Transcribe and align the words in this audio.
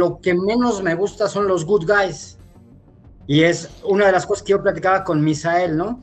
lo 0.00 0.18
que 0.20 0.34
menos 0.34 0.82
me 0.82 0.94
gusta 0.94 1.28
son 1.28 1.46
los 1.46 1.64
good 1.64 1.86
guys. 1.86 2.38
Y 3.26 3.42
es 3.42 3.68
una 3.84 4.06
de 4.06 4.12
las 4.12 4.26
cosas 4.26 4.42
que 4.42 4.52
yo 4.52 4.62
platicaba 4.62 5.04
con 5.04 5.22
Misael, 5.22 5.76
¿no? 5.76 6.00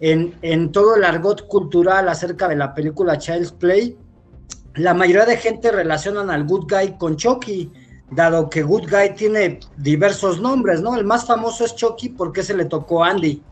En, 0.00 0.34
en 0.42 0.72
todo 0.72 0.96
el 0.96 1.04
argot 1.04 1.46
cultural 1.46 2.08
acerca 2.08 2.48
de 2.48 2.56
la 2.56 2.74
película 2.74 3.16
Child's 3.16 3.52
Play, 3.52 3.96
la 4.74 4.92
mayoría 4.92 5.24
de 5.24 5.36
gente 5.36 5.70
relacionan 5.70 6.28
al 6.28 6.44
good 6.44 6.66
guy 6.68 6.98
con 6.98 7.16
Chucky, 7.16 7.72
dado 8.10 8.50
que 8.50 8.62
good 8.62 8.90
guy 8.90 9.14
tiene 9.14 9.60
diversos 9.78 10.40
nombres, 10.40 10.82
¿no? 10.82 10.96
El 10.96 11.04
más 11.04 11.24
famoso 11.24 11.64
es 11.64 11.74
Chucky 11.76 12.10
porque 12.10 12.42
se 12.42 12.54
le 12.54 12.66
tocó 12.66 13.04
a 13.04 13.10
Andy. 13.10 13.42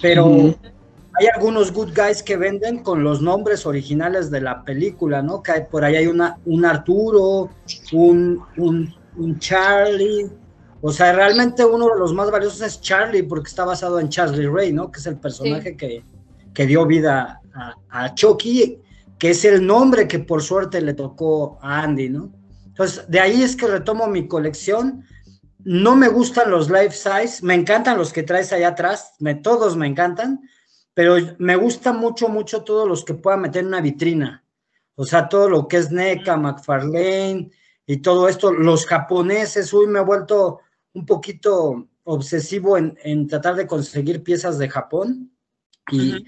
Pero 0.00 0.54
hay 1.20 1.26
algunos 1.34 1.72
good 1.72 1.90
guys 1.94 2.22
que 2.22 2.36
venden 2.36 2.82
con 2.82 3.04
los 3.04 3.20
nombres 3.20 3.66
originales 3.66 4.30
de 4.30 4.40
la 4.40 4.64
película, 4.64 5.22
¿no? 5.22 5.42
Que 5.42 5.60
por 5.60 5.84
ahí 5.84 5.96
hay 5.96 6.06
una, 6.06 6.38
un 6.46 6.64
Arturo, 6.64 7.50
un, 7.92 8.42
un, 8.56 8.94
Charlie. 9.38 10.30
O 10.80 10.92
sea, 10.92 11.12
realmente 11.12 11.64
uno 11.64 11.88
de 11.88 11.98
los 11.98 12.12
más 12.12 12.30
valiosos 12.30 12.60
es 12.60 12.80
Charlie 12.80 13.22
porque 13.22 13.48
está 13.48 13.64
basado 13.64 14.00
en 14.00 14.08
Charlie 14.08 14.48
Ray, 14.48 14.72
¿no? 14.72 14.90
Que 14.90 14.98
es 14.98 15.06
el 15.06 15.18
personaje 15.18 15.76
que, 15.76 16.04
que, 16.52 16.66
dio 16.66 16.86
vida 16.86 17.40
a, 17.54 17.74
a 17.88 18.14
Chucky 18.14 18.82
que 19.22 19.30
es 19.30 19.44
el 19.44 19.64
nombre 19.64 20.08
que 20.08 20.18
por 20.18 20.42
suerte 20.42 20.80
le 20.80 20.94
tocó 20.94 21.56
a 21.62 21.82
Andy, 21.82 22.08
¿no? 22.08 22.32
Entonces, 22.66 23.08
de 23.08 23.20
ahí 23.20 23.44
es 23.44 23.54
que 23.54 23.68
retomo 23.68 24.08
mi 24.08 24.26
colección. 24.26 25.04
No 25.62 25.94
me 25.94 26.08
gustan 26.08 26.50
los 26.50 26.68
life 26.68 26.90
size, 26.90 27.38
me 27.40 27.54
encantan 27.54 27.98
los 27.98 28.12
que 28.12 28.24
traes 28.24 28.52
allá 28.52 28.70
atrás, 28.70 29.14
me, 29.20 29.36
todos 29.36 29.76
me 29.76 29.86
encantan, 29.86 30.40
pero 30.92 31.14
me 31.38 31.54
gusta 31.54 31.92
mucho, 31.92 32.28
mucho 32.28 32.64
todos 32.64 32.88
los 32.88 33.04
que 33.04 33.14
pueda 33.14 33.36
meter 33.36 33.60
en 33.60 33.68
una 33.68 33.80
vitrina. 33.80 34.44
O 34.96 35.04
sea, 35.04 35.28
todo 35.28 35.48
lo 35.48 35.68
que 35.68 35.76
es 35.76 35.92
NECA, 35.92 36.36
McFarlane 36.36 37.52
y 37.86 37.98
todo 37.98 38.28
esto, 38.28 38.52
los 38.52 38.86
japoneses, 38.86 39.72
uy, 39.72 39.86
me 39.86 39.98
he 39.98 40.04
vuelto 40.04 40.60
un 40.94 41.04
poquito 41.06 41.88
obsesivo 42.04 42.76
en, 42.76 43.26
tratar 43.26 43.54
de 43.54 43.66
conseguir 43.66 44.22
piezas 44.22 44.58
de 44.58 44.68
Japón 44.68 45.32
y 45.90 46.24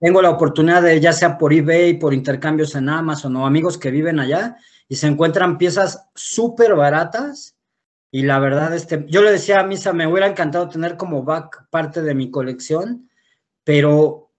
tengo 0.00 0.22
la 0.22 0.30
oportunidad 0.30 0.82
de, 0.82 1.00
ya 1.00 1.12
sea 1.12 1.38
por 1.38 1.52
eBay, 1.52 1.98
por 1.98 2.14
intercambios 2.14 2.74
en 2.74 2.88
Amazon 2.88 3.36
o 3.36 3.46
amigos 3.46 3.78
que 3.78 3.90
viven 3.90 4.20
allá 4.20 4.56
y 4.88 4.96
se 4.96 5.06
encuentran 5.06 5.58
piezas 5.58 6.08
súper 6.14 6.74
baratas. 6.74 7.56
Y 8.10 8.22
la 8.22 8.38
verdad, 8.38 8.74
este, 8.74 9.06
yo 9.08 9.22
le 9.22 9.30
decía 9.30 9.60
a 9.60 9.66
Misa, 9.66 9.92
me 9.92 10.06
hubiera 10.06 10.26
encantado 10.26 10.68
tener 10.68 10.96
como 10.96 11.22
back 11.22 11.68
parte 11.70 12.02
de 12.02 12.14
mi 12.14 12.30
colección, 12.30 13.08
pero 13.64 14.32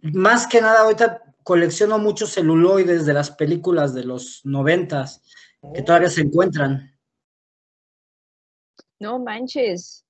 más 0.00 0.46
que 0.46 0.60
nada 0.60 0.82
ahorita 0.82 1.22
colecciono 1.42 1.98
muchos 1.98 2.32
celuloides 2.32 3.04
de 3.04 3.12
las 3.12 3.30
películas 3.30 3.94
de 3.94 4.04
los 4.04 4.40
noventas 4.44 5.22
que 5.72 5.82
todavía 5.82 6.10
se 6.10 6.22
encuentran. 6.22 6.94
No 8.98 9.18
manches 9.18 10.04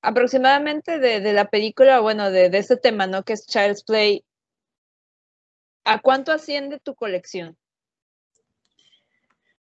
aproximadamente 0.00 0.98
de, 0.98 1.32
la 1.32 1.50
película, 1.50 2.00
bueno, 2.00 2.30
de, 2.30 2.50
de, 2.50 2.58
este 2.58 2.76
tema, 2.76 3.06
¿no? 3.06 3.24
Que 3.24 3.34
es 3.34 3.46
Child's 3.46 3.84
Play, 3.84 4.24
¿a 5.84 6.00
cuánto 6.00 6.32
asciende 6.32 6.78
tu 6.80 6.94
colección? 6.94 7.56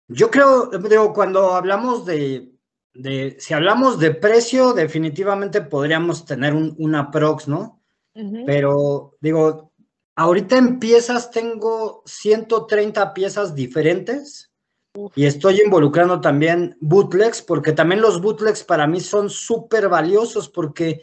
Yo 0.08 0.30
creo, 0.30 0.66
digo, 0.66 1.12
cuando 1.12 1.54
hablamos 1.54 2.06
de, 2.06 2.50
de 2.94 3.36
si 3.38 3.54
hablamos 3.54 3.98
de 3.98 4.14
precio, 4.14 4.72
definitivamente 4.72 5.60
podríamos 5.60 6.24
tener 6.24 6.54
un, 6.54 6.74
una 6.78 7.10
prox, 7.10 7.46
¿no? 7.46 7.82
Pero 8.46 9.16
digo, 9.20 9.67
ahorita 10.18 10.58
en 10.58 10.80
piezas 10.80 11.30
tengo 11.30 12.02
130 12.04 13.14
piezas 13.14 13.54
diferentes 13.54 14.50
y 15.14 15.26
estoy 15.26 15.60
involucrando 15.64 16.20
también 16.20 16.76
bootlegs, 16.80 17.40
porque 17.40 17.70
también 17.70 18.00
los 18.00 18.20
bootlegs 18.20 18.64
para 18.64 18.88
mí 18.88 19.00
son 19.00 19.30
súper 19.30 19.88
valiosos, 19.88 20.48
porque 20.48 21.02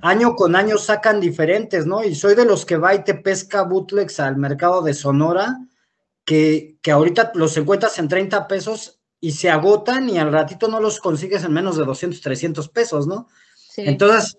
año 0.00 0.34
con 0.34 0.56
año 0.56 0.78
sacan 0.78 1.20
diferentes, 1.20 1.84
¿no? 1.84 2.02
Y 2.02 2.14
soy 2.14 2.34
de 2.34 2.46
los 2.46 2.64
que 2.64 2.78
va 2.78 2.94
y 2.94 3.04
te 3.04 3.12
pesca 3.14 3.64
bootlegs 3.64 4.18
al 4.18 4.38
mercado 4.38 4.80
de 4.80 4.94
Sonora, 4.94 5.58
que, 6.24 6.78
que 6.80 6.90
ahorita 6.90 7.32
los 7.34 7.54
encuentras 7.58 7.98
en 7.98 8.08
30 8.08 8.48
pesos 8.48 8.98
y 9.20 9.32
se 9.32 9.50
agotan 9.50 10.08
y 10.08 10.16
al 10.16 10.32
ratito 10.32 10.68
no 10.68 10.80
los 10.80 11.00
consigues 11.00 11.44
en 11.44 11.52
menos 11.52 11.76
de 11.76 11.84
200, 11.84 12.18
300 12.18 12.70
pesos, 12.70 13.06
¿no? 13.06 13.28
Sí. 13.54 13.82
Entonces, 13.84 14.38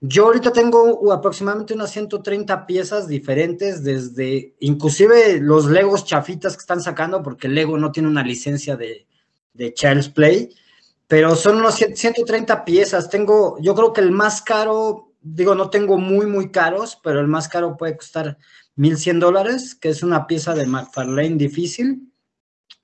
yo 0.00 0.26
ahorita 0.26 0.52
tengo 0.52 1.12
aproximadamente 1.12 1.74
unas 1.74 1.90
130 1.90 2.66
piezas 2.66 3.08
diferentes, 3.08 3.82
desde 3.82 4.54
inclusive 4.60 5.40
los 5.40 5.66
Legos 5.66 6.04
chafitas 6.04 6.54
que 6.54 6.60
están 6.60 6.80
sacando, 6.80 7.22
porque 7.22 7.48
Lego 7.48 7.76
no 7.78 7.90
tiene 7.90 8.08
una 8.08 8.22
licencia 8.22 8.76
de, 8.76 9.06
Child's 9.74 10.08
Play, 10.10 10.50
pero 11.08 11.34
son 11.34 11.56
unos 11.56 11.74
130 11.74 12.64
piezas. 12.64 13.10
Tengo, 13.10 13.58
yo 13.60 13.74
creo 13.74 13.92
que 13.92 14.00
el 14.00 14.12
más 14.12 14.40
caro, 14.40 15.10
digo, 15.20 15.56
no 15.56 15.68
tengo 15.68 15.98
muy, 15.98 16.26
muy 16.26 16.52
caros, 16.52 16.96
pero 17.02 17.20
el 17.20 17.26
más 17.26 17.48
caro 17.48 17.76
puede 17.76 17.96
costar 17.96 18.38
1100 18.76 19.18
dólares, 19.18 19.74
que 19.74 19.88
es 19.88 20.04
una 20.04 20.28
pieza 20.28 20.54
de 20.54 20.66
McFarlane 20.66 21.34
difícil. 21.36 22.12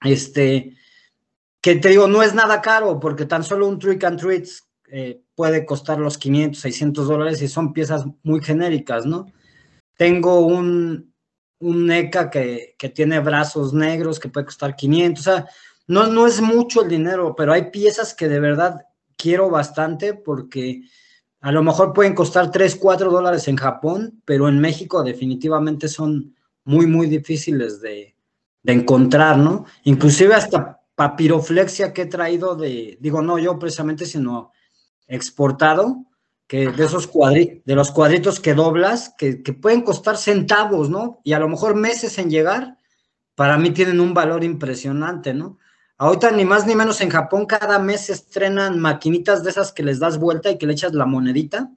Este, 0.03 0.75
que 1.61 1.77
te 1.77 1.91
digo, 1.91 2.09
no 2.09 2.25
es 2.25 2.35
nada 2.35 2.61
caro, 2.61 2.99
porque 2.99 3.25
tan 3.25 3.45
solo 3.45 3.69
un 3.69 3.79
Trick 3.79 4.03
and 4.03 4.19
Treats 4.19 4.64
eh, 4.97 5.25
puede 5.35 5.67
costar 5.67 5.99
los 5.99 6.17
500, 6.19 6.61
600 6.61 7.09
dólares 7.09 7.43
y 7.43 7.49
son 7.49 7.73
piezas 7.73 8.05
muy 8.23 8.41
genéricas, 8.41 9.05
¿no? 9.05 9.27
Tengo 9.97 10.47
un, 10.47 11.13
un 11.59 11.87
NECA 11.87 12.31
que, 12.31 12.77
que, 12.79 12.91
tiene 12.91 13.19
brazos 13.19 13.75
negros 13.75 14.21
que 14.21 14.29
puede 14.29 14.47
costar 14.47 14.77
500, 14.77 15.21
o 15.21 15.25
sea, 15.25 15.49
no, 15.89 16.07
no 16.07 16.29
es 16.29 16.41
mucho 16.41 16.83
el 16.83 16.91
dinero, 16.91 17.35
pero 17.37 17.53
hay 17.53 17.73
piezas 17.73 18.15
que 18.15 18.29
de 18.29 18.39
verdad 18.39 18.83
quiero 19.17 19.51
bastante 19.51 20.15
porque 20.15 20.83
a 21.41 21.51
lo 21.51 21.65
mejor 21.65 21.93
pueden 21.93 22.15
costar 22.15 22.53
3, 22.53 22.77
4 22.77 23.11
dólares 23.11 23.49
en 23.49 23.57
Japón, 23.57 24.23
pero 24.25 24.49
en 24.49 24.61
México 24.61 25.03
definitivamente 25.03 25.89
son 25.89 26.37
muy, 26.63 26.87
muy 26.87 27.09
difíciles 27.09 27.81
de, 27.81 28.15
de 28.63 28.73
encontrar, 28.73 29.39
¿no? 29.39 29.65
Inclusive 29.83 30.35
hasta 30.35 30.83
papiroflexia 30.95 31.93
que 31.93 32.03
he 32.03 32.07
traído 32.07 32.55
de, 32.55 32.97
digo, 33.01 33.23
no 33.23 33.41
yo 33.41 33.59
precisamente, 33.59 34.07
sino 34.07 34.53
exportado, 35.07 36.07
que 36.47 36.69
de 36.69 36.85
esos 36.85 37.07
cuadritos, 37.07 37.65
de 37.65 37.75
los 37.75 37.91
cuadritos 37.91 38.41
que 38.41 38.55
doblas, 38.55 39.15
que, 39.17 39.37
pueden 39.61 39.83
costar 39.83 40.17
centavos, 40.17 40.91
¿no? 40.91 41.21
Y 41.25 41.33
a 41.33 41.39
lo 41.39 41.49
mejor 41.49 41.75
meses 41.75 42.19
en 42.19 42.31
llegar, 42.31 42.79
para 43.35 43.57
mí 43.59 43.71
tienen 43.71 44.01
un 44.01 44.15
valor 44.15 44.45
impresionante, 44.45 45.33
¿no? 45.35 45.59
Ahorita 45.97 46.31
ni 46.33 46.45
más 46.45 46.67
ni 46.67 46.75
menos 46.75 47.01
en 47.01 47.11
Japón 47.11 47.47
cada 47.47 47.79
mes 47.79 48.07
se 48.07 48.13
estrenan 48.13 48.79
maquinitas 48.81 49.45
de 49.45 49.51
esas 49.51 49.73
que 49.73 49.83
les 49.83 50.01
das 50.01 50.19
vuelta 50.19 50.51
y 50.51 50.59
que 50.59 50.67
le 50.67 50.73
echas 50.73 50.93
la 50.93 51.07
monedita. 51.07 51.71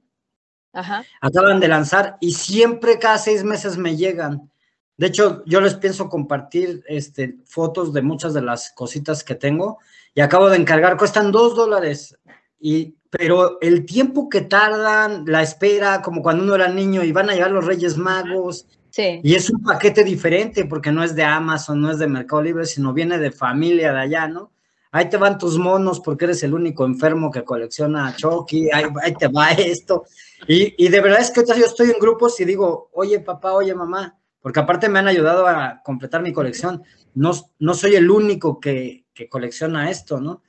Ajá. 0.72 1.04
Acaban 1.20 1.60
de 1.60 1.68
lanzar 1.68 2.18
y 2.20 2.32
siempre 2.32 2.98
cada 2.98 3.18
seis 3.18 3.44
meses 3.44 3.78
me 3.78 3.96
llegan. 3.96 4.50
De 4.96 5.06
hecho, 5.06 5.44
yo 5.46 5.60
les 5.60 5.74
pienso 5.74 6.08
compartir 6.08 6.82
este, 6.88 7.38
fotos 7.46 7.92
de 7.92 8.02
muchas 8.02 8.34
de 8.34 8.42
las 8.42 8.72
cositas 8.72 9.22
que 9.22 9.36
tengo 9.36 9.78
y 10.12 10.20
acabo 10.20 10.50
de 10.50 10.56
encargar, 10.56 10.96
cuestan 10.96 11.30
dos 11.30 11.54
dólares. 11.54 12.18
Y 12.58 12.97
pero 13.10 13.58
el 13.60 13.86
tiempo 13.86 14.28
que 14.28 14.42
tardan, 14.42 15.24
la 15.26 15.42
espera, 15.42 16.02
como 16.02 16.22
cuando 16.22 16.44
uno 16.44 16.54
era 16.54 16.68
niño 16.68 17.02
y 17.02 17.12
van 17.12 17.30
a 17.30 17.34
llegar 17.34 17.50
los 17.50 17.64
Reyes 17.64 17.96
Magos. 17.96 18.66
Sí. 18.90 19.20
Y 19.22 19.34
es 19.34 19.48
un 19.50 19.62
paquete 19.62 20.04
diferente 20.04 20.64
porque 20.66 20.92
no 20.92 21.02
es 21.02 21.14
de 21.14 21.24
Amazon, 21.24 21.80
no 21.80 21.90
es 21.90 21.98
de 21.98 22.06
Mercado 22.06 22.42
Libre, 22.42 22.66
sino 22.66 22.92
viene 22.92 23.18
de 23.18 23.30
familia 23.30 23.92
de 23.92 24.00
allá, 24.00 24.28
¿no? 24.28 24.52
Ahí 24.90 25.08
te 25.10 25.18
van 25.18 25.38
tus 25.38 25.58
monos 25.58 26.00
porque 26.00 26.24
eres 26.24 26.42
el 26.42 26.54
único 26.54 26.86
enfermo 26.86 27.30
que 27.30 27.44
colecciona 27.44 28.16
Chucky, 28.16 28.70
ahí, 28.72 29.14
te 29.18 29.28
va 29.28 29.50
esto. 29.50 30.04
Y, 30.46 30.74
y, 30.82 30.88
de 30.88 31.00
verdad 31.00 31.20
es 31.20 31.30
que 31.30 31.44
yo 31.46 31.66
estoy 31.66 31.90
en 31.90 31.98
grupos 32.00 32.40
y 32.40 32.46
digo, 32.46 32.88
oye 32.94 33.20
papá, 33.20 33.52
oye 33.52 33.74
mamá, 33.74 34.18
porque 34.40 34.60
aparte 34.60 34.88
me 34.88 34.98
han 34.98 35.08
ayudado 35.08 35.46
a 35.46 35.82
completar 35.84 36.22
mi 36.22 36.32
colección. 36.32 36.82
No, 37.14 37.32
no 37.58 37.74
soy 37.74 37.96
el 37.96 38.10
único 38.10 38.60
que, 38.60 39.04
que 39.12 39.28
colecciona 39.28 39.90
esto, 39.90 40.20
¿no? 40.20 40.42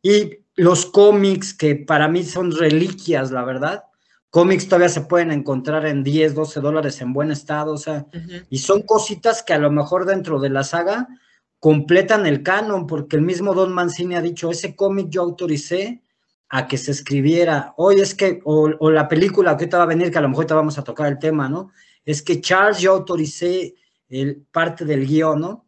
Y 0.00 0.38
los 0.54 0.86
cómics, 0.86 1.54
que 1.54 1.76
para 1.76 2.08
mí 2.08 2.24
son 2.24 2.52
reliquias, 2.52 3.30
la 3.30 3.44
verdad. 3.44 3.84
Cómics 4.30 4.66
todavía 4.66 4.88
se 4.88 5.02
pueden 5.02 5.30
encontrar 5.30 5.86
en 5.86 6.02
10, 6.02 6.34
12 6.34 6.60
dólares 6.60 7.00
en 7.00 7.12
buen 7.12 7.30
estado, 7.30 7.74
o 7.74 7.78
sea, 7.78 8.06
y 8.48 8.58
son 8.58 8.82
cositas 8.82 9.42
que 9.42 9.52
a 9.52 9.58
lo 9.58 9.70
mejor 9.70 10.06
dentro 10.06 10.40
de 10.40 10.48
la 10.48 10.64
saga 10.64 11.08
completan 11.58 12.26
el 12.26 12.42
canon, 12.42 12.86
porque 12.86 13.16
el 13.16 13.22
mismo 13.22 13.54
Don 13.54 13.72
Mancini 13.72 14.14
ha 14.14 14.22
dicho, 14.22 14.50
ese 14.50 14.74
cómic 14.74 15.08
yo 15.10 15.22
autoricé 15.22 16.02
a 16.48 16.66
que 16.66 16.76
se 16.76 16.90
escribiera, 16.90 17.72
hoy 17.76 18.00
es 18.00 18.14
que, 18.14 18.40
o, 18.44 18.68
la 18.90 19.08
película 19.08 19.56
que 19.56 19.66
te 19.66 19.76
va 19.76 19.84
a 19.84 19.86
venir, 19.86 20.10
que 20.10 20.18
a 20.18 20.22
lo 20.22 20.28
mejor 20.28 20.46
te 20.46 20.54
vamos 20.54 20.76
a 20.78 20.84
tocar 20.84 21.06
el 21.06 21.18
tema, 21.18 21.48
¿no? 21.48 21.70
Es 22.04 22.20
que 22.20 22.40
Charles 22.40 22.80
yo 22.80 22.92
autoricé 22.92 23.74
el, 24.08 24.44
parte 24.50 24.84
del 24.84 25.06
guion, 25.06 25.40
¿no? 25.40 25.66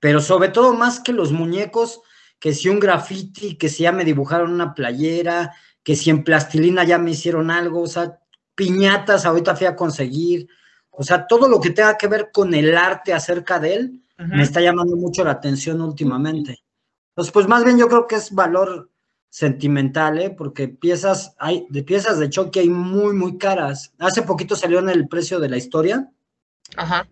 Pero 0.00 0.20
sobre 0.20 0.50
todo 0.50 0.72
más 0.72 1.00
que 1.00 1.12
los 1.12 1.32
muñecos, 1.32 2.00
que 2.38 2.52
si 2.52 2.68
un 2.68 2.78
graffiti, 2.78 3.56
que 3.56 3.68
si 3.68 3.84
ya 3.84 3.92
me 3.92 4.04
dibujaron 4.04 4.52
una 4.52 4.74
playera, 4.74 5.54
que 5.82 5.96
si 5.96 6.10
en 6.10 6.24
plastilina 6.24 6.84
ya 6.84 6.98
me 6.98 7.12
hicieron 7.12 7.50
algo, 7.50 7.82
o 7.82 7.86
sea, 7.86 8.18
piñatas 8.54 9.24
ahorita 9.26 9.56
fui 9.56 9.66
a 9.66 9.76
conseguir, 9.76 10.48
O 10.90 11.02
sea, 11.02 11.26
todo 11.26 11.48
lo 11.48 11.60
que 11.60 11.70
tenga 11.70 11.96
que 11.96 12.06
ver 12.06 12.30
con 12.32 12.54
el 12.54 12.76
arte 12.76 13.12
acerca 13.12 13.58
de 13.58 13.74
él 13.74 14.02
me 14.16 14.44
está 14.44 14.60
llamando 14.60 14.96
mucho 14.96 15.24
la 15.24 15.32
atención 15.32 15.80
últimamente. 15.80 16.62
Entonces, 17.10 17.32
pues 17.32 17.48
más 17.48 17.64
bien 17.64 17.78
yo 17.78 17.88
creo 17.88 18.06
que 18.06 18.14
es 18.14 18.30
valor 18.30 18.90
sentimental, 19.28 20.20
¿eh? 20.20 20.30
porque 20.30 20.68
piezas, 20.68 21.34
hay, 21.38 21.66
de 21.68 21.82
piezas 21.82 22.20
de 22.20 22.30
Chucky 22.30 22.60
hay 22.60 22.68
muy, 22.68 23.12
muy 23.14 23.36
caras. 23.38 23.92
Hace 23.98 24.22
poquito 24.22 24.54
salió 24.54 24.78
en 24.78 24.88
el 24.88 25.08
precio 25.08 25.40
de 25.40 25.48
la 25.48 25.56
historia 25.56 26.08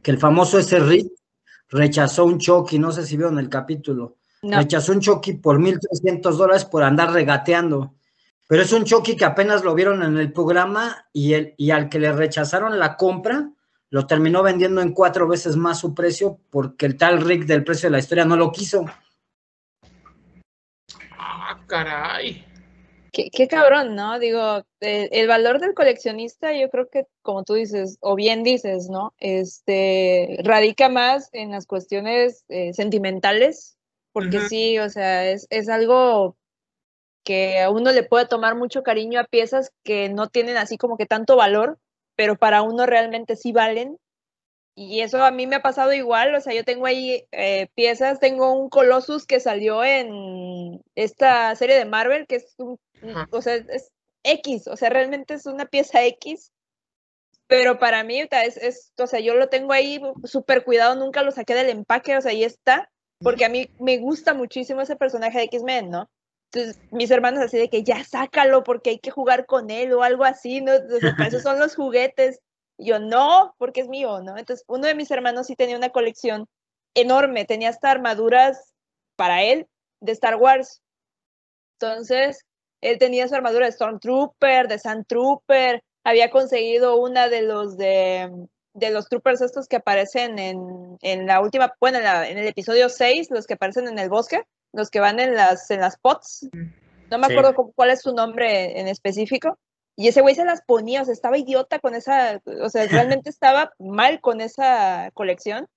que 0.02 0.10
el 0.10 0.18
famoso 0.18 0.58
ese 0.58 0.78
Rick 0.78 1.08
rechazó 1.68 2.24
un 2.24 2.38
Chucky, 2.38 2.78
no 2.78 2.92
sé 2.92 3.04
si 3.04 3.16
vieron 3.16 3.38
el 3.38 3.48
capítulo, 3.48 4.18
rechazó 4.42 4.92
un 4.92 5.00
Chucky 5.00 5.34
por 5.34 5.58
1.300 5.58 6.32
dólares 6.32 6.64
por 6.64 6.82
andar 6.82 7.12
regateando. 7.12 7.94
Pero 8.48 8.62
es 8.62 8.72
un 8.72 8.84
Chucky 8.84 9.16
que 9.16 9.24
apenas 9.24 9.64
lo 9.64 9.74
vieron 9.74 10.02
en 10.02 10.18
el 10.18 10.32
programa 10.32 11.06
y, 11.12 11.34
el, 11.34 11.54
y 11.56 11.70
al 11.70 11.88
que 11.88 11.98
le 11.98 12.12
rechazaron 12.12 12.78
la 12.78 12.96
compra, 12.96 13.50
lo 13.90 14.06
terminó 14.06 14.42
vendiendo 14.42 14.80
en 14.80 14.92
cuatro 14.92 15.28
veces 15.28 15.56
más 15.56 15.80
su 15.80 15.94
precio 15.94 16.38
porque 16.50 16.86
el 16.86 16.96
tal 16.96 17.20
Rick 17.20 17.44
del 17.44 17.64
precio 17.64 17.88
de 17.88 17.92
la 17.92 17.98
historia 17.98 18.24
no 18.24 18.36
lo 18.36 18.50
quiso. 18.50 18.84
Ah, 21.18 21.60
caray. 21.66 22.44
Qué, 23.12 23.46
cabrón, 23.46 23.94
¿no? 23.94 24.18
Digo, 24.18 24.64
el, 24.80 25.28
valor 25.28 25.60
del 25.60 25.74
coleccionista, 25.74 26.54
yo 26.54 26.70
creo 26.70 26.88
que, 26.88 27.06
como 27.20 27.44
tú 27.44 27.52
dices, 27.52 27.98
o 28.00 28.14
bien 28.14 28.42
dices, 28.42 28.88
¿no? 28.88 29.12
Este, 29.18 30.38
radica 30.42 30.88
más 30.88 31.28
en 31.32 31.50
las 31.50 31.66
cuestiones 31.66 32.46
eh, 32.48 32.72
sentimentales, 32.72 33.76
porque 34.12 34.40
sí, 34.40 34.78
o 34.78 34.88
sea, 34.90 35.30
es, 35.30 35.46
es 35.50 35.68
algo 35.68 36.36
que 37.24 37.60
a 37.60 37.70
uno 37.70 37.92
le 37.92 38.02
puede 38.02 38.26
tomar 38.26 38.56
mucho 38.56 38.82
cariño 38.82 39.20
a 39.20 39.24
piezas 39.24 39.72
que 39.84 40.08
no 40.08 40.28
tienen 40.28 40.56
así 40.56 40.76
como 40.76 40.96
que 40.96 41.06
tanto 41.06 41.36
valor, 41.36 41.78
pero 42.16 42.36
para 42.36 42.62
uno 42.62 42.86
realmente 42.86 43.36
sí 43.36 43.52
valen. 43.52 43.98
Y 44.74 45.00
eso 45.00 45.22
a 45.22 45.30
mí 45.30 45.46
me 45.46 45.56
ha 45.56 45.62
pasado 45.62 45.92
igual, 45.92 46.34
o 46.34 46.40
sea, 46.40 46.54
yo 46.54 46.64
tengo 46.64 46.86
ahí 46.86 47.26
eh, 47.30 47.68
piezas, 47.74 48.20
tengo 48.20 48.54
un 48.54 48.70
Colossus 48.70 49.26
que 49.26 49.38
salió 49.38 49.84
en 49.84 50.80
esta 50.94 51.54
serie 51.56 51.76
de 51.76 51.84
Marvel, 51.84 52.26
que 52.26 52.36
es 52.36 52.54
un, 52.56 52.78
o 53.30 53.42
sea, 53.42 53.56
es 53.56 53.90
X, 54.24 54.68
o 54.68 54.76
sea, 54.76 54.88
realmente 54.88 55.34
es 55.34 55.44
una 55.44 55.66
pieza 55.66 56.02
X, 56.04 56.52
pero 57.48 57.78
para 57.78 58.02
mí 58.02 58.20
es, 58.20 58.56
es 58.56 58.92
o 58.98 59.06
sea, 59.06 59.20
yo 59.20 59.34
lo 59.34 59.50
tengo 59.50 59.74
ahí 59.74 60.00
súper 60.24 60.64
cuidado, 60.64 60.94
nunca 60.94 61.22
lo 61.22 61.32
saqué 61.32 61.54
del 61.54 61.68
empaque, 61.68 62.16
o 62.16 62.22
sea, 62.22 62.30
ahí 62.30 62.42
está, 62.42 62.90
porque 63.22 63.44
a 63.44 63.48
mí 63.48 63.68
me 63.78 63.98
gusta 63.98 64.34
muchísimo 64.34 64.80
ese 64.80 64.96
personaje 64.96 65.38
de 65.38 65.44
X-Men, 65.44 65.90
¿no? 65.90 66.10
Entonces, 66.52 66.82
mis 66.90 67.10
hermanos 67.10 67.42
así 67.42 67.56
de 67.56 67.70
que 67.70 67.82
ya 67.82 68.04
sácalo 68.04 68.62
porque 68.62 68.90
hay 68.90 68.98
que 68.98 69.10
jugar 69.10 69.46
con 69.46 69.70
él 69.70 69.92
o 69.92 70.02
algo 70.02 70.24
así, 70.24 70.60
¿no? 70.60 70.72
esos 71.26 71.42
son 71.42 71.58
los 71.58 71.74
juguetes. 71.74 72.40
Y 72.76 72.86
yo, 72.86 72.98
no, 72.98 73.54
porque 73.58 73.80
es 73.80 73.88
mío, 73.88 74.20
¿no? 74.20 74.36
Entonces, 74.36 74.64
uno 74.68 74.86
de 74.86 74.94
mis 74.94 75.10
hermanos 75.10 75.46
sí 75.46 75.56
tenía 75.56 75.76
una 75.76 75.90
colección 75.90 76.46
enorme, 76.94 77.44
tenía 77.44 77.70
hasta 77.70 77.90
armaduras 77.90 78.74
para 79.16 79.42
él 79.42 79.66
de 80.00 80.12
Star 80.12 80.36
Wars. 80.36 80.82
Entonces, 81.80 82.44
él 82.82 82.98
tenía 82.98 83.28
su 83.28 83.34
armadura 83.34 83.66
de 83.66 83.72
Stormtrooper, 83.72 84.68
de 84.68 84.78
Sandtrooper, 84.78 85.82
había 86.04 86.30
conseguido 86.30 86.96
una 86.96 87.28
de 87.28 87.42
los 87.42 87.76
de, 87.76 88.30
de 88.74 88.90
los 88.90 89.08
troopers 89.08 89.40
estos 89.40 89.68
que 89.68 89.76
aparecen 89.76 90.38
en, 90.38 90.98
en 91.02 91.26
la 91.26 91.40
última, 91.40 91.74
bueno, 91.80 91.98
en, 91.98 92.06
en 92.06 92.38
el 92.38 92.46
episodio 92.46 92.88
6, 92.88 93.30
los 93.30 93.46
que 93.46 93.54
aparecen 93.54 93.88
en 93.88 93.98
el 93.98 94.08
bosque 94.08 94.46
los 94.72 94.90
que 94.90 95.00
van 95.00 95.20
en 95.20 95.34
las, 95.34 95.70
en 95.70 95.80
las 95.80 95.98
pots. 95.98 96.48
No 97.10 97.18
me 97.18 97.26
acuerdo 97.26 97.54
cuál 97.74 97.90
es 97.90 98.02
su 98.02 98.14
nombre 98.14 98.80
en 98.80 98.88
específico. 98.88 99.58
Y 99.94 100.08
ese 100.08 100.22
güey 100.22 100.34
se 100.34 100.46
las 100.46 100.62
ponía, 100.62 101.02
o 101.02 101.04
sea, 101.04 101.12
estaba 101.12 101.36
idiota 101.36 101.78
con 101.78 101.94
esa, 101.94 102.40
o 102.62 102.68
sea, 102.70 102.86
realmente 102.86 103.28
estaba 103.30 103.72
mal 103.78 104.20
con 104.20 104.40
esa 104.40 105.10
colección 105.12 105.68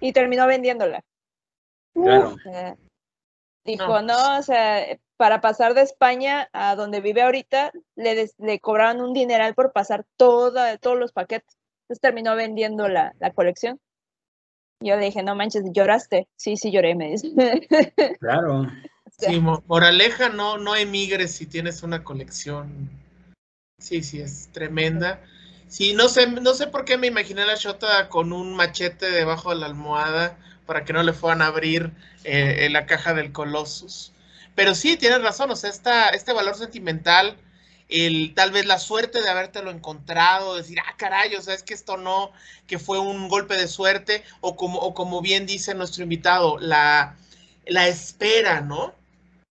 y 0.00 0.12
terminó 0.12 0.46
vendiéndola. 0.46 1.04
Claro. 1.94 2.34
dijo, 3.64 4.02
no, 4.02 4.38
o 4.38 4.42
sea, 4.42 4.98
para 5.16 5.40
pasar 5.40 5.74
de 5.74 5.82
España 5.82 6.48
a 6.52 6.74
donde 6.74 7.00
vive 7.00 7.22
ahorita, 7.22 7.70
le, 7.94 8.28
le 8.38 8.58
cobraban 8.58 9.00
un 9.00 9.12
dineral 9.12 9.54
por 9.54 9.72
pasar 9.72 10.04
toda, 10.16 10.76
todos 10.78 10.98
los 10.98 11.12
paquetes. 11.12 11.56
Entonces 11.84 12.00
terminó 12.00 12.34
vendiendo 12.34 12.88
la, 12.88 13.14
la 13.20 13.30
colección. 13.32 13.78
Yo 14.80 14.96
le 14.96 15.04
dije, 15.06 15.22
no 15.22 15.34
manches, 15.34 15.64
¿lloraste? 15.70 16.28
Sí, 16.36 16.56
sí 16.56 16.70
lloré, 16.72 16.94
me 16.94 17.10
dice. 17.10 17.28
Claro. 18.20 18.66
Sí, 19.18 19.40
moraleja, 19.66 20.30
no, 20.30 20.58
no 20.58 20.74
emigres 20.74 21.32
si 21.32 21.46
tienes 21.46 21.82
una 21.82 22.02
colección. 22.02 22.90
Sí, 23.78 24.02
sí, 24.02 24.20
es 24.20 24.48
tremenda. 24.50 25.22
Sí, 25.68 25.92
no 25.92 26.08
sé, 26.08 26.26
no 26.26 26.54
sé 26.54 26.66
por 26.66 26.84
qué 26.84 26.98
me 26.98 27.06
imaginé 27.06 27.44
la 27.44 27.54
Shota 27.54 28.08
con 28.08 28.32
un 28.32 28.56
machete 28.56 29.10
debajo 29.10 29.50
de 29.50 29.56
la 29.56 29.66
almohada 29.66 30.38
para 30.66 30.84
que 30.84 30.92
no 30.92 31.02
le 31.02 31.12
fueran 31.12 31.42
a 31.42 31.46
abrir 31.46 31.92
eh, 32.24 32.68
la 32.70 32.86
caja 32.86 33.14
del 33.14 33.30
Colossus. 33.30 34.12
Pero 34.54 34.74
sí, 34.74 34.96
tienes 34.96 35.22
razón, 35.22 35.50
o 35.50 35.56
sea, 35.56 35.70
esta, 35.70 36.08
este 36.10 36.32
valor 36.32 36.54
sentimental 36.54 37.36
el 37.88 38.34
tal 38.34 38.50
vez 38.50 38.66
la 38.66 38.78
suerte 38.78 39.22
de 39.22 39.28
habértelo 39.28 39.70
encontrado, 39.70 40.56
decir, 40.56 40.78
ah, 40.80 40.94
caray, 40.96 41.34
o 41.36 41.42
sea, 41.42 41.54
es 41.54 41.62
que 41.62 41.74
esto 41.74 41.96
no, 41.96 42.32
que 42.66 42.78
fue 42.78 42.98
un 42.98 43.28
golpe 43.28 43.56
de 43.56 43.68
suerte, 43.68 44.24
o 44.40 44.56
como, 44.56 44.78
o 44.78 44.94
como 44.94 45.20
bien 45.20 45.46
dice 45.46 45.74
nuestro 45.74 46.02
invitado, 46.02 46.58
la, 46.58 47.16
la 47.66 47.88
espera, 47.88 48.60
¿no? 48.60 48.94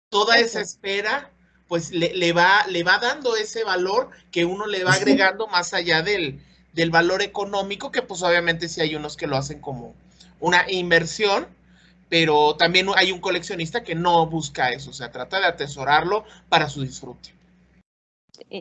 Toda 0.10 0.38
esa 0.38 0.62
espera, 0.62 1.32
pues 1.68 1.92
le, 1.92 2.34
va, 2.34 2.66
le 2.68 2.84
va 2.84 3.00
dando 3.00 3.36
ese 3.36 3.64
valor 3.64 4.10
que 4.32 4.46
uno 4.46 4.68
le 4.68 4.84
va 4.84 4.94
agregando 4.94 5.48
más 5.48 5.74
allá 5.74 6.02
del, 6.02 6.40
del 6.74 6.92
valor 6.92 7.22
económico, 7.22 7.92
que 7.92 8.02
pues 8.02 8.22
obviamente 8.22 8.68
sí 8.70 8.82
hay 8.82 8.96
unos 8.96 9.18
que 9.18 9.28
lo 9.28 9.38
hacen 9.38 9.62
como 9.62 9.94
una 10.40 10.70
inversión, 10.70 11.48
pero 12.10 12.56
también 12.56 12.88
hay 12.96 13.12
un 13.12 13.20
coleccionista 13.20 13.84
que 13.84 13.96
no 13.96 14.26
busca 14.28 14.70
eso, 14.70 14.92
o 14.92 14.94
sea, 14.94 15.12
trata 15.12 15.40
de 15.40 15.48
atesorarlo 15.48 16.24
para 16.50 16.70
su 16.70 16.84
disfrute. 16.84 17.34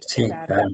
Sí, 0.06 0.26
claro. 0.26 0.68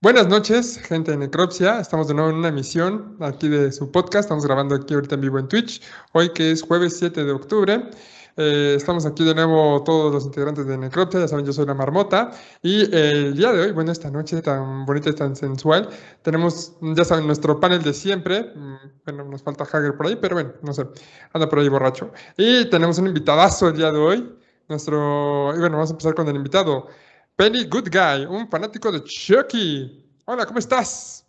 Buenas 0.00 0.28
noches, 0.28 0.78
gente 0.78 1.12
de 1.12 1.16
Necropsia. 1.16 1.80
Estamos 1.80 2.08
de 2.08 2.14
nuevo 2.14 2.28
en 2.28 2.36
una 2.36 2.48
emisión 2.48 3.16
aquí 3.20 3.48
de 3.48 3.72
su 3.72 3.90
podcast. 3.90 4.24
Estamos 4.26 4.44
grabando 4.44 4.74
aquí 4.74 4.92
ahorita 4.92 5.14
en 5.14 5.20
vivo 5.22 5.38
en 5.38 5.48
Twitch. 5.48 5.80
Hoy 6.12 6.30
que 6.34 6.50
es 6.50 6.62
jueves 6.62 6.98
7 6.98 7.24
de 7.24 7.32
octubre. 7.32 7.90
Eh, 8.36 8.74
estamos 8.76 9.06
aquí 9.06 9.24
de 9.24 9.34
nuevo 9.34 9.84
todos 9.84 10.12
los 10.12 10.24
integrantes 10.24 10.66
de 10.66 10.76
Necropsia, 10.76 11.20
ya 11.20 11.28
saben, 11.28 11.46
yo 11.46 11.52
soy 11.52 11.66
la 11.66 11.74
marmota. 11.74 12.32
Y 12.62 12.82
el 12.94 13.36
día 13.36 13.52
de 13.52 13.60
hoy, 13.60 13.72
bueno, 13.72 13.92
esta 13.92 14.10
noche 14.10 14.42
tan 14.42 14.84
bonita 14.86 15.10
y 15.10 15.14
tan 15.14 15.36
sensual, 15.36 15.88
tenemos, 16.22 16.76
ya 16.80 17.04
saben, 17.04 17.26
nuestro 17.26 17.60
panel 17.60 17.82
de 17.82 17.92
siempre. 17.92 18.52
Mm, 18.54 18.76
bueno, 19.04 19.24
nos 19.24 19.42
falta 19.42 19.64
Hager 19.64 19.96
por 19.96 20.06
ahí, 20.06 20.16
pero 20.16 20.34
bueno, 20.36 20.52
no 20.62 20.72
sé, 20.72 20.86
anda 21.32 21.48
por 21.48 21.60
ahí 21.60 21.68
borracho. 21.68 22.12
Y 22.36 22.68
tenemos 22.70 22.98
un 22.98 23.06
invitadazo 23.06 23.68
el 23.68 23.76
día 23.76 23.92
de 23.92 23.98
hoy. 23.98 24.38
Nuestro, 24.68 25.54
y 25.54 25.58
bueno, 25.58 25.76
vamos 25.76 25.90
a 25.90 25.92
empezar 25.92 26.14
con 26.14 26.26
el 26.28 26.36
invitado. 26.36 26.88
Penny 27.36 27.64
Good 27.66 27.88
Guy, 27.90 28.26
un 28.26 28.48
fanático 28.48 28.90
de 28.90 29.02
Chucky. 29.04 30.04
Hola, 30.24 30.46
¿cómo 30.46 30.58
estás? 30.58 31.26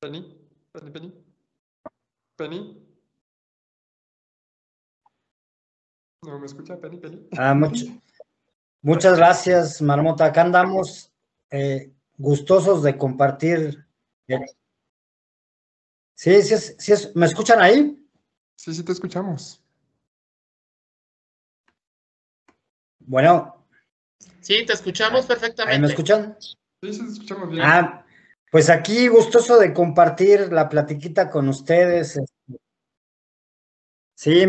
Penny, 0.00 0.36
Penny, 0.72 0.90
Penny. 0.90 1.12
Penny. 2.36 2.81
No 6.24 6.38
me 6.38 6.46
escucha, 6.46 6.78
Penny, 6.78 6.98
Penny. 6.98 7.28
Ah, 7.36 7.52
muchas 8.80 9.16
gracias, 9.16 9.82
Marmota. 9.82 10.26
Acá 10.26 10.42
andamos 10.42 11.12
eh, 11.50 11.92
gustosos 12.16 12.84
de 12.84 12.96
compartir. 12.96 13.84
Sí, 16.14 16.42
sí, 16.42 16.56
sí, 16.78 16.92
¿me 17.16 17.26
escuchan 17.26 17.60
ahí? 17.60 17.98
Sí, 18.54 18.72
sí, 18.72 18.84
te 18.84 18.92
escuchamos. 18.92 19.60
Bueno. 23.00 23.66
Sí, 24.40 24.64
te 24.64 24.74
escuchamos 24.74 25.26
perfectamente. 25.26 25.80
¿Me 25.80 25.88
escuchan? 25.88 26.36
Sí, 26.40 26.92
sí, 26.92 27.00
te 27.00 27.12
escuchamos 27.12 27.50
bien. 27.50 27.62
Ah, 27.62 28.06
pues 28.52 28.70
aquí 28.70 29.08
gustoso 29.08 29.58
de 29.58 29.74
compartir 29.74 30.52
la 30.52 30.68
platiquita 30.68 31.28
con 31.28 31.48
ustedes. 31.48 32.20
Sí, 34.14 34.46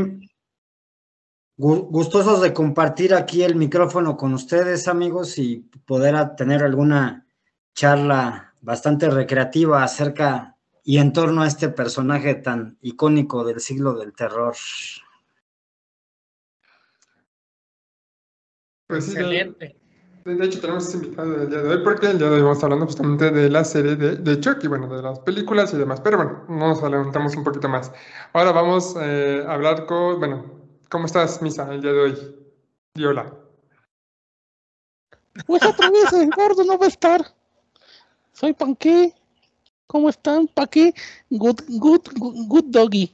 Gustosos 1.56 2.42
de 2.42 2.52
compartir 2.52 3.14
aquí 3.14 3.44
el 3.44 3.56
micrófono 3.56 4.18
con 4.18 4.34
ustedes, 4.34 4.88
amigos, 4.88 5.38
y 5.38 5.60
poder 5.86 6.36
tener 6.36 6.64
alguna 6.64 7.28
charla 7.76 8.56
bastante 8.62 9.10
recreativa 9.10 9.84
acerca 9.84 10.58
y 10.84 10.98
en 10.98 11.14
torno 11.14 11.44
a 11.44 11.48
este 11.48 11.70
personaje 11.70 12.36
tan 12.36 12.78
icónico 12.82 13.44
del 13.44 13.60
siglo 13.60 13.94
del 13.94 14.14
terror. 14.14 14.56
Pues 18.88 19.08
Excelente. 19.10 19.78
De, 20.26 20.46
hecho, 20.46 20.60
tenemos 20.60 20.88
ese 20.88 20.98
invitado 20.98 21.42
el 21.42 21.50
día 21.50 21.62
de 21.62 21.70
hoy 21.70 21.84
porque 21.84 22.08
el 22.08 22.18
día 22.18 22.30
de 22.30 22.38
hoy 22.38 22.42
vamos 22.42 22.64
hablando 22.64 22.86
justamente 22.86 23.30
de 23.30 23.50
la 23.50 23.64
serie 23.64 23.96
de, 23.96 24.16
de 24.16 24.40
Chucky, 24.40 24.68
bueno, 24.68 24.88
de 24.88 25.04
las 25.04 25.20
películas 25.20 25.74
y 25.74 25.78
demás. 25.78 26.02
Pero 26.02 26.18
bueno, 26.18 26.46
nos 26.48 26.82
adelantamos 26.82 27.36
un 27.36 27.44
poquito 27.44 27.70
más. 27.70 27.92
Ahora 28.32 28.52
vamos 28.54 28.96
eh, 29.00 29.44
a 29.46 29.54
hablar 29.54 29.86
con, 29.86 30.20
bueno, 30.20 30.63
¿Cómo 30.94 31.08
estás, 31.08 31.42
Misa, 31.42 31.68
el 31.74 31.82
día 31.82 31.92
de 31.92 32.00
hoy? 32.00 32.36
Y 32.94 33.04
hola. 33.04 33.34
Pues 35.48 35.66
otra 35.66 35.90
vez 35.90 36.14
el 36.14 36.30
gordo 36.30 36.64
no 36.64 36.78
va 36.78 36.86
a 36.86 36.90
estar. 36.90 37.34
Soy 38.32 38.54
Panque. 38.54 39.12
¿Cómo 39.88 40.08
están? 40.08 40.46
Panque, 40.46 40.94
good, 41.32 41.62
good, 41.68 42.02
good 42.48 42.66
doggy. 42.66 43.12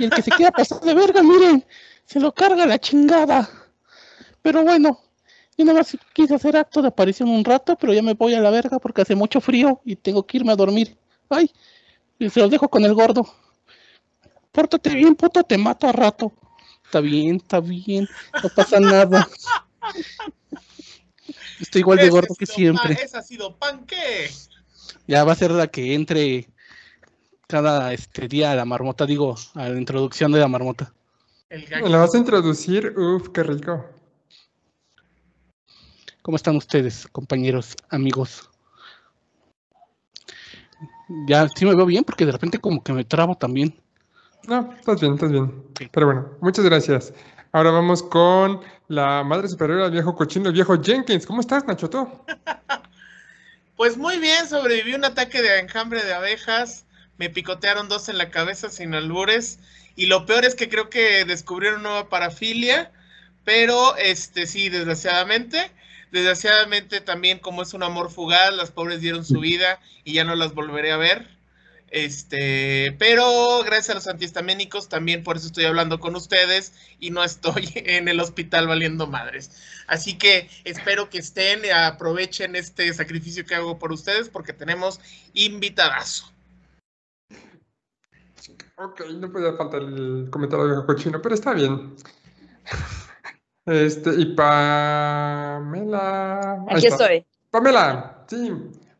Y 0.00 0.04
el 0.06 0.10
que 0.10 0.22
se 0.22 0.32
quiera 0.32 0.50
pasar 0.50 0.80
de 0.80 0.92
verga, 0.92 1.22
miren, 1.22 1.64
se 2.04 2.18
lo 2.18 2.32
carga 2.32 2.66
la 2.66 2.80
chingada. 2.80 3.48
Pero 4.42 4.64
bueno, 4.64 4.98
yo 5.56 5.64
nada 5.64 5.78
más 5.78 5.96
quise 6.14 6.34
hacer 6.34 6.56
acto 6.56 6.82
de 6.82 6.88
aparición 6.88 7.28
un 7.28 7.44
rato, 7.44 7.76
pero 7.76 7.92
ya 7.92 8.02
me 8.02 8.14
voy 8.14 8.34
a 8.34 8.40
la 8.40 8.50
verga 8.50 8.80
porque 8.80 9.02
hace 9.02 9.14
mucho 9.14 9.40
frío 9.40 9.80
y 9.84 9.94
tengo 9.94 10.26
que 10.26 10.38
irme 10.38 10.50
a 10.50 10.56
dormir. 10.56 10.98
Ay, 11.28 11.48
y 12.18 12.28
se 12.28 12.40
los 12.40 12.50
dejo 12.50 12.68
con 12.68 12.84
el 12.84 12.94
gordo. 12.94 13.24
Pórtate 14.50 14.90
bien, 14.96 15.14
puto, 15.14 15.44
te 15.44 15.56
mato 15.56 15.86
a 15.86 15.92
rato. 15.92 16.32
Está 16.86 17.00
bien, 17.00 17.36
está 17.36 17.60
bien, 17.60 18.08
no 18.42 18.48
pasa 18.48 18.78
nada. 18.78 19.28
Estoy 21.60 21.80
igual 21.80 21.98
de 21.98 22.08
gordo 22.08 22.34
que 22.38 22.46
siempre. 22.46 22.94
Esa 23.02 23.18
ha 23.18 23.22
sido 23.22 23.56
panque. 23.56 24.30
Ya 25.08 25.24
va 25.24 25.32
a 25.32 25.36
ser 25.36 25.50
la 25.50 25.66
que 25.66 25.94
entre 25.94 26.48
cada 27.48 27.92
este 27.92 28.28
día 28.28 28.52
a 28.52 28.54
la 28.54 28.64
marmota, 28.64 29.04
digo, 29.04 29.34
a 29.54 29.68
la 29.68 29.78
introducción 29.78 30.30
de 30.30 30.38
la 30.38 30.48
marmota. 30.48 30.94
¿La 31.50 31.98
vas 31.98 32.14
a 32.14 32.18
introducir? 32.18 32.94
Uf, 32.96 33.30
qué 33.30 33.42
rico. 33.42 33.84
¿Cómo 36.22 36.36
están 36.36 36.56
ustedes, 36.56 37.08
compañeros, 37.08 37.74
amigos? 37.88 38.48
Ya 41.26 41.48
sí 41.48 41.64
me 41.64 41.74
veo 41.74 41.86
bien 41.86 42.04
porque 42.04 42.26
de 42.26 42.32
repente 42.32 42.58
como 42.58 42.82
que 42.82 42.92
me 42.92 43.04
trabo 43.04 43.36
también. 43.36 43.80
No, 44.46 44.72
estás 44.78 45.00
bien, 45.00 45.14
estás 45.14 45.32
bien. 45.32 45.52
Pero 45.92 46.06
bueno, 46.06 46.28
muchas 46.40 46.64
gracias. 46.64 47.12
Ahora 47.52 47.70
vamos 47.70 48.02
con 48.02 48.60
la 48.88 49.24
madre 49.24 49.48
superior 49.48 49.80
al 49.80 49.90
viejo 49.90 50.14
cochino, 50.14 50.48
el 50.48 50.54
viejo 50.54 50.80
Jenkins. 50.80 51.26
¿Cómo 51.26 51.40
estás, 51.40 51.66
Nachoto? 51.66 52.24
Pues 53.76 53.98
muy 53.98 54.16
bien, 54.16 54.48
sobreviví 54.48 54.94
un 54.94 55.04
ataque 55.04 55.42
de 55.42 55.58
enjambre 55.58 56.02
de 56.02 56.14
abejas, 56.14 56.86
me 57.18 57.28
picotearon 57.28 57.90
dos 57.90 58.08
en 58.08 58.16
la 58.16 58.30
cabeza 58.30 58.70
sin 58.70 58.94
albures, 58.94 59.58
y 59.96 60.06
lo 60.06 60.24
peor 60.24 60.46
es 60.46 60.54
que 60.54 60.70
creo 60.70 60.88
que 60.88 61.26
descubrieron 61.26 61.82
nueva 61.82 62.08
parafilia, 62.08 62.90
pero 63.44 63.94
este 63.96 64.46
sí, 64.46 64.70
desgraciadamente, 64.70 65.70
desgraciadamente 66.10 67.02
también 67.02 67.38
como 67.38 67.60
es 67.60 67.74
un 67.74 67.82
amor 67.82 68.10
fugaz, 68.10 68.54
las 68.54 68.70
pobres 68.70 69.02
dieron 69.02 69.26
su 69.26 69.40
vida 69.40 69.78
y 70.04 70.14
ya 70.14 70.24
no 70.24 70.36
las 70.36 70.54
volveré 70.54 70.92
a 70.92 70.96
ver. 70.96 71.35
Este, 71.96 72.94
pero 72.98 73.62
gracias 73.64 73.88
a 73.88 73.94
los 73.94 74.06
antihistamínicos 74.06 74.90
también 74.90 75.24
por 75.24 75.38
eso 75.38 75.46
estoy 75.46 75.64
hablando 75.64 75.98
con 75.98 76.14
ustedes 76.14 76.74
y 77.00 77.08
no 77.08 77.24
estoy 77.24 77.72
en 77.74 78.08
el 78.08 78.20
hospital 78.20 78.68
valiendo 78.68 79.06
madres. 79.06 79.50
Así 79.86 80.18
que 80.18 80.50
espero 80.64 81.08
que 81.08 81.16
estén, 81.16 81.64
y 81.64 81.70
aprovechen 81.70 82.54
este 82.54 82.92
sacrificio 82.92 83.46
que 83.46 83.54
hago 83.54 83.78
por 83.78 83.92
ustedes 83.92 84.28
porque 84.28 84.52
tenemos 84.52 85.00
invitadazo. 85.32 86.30
Ok, 88.76 89.00
no 89.18 89.32
podía 89.32 89.54
faltar 89.54 89.80
el 89.80 90.28
comentario 90.30 90.82
de 90.82 90.84
cochino, 90.84 91.22
pero 91.22 91.34
está 91.34 91.54
bien. 91.54 91.96
Este, 93.64 94.10
y 94.16 94.34
Pamela. 94.34 95.72
Aquí 96.68 96.88
estoy. 96.88 97.24
Pamela, 97.50 98.26
sí. 98.28 98.50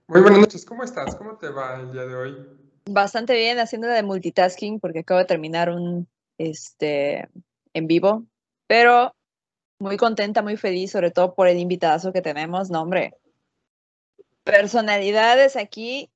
Muy 0.08 0.22
buenas 0.22 0.40
noches, 0.40 0.64
¿cómo 0.64 0.82
estás? 0.82 1.14
¿Cómo 1.16 1.36
te 1.36 1.50
va 1.50 1.74
el 1.74 1.92
día 1.92 2.06
de 2.06 2.14
hoy? 2.14 2.55
Bastante 2.88 3.34
bien, 3.34 3.58
haciendo 3.58 3.88
de 3.88 4.02
multitasking 4.02 4.78
porque 4.80 5.00
acabo 5.00 5.18
de 5.18 5.26
terminar 5.26 5.70
un 5.70 6.08
este 6.38 7.28
en 7.74 7.86
vivo, 7.86 8.24
pero 8.66 9.14
muy 9.78 9.96
contenta, 9.96 10.42
muy 10.42 10.56
feliz, 10.56 10.92
sobre 10.92 11.10
todo 11.10 11.34
por 11.34 11.48
el 11.48 11.58
invitadazo 11.58 12.12
que 12.12 12.22
tenemos. 12.22 12.70
No, 12.70 12.82
hombre, 12.82 13.14
personalidades 14.44 15.56
aquí 15.56 16.10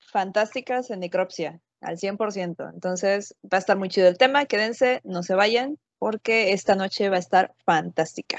fantásticas 0.00 0.90
en 0.90 1.00
necropsia, 1.00 1.60
al 1.80 1.98
100%. 1.98 2.72
Entonces, 2.72 3.34
va 3.42 3.58
a 3.58 3.60
estar 3.60 3.76
muy 3.78 3.88
chido 3.88 4.08
el 4.08 4.18
tema. 4.18 4.46
Quédense, 4.46 5.00
no 5.04 5.22
se 5.22 5.34
vayan, 5.34 5.78
porque 5.98 6.52
esta 6.52 6.74
noche 6.74 7.08
va 7.08 7.16
a 7.16 7.20
estar 7.20 7.54
fantástica. 7.64 8.38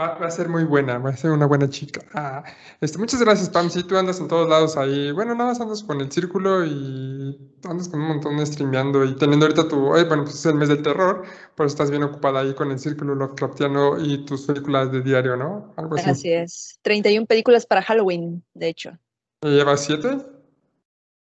Va, 0.00 0.26
a 0.26 0.30
ser 0.30 0.48
muy 0.48 0.64
buena, 0.64 0.96
va 0.96 1.10
a 1.10 1.16
ser 1.16 1.30
una 1.30 1.44
buena 1.44 1.68
chica. 1.68 2.00
Ah, 2.14 2.42
este, 2.80 2.96
muchas 2.96 3.20
gracias, 3.20 3.50
Pam. 3.50 3.68
Sí, 3.68 3.82
tú 3.82 3.98
andas 3.98 4.18
en 4.18 4.28
todos 4.28 4.48
lados 4.48 4.78
ahí. 4.78 5.12
Bueno, 5.12 5.34
nada 5.34 5.50
más 5.50 5.60
andas 5.60 5.82
con 5.82 6.00
el 6.00 6.10
círculo 6.10 6.64
y 6.64 7.38
andas 7.64 7.90
con 7.90 8.00
un 8.00 8.08
montón 8.08 8.38
de 8.38 8.46
streameando 8.46 9.04
y 9.04 9.14
teniendo 9.16 9.44
ahorita 9.44 9.68
tu. 9.68 9.88
bueno, 9.88 10.24
pues 10.24 10.36
es 10.36 10.46
el 10.46 10.54
mes 10.54 10.70
del 10.70 10.80
terror, 10.82 11.24
pero 11.54 11.66
estás 11.66 11.90
bien 11.90 12.02
ocupada 12.02 12.40
ahí 12.40 12.54
con 12.54 12.70
el 12.70 12.78
círculo 12.78 13.14
Lovecraftiano 13.14 14.00
y 14.00 14.24
tus 14.24 14.46
películas 14.46 14.90
de 14.90 15.02
diario, 15.02 15.36
¿no? 15.36 15.74
Algo 15.76 15.96
así. 15.96 16.08
Así 16.08 16.32
es. 16.32 16.78
31 16.80 17.26
películas 17.26 17.66
para 17.66 17.82
Halloween, 17.82 18.42
de 18.54 18.68
hecho. 18.68 18.96
¿Llevas 19.42 19.84
siete? 19.84 20.16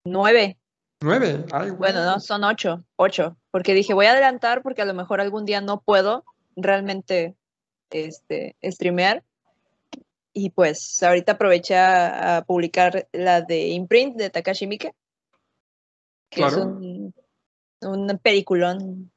Nueve. 0.06 0.60
Nueve. 1.02 1.46
Ay, 1.52 1.72
bueno, 1.72 2.06
no, 2.06 2.20
son 2.20 2.44
ocho. 2.44 2.84
Ocho. 2.96 3.38
Porque 3.50 3.74
dije, 3.74 3.96
voy 3.96 4.06
a 4.06 4.12
adelantar 4.12 4.62
porque 4.62 4.84
a 4.84 4.86
lo 4.86 4.94
mejor 4.94 5.20
algún 5.20 5.46
día 5.46 5.62
no 5.62 5.82
puedo 5.82 6.24
realmente 6.56 7.36
este, 7.92 8.56
streamear. 8.64 9.24
Y 10.34 10.52
pues 10.52 11.02
ahorita 11.02 11.34
aproveché 11.34 11.76
a, 11.78 12.44
publicar 12.46 13.08
la 13.12 13.42
de 13.42 13.70
Imprint 13.70 14.18
de 14.18 14.30
Takashi 14.30 14.68
Miike, 14.68 14.94
que 16.30 16.46
es 16.46 16.54
un, 16.54 17.14
un 17.82 18.20
peliculón. 18.22 19.12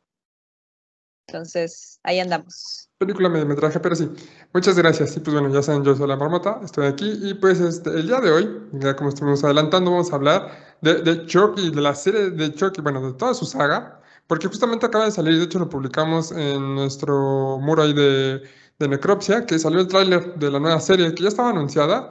Entonces, 1.27 2.01
ahí 2.03 2.19
andamos. 2.19 2.89
Película 2.99 3.29
mediometraje, 3.29 3.79
pero 3.81 3.95
sí. 3.95 4.11
Muchas 4.53 4.77
gracias. 4.77 5.17
Y 5.17 5.21
pues 5.21 5.33
bueno, 5.33 5.53
ya 5.53 5.63
saben, 5.63 5.85
yo 5.85 5.95
soy 5.95 6.09
la 6.09 6.17
marmota, 6.17 6.61
estoy 6.65 6.87
aquí. 6.87 7.19
Y 7.23 7.35
pues 7.35 7.61
este, 7.61 7.91
el 7.91 8.07
día 8.07 8.21
de 8.21 8.31
hoy, 8.31 8.63
ya 8.73 8.97
como 8.97 9.11
estuvimos 9.11 9.45
adelantando, 9.45 9.91
vamos 9.91 10.13
a 10.13 10.17
hablar 10.17 10.77
de, 10.81 11.03
de 11.03 11.27
Chucky, 11.27 11.71
de 11.71 11.81
la 11.81 11.95
serie 11.95 12.31
de 12.31 12.53
Chucky, 12.53 12.81
bueno, 12.81 13.07
de 13.07 13.17
toda 13.17 13.35
su 13.35 13.45
saga, 13.45 14.00
porque 14.31 14.47
justamente 14.49 14.87
acaba 14.87 15.05
de 15.05 15.11
salir, 15.11 15.37
de 15.37 15.45
hecho 15.45 15.59
lo 15.59 15.69
publicamos 15.69 16.33
en 16.33 16.77
nuestro 16.77 17.59
muro 17.61 17.83
ahí 17.83 17.93
de 17.93 18.41
de 18.81 18.89
Necropsia, 18.89 19.45
que 19.45 19.59
salió 19.59 19.79
el 19.79 19.89
tráiler 19.89 20.35
de 20.37 20.51
la 20.51 20.59
nueva 20.59 20.81
serie, 20.81 21.15
que 21.15 21.23
ya 21.23 21.29
estaba 21.29 21.51
anunciada. 21.51 22.11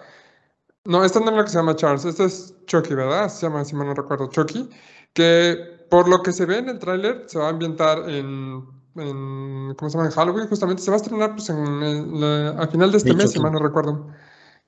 No, 0.85 1.03
esta 1.03 1.19
no 1.19 1.31
es 1.31 1.35
la 1.35 1.43
que 1.43 1.49
se 1.49 1.57
llama 1.57 1.75
Charles, 1.75 2.05
esta 2.05 2.23
es 2.25 2.55
Chucky, 2.67 2.93
¿verdad? 2.93 3.27
Se 3.27 3.47
llama, 3.47 3.65
si 3.65 3.75
mal 3.75 3.88
no 3.88 3.95
recuerdo, 3.95 4.29
Chucky, 4.29 4.69
que 5.13 5.57
por 5.89 6.07
lo 6.07 6.21
que 6.21 6.31
se 6.31 6.45
ve 6.45 6.59
en 6.59 6.69
el 6.69 6.77
tráiler 6.77 7.23
se 7.27 7.39
va 7.39 7.47
a 7.47 7.49
ambientar 7.49 8.07
en, 8.07 8.63
en, 8.95 9.73
¿cómo 9.75 9.89
se 9.89 9.97
llama? 9.97 10.09
En 10.09 10.11
Halloween, 10.11 10.47
justamente 10.47 10.83
se 10.83 10.91
va 10.91 10.97
a 10.97 11.01
estrenar 11.01 11.35
pues, 11.35 11.49
en, 11.49 12.23
a 12.23 12.67
final 12.67 12.91
de 12.91 12.97
este 12.99 13.15
mes, 13.15 13.31
si 13.31 13.39
mal 13.39 13.51
no 13.51 13.59
recuerdo. 13.59 14.07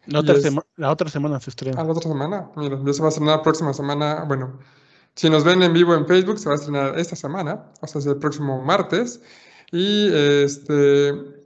La 0.08 0.22
otra, 0.22 0.34
la 0.78 0.92
otra, 0.92 1.08
semana 1.08 1.40
se 1.40 1.52
estrena. 1.52 1.80
Ah, 1.80 1.84
la 1.84 1.92
otra 1.92 2.10
semana. 2.10 2.50
Mira, 2.56 2.80
ya 2.84 2.94
se 2.94 3.02
va 3.02 3.10
a 3.10 3.10
estrenar 3.10 3.38
la 3.38 3.44
próxima 3.44 3.72
semana. 3.72 4.24
Bueno, 4.28 4.58
si 5.16 5.30
nos 5.30 5.44
ven 5.44 5.62
en 5.64 5.74
vivo 5.74 5.94
en 5.94 6.08
Facebook, 6.08 6.40
se 6.40 6.50
va 6.50 6.54
a 6.54 6.58
estrenar 6.58 7.00
esta 7.00 7.16
semana, 7.16 7.72
o 7.82 7.88
sea, 7.88 8.00
es 8.00 8.06
el 8.06 8.18
próximo 8.18 8.62
martes. 8.62 9.22
Y 9.72 10.10
este 10.14 11.42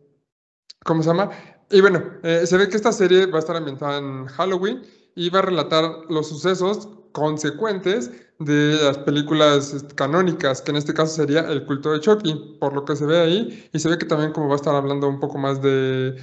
¿Cómo 0.85 1.01
se 1.01 1.09
llama? 1.09 1.31
Y 1.71 1.81
bueno, 1.81 2.03
eh, 2.21 2.45
se 2.45 2.57
ve 2.57 2.69
que 2.69 2.77
esta 2.77 2.91
serie 2.91 3.25
va 3.25 3.37
a 3.37 3.39
estar 3.39 3.55
ambientada 3.55 3.97
en 3.97 4.27
Halloween 4.27 4.83
y 5.15 5.31
va 5.31 5.39
a 5.39 5.41
relatar 5.41 5.83
los 6.09 6.29
sucesos 6.29 6.87
consecuentes 7.11 8.11
de 8.37 8.77
las 8.83 8.99
películas 8.99 9.73
este, 9.73 9.95
canónicas, 9.95 10.61
que 10.61 10.69
en 10.69 10.77
este 10.77 10.93
caso 10.93 11.15
sería 11.15 11.39
El 11.39 11.65
culto 11.65 11.91
de 11.91 12.01
Chucky, 12.01 12.57
por 12.59 12.73
lo 12.73 12.85
que 12.85 12.95
se 12.95 13.07
ve 13.07 13.19
ahí, 13.19 13.67
y 13.73 13.79
se 13.79 13.89
ve 13.89 13.97
que 13.97 14.05
también 14.05 14.31
va 14.31 14.53
a 14.53 14.55
estar 14.55 14.75
hablando 14.75 15.09
un 15.09 15.19
poco 15.19 15.39
más 15.39 15.59
de, 15.63 16.15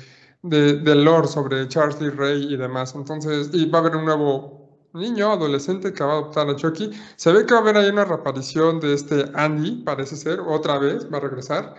de, 0.42 0.94
lore 0.94 1.26
sobre 1.26 1.66
Charles 1.66 1.99
Ray 2.16 2.54
y 2.54 2.56
demás. 2.56 2.94
Entonces, 2.94 3.50
y 3.52 3.68
va 3.68 3.78
a 3.78 3.80
haber 3.80 3.96
un 3.96 4.04
nuevo 4.04 4.62
niño, 4.92 5.32
adolescente, 5.32 5.92
que 5.92 6.04
va 6.04 6.12
a 6.12 6.18
adoptar 6.18 6.49
a 6.49 6.56
Chucky. 6.56 6.90
Se 7.16 7.32
ve 7.32 7.46
que 7.46 7.54
va 7.54 7.61
a 7.61 7.62
haber 7.62 7.76
ahí 7.76 7.90
una 7.90 8.04
reaparición 8.04 8.80
de 8.80 8.94
este 8.94 9.25
Andy, 9.34 9.82
parece 9.82 10.16
ser, 10.16 10.40
otra 10.40 10.78
vez, 10.78 11.12
va 11.12 11.18
a 11.18 11.20
regresar. 11.20 11.75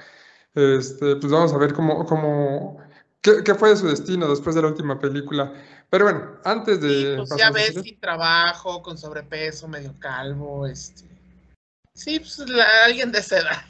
Este, 0.55 1.15
pues 1.15 1.31
vamos 1.31 1.53
a 1.53 1.57
ver 1.57 1.73
cómo, 1.73 2.05
cómo 2.05 2.77
qué, 3.21 3.55
fue 3.55 3.69
de 3.69 3.77
su 3.77 3.87
destino 3.87 4.27
después 4.27 4.55
de 4.55 4.61
la 4.61 4.67
última 4.67 4.99
película. 4.99 5.53
Pero 5.89 6.05
bueno, 6.05 6.37
antes 6.43 6.81
de. 6.81 7.15
pues 7.17 7.35
ya 7.37 7.51
ves, 7.51 7.75
sin 7.81 7.99
trabajo, 7.99 8.81
con 8.81 8.97
sobrepeso, 8.97 9.67
medio 9.67 9.93
calvo, 9.99 10.67
este. 10.67 11.09
Sí, 11.93 12.19
pues 12.19 12.39
alguien 12.85 13.11
de 13.11 13.19
esa 13.19 13.39
edad. 13.39 13.61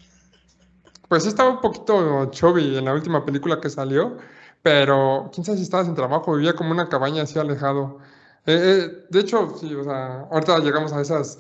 Pues 1.09 1.23
sí 1.23 1.29
estaba 1.29 1.49
un 1.49 1.61
poquito 1.61 2.25
chubby 2.31 2.77
en 2.77 2.85
la 2.85 2.93
última 2.93 3.25
película 3.25 3.59
que 3.59 3.69
salió, 3.69 4.17
pero 4.61 5.29
quién 5.33 5.45
sabe 5.45 5.57
si 5.57 5.63
estaba 5.63 5.83
sin 5.83 5.93
trabajo, 5.93 6.35
vivía 6.35 6.55
como 6.55 6.71
una 6.71 6.89
cabaña 6.89 7.23
así 7.23 7.37
alejado. 7.37 7.99
Eh, 8.45 8.59
eh, 8.61 9.05
de 9.09 9.19
hecho, 9.19 9.55
sí, 9.59 9.73
o 9.73 9.83
sea, 9.83 10.27
ahorita 10.31 10.59
llegamos 10.59 10.91
a 10.93 11.01
esas 11.01 11.39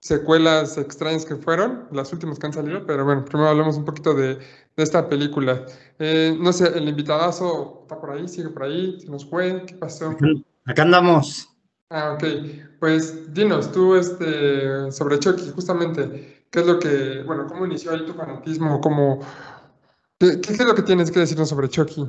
secuelas 0.00 0.76
extrañas 0.78 1.24
que 1.24 1.36
fueron, 1.36 1.88
las 1.90 2.12
últimas 2.12 2.38
que 2.38 2.46
han 2.46 2.52
salido, 2.52 2.86
pero 2.86 3.04
bueno, 3.04 3.24
primero 3.24 3.48
hablamos 3.48 3.76
un 3.76 3.84
poquito 3.84 4.14
de, 4.14 4.36
de 4.36 4.82
esta 4.82 5.08
película. 5.08 5.64
Eh, 5.98 6.36
no 6.38 6.52
sé, 6.52 6.76
el 6.76 6.88
invitadazo 6.88 7.80
está 7.82 7.98
por 7.98 8.10
ahí, 8.10 8.28
sigue 8.28 8.50
por 8.50 8.64
ahí, 8.64 9.00
se 9.00 9.10
nos 9.10 9.28
fue, 9.28 9.64
¿qué 9.66 9.74
pasó? 9.74 10.14
Acá 10.66 10.82
andamos. 10.82 11.48
Ah, 11.88 12.12
ok. 12.14 12.24
Pues 12.80 13.32
dinos, 13.32 13.72
tú 13.72 13.94
este, 13.94 14.90
sobre 14.92 15.18
Chucky, 15.18 15.50
justamente, 15.54 16.46
¿qué 16.50 16.60
es 16.60 16.66
lo 16.66 16.78
que, 16.78 17.22
bueno, 17.24 17.46
cómo 17.46 17.64
inició 17.64 17.92
ahí 17.92 18.04
tu 18.04 18.12
fanatismo? 18.12 18.80
¿Cómo, 18.80 19.20
qué, 20.18 20.40
es 20.42 20.64
lo 20.64 20.74
que 20.74 20.82
tienes 20.82 21.10
que 21.10 21.20
decirnos 21.20 21.48
sobre 21.48 21.68
Chucky? 21.68 22.06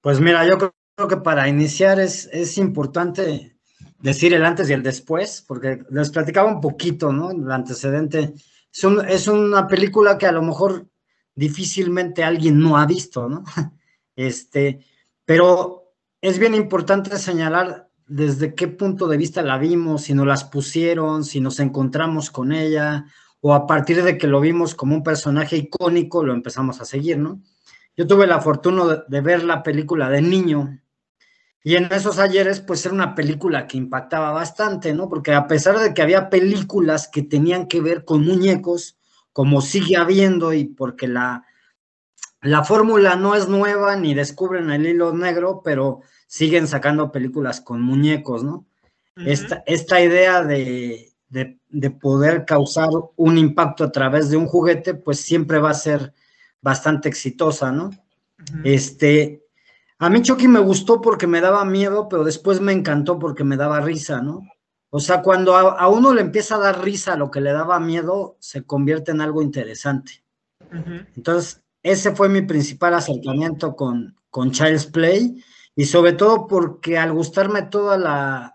Pues 0.00 0.20
mira, 0.20 0.46
yo 0.46 0.56
creo 0.56 0.74
que 1.06 1.18
para 1.18 1.48
iniciar 1.48 2.00
es, 2.00 2.28
es 2.32 2.58
importante 2.58 3.56
decir 4.00 4.34
el 4.34 4.44
antes 4.44 4.68
y 4.68 4.72
el 4.72 4.82
después, 4.82 5.44
porque 5.46 5.84
les 5.90 6.10
platicaba 6.10 6.50
un 6.50 6.60
poquito, 6.60 7.12
¿no? 7.12 7.30
El 7.30 7.50
antecedente. 7.50 8.34
Es, 8.72 8.84
es 9.08 9.28
una 9.28 9.68
película 9.68 10.18
que 10.18 10.26
a 10.26 10.32
lo 10.32 10.42
mejor 10.42 10.88
difícilmente 11.34 12.24
alguien 12.24 12.58
no 12.58 12.76
ha 12.76 12.86
visto, 12.86 13.28
¿no? 13.28 13.44
Este, 14.16 14.84
pero 15.24 15.92
es 16.20 16.40
bien 16.40 16.56
importante 16.56 17.16
señalar 17.18 17.88
desde 18.08 18.54
qué 18.56 18.66
punto 18.66 19.06
de 19.06 19.16
vista 19.16 19.42
la 19.42 19.58
vimos, 19.58 20.02
si 20.02 20.14
nos 20.14 20.26
las 20.26 20.42
pusieron, 20.42 21.22
si 21.22 21.40
nos 21.40 21.60
encontramos 21.60 22.30
con 22.32 22.50
ella, 22.50 23.04
o 23.40 23.54
a 23.54 23.66
partir 23.66 24.02
de 24.02 24.18
que 24.18 24.26
lo 24.26 24.40
vimos 24.40 24.74
como 24.74 24.96
un 24.96 25.04
personaje 25.04 25.56
icónico, 25.56 26.24
lo 26.24 26.32
empezamos 26.32 26.80
a 26.80 26.84
seguir, 26.84 27.18
¿no? 27.18 27.40
Yo 27.96 28.06
tuve 28.06 28.26
la 28.26 28.40
fortuna 28.40 29.04
de, 29.06 29.20
ver 29.20 29.44
la 29.44 29.62
película 29.62 30.08
de 30.08 30.22
niño, 30.22 30.80
y 31.64 31.76
en 31.76 31.92
esos 31.92 32.18
ayeres, 32.18 32.60
pues 32.60 32.84
era 32.86 32.94
una 32.94 33.14
película 33.14 33.66
que 33.66 33.76
impactaba 33.76 34.30
bastante, 34.32 34.94
¿no? 34.94 35.08
Porque 35.08 35.34
a 35.34 35.46
pesar 35.46 35.78
de 35.78 35.92
que 35.92 36.02
había 36.02 36.30
películas 36.30 37.08
que 37.08 37.22
tenían 37.22 37.66
que 37.66 37.80
ver 37.80 38.04
con 38.04 38.24
muñecos, 38.24 38.96
como 39.32 39.60
sigue 39.60 39.96
habiendo, 39.96 40.52
y 40.52 40.64
porque 40.64 41.08
la, 41.08 41.44
la 42.40 42.64
fórmula 42.64 43.16
no 43.16 43.34
es 43.34 43.48
nueva 43.48 43.96
ni 43.96 44.14
descubren 44.14 44.70
el 44.70 44.86
hilo 44.86 45.12
negro, 45.12 45.62
pero 45.64 46.00
siguen 46.26 46.68
sacando 46.68 47.10
películas 47.10 47.60
con 47.60 47.82
muñecos, 47.82 48.44
¿no? 48.44 48.66
esta, 49.16 49.62
esta, 49.66 50.00
idea 50.00 50.44
de, 50.44 51.12
de, 51.28 51.90
poder 51.90 52.44
causar 52.44 52.88
un 53.16 53.38
impacto 53.38 53.84
a 53.84 53.92
través 53.92 54.30
de 54.30 54.36
un 54.36 54.46
juguete, 54.46 54.94
pues 54.94 55.20
siempre 55.20 55.58
va 55.58 55.70
a 55.70 55.74
ser 55.74 56.14
bastante 56.60 57.08
exitosa, 57.08 57.72
¿no? 57.72 57.90
Este, 58.64 59.42
a 59.98 60.10
mí 60.10 60.22
Chucky 60.22 60.46
me 60.46 60.60
gustó 60.60 61.00
porque 61.00 61.26
me 61.26 61.40
daba 61.40 61.64
miedo, 61.64 62.08
pero 62.08 62.24
después 62.24 62.60
me 62.60 62.72
encantó 62.72 63.18
porque 63.18 63.42
me 63.42 63.56
daba 63.56 63.80
risa, 63.80 64.22
¿no? 64.22 64.42
O 64.90 65.00
sea, 65.00 65.22
cuando 65.22 65.56
a, 65.56 65.88
uno 65.88 66.14
le 66.14 66.22
empieza 66.22 66.54
a 66.54 66.60
dar 66.60 66.82
risa 66.82 67.16
lo 67.16 67.30
que 67.30 67.40
le 67.40 67.52
daba 67.52 67.78
miedo, 67.78 68.36
se 68.38 68.64
convierte 68.64 69.10
en 69.10 69.20
algo 69.20 69.42
interesante. 69.42 70.24
Entonces, 71.16 71.62
ese 71.82 72.14
fue 72.14 72.28
mi 72.28 72.42
principal 72.42 72.94
acercamiento 72.94 73.76
con, 73.76 74.16
con 74.30 74.50
Child's 74.50 74.86
Play 74.86 75.42
y 75.74 75.84
sobre 75.84 76.12
todo 76.12 76.46
porque 76.46 76.96
al 76.96 77.12
gustarme 77.12 77.62
toda 77.62 77.98
la 77.98 78.54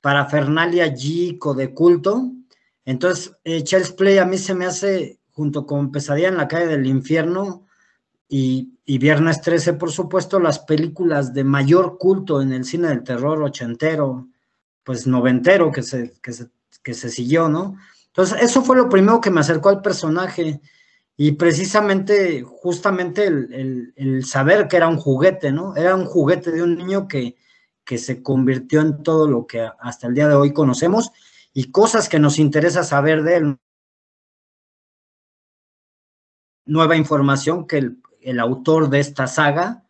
parafernalia 0.00 0.88
geek 0.88 1.44
o 1.44 1.54
de 1.54 1.74
culto, 1.74 2.30
entonces 2.84 3.36
eh, 3.44 3.62
Child's 3.62 3.92
Play 3.92 4.18
a 4.18 4.26
mí 4.26 4.38
se 4.38 4.54
me 4.54 4.66
hace, 4.66 5.20
junto 5.32 5.66
con 5.66 5.90
Pesadilla 5.90 6.28
en 6.28 6.36
la 6.36 6.48
calle 6.48 6.66
del 6.66 6.86
infierno 6.86 7.63
y, 8.36 8.98
Viernes 8.98 9.40
13, 9.42 9.74
por 9.74 9.92
supuesto, 9.92 10.40
las 10.40 10.58
películas 10.58 11.32
de 11.32 11.44
mayor 11.44 11.98
culto 11.98 12.42
en 12.42 12.52
el 12.52 12.64
cine 12.64 12.88
del 12.88 13.04
terror 13.04 13.40
ochentero, 13.40 14.26
pues 14.82 15.06
noventero 15.06 15.70
que 15.70 15.84
se, 15.84 16.14
que 16.20 16.32
se, 16.32 16.48
que 16.82 16.94
se 16.94 17.10
siguió, 17.10 17.48
¿no? 17.48 17.76
Entonces, 18.08 18.42
eso 18.42 18.62
fue 18.62 18.74
lo 18.74 18.88
primero 18.88 19.20
que 19.20 19.30
me 19.30 19.38
acercó 19.38 19.68
al 19.68 19.82
personaje. 19.82 20.60
Y 21.16 21.32
precisamente, 21.32 22.42
justamente 22.42 23.26
el, 23.26 24.24
saber 24.24 24.66
que 24.66 24.78
era 24.78 24.88
un 24.88 24.96
juguete, 24.96 25.52
¿no? 25.52 25.76
Era 25.76 25.94
un 25.94 26.04
juguete 26.04 26.50
de 26.50 26.64
un 26.64 26.76
niño 26.76 27.06
que, 27.06 27.36
que 27.84 27.98
se 27.98 28.20
convirtió 28.20 28.80
en 28.80 29.04
todo 29.04 29.28
lo 29.28 29.46
que 29.46 29.68
hasta 29.78 30.08
el 30.08 30.14
día 30.14 30.26
de 30.26 30.34
hoy 30.34 30.52
conocemos 30.52 31.12
y 31.52 31.70
cosas 31.70 32.08
que 32.08 32.18
nos 32.18 32.40
interesa 32.40 32.82
saber 32.82 33.22
de 33.22 33.36
él. 33.36 33.58
Nueva 36.66 36.96
información 36.96 37.66
que 37.68 37.78
el, 37.78 37.98
autor 38.40 38.88
de 38.90 39.00
esta 39.00 39.26
saga 39.26 39.84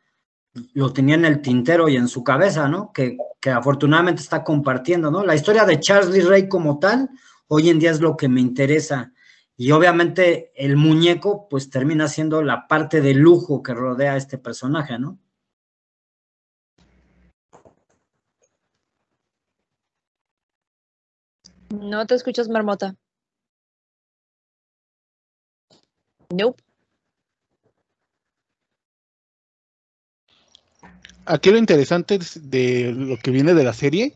lo 0.73 0.93
tenía 0.93 1.17
en 1.17 1.25
el 1.25 1.43
tintero 1.43 1.89
y 1.89 1.97
en 1.97 2.09
su 2.09 2.23
cabeza, 2.23 2.69
¿no? 2.69 2.93
Que, 2.93 3.17
que 3.41 3.51
afortunadamente 3.51 4.23
está 4.23 4.45
compartiendo, 4.45 5.11
¿no? 5.11 5.25
La 5.25 5.35
historia 5.35 5.65
de 5.65 5.81
Charlie 5.81 6.21
Ray 6.21 6.49
como 6.49 6.79
tal, 6.79 7.11
hoy 7.49 7.71
en 7.71 7.79
día 7.79 7.91
es 7.91 8.01
lo 8.01 8.17
que 8.17 8.29
me 8.29 8.41
interesa 8.41 9.13
y 9.57 9.71
obviamente 9.71 10.53
el 10.57 10.77
muñeco 10.77 11.49
pues 11.49 11.71
termina 11.71 12.09
siendo 12.09 12.43
la 12.43 12.67
parte 12.67 13.01
de 13.01 13.15
lujo 13.15 13.63
que 13.63 13.75
rodea 13.75 14.15
a 14.15 14.17
este 14.17 14.39
personaje, 14.39 14.99
¿no? 14.99 15.19
No 21.71 22.07
te 22.07 22.15
escuchas, 22.15 22.49
Marmota. 22.49 22.95
Nope. 26.31 26.63
Aquí 31.27 31.51
lo 31.51 31.59
interesante 31.59 32.19
de 32.37 32.93
lo 32.93 33.17
que 33.19 33.31
viene 33.31 33.55
de 33.55 33.65
la 33.65 33.73
serie 33.73 34.15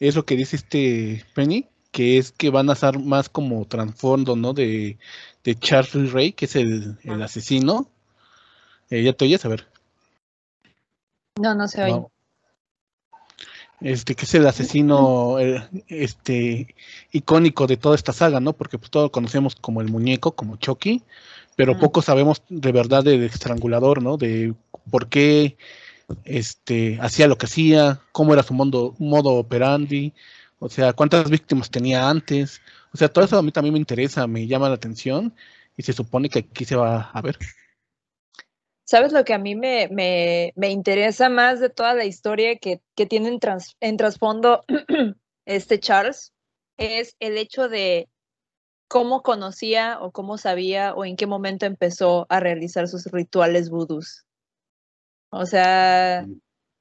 es 0.00 0.16
lo 0.16 0.24
que 0.24 0.36
dice 0.36 0.56
este 0.56 1.24
Penny, 1.34 1.68
que 1.92 2.18
es 2.18 2.32
que 2.32 2.50
van 2.50 2.70
a 2.70 2.74
ser 2.74 2.98
más 2.98 3.28
como 3.28 3.64
trasfondo, 3.66 4.36
¿no? 4.36 4.52
De, 4.52 4.98
de 5.44 5.54
Charles 5.58 6.12
Ray, 6.12 6.32
que 6.32 6.46
es 6.46 6.56
el, 6.56 6.96
asesino. 7.22 7.88
Eh, 8.88 9.02
¿Ya 9.02 9.12
te 9.12 9.24
oyes? 9.26 9.44
A 9.44 9.48
ver. 9.48 9.66
No, 11.36 11.54
no 11.54 11.68
se 11.68 11.82
oye. 11.84 12.06
Este, 13.80 14.14
que 14.14 14.26
es 14.26 14.34
el 14.34 14.46
asesino 14.46 15.38
este, 15.88 16.74
icónico 17.12 17.66
de 17.66 17.78
toda 17.78 17.94
esta 17.94 18.12
saga, 18.12 18.38
¿no? 18.38 18.52
Porque 18.52 18.78
pues 18.78 18.90
todos 18.90 19.10
conocemos 19.10 19.56
como 19.56 19.80
el 19.80 19.88
muñeco, 19.88 20.32
como 20.32 20.56
Chucky, 20.56 21.02
pero 21.56 21.78
poco 21.78 22.02
sabemos 22.02 22.42
de 22.50 22.72
verdad 22.72 23.04
del 23.04 23.22
estrangulador, 23.22 24.02
¿no? 24.02 24.18
De 24.18 24.54
por 24.90 25.08
qué 25.08 25.56
este, 26.24 26.98
hacía 27.00 27.28
lo 27.28 27.36
que 27.36 27.46
hacía, 27.46 28.00
cómo 28.12 28.32
era 28.32 28.42
su 28.42 28.54
modo, 28.54 28.94
modo 28.98 29.34
operandi, 29.34 30.12
o 30.58 30.68
sea, 30.68 30.92
cuántas 30.92 31.28
víctimas 31.30 31.70
tenía 31.70 32.08
antes. 32.08 32.60
O 32.92 32.96
sea, 32.96 33.08
todo 33.08 33.24
eso 33.24 33.38
a 33.38 33.42
mí 33.42 33.52
también 33.52 33.72
me 33.72 33.78
interesa, 33.78 34.26
me 34.26 34.46
llama 34.46 34.68
la 34.68 34.74
atención 34.74 35.34
y 35.76 35.82
se 35.82 35.92
supone 35.92 36.28
que 36.28 36.40
aquí 36.40 36.64
se 36.64 36.76
va 36.76 37.10
a 37.12 37.22
ver. 37.22 37.38
¿Sabes 38.84 39.12
lo 39.12 39.24
que 39.24 39.34
a 39.34 39.38
mí 39.38 39.54
me, 39.54 39.88
me, 40.56 40.70
interesa 40.70 41.28
más 41.28 41.60
de 41.60 41.70
toda 41.70 41.94
la 41.94 42.04
historia 42.04 42.56
que, 42.56 42.80
que 42.96 43.06
tiene 43.06 43.38
en, 43.80 43.96
trasfondo 43.96 44.64
este 45.46 45.78
Charles? 45.78 46.32
Es 46.76 47.14
el 47.20 47.38
hecho 47.38 47.68
de 47.68 48.08
cómo 48.88 49.22
conocía 49.22 49.98
o 50.00 50.10
cómo 50.10 50.38
sabía 50.38 50.92
o 50.94 51.04
en 51.04 51.14
qué 51.14 51.28
momento 51.28 51.66
empezó 51.66 52.26
a 52.28 52.40
realizar 52.40 52.88
sus 52.88 53.06
rituales 53.06 53.70
vudús. 53.70 54.26
O 55.30 55.46
sea, 55.46 56.26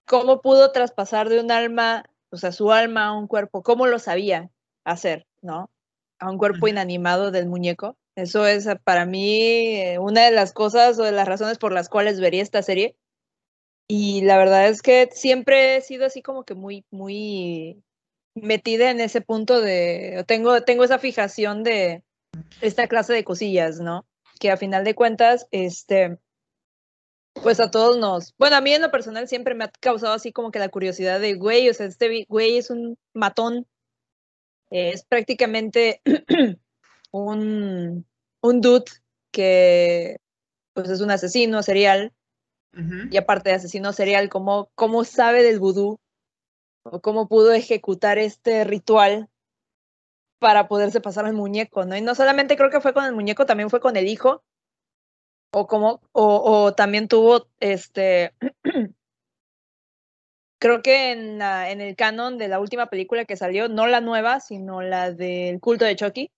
cómo 0.05 0.41
pudo 0.41 0.71
traspasar 0.71 1.29
de 1.29 1.39
un 1.39 1.51
alma 1.51 2.03
o 2.31 2.37
sea, 2.37 2.51
su 2.51 2.71
alma 2.71 3.07
a 3.07 3.13
un 3.13 3.27
cuerpo, 3.27 3.63
¿cómo 3.63 3.87
lo 3.87 3.99
sabía 3.99 4.51
hacer, 4.83 5.25
no? 5.41 5.69
A 6.19 6.29
un 6.29 6.37
cuerpo 6.37 6.67
inanimado 6.67 7.31
del 7.31 7.47
muñeco. 7.47 7.97
Eso 8.15 8.45
es 8.45 8.67
eh, 8.67 8.75
para 8.83 9.05
mí 9.05 9.75
eh, 9.77 9.99
una 9.99 10.25
de 10.25 10.31
las 10.31 10.53
cosas 10.53 10.99
o 10.99 11.03
de 11.03 11.11
las 11.11 11.27
razones 11.27 11.57
por 11.57 11.71
las 11.71 11.89
cuales 11.89 12.19
vería 12.19 12.43
esta 12.43 12.61
serie. 12.61 12.95
Y 13.87 14.21
la 14.21 14.37
verdad 14.37 14.67
es 14.67 14.81
que 14.81 15.09
siempre 15.11 15.77
he 15.77 15.81
sido 15.81 16.05
así 16.05 16.21
como 16.21 16.43
que 16.43 16.53
muy, 16.53 16.85
muy 16.91 17.81
metida 18.35 18.91
en 18.91 18.99
ese 18.99 19.21
punto 19.21 19.61
de, 19.61 20.23
tengo, 20.27 20.61
tengo 20.61 20.83
esa 20.83 20.99
fijación 20.99 21.63
de 21.63 22.03
esta 22.61 22.87
clase 22.87 23.13
de 23.13 23.23
cosillas, 23.23 23.79
¿no? 23.79 24.05
Que 24.39 24.51
a 24.51 24.57
final 24.57 24.83
de 24.83 24.93
cuentas, 24.93 25.47
este, 25.49 26.19
pues 27.43 27.59
a 27.59 27.71
todos 27.71 27.97
nos, 27.97 28.35
bueno, 28.37 28.55
a 28.55 28.61
mí 28.61 28.73
en 28.73 28.81
lo 28.81 28.91
personal 28.91 29.27
siempre 29.27 29.55
me 29.55 29.65
ha 29.65 29.71
causado 29.79 30.13
así 30.13 30.31
como 30.31 30.51
que 30.51 30.59
la 30.59 30.69
curiosidad 30.69 31.19
de, 31.19 31.35
güey, 31.35 31.69
o 31.69 31.73
sea, 31.73 31.85
este 31.85 32.25
güey 32.27 32.57
es 32.57 32.69
un 32.69 32.97
matón, 33.13 33.67
es 34.69 35.05
prácticamente 35.05 36.01
un, 37.11 38.05
un 38.41 38.61
dude 38.61 38.91
que 39.31 40.17
pues 40.73 40.89
es 40.89 41.01
un 41.01 41.11
asesino 41.11 41.63
serial, 41.63 42.13
y 43.11 43.17
aparte 43.17 43.49
de 43.49 43.55
asesino 43.55 43.91
serial, 43.93 44.29
¿cómo, 44.29 44.69
cómo 44.75 45.03
sabe 45.03 45.43
del 45.43 45.59
vudú? 45.59 45.99
¿O 46.83 47.01
cómo 47.01 47.27
pudo 47.27 47.51
ejecutar 47.51 48.19
este 48.19 48.63
ritual 48.63 49.27
para 50.39 50.67
poderse 50.67 51.01
pasar 51.01 51.25
al 51.25 51.33
muñeco, 51.33 51.83
¿no? 51.85 51.97
Y 51.97 52.01
no 52.01 52.15
solamente 52.15 52.55
creo 52.55 52.69
que 52.69 52.79
fue 52.79 52.93
con 52.93 53.03
el 53.03 53.13
muñeco, 53.13 53.45
también 53.45 53.69
fue 53.69 53.81
con 53.81 53.97
el 53.97 54.07
hijo, 54.07 54.43
o 55.51 55.67
como, 55.67 56.01
o, 56.11 56.73
también 56.73 57.07
tuvo 57.07 57.47
este 57.59 58.33
creo 60.59 60.81
que 60.81 61.11
en, 61.11 61.41
en 61.41 61.81
el 61.81 61.95
canon 61.95 62.37
de 62.37 62.47
la 62.47 62.59
última 62.59 62.87
película 62.87 63.25
que 63.25 63.37
salió, 63.37 63.69
no 63.69 63.87
la 63.87 64.01
nueva, 64.01 64.39
sino 64.39 64.81
la 64.81 65.11
del 65.11 65.59
culto 65.59 65.85
de 65.85 65.95
Chucky, 65.95 66.31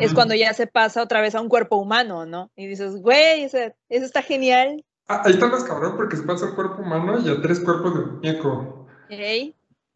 es 0.00 0.14
cuando 0.14 0.34
ya 0.34 0.54
se 0.54 0.66
pasa 0.66 1.02
otra 1.02 1.20
vez 1.20 1.34
a 1.34 1.40
un 1.40 1.48
cuerpo 1.48 1.76
humano, 1.76 2.24
¿no? 2.24 2.50
Y 2.56 2.66
dices, 2.66 2.96
güey, 3.02 3.44
eso, 3.44 3.58
está 3.88 4.22
genial. 4.22 4.84
Ah, 5.08 5.22
ahí 5.24 5.32
está 5.32 5.48
más 5.48 5.64
cabrón 5.64 5.96
porque 5.96 6.16
se 6.16 6.22
pasa 6.22 6.46
a 6.46 6.48
un 6.50 6.54
cuerpo 6.54 6.82
humano 6.82 7.18
y 7.18 7.28
a 7.28 7.40
tres 7.42 7.60
cuerpos 7.60 7.94
de 7.94 8.06
muñeco. 8.06 8.86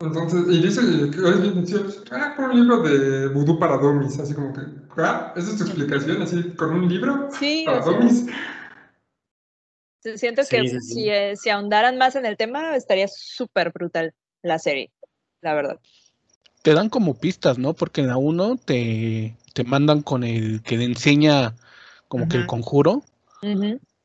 Entonces, 0.00 0.44
y 0.48 0.60
dice, 0.60 0.80
es 0.82 1.40
bien 1.40 1.64
ah, 2.12 2.34
por 2.36 2.50
un 2.50 2.60
libro 2.60 2.82
de 2.82 3.28
vudú 3.28 3.58
para 3.58 3.78
dummies, 3.78 4.18
así 4.18 4.34
como 4.34 4.52
que, 4.52 4.60
¿Esa 4.96 5.50
es 5.50 5.56
tu 5.56 5.64
explicación? 5.64 6.20
¿Así 6.20 6.50
con 6.54 6.74
un 6.74 6.88
libro? 6.88 7.28
Sí. 7.38 7.66
Siento 10.16 10.42
que 10.48 10.80
Si, 10.80 11.08
eh, 11.10 11.34
si 11.36 11.50
ahondaran 11.50 11.98
más 11.98 12.16
en 12.16 12.26
el 12.26 12.36
tema, 12.36 12.76
estaría 12.76 13.08
súper 13.08 13.72
brutal 13.72 14.14
la 14.42 14.58
serie, 14.58 14.90
la 15.40 15.54
verdad. 15.54 15.80
Te 16.62 16.74
dan 16.74 16.88
como 16.88 17.14
pistas, 17.14 17.58
¿no? 17.58 17.74
Porque 17.74 18.00
en 18.00 18.08
la 18.08 18.16
1 18.16 18.56
te, 18.56 19.36
te 19.54 19.64
mandan 19.64 20.02
con 20.02 20.24
el 20.24 20.62
que 20.62 20.76
le 20.76 20.84
enseña 20.84 21.54
como 22.08 22.28
que 22.28 22.38
el 22.38 22.46
conjuro. 22.46 23.02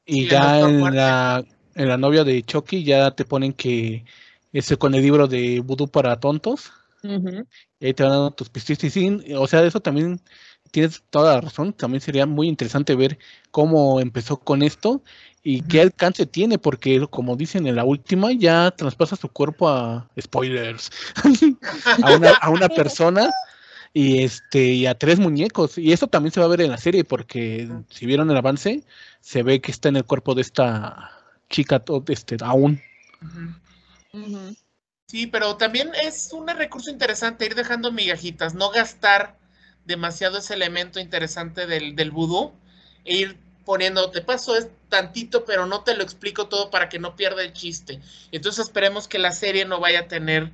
Y 0.06 0.28
ya 0.28 0.60
en 0.60 0.96
la, 0.96 1.44
en 1.76 1.88
la 1.88 1.98
novia 1.98 2.24
de 2.24 2.44
Chucky 2.44 2.84
ya 2.84 3.12
te 3.12 3.26
ponen 3.26 3.54
que 3.54 4.06
ese 4.54 4.78
con 4.78 4.94
el 4.96 5.02
libro 5.02 5.28
de 5.28 5.60
vudú 5.62 5.88
para 5.88 6.20
tontos. 6.20 6.72
Y 7.04 7.86
ahí 7.86 7.94
te 7.94 8.04
van 8.04 8.12
dando 8.12 8.32
tus 8.32 8.50
pistas. 8.50 8.84
Y 8.84 8.90
sí, 8.90 9.22
o 9.36 9.48
sea, 9.48 9.64
eso 9.64 9.80
también 9.80 10.22
tienes 10.72 11.04
toda 11.10 11.36
la 11.36 11.42
razón. 11.42 11.74
También 11.74 12.02
sería 12.02 12.26
muy 12.26 12.48
interesante 12.48 12.96
ver 12.96 13.18
cómo 13.52 14.00
empezó 14.00 14.38
con 14.38 14.62
esto 14.62 15.02
y 15.44 15.62
qué 15.64 15.82
alcance 15.82 16.26
tiene, 16.26 16.60
porque 16.60 17.08
como 17.10 17.36
dicen 17.36 17.66
en 17.66 17.76
la 17.76 17.84
última, 17.84 18.32
ya 18.32 18.72
traspasa 18.72 19.16
su 19.16 19.28
cuerpo 19.30 19.70
a 19.70 20.08
spoilers. 20.20 20.92
A, 22.04 22.16
una, 22.16 22.32
a 22.32 22.50
una 22.50 22.70
persona 22.70 23.30
y 23.94 24.24
este 24.24 24.64
y 24.64 24.86
a 24.86 24.96
tres 24.96 25.20
muñecos. 25.20 25.78
Y 25.78 25.92
eso 25.92 26.08
también 26.08 26.32
se 26.32 26.40
va 26.40 26.46
a 26.46 26.50
ver 26.50 26.62
en 26.62 26.72
la 26.72 26.78
serie 26.78 27.04
porque 27.04 27.70
si 27.90 28.06
vieron 28.06 28.30
el 28.30 28.38
avance 28.38 28.84
se 29.20 29.44
ve 29.44 29.62
que 29.62 29.72
está 29.72 29.90
en 29.90 29.98
el 29.98 30.06
cuerpo 30.06 30.36
de 30.36 30.42
esta 30.42 31.12
chica 31.50 31.84
este 32.08 32.38
aún. 32.42 32.82
Sí 35.08 35.28
pero 35.28 35.58
también 35.58 35.92
es 36.04 36.32
un 36.32 36.48
recurso 36.48 36.90
interesante 36.90 37.46
ir 37.46 37.56
dejando 37.56 37.92
migajitas 37.92 38.54
no 38.54 38.72
gastar 38.72 39.38
demasiado 39.86 40.38
ese 40.38 40.54
elemento 40.54 41.00
interesante 41.00 41.68
del, 41.68 41.96
del 41.96 42.12
vudú 42.12 42.54
e 43.04 43.18
ir 43.18 43.38
poniendo 43.65 44.10
te 44.12 44.21
paso 44.21 44.56
es 44.56 44.67
tantito 44.89 45.45
pero 45.45 45.65
no 45.65 45.84
te 45.84 45.95
lo 45.95 46.04
explico 46.04 46.47
todo 46.47 46.69
para 46.69 46.89
que 46.89 47.00
no 47.00 47.15
pierda 47.15 47.43
el 47.43 47.54
chiste 47.54 48.00
entonces 48.32 48.65
esperemos 48.65 49.08
que 49.08 49.19
la 49.19 49.32
serie 49.32 49.65
no 49.65 49.80
vaya 49.80 50.02
a 50.02 50.08
tener 50.08 50.52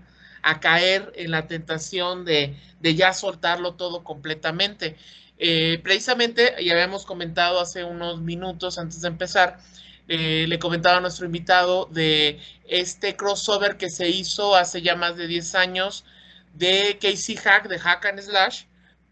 a 0.48 0.60
caer 0.60 1.12
en 1.16 1.32
la 1.32 1.48
tentación 1.48 2.26
de, 2.26 2.56
ya 2.82 3.14
soltarlo 3.14 3.74
todo 3.74 4.04
completamente. 4.04 4.96
Eh, 5.38 5.80
precisamente, 5.84 6.56
ya 6.64 6.74
habíamos 6.74 7.06
comentado 7.06 7.60
hace 7.60 7.84
unos 7.84 8.22
minutos 8.22 8.78
antes 8.78 9.02
de 9.02 9.10
empezar, 9.10 9.60
eh, 10.08 10.46
le 10.48 10.58
comentaba 10.58 10.98
a 10.98 11.02
nuestro 11.02 11.26
invitado 11.26 11.88
de 11.92 12.40
este 12.66 13.16
crossover 13.16 13.76
que 13.78 13.90
se 13.90 14.08
hizo 14.08 14.56
hace 14.56 14.82
ya 14.82 14.96
más 14.96 15.18
de 15.18 15.28
10 15.28 15.56
años 15.56 16.06
de 16.54 16.98
Casey 17.02 17.36
Hack, 17.36 17.68
de 17.68 17.78
Hack 17.78 18.06
and 18.06 18.22
Slash, 18.22 18.64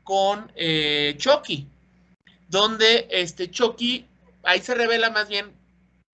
con 0.03 0.51
eh, 0.55 1.15
Chucky, 1.17 1.67
donde 2.55 3.05
este 3.11 3.51
Chucky, 3.51 4.05
ahí 4.43 4.61
se 4.61 4.75
revela 4.75 5.09
más 5.09 5.27
bien 5.27 5.51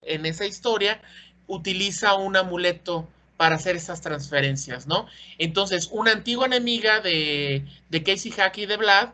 en 0.02 0.26
esa 0.26 0.44
historia, 0.44 1.00
utiliza 1.46 2.14
un 2.14 2.36
amuleto 2.36 3.08
para 3.36 3.54
hacer 3.54 3.76
esas 3.76 4.00
transferencias, 4.00 4.88
¿no? 4.88 5.06
Entonces, 5.38 5.88
una 5.92 6.10
antigua 6.10 6.46
enemiga 6.46 7.00
de, 7.00 7.64
de 7.88 8.02
Casey 8.02 8.32
Hack 8.32 8.58
y 8.58 8.66
de 8.66 8.76
Vlad 8.76 9.10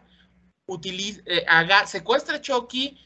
utiliza, 0.66 1.20
eh, 1.26 1.44
haga, 1.46 1.86
secuestra 1.86 2.36
a 2.36 2.40
Chucky, 2.40 2.96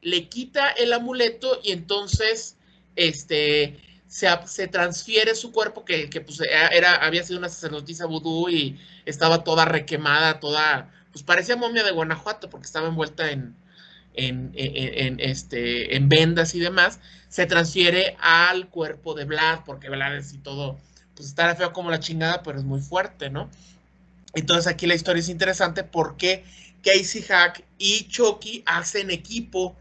le 0.00 0.28
quita 0.28 0.70
el 0.70 0.92
amuleto 0.92 1.58
y 1.64 1.72
entonces 1.72 2.56
este, 2.94 3.80
se, 4.06 4.28
se 4.46 4.68
transfiere 4.68 5.34
su 5.34 5.50
cuerpo, 5.50 5.84
que, 5.84 6.08
que 6.08 6.20
pues, 6.20 6.40
era, 6.40 6.94
había 6.94 7.24
sido 7.24 7.40
una 7.40 7.48
sacerdotisa 7.48 8.06
vudú 8.06 8.48
y 8.48 8.78
estaba 9.06 9.42
toda 9.42 9.64
requemada, 9.64 10.38
toda, 10.38 10.88
pues 11.10 11.24
parecía 11.24 11.56
momia 11.56 11.82
de 11.82 11.90
Guanajuato 11.90 12.48
porque 12.48 12.66
estaba 12.66 12.86
envuelta 12.86 13.32
en, 13.32 13.56
en, 14.14 14.52
este, 15.20 15.96
en 15.96 16.08
vendas 16.08 16.54
y 16.54 16.60
demás, 16.60 17.00
se 17.28 17.46
transfiere 17.46 18.16
al 18.20 18.68
cuerpo 18.68 19.14
de 19.14 19.24
Vlad, 19.24 19.60
porque 19.64 19.88
Vlad 19.88 20.16
es 20.16 20.34
y 20.34 20.38
todo, 20.38 20.78
pues 21.14 21.28
está 21.28 21.54
feo 21.54 21.72
como 21.72 21.90
la 21.90 22.00
chingada, 22.00 22.42
pero 22.42 22.58
es 22.58 22.64
muy 22.64 22.80
fuerte, 22.80 23.30
¿no? 23.30 23.50
Entonces 24.34 24.66
aquí 24.66 24.86
la 24.86 24.94
historia 24.94 25.20
es 25.20 25.28
interesante 25.28 25.84
porque 25.84 26.44
Casey 26.82 27.22
Hack 27.22 27.64
y 27.78 28.08
Chucky 28.08 28.62
hacen 28.66 29.10
equipo 29.10 29.76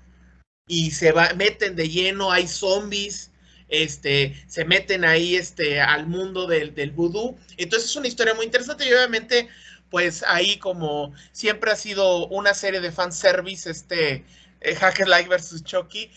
y 0.68 0.92
se 0.92 1.12
va, 1.12 1.34
meten 1.34 1.76
de 1.76 1.90
lleno, 1.90 2.32
hay 2.32 2.48
zombies, 2.48 3.32
este, 3.70 4.42
se 4.48 4.66
meten 4.66 5.06
ahí 5.06 5.36
este, 5.36 5.82
al 5.82 6.06
mundo 6.08 6.48
del, 6.48 6.76
del 6.76 6.92
vudú. 6.92 7.38
Entonces 7.58 7.90
es 7.90 7.96
una 7.96 8.08
historia 8.08 8.34
muy 8.34 8.46
interesante 8.46 8.88
y 8.88 8.94
obviamente 8.94 9.48
pues 9.92 10.24
ahí 10.26 10.58
como 10.58 11.14
siempre 11.34 11.70
ha 11.70 11.76
sido 11.76 12.26
una 12.28 12.56
serie 12.56 12.80
de 12.80 12.92
fanservice, 12.92 13.70
este 13.70 14.26
eh, 14.62 14.76
Hacker 14.76 15.08
Like 15.08 15.30
versus 15.30 15.64
Chucky, 15.64 16.10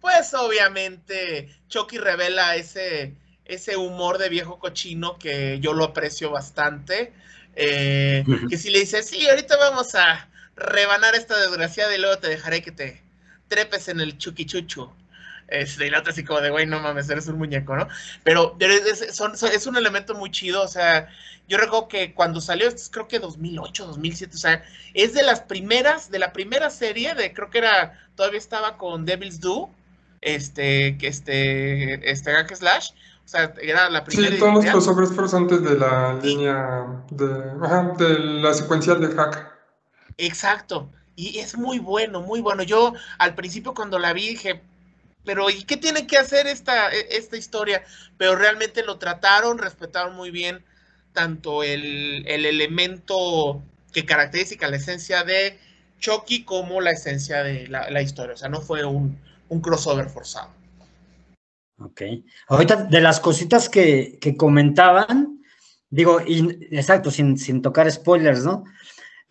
pues 0.00 0.34
obviamente 0.34 1.48
Chucky 1.68 1.96
revela 1.96 2.56
ese, 2.56 3.14
ese 3.44 3.76
humor 3.76 4.18
de 4.18 4.28
viejo 4.28 4.58
cochino 4.58 5.16
que 5.16 5.60
yo 5.60 5.72
lo 5.72 5.84
aprecio 5.84 6.30
bastante. 6.30 7.12
Eh, 7.54 8.24
que 8.48 8.58
si 8.58 8.70
le 8.70 8.80
dices, 8.80 9.06
sí, 9.06 9.28
ahorita 9.28 9.56
vamos 9.56 9.94
a 9.94 10.28
rebanar 10.56 11.14
esta 11.14 11.38
desgraciada 11.40 11.94
y 11.94 12.00
luego 12.00 12.18
te 12.18 12.28
dejaré 12.28 12.62
que 12.62 12.72
te 12.72 13.02
trepes 13.48 13.88
en 13.88 14.00
el 14.00 14.18
Chucky 14.18 14.44
Chuchu. 14.44 14.90
Este, 15.50 15.86
y 15.86 15.90
la 15.90 15.98
otra 15.98 16.12
así 16.12 16.24
como 16.24 16.40
de, 16.40 16.50
güey, 16.50 16.66
no 16.66 16.80
mames, 16.80 17.10
eres 17.10 17.26
un 17.26 17.38
muñeco, 17.38 17.76
¿no? 17.76 17.88
Pero 18.22 18.56
es, 18.60 19.02
es 19.02 19.66
un 19.66 19.76
elemento 19.76 20.14
muy 20.14 20.30
chido, 20.30 20.62
o 20.62 20.68
sea, 20.68 21.08
yo 21.50 21.58
recuerdo 21.58 21.88
que 21.88 22.14
cuando 22.14 22.40
salió, 22.40 22.68
esto 22.68 22.80
es 22.80 22.90
creo 22.90 23.08
que 23.08 23.18
2008, 23.18 23.86
2007, 23.88 24.36
o 24.36 24.38
sea, 24.38 24.62
es 24.94 25.14
de 25.14 25.24
las 25.24 25.40
primeras, 25.40 26.08
de 26.08 26.20
la 26.20 26.32
primera 26.32 26.70
serie, 26.70 27.16
de 27.16 27.34
creo 27.34 27.50
que 27.50 27.58
era, 27.58 27.98
todavía 28.14 28.38
estaba 28.38 28.78
con 28.78 29.04
Devil's 29.04 29.40
Do, 29.40 29.68
este, 30.20 30.96
este, 31.04 32.08
este 32.08 32.32
Hack 32.32 32.54
Slash, 32.54 32.90
o 33.24 33.28
sea, 33.28 33.52
era 33.60 33.90
la 33.90 34.04
primera. 34.04 34.30
Sí, 34.30 34.38
todos 34.38 34.54
los 34.54 34.64
crossovers 34.64 35.12
fueron 35.12 35.34
antes 35.42 35.64
de 35.64 35.76
la 35.76 36.12
línea, 36.22 36.86
de, 37.10 37.26
ajá, 37.60 37.94
de 37.98 38.18
la 38.20 38.54
secuencial 38.54 39.00
de 39.00 39.12
Hack. 39.12 39.50
Exacto, 40.18 40.88
y 41.16 41.40
es 41.40 41.58
muy 41.58 41.80
bueno, 41.80 42.20
muy 42.20 42.40
bueno. 42.40 42.62
Yo 42.62 42.92
al 43.18 43.34
principio 43.34 43.74
cuando 43.74 43.98
la 43.98 44.12
vi 44.12 44.28
dije, 44.28 44.62
pero 45.30 45.48
¿y 45.48 45.62
qué 45.62 45.76
tiene 45.76 46.08
que 46.08 46.18
hacer 46.18 46.48
esta, 46.48 46.90
e, 46.90 47.06
esta 47.12 47.36
historia? 47.36 47.84
Pero 48.18 48.34
realmente 48.34 48.82
lo 48.82 48.98
trataron, 48.98 49.58
respetaron 49.58 50.16
muy 50.16 50.32
bien 50.32 50.64
tanto 51.12 51.62
el, 51.62 52.26
elemento 52.26 53.62
que 53.92 54.04
caracteriza 54.04 54.68
la 54.68 54.74
esencia 54.74 55.22
de 55.22 55.56
Chucky 56.00 56.42
como 56.42 56.80
la 56.80 56.90
esencia 56.90 57.44
de 57.44 57.68
la, 57.68 58.02
historia. 58.02 58.34
O 58.34 58.36
sea, 58.36 58.48
no 58.48 58.60
fue 58.60 58.84
un, 58.84 59.20
crossover 59.62 60.10
forzado. 60.10 60.50
Ok. 61.78 62.02
Ahorita, 62.48 62.74
de 62.74 63.00
las 63.00 63.20
cositas 63.20 63.68
que, 63.68 64.18
comentaban, 64.36 65.44
digo, 65.90 66.20
exacto, 66.26 67.12
sin, 67.12 67.38
sin, 67.38 67.62
tocar 67.62 67.88
spoilers, 67.88 68.42
¿no? 68.42 68.64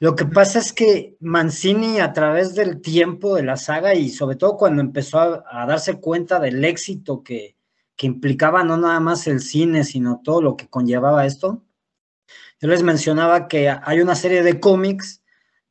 Lo 0.01 0.15
que 0.15 0.25
pasa 0.25 0.59
es 0.59 0.71
que 0.71 1.17
Mancini, 1.19 1.99
a 1.99 2.13
través 2.13 2.55
del 2.55 2.81
tiempo 2.81 3.35
de 3.35 3.43
la 3.43 3.57
saga 3.57 3.93
y 3.95 4.09
sobre 4.09 4.37
todo 4.37 4.55
cuando 4.55 4.81
empezó 4.81 5.19
a, 5.19 5.65
darse 5.65 5.99
cuenta 5.99 6.39
del 6.39 6.63
éxito 6.63 7.21
que, 7.21 7.57
que 7.97 8.07
implicaba 8.07 8.63
no 8.63 8.77
nada 8.77 9.01
más 9.01 9.27
el 9.27 9.41
cine, 9.41 9.83
sino 9.83 10.21
todo 10.23 10.41
lo 10.41 10.55
que 10.55 10.69
conllevaba 10.69 11.25
esto, 11.25 11.63
yo 12.61 12.69
les 12.69 12.81
mencionaba 12.81 13.49
que 13.49 13.69
hay 13.69 13.99
una 13.99 14.15
serie 14.15 14.41
de 14.41 14.59
cómics 14.61 15.21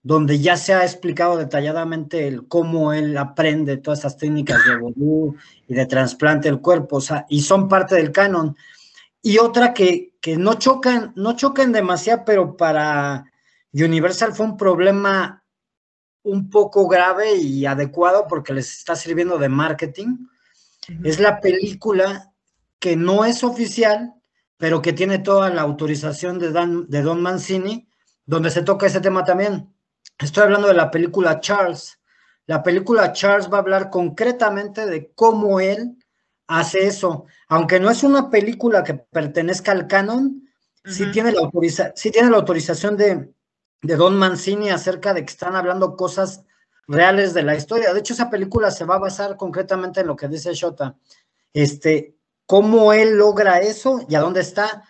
donde 0.03 0.39
ya 0.39 0.57
se 0.57 0.75
ha 0.75 0.85
explicado 0.85 1.37
detalladamente 1.37 2.29
el 2.29 2.47
cómo 2.49 2.93
él 2.93 3.17
aprende 3.17 3.79
todas 3.79 4.01
estas 4.01 4.19
técnicas 4.19 4.59
de 4.67 4.77
vodú 4.77 5.37
y 5.67 5.75
de 5.75 5.87
trasplante 5.87 6.49
del 6.49 6.61
cuerpo, 6.61 6.97
o 6.97 7.01
sea, 7.01 7.27
y 7.29 7.43
son 7.43 7.69
parte 7.69 7.95
del 7.95 8.13
canon. 8.13 8.57
Y 9.23 9.39
otra 9.39 9.75
que, 9.75 10.15
que 10.21 10.37
no 10.37 10.55
chocan, 10.55 11.13
no 11.17 11.35
chocan 11.35 11.73
demasiado, 11.73 12.23
pero 12.25 12.57
para 12.57 13.25
Universal 13.73 14.35
fue 14.35 14.47
un 14.47 14.57
problema 14.57 15.45
un 16.23 16.51
poco 16.51 16.87
grave 16.89 17.37
y 17.37 17.67
adecuado 17.67 18.27
porque 18.29 18.53
les 18.53 18.79
está 18.79 18.97
sirviendo 18.97 19.39
de 19.39 19.49
marketing. 19.49 20.27
Es 21.05 21.21
la 21.21 21.41
película 21.41 22.33
que 22.79 22.97
no 22.97 23.25
es 23.25 23.45
oficial, 23.45 24.15
pero 24.57 24.81
que 24.81 24.93
tiene 24.93 25.19
toda 25.19 25.51
la 25.51 25.63
autorización 25.63 26.39
de, 26.39 26.51
de 26.89 27.03
Don 27.03 27.21
Mancini, 27.21 27.89
donde 28.25 28.51
se 28.51 28.63
toca 28.63 28.87
ese 28.87 29.01
tema 29.01 29.25
también. 29.25 29.73
Estoy 30.19 30.45
hablando 30.45 30.69
de 30.69 30.75
la 30.75 30.91
película 30.91 31.41
Charles. 31.41 31.99
La 32.47 32.63
película 32.63 33.13
Charles 33.13 33.51
va 33.53 33.59
a 33.59 33.61
hablar 33.61 33.91
concretamente 33.91 34.87
de 34.87 35.13
cómo 35.15 35.61
él 35.61 35.97
hace 36.47 36.87
eso. 36.87 37.27
Aunque 37.49 37.79
no 37.79 37.91
es 37.91 38.03
una 38.03 38.31
película 38.31 38.83
que 38.83 38.95
pertenezca 38.95 39.73
al 39.73 39.87
canon, 39.87 40.49
sí, 40.85 41.11
tiene 41.13 41.33
la 41.33 41.51
sí 41.95 42.11
tiene 42.11 42.31
la 42.31 42.39
autorización 42.39 42.97
de, 42.97 43.31
de 43.83 43.97
Don 43.97 44.17
Mancini 44.17 44.71
acerca 44.71 45.15
de 45.15 45.25
que 45.25 45.33
están 45.33 45.57
hablando 45.57 45.97
cosas 45.97 46.45
reales 46.87 47.35
de 47.35 47.43
la 47.43 47.55
historia. 47.55 47.93
De 47.93 48.01
hecho, 48.01 48.15
esa 48.15 48.31
película 48.31 48.71
se 48.71 48.85
va 48.85 48.97
a 48.97 49.01
basar 49.01 49.37
concretamente 49.37 50.01
en 50.01 50.07
lo 50.07 50.17
que 50.17 50.29
dice 50.29 50.55
Shota. 50.55 50.97
Este, 51.53 52.17
cómo 52.47 52.93
él 52.93 53.17
logra 53.17 53.59
eso 53.59 54.05
y 54.09 54.15
a 54.15 54.21
dónde 54.21 54.41
está. 54.41 54.85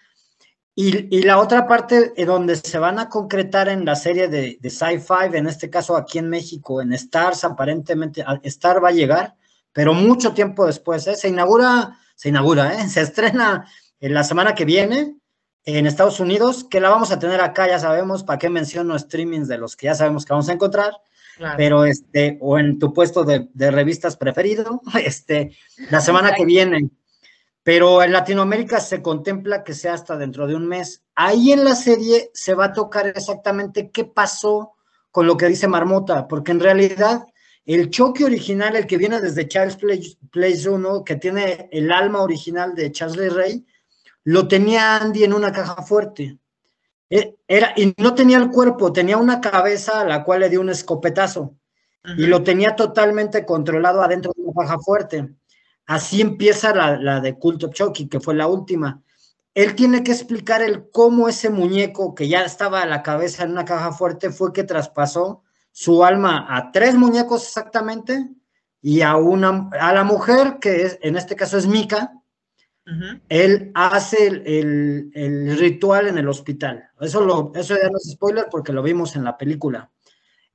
Y, 0.80 1.22
la 1.22 1.40
otra 1.40 1.66
parte 1.66 2.12
eh, 2.16 2.24
donde 2.24 2.54
se 2.54 2.78
van 2.78 3.00
a 3.00 3.08
concretar 3.08 3.68
en 3.68 3.84
la 3.84 3.96
serie 3.96 4.28
de, 4.28 4.58
de 4.60 4.70
Sci-Fi, 4.70 5.36
en 5.36 5.48
este 5.48 5.68
caso 5.68 5.96
aquí 5.96 6.18
en 6.18 6.28
México, 6.28 6.80
en 6.80 6.92
Stars, 6.92 7.42
aparentemente, 7.42 8.24
Star 8.44 8.82
va 8.82 8.90
a 8.90 8.92
llegar, 8.92 9.34
pero 9.72 9.92
mucho 9.92 10.34
tiempo 10.34 10.66
después, 10.66 11.04
¿eh? 11.08 11.16
se 11.16 11.28
inaugura, 11.28 11.98
se 12.14 12.28
inaugura, 12.28 12.74
¿eh? 12.74 12.88
se 12.88 13.00
estrena 13.00 13.66
en 13.98 14.14
la 14.14 14.22
semana 14.22 14.54
que 14.54 14.64
viene 14.64 15.16
en 15.76 15.86
Estados 15.86 16.18
Unidos, 16.18 16.64
que 16.64 16.80
la 16.80 16.88
vamos 16.88 17.12
a 17.12 17.18
tener 17.18 17.42
acá, 17.42 17.68
ya 17.68 17.78
sabemos, 17.78 18.24
para 18.24 18.38
qué 18.38 18.48
menciono 18.48 18.98
streamings 18.98 19.48
de 19.48 19.58
los 19.58 19.76
que 19.76 19.86
ya 19.86 19.94
sabemos 19.94 20.24
que 20.24 20.32
vamos 20.32 20.48
a 20.48 20.54
encontrar, 20.54 20.92
pero 21.58 21.84
este, 21.84 22.38
o 22.40 22.58
en 22.58 22.78
tu 22.78 22.94
puesto 22.94 23.22
de, 23.22 23.48
de 23.52 23.70
revistas 23.70 24.16
preferido, 24.16 24.80
este, 25.04 25.54
la 25.90 26.00
semana 26.00 26.32
que 26.32 26.46
viene. 26.46 26.90
Pero 27.62 28.02
en 28.02 28.12
Latinoamérica 28.12 28.80
se 28.80 29.02
contempla 29.02 29.62
que 29.62 29.74
sea 29.74 29.92
hasta 29.92 30.16
dentro 30.16 30.46
de 30.46 30.54
un 30.54 30.66
mes. 30.66 31.04
Ahí 31.14 31.52
en 31.52 31.64
la 31.64 31.74
serie 31.74 32.30
se 32.32 32.54
va 32.54 32.66
a 32.66 32.72
tocar 32.72 33.06
exactamente 33.06 33.90
qué 33.90 34.04
pasó 34.04 34.72
con 35.10 35.26
lo 35.26 35.36
que 35.36 35.48
dice 35.48 35.68
Marmota, 35.68 36.26
porque 36.28 36.52
en 36.52 36.60
realidad 36.60 37.26
el 37.66 37.90
choque 37.90 38.24
original, 38.24 38.74
el 38.74 38.86
que 38.86 38.96
viene 38.96 39.20
desde 39.20 39.46
Charles 39.46 39.76
Place 40.30 40.68
1, 40.70 41.04
que 41.04 41.16
tiene 41.16 41.68
el 41.70 41.92
alma 41.92 42.22
original 42.22 42.74
de 42.74 42.90
Charles 42.90 43.34
Rey, 43.34 43.66
lo 44.28 44.46
tenía 44.46 44.96
Andy 44.96 45.24
en 45.24 45.32
una 45.32 45.50
caja 45.52 45.82
fuerte. 45.82 46.38
E, 47.08 47.38
era, 47.48 47.72
y 47.76 47.94
no 47.96 48.14
tenía 48.14 48.36
el 48.36 48.50
cuerpo, 48.50 48.92
tenía 48.92 49.16
una 49.16 49.40
cabeza 49.40 50.02
a 50.02 50.04
la 50.04 50.22
cual 50.22 50.40
le 50.40 50.50
dio 50.50 50.60
un 50.60 50.68
escopetazo. 50.68 51.54
Y 52.18 52.26
lo 52.26 52.42
tenía 52.42 52.76
totalmente 52.76 53.46
controlado 53.46 54.02
adentro 54.02 54.32
de 54.36 54.42
una 54.42 54.52
caja 54.66 54.78
fuerte. 54.80 55.30
Así 55.86 56.20
empieza 56.20 56.74
la, 56.74 57.20
de 57.20 57.38
Cult 57.38 57.64
of 57.64 57.72
Chucky, 57.72 58.06
que 58.06 58.20
fue 58.20 58.34
la 58.34 58.48
última. 58.48 59.02
Él 59.54 59.74
tiene 59.74 60.02
que 60.02 60.12
explicar 60.12 60.60
el 60.60 60.90
cómo 60.90 61.30
ese 61.30 61.48
muñeco 61.48 62.14
que 62.14 62.28
ya 62.28 62.44
estaba 62.44 62.82
a 62.82 62.86
la 62.86 63.02
cabeza 63.02 63.44
en 63.44 63.52
una 63.52 63.64
caja 63.64 63.92
fuerte 63.92 64.28
fue 64.28 64.52
que 64.52 64.62
traspasó 64.62 65.42
su 65.72 66.04
alma 66.04 66.46
a 66.50 66.70
tres 66.70 66.96
muñecos 66.96 67.44
exactamente 67.46 68.28
y 68.82 69.00
a 69.00 69.16
una 69.16 69.70
a 69.80 69.94
la 69.94 70.04
mujer 70.04 70.58
que 70.60 70.82
es, 70.82 70.98
en 71.00 71.16
este 71.16 71.34
caso 71.34 71.56
es 71.56 71.66
Mika. 71.66 72.12
Él 73.28 73.70
hace 73.74 74.26
el, 74.26 75.56
ritual 75.58 76.08
en 76.08 76.18
el 76.18 76.28
hospital. 76.28 76.90
Eso, 77.00 77.20
lo, 77.20 77.52
eso 77.54 77.76
ya 77.76 77.90
no 77.90 77.98
es 77.98 78.10
spoiler 78.12 78.46
porque 78.50 78.72
lo 78.72 78.82
vimos 78.82 79.16
en 79.16 79.24
la 79.24 79.36
película. 79.36 79.90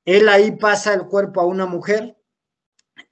Él 0.03 0.27
ahí 0.27 0.51
pasa 0.51 0.93
el 0.93 1.03
cuerpo 1.03 1.41
a 1.41 1.45
una 1.45 1.65
mujer 1.65 2.17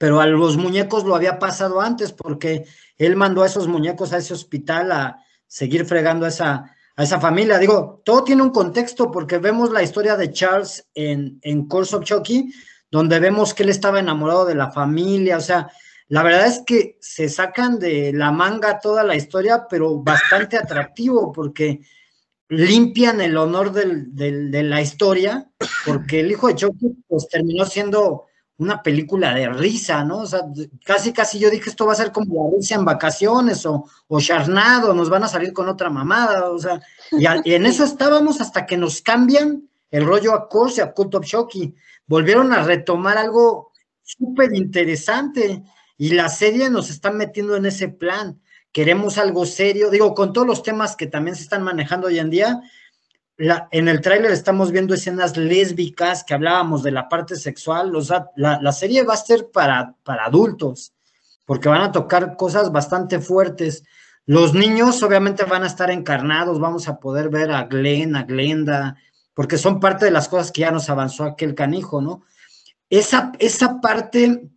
pero 0.02 0.20
a 0.20 0.26
los 0.26 0.56
muñecos 0.56 1.04
lo 1.04 1.14
había 1.14 1.38
pasado 1.38 1.80
antes 1.80 2.12
porque 2.12 2.64
él 2.98 3.14
mandó 3.14 3.44
a 3.44 3.46
esos 3.46 3.68
muñecos 3.68 4.12
a 4.12 4.18
ese 4.18 4.34
hospital 4.34 4.90
a 4.90 5.18
seguir 5.46 5.84
fregando 5.84 6.26
a 6.26 6.28
esa, 6.28 6.74
a 6.96 7.02
esa 7.02 7.20
familia. 7.20 7.58
Digo, 7.58 8.02
todo 8.04 8.24
tiene 8.24 8.42
un 8.42 8.50
contexto 8.50 9.12
porque 9.12 9.38
vemos 9.38 9.70
la 9.70 9.82
historia 9.82 10.16
de 10.16 10.32
Charles 10.32 10.88
en, 10.94 11.38
en 11.42 11.68
Course 11.68 11.94
of 11.94 12.02
Chucky, 12.02 12.52
donde 12.90 13.20
vemos 13.20 13.54
que 13.54 13.62
él 13.62 13.68
estaba 13.68 14.00
enamorado 14.00 14.44
de 14.44 14.56
la 14.56 14.72
familia, 14.72 15.36
o 15.36 15.40
sea, 15.40 15.70
la 16.12 16.22
verdad 16.22 16.46
es 16.46 16.62
que 16.66 16.98
se 17.00 17.30
sacan 17.30 17.78
de 17.78 18.12
la 18.12 18.30
manga 18.30 18.80
toda 18.80 19.02
la 19.02 19.16
historia, 19.16 19.66
pero 19.66 20.02
bastante 20.02 20.58
atractivo 20.58 21.32
porque 21.32 21.80
limpian 22.50 23.22
el 23.22 23.34
honor 23.34 23.72
de 23.72 24.62
la 24.62 24.82
historia, 24.82 25.50
porque 25.86 26.20
el 26.20 26.30
hijo 26.30 26.48
de 26.48 26.56
Chucky 26.56 27.02
pues 27.08 27.28
terminó 27.28 27.64
siendo 27.64 28.26
una 28.58 28.82
película 28.82 29.32
de 29.32 29.48
risa, 29.48 30.04
¿no? 30.04 30.18
O 30.18 30.26
sea, 30.26 30.42
casi, 30.84 31.14
casi 31.14 31.38
yo 31.38 31.48
dije, 31.48 31.70
esto 31.70 31.86
va 31.86 31.94
a 31.94 31.96
ser 31.96 32.12
como 32.12 32.44
la 32.44 32.58
risa 32.58 32.74
en 32.74 32.84
vacaciones 32.84 33.64
o, 33.64 33.86
o 34.06 34.20
charnado, 34.20 34.92
nos 34.92 35.08
van 35.08 35.24
a 35.24 35.28
salir 35.28 35.54
con 35.54 35.66
otra 35.66 35.88
mamada, 35.88 36.50
o 36.50 36.58
sea, 36.58 36.78
y, 37.12 37.24
en 37.54 37.64
eso 37.64 37.84
estábamos 37.84 38.38
hasta 38.42 38.66
que 38.66 38.76
nos 38.76 39.00
cambian 39.00 39.66
el 39.90 40.04
rollo 40.04 40.34
a 40.34 40.46
Course 40.46 40.82
y 40.82 40.84
a 40.84 40.92
Cult 40.92 41.14
of 41.14 41.24
Shocky. 41.24 41.74
Volvieron 42.06 42.52
a 42.52 42.62
retomar 42.64 43.16
algo 43.16 43.72
súper 44.02 44.54
interesante 44.54 45.64
y 45.96 46.10
la 46.10 46.28
serie 46.28 46.70
nos 46.70 46.90
está 46.90 47.10
metiendo 47.10 47.56
en 47.56 47.66
ese 47.66 47.88
plan. 47.88 48.40
Queremos 48.72 49.18
algo 49.18 49.44
serio, 49.46 49.90
digo, 49.90 50.14
con 50.14 50.32
todos 50.32 50.46
los 50.46 50.62
temas 50.62 50.96
que 50.96 51.06
también 51.06 51.36
se 51.36 51.42
están 51.42 51.62
manejando 51.62 52.06
hoy 52.06 52.18
en 52.18 52.30
día, 52.30 52.62
en 53.70 53.88
el 53.88 54.00
tráiler 54.00 54.30
estamos 54.30 54.70
viendo 54.70 54.94
escenas 54.94 55.36
lésbicas 55.36 56.22
que 56.22 56.34
hablábamos 56.34 56.82
de 56.82 56.92
la 56.92 57.08
parte 57.08 57.36
sexual, 57.36 57.92
la, 58.36 58.72
serie 58.72 59.02
va 59.02 59.14
a 59.14 59.16
ser 59.16 59.50
para, 59.52 59.96
para 60.04 60.26
adultos, 60.26 60.92
porque 61.44 61.68
van 61.68 61.82
a 61.82 61.92
tocar 61.92 62.36
cosas 62.36 62.70
bastante 62.70 63.20
fuertes. 63.20 63.84
Los 64.26 64.54
niños 64.54 65.02
obviamente 65.02 65.44
van 65.44 65.64
a 65.64 65.66
estar 65.66 65.90
encarnados, 65.90 66.60
vamos 66.60 66.88
a 66.88 67.00
poder 67.00 67.30
ver 67.30 67.50
a 67.50 67.64
Glenn, 67.64 68.14
a 68.14 68.22
Glenda, 68.22 68.96
porque 69.34 69.58
son 69.58 69.80
parte 69.80 70.04
de 70.04 70.10
las 70.12 70.28
cosas 70.28 70.52
que 70.52 70.60
ya 70.60 70.70
nos 70.70 70.88
avanzó 70.88 71.24
aquel 71.24 71.54
canijo, 71.54 72.00
¿no? 72.00 72.22
Esa, 72.90 73.32
esa 73.38 73.80
parte 73.80 74.51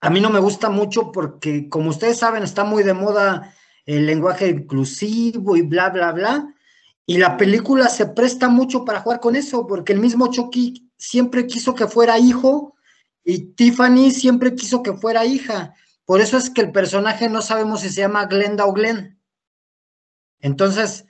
a 0.00 0.10
mí 0.10 0.20
no 0.20 0.30
me 0.30 0.40
gusta 0.40 0.70
mucho 0.70 1.12
porque, 1.12 1.68
como 1.68 1.90
ustedes 1.90 2.18
saben, 2.18 2.42
está 2.42 2.64
muy 2.64 2.82
de 2.82 2.94
moda 2.94 3.54
el 3.84 4.06
lenguaje 4.06 4.48
inclusivo 4.48 5.56
y 5.56 5.62
bla, 5.62 5.90
bla, 5.90 6.12
bla 6.12 6.52
y 7.06 7.18
la 7.18 7.36
película 7.36 7.88
se 7.88 8.06
presta 8.06 8.48
mucho 8.48 8.84
para 8.84 9.00
jugar 9.00 9.20
con 9.20 9.36
eso, 9.36 9.66
porque 9.66 9.92
el 9.92 10.00
mismo 10.00 10.26
Chucky 10.26 10.90
siempre 10.96 11.46
quiso 11.46 11.74
que 11.74 11.86
fuera 11.86 12.18
hijo 12.18 12.74
y 13.24 13.54
Tiffany 13.54 14.10
siempre 14.10 14.56
quiso 14.56 14.82
que 14.82 14.92
fuera 14.92 15.24
hija. 15.24 15.74
Por 16.04 16.20
eso 16.20 16.36
es 16.36 16.50
que 16.50 16.62
el 16.62 16.72
personaje 16.72 17.28
no 17.28 17.42
sabemos 17.42 17.80
si 17.80 17.90
se 17.90 18.00
llama 18.00 18.26
Glenda 18.26 18.66
o 18.66 18.72
Glenn. 18.72 19.20
Entonces, 20.40 21.06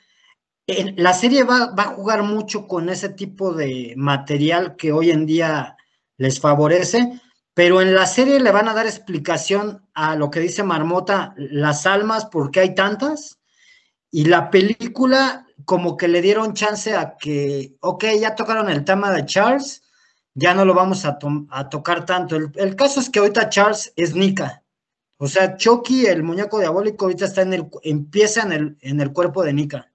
la 0.67 1.15
serie 1.15 1.45
va, 1.45 1.73
va, 1.73 1.85
a 1.85 1.95
jugar 1.95 2.23
mucho 2.23 2.69
con 2.69 2.91
ese 2.91 3.09
tipo 3.09 3.55
de 3.55 3.95
material 3.97 4.77
que 4.77 4.93
hoy 4.93 5.11
en 5.11 5.25
día 5.25 5.77
les 6.19 6.41
favorece, 6.41 7.21
pero 7.57 7.81
en 7.81 7.95
la 7.95 8.05
serie 8.05 8.39
le 8.39 8.53
van 8.53 8.69
a 8.69 8.75
dar 8.75 8.85
explicación 8.85 9.83
a 9.95 10.15
lo 10.15 10.31
que 10.31 10.41
dice 10.41 10.63
Marmota, 10.63 11.33
las 11.39 11.87
almas, 11.87 12.27
por 12.27 12.51
qué 12.51 12.61
hay 12.61 12.75
tantas, 12.75 13.39
y 14.11 14.27
la 14.27 14.51
película 14.51 15.47
como 15.65 15.97
que 15.97 16.07
le 16.07 16.21
dieron 16.21 16.53
chance 16.53 16.95
a 16.95 17.17
que, 17.17 17.75
ok, 17.81 18.05
ya 18.21 18.35
tocaron 18.35 18.69
el 18.69 18.85
tema 18.85 19.11
de 19.11 19.25
Charles, 19.25 19.83
ya 20.35 20.53
no 20.53 20.67
lo 20.67 20.75
vamos 20.75 21.07
a, 21.07 21.19
tocar 21.71 22.05
tanto. 22.05 22.37
El, 22.37 22.77
caso 22.77 23.01
es 23.01 23.09
que 23.09 23.21
ahorita 23.21 23.49
Charles 23.49 23.91
es 23.97 24.15
Nika. 24.15 24.63
O 25.17 25.27
sea, 25.27 25.57
Chucky, 25.57 26.05
el 26.05 26.23
muñeco 26.23 26.59
diabólico, 26.59 27.07
ahorita 27.07 27.25
está 27.25 27.41
en 27.41 27.55
el, 27.55 27.71
empieza 27.85 28.43
en 28.43 28.53
el, 28.53 28.77
en 28.83 29.01
el 29.01 29.15
cuerpo 29.15 29.43
de 29.43 29.55
Nika. 29.55 29.91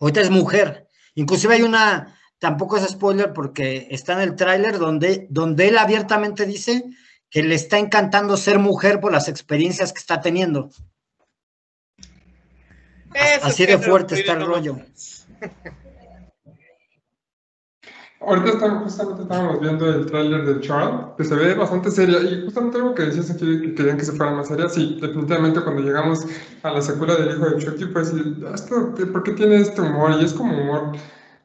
Ahorita 0.00 0.22
es 0.22 0.30
mujer. 0.30 0.88
Inclusive 1.14 1.56
hay 1.56 1.62
una, 1.62 2.17
tampoco 2.38 2.76
es 2.76 2.88
spoiler 2.88 3.32
porque 3.32 3.88
está 3.90 4.14
en 4.14 4.20
el 4.20 4.36
tráiler 4.36 4.78
donde, 4.78 5.26
donde 5.30 5.68
él 5.68 5.78
abiertamente 5.78 6.46
dice 6.46 6.84
que 7.30 7.42
le 7.42 7.54
está 7.54 7.78
encantando 7.78 8.36
ser 8.36 8.58
mujer 8.58 9.00
por 9.00 9.12
las 9.12 9.28
experiencias 9.28 9.92
que 9.92 9.98
está 9.98 10.20
teniendo. 10.20 10.70
Así 13.42 13.66
de 13.66 13.78
fuerte 13.78 14.14
está 14.14 14.32
el 14.34 14.46
rollo. 14.46 14.78
Ahorita 18.20 18.48
estamos, 18.48 18.82
justamente 18.82 19.22
estábamos 19.22 19.60
viendo 19.60 19.88
el 19.88 20.06
tráiler 20.06 20.44
de 20.44 20.60
Charles, 20.60 21.06
que 21.16 21.24
se 21.24 21.36
ve 21.36 21.54
bastante 21.54 21.90
seria, 21.90 22.18
y 22.20 22.42
justamente 22.44 22.76
algo 22.76 22.92
que 22.92 23.04
decías 23.04 23.30
aquí, 23.30 23.60
que 23.60 23.74
querían 23.74 23.96
que 23.96 24.04
se 24.04 24.12
fuera 24.12 24.32
más 24.32 24.48
seria, 24.48 24.68
sí, 24.68 24.98
definitivamente 25.00 25.62
cuando 25.62 25.82
llegamos 25.82 26.26
a 26.64 26.72
la 26.72 26.82
secuela 26.82 27.14
del 27.14 27.36
hijo 27.36 27.48
de 27.48 27.64
Chucky, 27.64 27.86
pues, 27.86 28.12
¿esto, 28.52 28.92
¿por 29.12 29.22
qué 29.22 29.32
tiene 29.32 29.56
este 29.60 29.82
humor? 29.82 30.16
Y 30.20 30.24
es 30.24 30.32
como 30.32 30.60
humor 30.60 30.92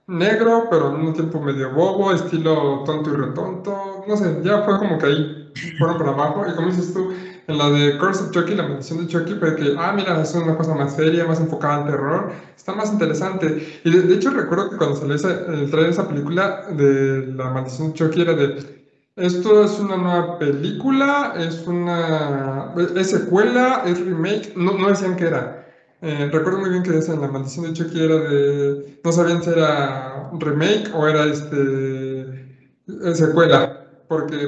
negro, 0.08 0.68
pero 0.70 0.88
al 0.88 0.98
mismo 0.98 1.14
tiempo 1.14 1.42
medio 1.42 1.72
bobo, 1.72 2.12
estilo 2.12 2.84
tonto 2.86 3.12
y 3.12 3.16
retonto, 3.16 4.04
no 4.08 4.18
sé, 4.18 4.40
ya 4.44 4.64
fue 4.64 4.78
como 4.78 4.98
que 4.98 5.06
ahí 5.06 5.54
fueron 5.78 5.98
para 5.98 6.12
abajo, 6.12 6.46
y 6.48 6.56
como 6.56 6.68
dices 6.68 6.94
tú, 6.94 7.14
en 7.48 7.58
la 7.58 7.70
de 7.70 7.98
Curse 7.98 8.24
of 8.24 8.32
Chucky, 8.32 8.56
la 8.56 8.64
maldición 8.64 9.00
de 9.00 9.08
Chucky, 9.08 9.36
fue 9.36 9.56
que, 9.56 9.76
ah, 9.78 9.94
mira, 9.94 10.22
es 10.22 10.34
una 10.34 10.58
cosa 10.58 10.76
más 10.76 10.96
seria, 10.96 11.26
más 11.26 11.40
enfocada 11.40 11.84
al 11.84 11.86
terror, 11.86 12.32
está 12.56 12.74
más 12.74 12.92
interesante. 12.92 13.82
Y 13.84 13.92
de, 13.92 14.14
hecho 14.14 14.32
recuerdo 14.32 14.70
que 14.70 14.78
cuando 14.78 14.96
salió 14.96 15.16
el 15.16 15.70
trailer 15.70 15.86
de 15.86 15.90
esa 15.90 16.08
película 16.08 16.66
de 16.70 17.34
la 17.34 17.50
maldición 17.50 17.90
de 17.90 17.94
Chucky 17.96 18.22
era 18.22 18.34
de, 18.34 18.84
esto 19.16 19.64
es 19.64 19.80
una 19.80 19.98
nueva 19.98 20.40
película, 20.40 21.34
es 21.38 21.68
una, 21.68 22.74
es 22.96 23.10
secuela, 23.10 23.84
es 23.86 24.00
remake, 24.04 24.54
no, 24.56 24.74
no 24.74 24.90
decían 24.90 25.16
qué 25.16 25.26
era. 25.26 25.63
Eh, 26.06 26.30
recuerdo 26.34 26.60
muy 26.60 26.70
bien 26.70 26.84
que 26.84 26.92
decían 26.92 27.22
la 27.22 27.30
maldición 27.30 27.66
de 27.66 27.72
Chucky 27.72 28.04
era 28.04 28.18
de, 28.18 29.00
no 29.02 29.12
sabían 29.14 29.42
si 29.42 29.52
era 29.52 30.30
remake 30.34 30.92
o 30.94 31.08
era 31.08 31.24
este, 31.24 32.76
secuela, 33.14 33.74
porque 34.10 34.48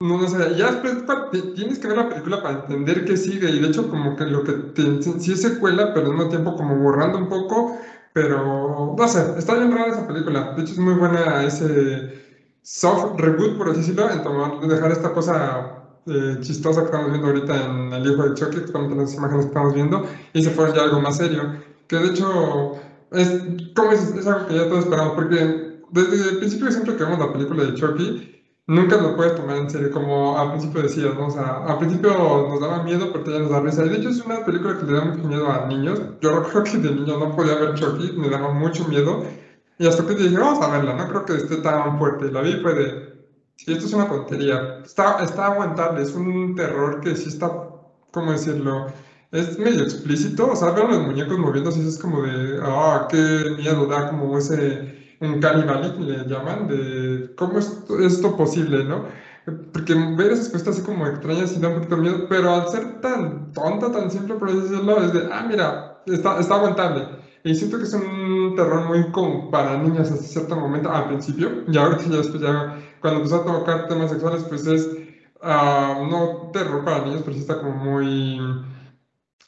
no, 0.00 0.18
no 0.20 0.28
sé, 0.28 0.56
ya 0.56 0.82
tienes 1.54 1.78
que 1.78 1.86
ver 1.86 1.96
la 1.96 2.08
película 2.08 2.42
para 2.42 2.60
entender 2.60 3.04
qué 3.04 3.16
sigue. 3.16 3.50
Y 3.50 3.60
de 3.60 3.68
hecho, 3.68 3.88
como 3.88 4.16
que 4.16 4.24
lo 4.26 4.42
que 4.42 4.52
te, 4.74 5.00
sí 5.20 5.32
es 5.32 5.42
secuela, 5.42 5.94
pero 5.94 6.06
al 6.06 6.14
mismo 6.14 6.28
tiempo 6.28 6.56
como 6.56 6.76
borrando 6.76 7.18
un 7.18 7.28
poco. 7.28 7.78
Pero 8.12 8.96
no 8.98 9.08
sé, 9.08 9.38
está 9.38 9.54
bien 9.54 9.70
rara 9.72 9.92
esa 9.92 10.06
película. 10.08 10.54
De 10.56 10.62
hecho, 10.62 10.72
es 10.72 10.78
muy 10.78 10.94
buena 10.94 11.44
ese 11.44 12.20
soft 12.62 13.20
reboot, 13.20 13.56
por 13.56 13.70
así 13.70 13.80
decirlo, 13.80 14.10
en 14.10 14.22
tomar, 14.24 14.60
dejar 14.60 14.90
esta 14.90 15.12
cosa 15.12 15.81
eh, 16.06 16.36
chistosa 16.40 16.80
que 16.80 16.86
estamos 16.86 17.10
viendo 17.10 17.28
ahorita 17.28 17.64
en 17.64 17.92
El 17.92 18.12
hijo 18.12 18.28
de 18.28 18.34
Chucky, 18.34 18.72
con 18.72 18.96
las 18.96 19.14
imágenes 19.14 19.46
que 19.46 19.48
estamos 19.48 19.74
viendo, 19.74 20.04
y 20.32 20.42
se 20.42 20.50
fue 20.50 20.72
ya 20.74 20.82
algo 20.82 21.00
más 21.00 21.16
serio 21.16 21.62
Que 21.86 21.96
de 21.96 22.08
hecho, 22.08 22.74
es, 23.12 23.28
como 23.74 23.92
es, 23.92 24.14
es 24.14 24.26
algo 24.26 24.46
que 24.46 24.54
ya 24.54 24.68
todos 24.68 24.84
esperamos, 24.84 25.14
porque 25.14 25.72
desde 25.90 26.30
el 26.30 26.38
principio 26.38 26.70
siempre 26.70 26.96
que 26.96 27.04
vemos 27.04 27.18
la 27.18 27.32
película 27.32 27.64
de 27.64 27.74
Chucky, 27.74 28.32
nunca 28.66 28.96
lo 28.96 29.16
puedes 29.16 29.34
tomar 29.34 29.56
en 29.56 29.70
serio, 29.70 29.90
como 29.90 30.38
al 30.38 30.50
principio 30.52 30.82
decías, 30.82 31.14
¿no? 31.14 31.26
O 31.26 31.30
sea, 31.30 31.64
al 31.66 31.78
principio 31.78 32.10
nos 32.48 32.60
daba 32.60 32.82
miedo, 32.82 33.12
pero 33.12 33.24
ya 33.30 33.38
nos 33.40 33.50
da 33.50 33.60
risa. 33.60 33.84
Y 33.84 33.90
de 33.90 33.96
hecho 33.96 34.08
es 34.08 34.24
una 34.24 34.44
película 34.44 34.78
que 34.78 34.86
le 34.86 34.92
da 34.92 35.04
mucho 35.04 35.28
miedo 35.28 35.50
a 35.50 35.66
niños. 35.66 36.00
Yo 36.20 36.30
recuerdo 36.40 36.64
que 36.64 36.78
de 36.78 36.94
niño 36.94 37.18
no 37.18 37.36
podía 37.36 37.56
ver 37.56 37.74
Chucky, 37.74 38.12
me 38.12 38.28
daba 38.28 38.52
mucho 38.52 38.86
miedo. 38.88 39.24
Y 39.78 39.86
hasta 39.86 40.06
que 40.06 40.14
dije, 40.14 40.38
vamos 40.38 40.64
a 40.64 40.70
verla, 40.70 40.94
no 40.94 41.08
creo 41.08 41.24
que 41.24 41.36
esté 41.36 41.56
tan 41.58 41.98
fuerte. 41.98 42.30
La 42.30 42.40
vi 42.40 42.54
fue 42.62 42.74
de, 42.74 43.11
sí, 43.64 43.72
esto 43.72 43.86
es 43.86 43.92
una 43.92 44.08
tontería. 44.08 44.80
Está, 44.84 45.22
está 45.22 45.46
aguantable, 45.46 46.02
es 46.02 46.14
un 46.14 46.54
terror 46.54 47.00
que 47.00 47.16
sí 47.16 47.28
está, 47.28 47.50
¿cómo 48.10 48.32
decirlo? 48.32 48.86
Es 49.30 49.58
medio 49.58 49.82
explícito, 49.82 50.50
o 50.52 50.56
sea, 50.56 50.70
ver 50.72 50.84
a 50.86 50.88
los 50.88 51.06
muñecos 51.06 51.38
moviéndose 51.38 51.86
es 51.88 51.98
como 51.98 52.22
de, 52.22 52.60
ah, 52.62 53.06
qué 53.10 53.54
miedo, 53.58 53.86
da 53.86 54.08
como 54.08 54.36
ese 54.36 55.02
un 55.22 55.40
canibalismo 55.40 56.04
le 56.04 56.26
llaman, 56.26 56.66
de 56.66 57.32
cómo 57.36 57.58
es 57.58 57.72
esto 58.00 58.36
posible, 58.36 58.84
¿no? 58.84 59.04
Porque 59.72 59.94
ver 59.94 60.32
esas 60.32 60.48
cosas 60.48 60.68
así 60.68 60.82
como 60.82 61.06
extrañas 61.06 61.56
y 61.56 61.60
da 61.60 61.68
un 61.68 61.74
poquito 61.76 61.96
miedo, 61.96 62.26
pero 62.28 62.52
al 62.52 62.68
ser 62.68 63.00
tan 63.00 63.52
tonta, 63.52 63.90
tan 63.92 64.10
simple, 64.10 64.34
por 64.34 64.52
decirlo, 64.52 65.02
es 65.02 65.12
de, 65.12 65.28
ah, 65.32 65.46
mira, 65.48 66.02
está, 66.06 66.40
está 66.40 66.56
aguantable. 66.56 67.06
Y 67.44 67.54
siento 67.54 67.78
que 67.78 67.84
es 67.84 67.94
un 67.94 68.54
terror 68.56 68.86
muy 68.86 69.10
como 69.10 69.50
para 69.50 69.76
niñas 69.78 70.10
hasta 70.10 70.24
cierto 70.24 70.56
momento, 70.56 70.90
al 70.90 71.08
principio, 71.08 71.64
y 71.68 71.76
ahorita 71.76 72.04
ya 72.04 72.16
después, 72.18 72.42
ya, 72.42 72.76
cuando 73.02 73.20
empezó 73.20 73.42
a 73.42 73.46
tocar 73.46 73.88
temas 73.88 74.10
sexuales, 74.10 74.44
pues 74.44 74.66
es, 74.68 74.86
uh, 75.42 76.06
no 76.08 76.50
terror 76.52 76.84
para 76.84 77.04
niños, 77.04 77.22
pero 77.24 77.34
sí 77.34 77.40
está 77.40 77.60
como 77.60 77.74
muy 77.74 78.40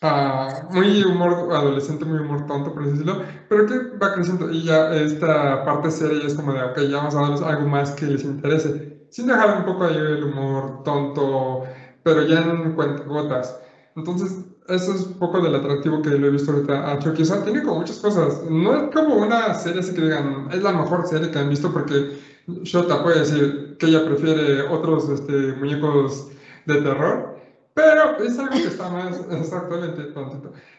Ah, 0.06 0.68
muy 0.70 1.02
humor 1.02 1.48
adolescente, 1.50 2.04
muy 2.04 2.18
humor 2.20 2.46
tonto, 2.46 2.74
por 2.74 2.84
decirlo, 2.86 3.22
pero 3.48 3.64
que 3.66 3.78
va 3.96 4.12
creciendo 4.12 4.50
y 4.50 4.64
ya 4.64 4.92
esta 4.92 5.64
parte 5.64 5.90
seria 5.90 6.26
es 6.26 6.34
como 6.34 6.52
de, 6.52 6.62
ok, 6.62 6.78
ya 6.90 6.98
vamos 6.98 7.14
a 7.14 7.22
darles 7.22 7.40
algo 7.40 7.66
más 7.66 7.92
que 7.92 8.06
les 8.06 8.22
interese, 8.22 9.06
sin 9.08 9.26
dejar 9.26 9.56
un 9.56 9.64
poco 9.64 9.84
ahí 9.84 9.96
el 9.96 10.24
humor 10.24 10.82
tonto, 10.84 11.62
pero 12.02 12.22
ya 12.22 12.40
en 12.40 12.74
gotas. 12.74 13.56
Entonces, 13.96 14.44
eso 14.68 14.92
es 14.94 15.06
un 15.06 15.18
poco 15.18 15.40
del 15.40 15.54
atractivo 15.54 16.02
que 16.02 16.10
lo 16.10 16.26
he 16.26 16.30
visto 16.30 16.52
ahorita 16.52 16.92
a 16.92 16.98
Chucky. 16.98 17.22
O 17.22 17.24
sea, 17.24 17.42
tiene 17.42 17.62
como 17.62 17.78
muchas 17.78 17.98
cosas. 18.00 18.42
No 18.50 18.74
es 18.74 18.90
como 18.92 19.16
una 19.16 19.54
serie 19.54 19.80
así 19.80 19.94
que 19.94 20.02
digan, 20.02 20.48
es 20.50 20.62
la 20.62 20.72
mejor 20.72 21.06
serie 21.06 21.30
que 21.30 21.38
han 21.38 21.48
visto 21.48 21.72
porque 21.72 22.18
Shota 22.46 23.02
puede 23.02 23.20
decir 23.20 23.76
que 23.78 23.86
ella 23.86 24.04
prefiere 24.04 24.62
otros 24.62 25.08
este, 25.08 25.52
muñecos 25.54 26.28
de 26.66 26.82
terror 26.82 27.34
pero 27.74 28.16
es 28.22 28.38
algo 28.38 28.52
que 28.52 28.68
está 28.68 28.88
más, 28.88 29.20
exactamente. 29.30 30.14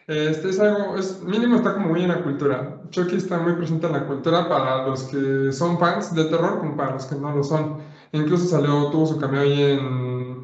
Este 0.06 0.48
es 0.48 0.58
algo, 0.58 0.94
mínimo 1.26 1.56
está 1.56 1.74
como 1.74 1.90
muy 1.90 2.02
en 2.02 2.08
la 2.08 2.22
cultura. 2.22 2.80
Chucky 2.90 3.16
está 3.16 3.38
muy 3.38 3.52
presente 3.52 3.86
en 3.86 3.92
la 3.92 4.06
cultura 4.06 4.48
para 4.48 4.86
los 4.86 5.04
que 5.04 5.52
son 5.52 5.78
fans 5.78 6.14
de 6.14 6.24
terror 6.24 6.58
como 6.58 6.74
para 6.76 6.94
los 6.94 7.04
que 7.04 7.16
no 7.16 7.36
lo 7.36 7.44
son. 7.44 7.78
Incluso 8.12 8.46
salió, 8.46 8.90
tuvo 8.90 9.06
su 9.06 9.18
cameo 9.18 9.42
ahí 9.42 9.62
en, 9.62 10.42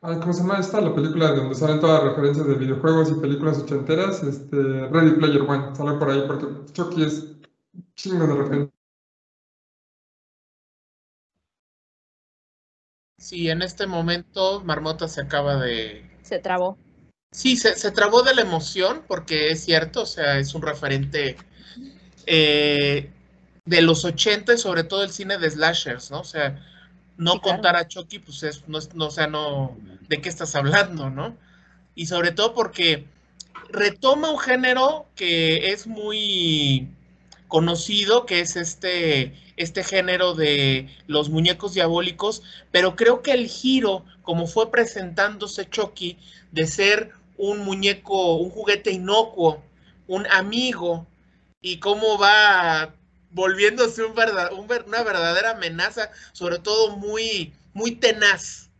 ¿cómo 0.00 0.32
se 0.32 0.42
llama 0.42 0.58
esta? 0.58 0.80
La 0.80 0.92
película 0.92 1.32
donde 1.32 1.54
salen 1.54 1.78
todas 1.78 2.02
las 2.02 2.14
referencias 2.14 2.48
de 2.48 2.54
videojuegos 2.54 3.10
y 3.12 3.14
películas 3.14 3.58
ochenteras, 3.58 4.24
este, 4.24 4.88
Ready 4.88 5.12
Player 5.12 5.42
One, 5.42 5.76
sale 5.76 5.98
por 5.98 6.10
ahí 6.10 6.24
porque 6.26 6.46
Chucky 6.72 7.04
es 7.04 7.28
chingo 7.94 8.26
de 8.26 8.34
referencias. 8.34 8.81
Sí, 13.22 13.48
en 13.48 13.62
este 13.62 13.86
momento 13.86 14.64
Marmota 14.64 15.06
se 15.06 15.20
acaba 15.20 15.56
de... 15.56 16.04
Se 16.22 16.40
trabó. 16.40 16.76
Sí, 17.30 17.56
se, 17.56 17.76
se 17.76 17.92
trabó 17.92 18.24
de 18.24 18.34
la 18.34 18.42
emoción 18.42 19.04
porque 19.06 19.50
es 19.50 19.64
cierto, 19.64 20.02
o 20.02 20.06
sea, 20.06 20.40
es 20.40 20.56
un 20.56 20.62
referente 20.62 21.36
eh, 22.26 23.12
de 23.64 23.82
los 23.82 24.04
80 24.04 24.54
y 24.54 24.58
sobre 24.58 24.82
todo 24.82 25.04
el 25.04 25.12
cine 25.12 25.38
de 25.38 25.48
slashers, 25.48 26.10
¿no? 26.10 26.18
O 26.22 26.24
sea, 26.24 26.60
no 27.16 27.40
contar 27.40 27.76
a 27.76 27.86
Chucky, 27.86 28.18
pues 28.18 28.42
es, 28.42 28.66
no, 28.66 28.80
no, 28.94 29.06
o 29.06 29.10
sea, 29.12 29.28
no, 29.28 29.76
¿de 30.08 30.20
qué 30.20 30.28
estás 30.28 30.56
hablando, 30.56 31.08
no? 31.08 31.36
Y 31.94 32.06
sobre 32.06 32.32
todo 32.32 32.54
porque 32.54 33.06
retoma 33.68 34.32
un 34.32 34.40
género 34.40 35.06
que 35.14 35.70
es 35.70 35.86
muy 35.86 36.88
conocido, 37.52 38.24
que 38.24 38.40
es 38.40 38.56
este 38.56 39.34
este 39.58 39.84
género 39.84 40.32
de 40.32 40.88
los 41.06 41.28
muñecos 41.28 41.74
diabólicos, 41.74 42.42
pero 42.70 42.96
creo 42.96 43.20
que 43.20 43.32
el 43.32 43.46
giro, 43.46 44.06
como 44.22 44.46
fue 44.46 44.70
presentándose 44.70 45.68
Chucky, 45.68 46.18
de 46.50 46.66
ser 46.66 47.10
un 47.36 47.58
muñeco, 47.58 48.36
un 48.36 48.48
juguete 48.48 48.90
inocuo, 48.90 49.62
un 50.06 50.26
amigo, 50.28 51.06
y 51.60 51.76
cómo 51.78 52.16
va 52.16 52.94
volviéndose 53.32 54.02
un 54.02 54.14
una 54.86 55.02
verdadera 55.02 55.50
amenaza, 55.50 56.10
sobre 56.32 56.58
todo 56.58 56.96
muy, 56.96 57.52
muy 57.74 57.96
tenaz. 57.96 58.70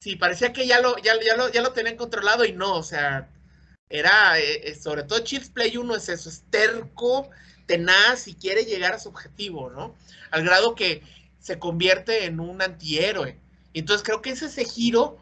Sí, 0.00 0.16
parecía 0.16 0.54
que 0.54 0.66
ya 0.66 0.80
lo, 0.80 0.96
ya, 0.96 1.12
lo, 1.36 1.50
ya 1.50 1.60
lo 1.60 1.72
tenían 1.74 1.96
controlado 1.96 2.46
y 2.46 2.52
no, 2.52 2.74
o 2.74 2.82
sea, 2.82 3.28
era, 3.90 4.38
eh, 4.38 4.70
eh, 4.70 4.74
sobre 4.74 5.02
todo 5.02 5.18
Chips 5.20 5.50
Play 5.50 5.76
1 5.76 5.96
es 5.96 6.08
eso, 6.08 6.30
es 6.30 6.42
terco, 6.48 7.28
tenaz 7.68 8.26
y 8.26 8.34
quiere 8.34 8.64
llegar 8.64 8.94
a 8.94 8.98
su 8.98 9.10
objetivo, 9.10 9.70
¿no? 9.70 9.94
Al 10.32 10.42
grado 10.42 10.74
que 10.74 11.02
se 11.38 11.60
convierte 11.60 12.24
en 12.24 12.40
un 12.40 12.60
antihéroe. 12.60 13.38
Entonces 13.74 14.04
creo 14.04 14.20
que 14.22 14.30
es 14.30 14.42
ese 14.42 14.64
giro 14.64 15.18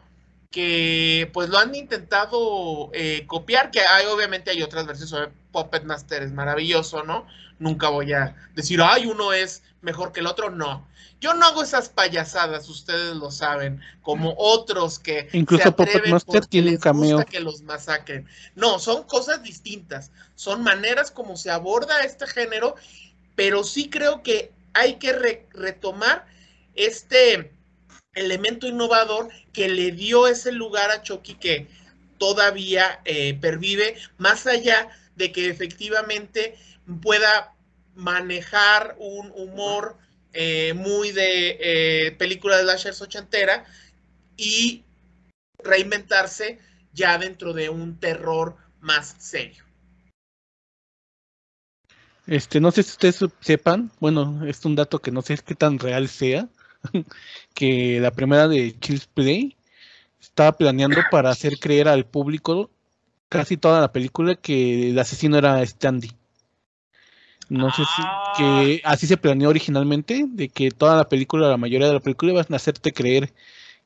que 0.49 1.29
pues 1.33 1.49
lo 1.49 1.59
han 1.59 1.75
intentado 1.75 2.89
eh, 2.93 3.25
copiar, 3.27 3.69
que 3.69 3.81
hay 3.81 4.07
obviamente 4.07 4.49
hay 4.49 4.63
otras 4.63 4.87
versiones 4.87 5.29
Puppet 5.57 5.85
Master, 5.85 6.21
es 6.21 6.31
maravilloso, 6.31 7.01
¿no? 7.01 7.25
Nunca 7.57 7.89
voy 7.89 8.13
a 8.13 8.35
decir, 8.53 8.79
ay, 8.79 9.07
uno 9.07 9.33
es 9.33 9.63
mejor 9.81 10.11
que 10.11 10.19
el 10.19 10.27
otro, 10.27 10.51
no. 10.51 10.87
Yo 11.19 11.33
no 11.33 11.47
hago 11.47 11.63
esas 11.63 11.89
payasadas, 11.89 12.69
ustedes 12.69 13.15
lo 13.15 13.31
saben, 13.31 13.81
como 14.03 14.35
otros 14.37 14.99
que 14.99 15.27
incluso 15.33 15.75
Puppet 15.75 16.09
Master 16.09 16.45
tiene 16.45 16.71
un 16.71 16.77
cameo 16.77 17.25
que 17.25 17.39
los 17.39 17.63
masacren. 17.63 18.27
No, 18.53 18.77
son 18.77 19.01
cosas 19.05 19.41
distintas, 19.41 20.11
son 20.35 20.61
maneras 20.61 21.09
como 21.09 21.35
se 21.37 21.49
aborda 21.49 22.03
este 22.03 22.27
género, 22.27 22.75
pero 23.35 23.63
sí 23.63 23.89
creo 23.89 24.21
que 24.21 24.51
hay 24.73 24.97
que 24.97 25.13
retomar 25.53 26.27
este 26.75 27.51
elemento 28.13 28.67
innovador 28.67 29.29
que 29.53 29.69
le 29.69 29.91
dio 29.91 30.27
ese 30.27 30.51
lugar 30.51 30.91
a 30.91 31.01
Chucky 31.01 31.33
que 31.33 31.67
todavía 32.19 33.01
eh, 33.05 33.35
pervive, 33.41 33.95
más 34.19 34.45
allá 34.45 34.87
de 35.17 35.31
que 35.31 35.49
efectivamente 35.49 36.55
pueda 37.01 37.53
manejar 37.95 38.95
un 38.99 39.31
humor 39.35 39.97
eh, 40.31 40.73
muy 40.75 41.11
de 41.11 41.57
eh, 41.59 42.11
película 42.13 42.57
de 42.57 42.63
Lashers 42.63 43.01
ochentera 43.01 43.65
y 44.37 44.83
reinventarse 45.63 46.59
ya 46.93 47.17
dentro 47.17 47.53
de 47.53 47.69
un 47.69 47.99
terror 47.99 48.55
más 48.79 49.15
serio. 49.17 49.63
Este, 52.27 52.59
no 52.59 52.71
sé 52.71 52.83
si 52.83 52.91
ustedes 52.91 53.19
sepan, 53.39 53.89
bueno, 53.99 54.45
es 54.45 54.63
un 54.65 54.75
dato 54.75 54.99
que 54.99 55.11
no 55.11 55.21
sé 55.21 55.37
qué 55.43 55.55
tan 55.55 55.79
real 55.79 56.07
sea, 56.09 56.47
que 57.55 57.99
la 57.99 58.11
primera 58.11 58.47
de 58.47 58.77
Chills 58.79 59.07
Play 59.07 59.55
estaba 60.19 60.51
planeando 60.51 61.01
para 61.09 61.31
hacer 61.31 61.57
creer 61.57 61.87
al 61.87 62.05
público 62.05 62.69
casi 63.29 63.57
toda 63.57 63.81
la 63.81 63.91
película 63.91 64.35
que 64.35 64.91
el 64.91 64.99
asesino 64.99 65.37
era 65.37 65.65
Standy. 65.65 66.11
No 67.49 67.71
sé 67.71 67.83
si 67.83 68.01
que 68.37 68.81
ah. 68.83 68.91
así 68.91 69.07
se 69.07 69.17
planeó 69.17 69.49
originalmente, 69.49 70.25
de 70.27 70.49
que 70.49 70.71
toda 70.71 70.97
la 70.97 71.07
película, 71.07 71.47
la 71.47 71.57
mayoría 71.57 71.87
de 71.87 71.93
la 71.93 71.99
película 72.01 72.33
iban 72.33 72.45
a 72.49 72.55
hacerte 72.55 72.91
creer 72.91 73.31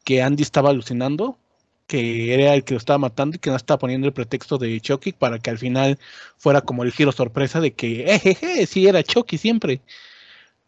que 0.03 0.21
Andy 0.21 0.41
estaba 0.43 0.71
alucinando, 0.71 1.37
que 1.85 2.33
era 2.33 2.55
el 2.55 2.63
que 2.63 2.73
lo 2.73 2.79
estaba 2.79 2.97
matando 2.97 3.35
y 3.35 3.39
que 3.39 3.51
no 3.51 3.55
estaba 3.55 3.79
poniendo 3.79 4.07
el 4.07 4.13
pretexto 4.13 4.57
de 4.57 4.79
Chucky 4.81 5.11
para 5.11 5.39
que 5.39 5.51
al 5.51 5.59
final 5.59 5.99
fuera 6.37 6.61
como 6.61 6.83
el 6.83 6.91
giro 6.91 7.11
sorpresa 7.11 7.59
de 7.59 7.73
que, 7.73 8.05
ejeje, 8.15 8.65
sí 8.65 8.87
era 8.87 9.03
Chucky 9.03 9.37
siempre. 9.37 9.81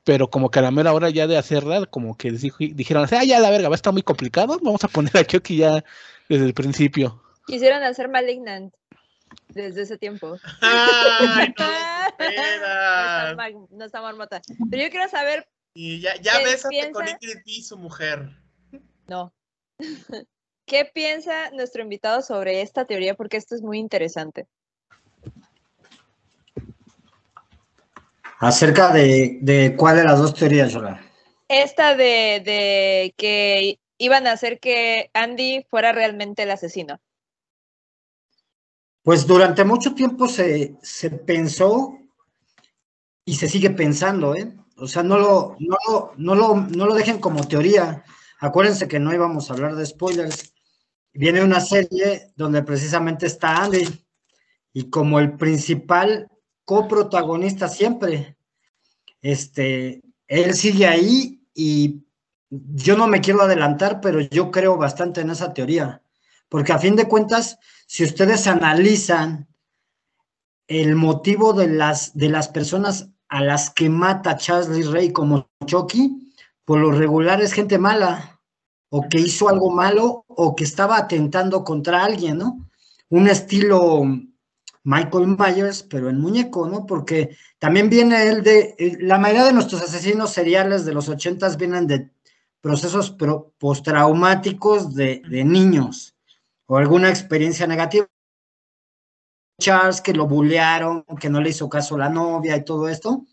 Pero 0.03 0.29
como 0.29 0.51
que 0.51 0.59
a 0.59 0.61
la 0.63 0.71
mera 0.71 0.93
hora 0.93 1.09
ya 1.09 1.27
de 1.27 1.37
hacerla, 1.37 1.85
como 1.85 2.17
que 2.17 2.31
dijeron, 2.31 3.07
ah, 3.11 3.23
ya 3.23 3.39
la 3.39 3.49
verga, 3.49 3.69
va 3.69 3.75
a 3.75 3.77
estar 3.77 3.93
muy 3.93 4.03
complicado, 4.03 4.59
vamos 4.61 4.83
a 4.83 4.87
poner 4.89 5.15
a 5.17 5.25
Chucky 5.25 5.57
ya 5.57 5.83
desde 6.29 6.45
el 6.45 6.53
principio. 6.53 7.22
Quisieron 7.45 7.83
hacer 7.83 8.09
Malignant 8.09 8.73
desde 9.49 9.83
ese 9.83 9.97
tiempo. 9.97 10.37
Ay, 10.61 11.53
no, 11.57 11.65
no, 13.71 13.85
está, 13.85 14.01
marmota. 14.01 14.41
Pero 14.69 14.83
yo 14.83 14.89
quiero 14.89 15.09
saber. 15.09 15.47
Y 15.73 15.99
ya, 15.99 16.15
ya 16.21 16.39
bésate 16.39 16.91
con 16.91 17.07
Ingrid 17.07 17.41
y 17.45 17.63
su 17.63 17.77
mujer. 17.77 18.29
No. 19.07 19.33
¿Qué 20.65 20.89
piensa 20.93 21.51
nuestro 21.51 21.81
invitado 21.81 22.21
sobre 22.21 22.61
esta 22.61 22.85
teoría? 22.85 23.15
Porque 23.15 23.37
esto 23.37 23.55
es 23.55 23.61
muy 23.61 23.79
interesante. 23.79 24.47
Acerca 28.39 28.91
de, 28.93 29.39
de 29.41 29.75
cuál 29.75 29.97
de 29.97 30.03
las 30.03 30.19
dos 30.19 30.33
teorías, 30.33 30.71
Yola. 30.71 31.01
Esta 31.47 31.95
de, 31.95 32.41
de 32.43 33.13
que 33.17 33.79
iban 33.97 34.27
a 34.27 34.33
hacer 34.33 34.59
que 34.59 35.09
Andy 35.13 35.65
fuera 35.69 35.91
realmente 35.91 36.43
el 36.43 36.51
asesino. 36.51 36.99
Pues 39.03 39.27
durante 39.27 39.63
mucho 39.63 39.93
tiempo 39.93 40.27
se, 40.27 40.75
se 40.81 41.09
pensó 41.09 41.99
y 43.25 43.35
se 43.35 43.47
sigue 43.47 43.69
pensando, 43.69 44.35
¿eh? 44.35 44.53
O 44.77 44.87
sea, 44.87 45.03
no 45.03 45.17
lo, 45.19 45.55
no, 45.59 45.77
lo, 45.87 46.13
no, 46.17 46.35
lo, 46.35 46.55
no 46.55 46.85
lo 46.85 46.93
dejen 46.95 47.19
como 47.19 47.47
teoría. 47.47 48.03
Acuérdense 48.39 48.87
que 48.87 48.99
no 48.99 49.13
íbamos 49.13 49.49
a 49.49 49.53
hablar 49.53 49.75
de 49.75 49.85
spoilers. 49.85 50.53
Viene 51.13 51.43
una 51.43 51.61
serie 51.61 52.31
donde 52.35 52.63
precisamente 52.63 53.27
está 53.27 53.63
Andy 53.63 53.87
y 54.73 54.89
como 54.89 55.19
el 55.19 55.33
principal 55.33 56.29
coprotagonista 56.65 57.67
siempre, 57.67 58.37
este, 59.21 60.01
él 60.27 60.53
sigue 60.55 60.87
ahí 60.87 61.41
y 61.53 62.03
yo 62.49 62.97
no 62.97 63.07
me 63.07 63.21
quiero 63.21 63.41
adelantar, 63.41 64.01
pero 64.01 64.19
yo 64.21 64.51
creo 64.51 64.77
bastante 64.77 65.21
en 65.21 65.29
esa 65.29 65.53
teoría, 65.53 66.01
porque 66.49 66.71
a 66.71 66.79
fin 66.79 66.95
de 66.95 67.07
cuentas, 67.07 67.57
si 67.93 68.03
ustedes 68.03 68.47
analizan 68.47 69.47
el 70.67 70.95
motivo 70.95 71.53
de 71.53 71.67
las, 71.67 72.17
de 72.17 72.27
las 72.27 72.47
personas 72.47 73.11
a 73.27 73.43
las 73.43 73.69
que 73.69 73.87
mata 73.87 74.35
Charles 74.35 74.89
Ray 74.89 75.13
como 75.13 75.51
Chucky, 75.67 76.33
por 76.65 76.79
lo 76.79 76.91
regular 76.91 77.39
es 77.39 77.53
gente 77.53 77.77
mala, 77.77 78.41
o 78.89 79.07
que 79.07 79.19
hizo 79.19 79.47
algo 79.47 79.69
malo, 79.69 80.25
o 80.27 80.55
que 80.55 80.63
estaba 80.63 80.97
atentando 80.97 81.63
contra 81.63 82.03
alguien, 82.03 82.39
¿no? 82.39 82.67
Un 83.09 83.27
estilo 83.27 84.01
Michael 84.83 85.37
Myers, 85.37 85.83
pero 85.83 86.09
en 86.09 86.19
muñeco, 86.19 86.67
¿no? 86.67 86.87
Porque 86.87 87.37
también 87.59 87.91
viene 87.91 88.27
él 88.27 88.41
de, 88.41 88.97
la 89.01 89.19
mayoría 89.19 89.45
de 89.45 89.53
nuestros 89.53 89.83
asesinos 89.83 90.31
seriales 90.31 90.83
de 90.83 90.95
los 90.95 91.09
ochentas 91.09 91.57
vienen 91.57 91.85
de 91.85 92.09
procesos 92.59 93.15
postraumáticos 93.59 94.95
de 94.95 95.21
niños 95.45 96.12
o 96.67 96.77
alguna 96.77 97.09
experiencia 97.09 97.67
negativa. 97.67 98.07
Charles 99.59 100.01
que 100.01 100.13
lo 100.13 100.27
bullearon, 100.27 101.05
que 101.19 101.29
no 101.29 101.39
le 101.39 101.49
hizo 101.49 101.69
caso 101.69 101.97
la 101.97 102.09
novia 102.09 102.55
y 102.55 102.65
todo 102.65 102.89
esto. 102.89 103.25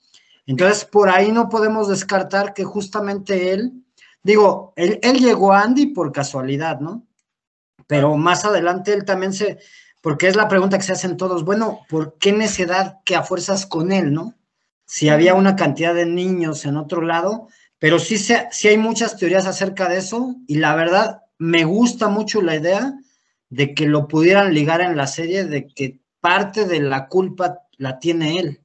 Entonces, 0.46 0.84
por 0.84 1.08
ahí 1.08 1.32
no 1.32 1.48
podemos 1.48 1.88
descartar 1.88 2.54
que 2.54 2.64
justamente 2.64 3.52
él, 3.52 3.84
digo, 4.22 4.72
él, 4.76 4.98
él 5.02 5.18
llegó 5.18 5.52
a 5.52 5.62
Andy 5.62 5.86
por 5.86 6.12
casualidad, 6.12 6.80
¿no? 6.80 7.06
Pero 7.86 8.16
más 8.16 8.44
adelante 8.44 8.92
él 8.92 9.04
también 9.04 9.32
se, 9.32 9.58
porque 10.00 10.28
es 10.28 10.36
la 10.36 10.48
pregunta 10.48 10.78
que 10.78 10.84
se 10.84 10.92
hacen 10.92 11.16
todos, 11.16 11.44
bueno, 11.44 11.80
¿por 11.88 12.18
qué 12.18 12.32
necedad 12.32 13.00
que 13.04 13.16
a 13.16 13.22
fuerzas 13.22 13.66
con 13.66 13.92
él, 13.92 14.12
no? 14.12 14.34
Si 14.86 15.08
había 15.08 15.34
una 15.34 15.56
cantidad 15.56 15.94
de 15.94 16.06
niños 16.06 16.64
en 16.64 16.76
otro 16.76 17.02
lado, 17.02 17.48
pero 17.78 17.98
sí, 17.98 18.18
se, 18.18 18.48
sí 18.50 18.68
hay 18.68 18.76
muchas 18.76 19.16
teorías 19.16 19.46
acerca 19.46 19.88
de 19.88 19.98
eso 19.98 20.36
y 20.46 20.56
la 20.56 20.74
verdad 20.74 21.22
me 21.38 21.64
gusta 21.64 22.08
mucho 22.08 22.42
la 22.42 22.56
idea 22.56 22.94
de 23.50 23.74
que 23.74 23.86
lo 23.86 24.08
pudieran 24.08 24.54
ligar 24.54 24.80
en 24.80 24.96
la 24.96 25.06
serie, 25.06 25.44
de 25.44 25.66
que 25.66 26.00
parte 26.20 26.64
de 26.64 26.80
la 26.80 27.08
culpa 27.08 27.66
la 27.76 27.98
tiene 27.98 28.38
él. 28.38 28.60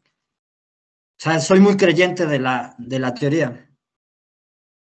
O 1.18 1.24
sea, 1.24 1.40
soy 1.40 1.60
muy 1.60 1.78
creyente 1.78 2.26
de 2.26 2.40
la, 2.40 2.76
de 2.78 3.00
la 3.00 3.14
teoría. 3.14 3.70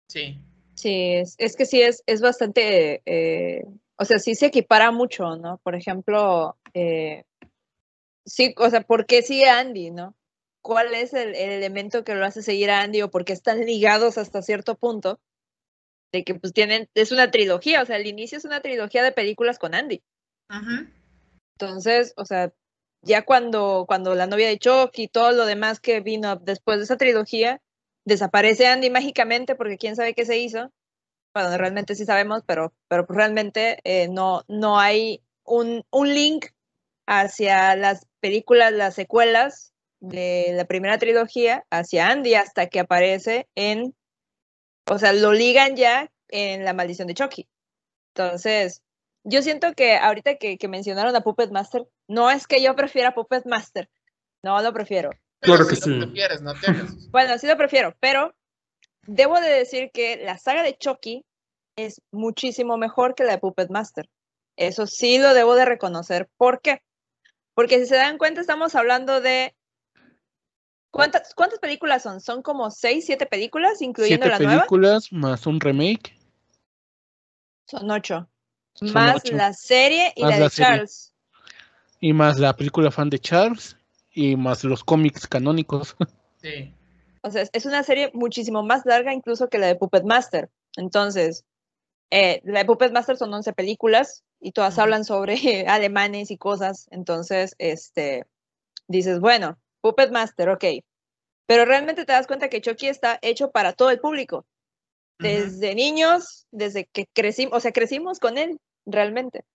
Sí. 0.07 0.39
Sí, 0.75 1.13
es, 1.13 1.35
es 1.39 1.55
que 1.55 1.65
sí, 1.65 1.81
es, 1.81 2.03
es 2.05 2.21
bastante 2.21 3.01
eh, 3.05 3.63
o 3.97 4.05
sea, 4.05 4.19
sí 4.19 4.35
se 4.35 4.47
equipara 4.47 4.91
mucho, 4.91 5.35
¿no? 5.37 5.57
Por 5.63 5.75
ejemplo, 5.75 6.55
eh, 6.73 7.23
sí, 8.25 8.53
o 8.57 8.69
sea, 8.69 8.81
¿por 8.81 9.07
qué 9.07 9.23
sigue 9.23 9.49
Andy, 9.49 9.89
no? 9.89 10.15
¿Cuál 10.61 10.93
es 10.93 11.13
el, 11.13 11.33
elemento 11.33 12.03
que 12.03 12.13
lo 12.13 12.25
hace 12.25 12.43
seguir 12.43 12.69
a 12.69 12.81
Andy 12.81 13.01
o 13.01 13.09
por 13.09 13.25
qué 13.25 13.33
están 13.33 13.65
ligados 13.65 14.17
hasta 14.17 14.41
cierto 14.43 14.75
punto? 14.75 15.19
Que 16.23 16.35
pues 16.35 16.53
tienen, 16.53 16.89
es 16.93 17.11
una 17.11 17.31
trilogía, 17.31 17.81
o 17.81 17.85
sea, 17.85 17.97
el 17.97 18.07
inicio 18.07 18.37
es 18.37 18.45
una 18.45 18.61
trilogía 18.61 19.03
de 19.03 19.11
películas 19.11 19.59
con 19.59 19.75
Andy. 19.75 20.01
Entonces, 21.59 22.13
o 22.17 22.25
sea, 22.25 22.53
ya 23.01 23.23
cuando, 23.23 23.85
cuando 23.87 24.15
la 24.15 24.27
novia 24.27 24.47
de 24.47 24.59
Chuck 24.59 24.91
y 24.97 25.07
todo 25.07 25.31
lo 25.31 25.45
demás 25.45 25.79
que 25.79 26.01
vino 26.01 26.35
después 26.37 26.77
de 26.77 26.83
esa 26.85 26.97
trilogía, 26.97 27.61
desaparece 28.05 28.67
Andy 28.67 28.89
mágicamente 28.89 29.55
porque 29.55 29.77
quién 29.77 29.95
sabe 29.95 30.13
qué 30.13 30.25
se 30.25 30.37
hizo 30.37 30.71
bueno, 31.43 31.55
realmente 31.57 31.95
sí 31.95 32.05
sabemos, 32.05 32.41
pero, 32.45 32.73
pero 32.87 33.05
realmente 33.07 33.79
eh, 33.83 34.07
no, 34.09 34.43
no 34.47 34.79
hay 34.79 35.21
un, 35.43 35.83
un 35.91 36.13
link 36.13 36.47
hacia 37.05 37.75
las 37.75 38.07
películas, 38.19 38.73
las 38.73 38.95
secuelas 38.95 39.73
de 39.99 40.53
la 40.55 40.65
primera 40.65 40.97
trilogía, 40.97 41.63
hacia 41.69 42.09
Andy, 42.09 42.33
hasta 42.33 42.67
que 42.67 42.79
aparece 42.79 43.47
en, 43.55 43.95
o 44.89 44.97
sea, 44.99 45.13
lo 45.13 45.33
ligan 45.33 45.75
ya 45.75 46.11
en 46.29 46.65
La 46.65 46.73
maldición 46.73 47.07
de 47.07 47.13
Chucky. 47.13 47.47
Entonces, 48.15 48.81
yo 49.23 49.41
siento 49.41 49.73
que 49.73 49.97
ahorita 49.97 50.35
que, 50.35 50.57
que 50.57 50.67
mencionaron 50.67 51.15
a 51.15 51.21
Puppet 51.21 51.51
Master, 51.51 51.87
no 52.07 52.31
es 52.31 52.47
que 52.47 52.61
yo 52.61 52.75
prefiera 52.75 53.13
Puppet 53.13 53.45
Master, 53.45 53.89
no 54.43 54.61
lo 54.61 54.73
prefiero. 54.73 55.09
Claro 55.39 55.67
que 55.67 55.75
sí. 55.75 55.91
bueno, 57.11 57.37
sí 57.37 57.47
lo 57.47 57.57
prefiero, 57.57 57.95
pero 57.99 58.33
debo 59.05 59.39
de 59.39 59.49
decir 59.49 59.91
que 59.93 60.17
la 60.17 60.37
saga 60.37 60.63
de 60.63 60.77
Chucky 60.77 61.25
es 61.75 62.01
muchísimo 62.11 62.77
mejor 62.77 63.15
que 63.15 63.23
la 63.23 63.33
de 63.33 63.37
Puppet 63.37 63.69
Master. 63.69 64.09
Eso 64.55 64.87
sí 64.87 65.19
lo 65.19 65.33
debo 65.33 65.55
de 65.55 65.65
reconocer. 65.65 66.27
¿Por 66.37 66.61
qué? 66.61 66.81
Porque 67.53 67.79
si 67.79 67.85
se 67.85 67.95
dan 67.95 68.17
cuenta, 68.17 68.41
estamos 68.41 68.75
hablando 68.75 69.21
de... 69.21 69.55
¿Cuántas, 70.91 71.33
cuántas 71.35 71.59
películas 71.59 72.03
son? 72.03 72.21
Son 72.21 72.41
como 72.41 72.71
seis, 72.71 73.05
siete 73.05 73.25
películas, 73.25 73.81
incluyendo 73.81 74.25
siete 74.25 74.43
la 74.43 74.57
películas 74.57 75.11
más 75.11 75.45
un 75.45 75.59
remake. 75.59 76.17
Son 77.65 77.89
ocho. 77.91 78.29
más 78.93 79.29
la 79.31 79.53
serie 79.53 80.13
y 80.15 80.21
la, 80.23 80.39
de 80.39 80.49
Charles. 80.49 81.13
Y 81.99 82.13
más 82.13 82.39
la 82.39 82.55
película 82.55 82.91
fan 82.91 83.09
de 83.09 83.19
Charles 83.19 83.75
y 84.11 84.35
más 84.35 84.63
los 84.63 84.83
cómics 84.83 85.27
canónicos. 85.27 85.95
Sí. 86.39 86.71
O 87.23 87.31
sea, 87.31 87.45
es 87.51 87.65
una 87.65 87.81
serie 87.81 88.11
muchísimo 88.13 88.61
más 88.61 88.85
larga 88.85 89.11
incluso 89.11 89.49
que 89.49 89.57
la 89.57 89.65
de 89.65 89.75
Puppet 89.75 90.03
Master. 90.03 90.51
Entonces, 90.77 91.45
eh, 92.11 92.41
la 92.45 92.59
de 92.59 92.65
Puppet 92.65 92.93
Master 92.93 93.17
son 93.17 93.33
11 93.33 93.53
películas 93.53 94.23
y 94.39 94.51
todas 94.51 94.77
hablan 94.77 95.03
sobre 95.03 95.35
alemanes 95.67 96.29
y 96.29 96.37
cosas. 96.37 96.87
Entonces, 96.91 97.55
este, 97.57 98.25
dices, 98.87 99.19
bueno, 99.19 99.57
Puppet 99.87 100.11
Master, 100.11 100.49
ok. 100.49 100.65
Pero 101.45 101.63
realmente 101.63 102.03
te 102.03 102.11
das 102.11 102.27
cuenta 102.27 102.49
que 102.49 102.59
Chucky 102.59 102.87
está 102.87 103.19
hecho 103.21 103.51
para 103.51 103.71
todo 103.71 103.89
el 103.89 103.99
público. 103.99 104.45
Desde 105.17 105.75
niños, 105.75 106.45
desde 106.51 106.85
que 106.85 107.07
crecimos, 107.13 107.57
o 107.57 107.59
sea, 107.59 107.71
crecimos 107.71 108.19
con 108.19 108.37
él, 108.37 108.59
realmente. 108.85 109.45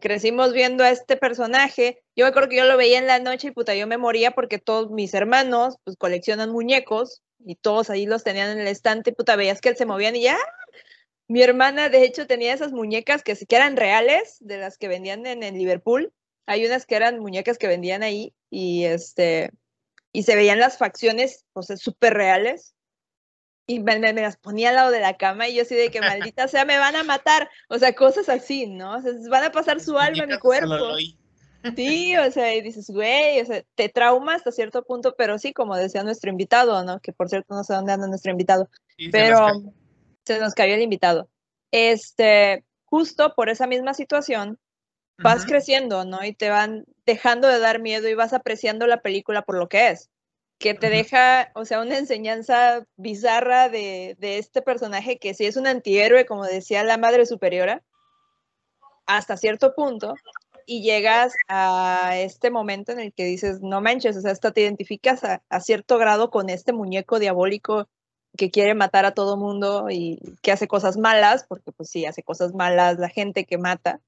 crecimos 0.00 0.52
viendo 0.52 0.84
a 0.84 0.90
este 0.90 1.16
personaje. 1.16 2.00
Yo 2.14 2.24
me 2.24 2.28
acuerdo 2.28 2.50
que 2.50 2.56
yo 2.56 2.64
lo 2.64 2.76
veía 2.76 2.98
en 2.98 3.08
la 3.08 3.18
noche 3.18 3.48
y 3.48 3.50
puta, 3.50 3.74
yo 3.74 3.88
me 3.88 3.98
moría 3.98 4.30
porque 4.30 4.58
todos 4.58 4.90
mis 4.90 5.12
hermanos 5.12 5.76
pues 5.82 5.96
coleccionan 5.96 6.50
muñecos 6.50 7.20
y 7.44 7.56
todos 7.56 7.90
ahí 7.90 8.06
los 8.06 8.22
tenían 8.22 8.50
en 8.50 8.60
el 8.60 8.68
estante, 8.68 9.12
puta, 9.12 9.34
veías 9.34 9.60
que 9.60 9.70
él 9.70 9.76
se 9.76 9.86
movían 9.86 10.14
y 10.14 10.22
ya, 10.22 10.38
mi 11.28 11.42
hermana, 11.42 11.88
de 11.88 12.04
hecho, 12.04 12.26
tenía 12.26 12.54
esas 12.54 12.72
muñecas 12.72 13.22
que, 13.22 13.36
que 13.36 13.56
eran 13.56 13.76
reales, 13.76 14.36
de 14.40 14.58
las 14.58 14.78
que 14.78 14.88
vendían 14.88 15.26
en, 15.26 15.42
en 15.42 15.58
Liverpool. 15.58 16.12
Hay 16.46 16.64
unas 16.64 16.86
que 16.86 16.96
eran 16.96 17.18
muñecas 17.18 17.58
que 17.58 17.66
vendían 17.66 18.02
ahí 18.02 18.32
y, 18.50 18.84
este, 18.84 19.50
y 20.12 20.22
se 20.22 20.36
veían 20.36 20.58
las 20.58 20.78
facciones, 20.78 21.44
o 21.52 21.62
sea, 21.62 21.76
súper 21.76 22.14
reales. 22.14 22.74
Y 23.66 23.80
me, 23.80 23.98
me, 23.98 24.14
las 24.14 24.38
ponía 24.38 24.70
al 24.70 24.76
lado 24.76 24.90
de 24.90 25.00
la 25.00 25.18
cama 25.18 25.46
y 25.46 25.56
yo 25.56 25.62
así 25.62 25.74
de 25.74 25.90
que 25.90 26.00
maldita 26.00 26.48
sea, 26.48 26.64
me 26.64 26.78
van 26.78 26.96
a 26.96 27.04
matar. 27.04 27.50
O 27.68 27.78
sea, 27.78 27.94
cosas 27.94 28.30
así, 28.30 28.66
¿no? 28.66 28.96
O 28.96 29.02
sea, 29.02 29.12
van 29.28 29.44
a 29.44 29.52
pasar 29.52 29.80
su 29.80 29.98
alma 29.98 30.24
en 30.24 30.30
mi 30.30 30.38
cuerpo. 30.38 30.96
Sí, 31.76 32.16
o 32.16 32.30
sea, 32.30 32.54
y 32.54 32.62
dices, 32.62 32.88
güey, 32.88 33.40
o 33.40 33.44
sea, 33.44 33.62
te 33.74 33.88
trauma 33.88 34.34
hasta 34.34 34.52
cierto 34.52 34.84
punto, 34.84 35.14
pero 35.18 35.38
sí, 35.38 35.52
como 35.52 35.76
decía 35.76 36.02
nuestro 36.02 36.30
invitado, 36.30 36.82
¿no? 36.84 37.00
Que 37.00 37.12
por 37.12 37.28
cierto 37.28 37.54
no 37.54 37.64
sé 37.64 37.74
dónde 37.74 37.92
anda 37.92 38.06
nuestro 38.06 38.30
invitado. 38.30 38.70
pero 39.10 39.48
se 40.24 40.38
nos 40.38 40.54
cayó 40.54 40.74
el 40.74 40.82
invitado. 40.82 41.28
Este, 41.70 42.64
justo 42.84 43.34
por 43.34 43.48
esa 43.50 43.66
misma 43.66 43.92
situación, 43.92 44.58
vas 45.18 45.44
creciendo, 45.44 46.04
¿no? 46.04 46.24
Y 46.24 46.32
te 46.32 46.50
van 46.50 46.84
dejando 47.04 47.48
de 47.48 47.58
dar 47.58 47.80
miedo 47.80 48.08
y 48.08 48.14
vas 48.14 48.32
apreciando 48.32 48.86
la 48.86 49.00
película 49.00 49.42
por 49.42 49.56
lo 49.56 49.68
que 49.68 49.88
es. 49.88 50.10
Que 50.58 50.74
te 50.74 50.90
deja, 50.90 51.50
o 51.54 51.64
sea, 51.64 51.80
una 51.80 51.98
enseñanza 51.98 52.84
bizarra 52.96 53.68
de, 53.68 54.16
de 54.18 54.38
este 54.38 54.62
personaje 54.62 55.18
que 55.18 55.34
sí 55.34 55.46
es 55.46 55.56
un 55.56 55.66
antihéroe, 55.66 56.26
como 56.26 56.44
decía 56.44 56.82
la 56.84 56.98
madre 56.98 57.26
superiora, 57.26 57.82
hasta 59.06 59.36
cierto 59.36 59.74
punto, 59.74 60.14
y 60.66 60.82
llegas 60.82 61.32
a 61.48 62.18
este 62.18 62.50
momento 62.50 62.92
en 62.92 63.00
el 63.00 63.12
que 63.14 63.24
dices, 63.24 63.62
no 63.62 63.80
manches, 63.80 64.16
o 64.16 64.20
sea, 64.20 64.32
hasta 64.32 64.52
te 64.52 64.60
identificas 64.60 65.24
a, 65.24 65.42
a, 65.48 65.60
cierto 65.60 65.96
grado 65.96 66.30
con 66.30 66.50
este 66.50 66.72
muñeco 66.72 67.18
diabólico 67.18 67.88
que 68.36 68.50
quiere 68.50 68.74
matar 68.74 69.06
a 69.06 69.14
todo 69.14 69.36
mundo 69.36 69.86
y 69.90 70.20
que 70.42 70.52
hace 70.52 70.68
cosas 70.68 70.98
malas, 70.98 71.46
porque 71.48 71.72
pues 71.72 71.88
sí, 71.88 72.04
hace 72.04 72.22
cosas 72.22 72.54
malas 72.54 72.98
la 72.98 73.08
gente 73.08 73.46
que 73.46 73.56
mata. 73.56 74.00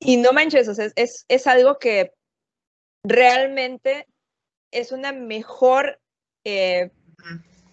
Y 0.00 0.16
no 0.16 0.32
manches, 0.32 0.66
o 0.68 0.74
sea, 0.74 0.88
es, 0.96 1.24
es 1.28 1.46
algo 1.46 1.78
que 1.78 2.12
realmente 3.04 4.06
es 4.70 4.92
una 4.92 5.12
mejor, 5.12 6.00
eh, 6.44 6.90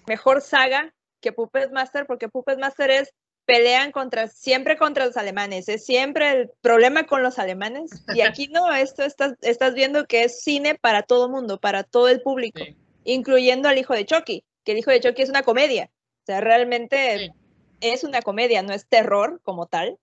mejor 0.05 0.41
saga 0.41 0.93
que 1.21 1.31
Puppet 1.31 1.71
Master, 1.71 2.05
porque 2.05 2.29
Puppet 2.29 2.59
Master 2.59 2.91
es 2.91 3.13
pelean 3.45 3.93
contra, 3.93 4.27
siempre 4.27 4.77
contra 4.77 5.05
los 5.05 5.15
alemanes, 5.15 5.69
es 5.69 5.85
siempre 5.85 6.31
el 6.31 6.51
problema 6.61 7.07
con 7.07 7.23
los 7.23 7.39
alemanes. 7.39 7.91
Y 8.13 8.19
aquí 8.19 8.49
no, 8.49 8.73
esto 8.73 9.03
estás, 9.03 9.35
estás 9.41 9.73
viendo 9.73 10.05
que 10.05 10.25
es 10.25 10.41
cine 10.41 10.75
para 10.75 11.01
todo 11.03 11.29
mundo, 11.29 11.57
para 11.57 11.83
todo 11.83 12.09
el 12.09 12.21
público, 12.21 12.59
incluyendo 13.05 13.69
al 13.69 13.77
hijo 13.77 13.93
de 13.93 14.05
Chucky, 14.05 14.43
que 14.65 14.73
el 14.73 14.79
hijo 14.79 14.91
de 14.91 14.99
Chucky 14.99 15.21
es 15.21 15.29
una 15.29 15.43
comedia. 15.43 15.89
O 16.23 16.25
sea, 16.25 16.41
realmente 16.41 17.33
es 17.79 18.03
una 18.03 18.21
comedia, 18.21 18.63
no 18.63 18.73
es 18.73 18.85
terror 18.85 19.39
como 19.43 19.65
tal. 19.65 19.97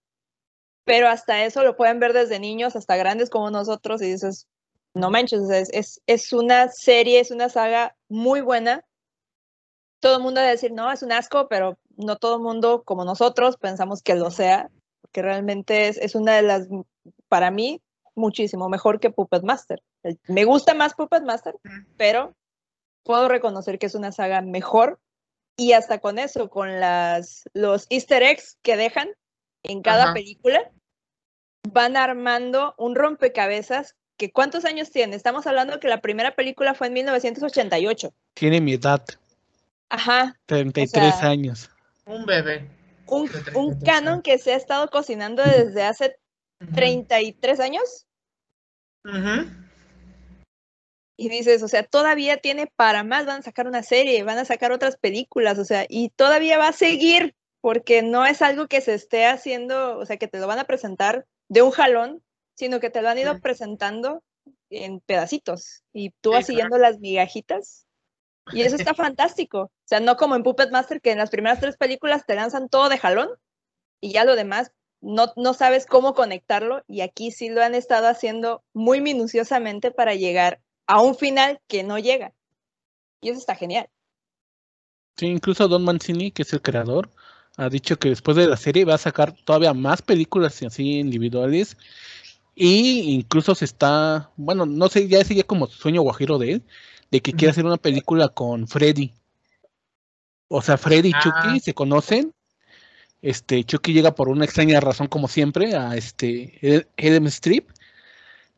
Pero 0.84 1.08
hasta 1.08 1.44
eso 1.44 1.62
lo 1.62 1.76
pueden 1.76 1.98
ver 1.98 2.12
desde 2.12 2.38
niños 2.38 2.76
hasta 2.76 2.96
grandes 2.96 3.30
como 3.30 3.50
nosotros 3.50 4.02
y 4.02 4.12
dices, 4.12 4.46
no 4.94 5.10
manches, 5.10 5.48
es, 5.50 5.70
es, 5.72 6.02
es 6.06 6.32
una 6.32 6.68
serie, 6.68 7.20
es 7.20 7.30
una 7.30 7.48
saga 7.48 7.96
muy 8.08 8.40
buena. 8.40 8.84
Todo 10.00 10.16
el 10.16 10.22
mundo 10.22 10.40
va 10.40 10.46
a 10.46 10.50
decir, 10.50 10.72
no, 10.72 10.92
es 10.92 11.02
un 11.02 11.12
asco, 11.12 11.48
pero 11.48 11.78
no 11.96 12.16
todo 12.16 12.36
el 12.36 12.42
mundo 12.42 12.82
como 12.84 13.04
nosotros 13.04 13.56
pensamos 13.56 14.02
que 14.02 14.14
lo 14.14 14.30
sea, 14.30 14.70
porque 15.00 15.22
realmente 15.22 15.88
es, 15.88 15.96
es 15.98 16.14
una 16.14 16.36
de 16.36 16.42
las, 16.42 16.68
para 17.28 17.50
mí, 17.50 17.82
muchísimo 18.14 18.68
mejor 18.68 19.00
que 19.00 19.10
Puppet 19.10 19.42
Master. 19.42 19.82
Me 20.28 20.44
gusta 20.44 20.74
más 20.74 20.94
Puppet 20.94 21.22
Master, 21.22 21.56
pero 21.96 22.34
puedo 23.02 23.28
reconocer 23.28 23.78
que 23.78 23.86
es 23.86 23.94
una 23.94 24.12
saga 24.12 24.42
mejor 24.42 25.00
y 25.56 25.72
hasta 25.72 25.98
con 25.98 26.18
eso, 26.18 26.48
con 26.50 26.80
las, 26.80 27.44
los 27.52 27.86
easter 27.90 28.22
eggs 28.22 28.58
que 28.62 28.76
dejan 28.76 29.08
en 29.64 29.82
cada 29.82 30.14
película, 30.14 30.70
van 31.72 31.96
armando 31.96 32.74
un 32.78 32.94
rompecabezas 32.94 33.96
que 34.16 34.30
¿cuántos 34.30 34.64
años 34.64 34.90
tiene? 34.90 35.16
Estamos 35.16 35.46
hablando 35.46 35.80
que 35.80 35.88
la 35.88 36.00
primera 36.00 36.36
película 36.36 36.74
fue 36.74 36.86
en 36.86 36.92
1988. 36.92 38.14
Tiene 38.34 38.60
mi 38.60 38.74
edad. 38.74 39.04
Ajá. 39.88 40.38
33 40.46 41.22
años. 41.22 41.70
Un 42.06 42.24
bebé. 42.24 42.68
Un, 43.06 43.28
un 43.54 43.80
canon 43.80 44.22
que 44.22 44.38
se 44.38 44.52
ha 44.52 44.56
estado 44.56 44.88
cocinando 44.88 45.42
desde 45.42 45.82
hace 45.82 46.16
33 46.74 47.60
años. 47.60 48.06
Y 51.16 51.28
dices, 51.28 51.62
o 51.62 51.68
sea, 51.68 51.84
todavía 51.84 52.38
tiene 52.38 52.66
para 52.76 53.04
más, 53.04 53.26
van 53.26 53.40
a 53.40 53.42
sacar 53.42 53.66
una 53.66 53.82
serie, 53.82 54.22
van 54.22 54.38
a 54.38 54.44
sacar 54.44 54.72
otras 54.72 54.96
películas, 54.96 55.58
o 55.58 55.64
sea, 55.64 55.86
y 55.88 56.08
todavía 56.10 56.58
va 56.58 56.68
a 56.68 56.72
seguir, 56.72 57.34
porque 57.64 58.02
no 58.02 58.26
es 58.26 58.42
algo 58.42 58.68
que 58.68 58.82
se 58.82 58.92
esté 58.92 59.24
haciendo, 59.24 59.96
o 59.96 60.04
sea, 60.04 60.18
que 60.18 60.28
te 60.28 60.38
lo 60.38 60.46
van 60.46 60.58
a 60.58 60.64
presentar 60.64 61.24
de 61.48 61.62
un 61.62 61.70
jalón, 61.70 62.22
sino 62.52 62.78
que 62.78 62.90
te 62.90 63.00
lo 63.00 63.08
han 63.08 63.16
ido 63.16 63.40
presentando 63.40 64.22
en 64.68 65.00
pedacitos 65.00 65.82
y 65.90 66.10
tú 66.20 66.32
vas 66.32 66.44
siguiendo 66.44 66.76
las 66.76 67.00
migajitas. 67.00 67.86
Y 68.52 68.60
eso 68.60 68.76
está 68.76 68.92
fantástico. 69.16 69.60
O 69.62 69.86
sea, 69.86 70.00
no 70.00 70.16
como 70.16 70.36
en 70.36 70.42
Puppet 70.42 70.72
Master, 70.72 71.00
que 71.00 71.12
en 71.12 71.16
las 71.16 71.30
primeras 71.30 71.58
tres 71.58 71.78
películas 71.78 72.26
te 72.26 72.34
lanzan 72.34 72.68
todo 72.68 72.90
de 72.90 72.98
jalón 72.98 73.30
y 73.98 74.12
ya 74.12 74.26
lo 74.26 74.36
demás 74.36 74.70
no, 75.00 75.32
no 75.36 75.54
sabes 75.54 75.86
cómo 75.86 76.12
conectarlo. 76.12 76.82
Y 76.86 77.00
aquí 77.00 77.30
sí 77.30 77.48
lo 77.48 77.62
han 77.62 77.74
estado 77.74 78.08
haciendo 78.08 78.62
muy 78.74 79.00
minuciosamente 79.00 79.90
para 79.90 80.14
llegar 80.14 80.60
a 80.86 81.00
un 81.00 81.14
final 81.14 81.62
que 81.66 81.82
no 81.82 81.98
llega. 81.98 82.34
Y 83.22 83.30
eso 83.30 83.38
está 83.38 83.54
genial. 83.54 83.88
Sí, 85.16 85.28
incluso 85.28 85.66
Don 85.66 85.82
Mancini, 85.82 86.30
que 86.30 86.42
es 86.42 86.52
el 86.52 86.60
creador, 86.60 87.08
ha 87.56 87.68
dicho 87.68 87.98
que 87.98 88.08
después 88.08 88.36
de 88.36 88.48
la 88.48 88.56
serie 88.56 88.84
va 88.84 88.94
a 88.94 88.98
sacar 88.98 89.32
todavía 89.32 89.74
más 89.74 90.02
películas 90.02 90.62
así 90.62 90.98
individuales 90.98 91.76
y 92.54 93.12
incluso 93.14 93.54
se 93.54 93.64
está, 93.64 94.30
bueno, 94.36 94.66
no 94.66 94.88
sé, 94.88 95.08
ya 95.08 95.24
sigue 95.24 95.44
como 95.44 95.66
sueño 95.66 96.02
guajiro 96.02 96.38
de 96.38 96.52
él, 96.52 96.62
de 97.10 97.20
que 97.20 97.32
quiere 97.32 97.50
hacer 97.50 97.64
una 97.66 97.76
película 97.76 98.28
con 98.28 98.68
Freddy. 98.68 99.12
O 100.48 100.62
sea, 100.62 100.76
Freddy 100.76 101.08
y 101.08 101.12
ah. 101.14 101.20
Chucky 101.20 101.60
se 101.60 101.74
conocen. 101.74 102.32
Este, 103.22 103.64
Chucky 103.64 103.92
llega 103.92 104.14
por 104.14 104.28
una 104.28 104.44
extraña 104.44 104.80
razón, 104.80 105.08
como 105.08 105.26
siempre, 105.28 105.74
a 105.74 105.96
este 105.96 106.86
Elm 106.96 107.26
Strip. 107.26 107.70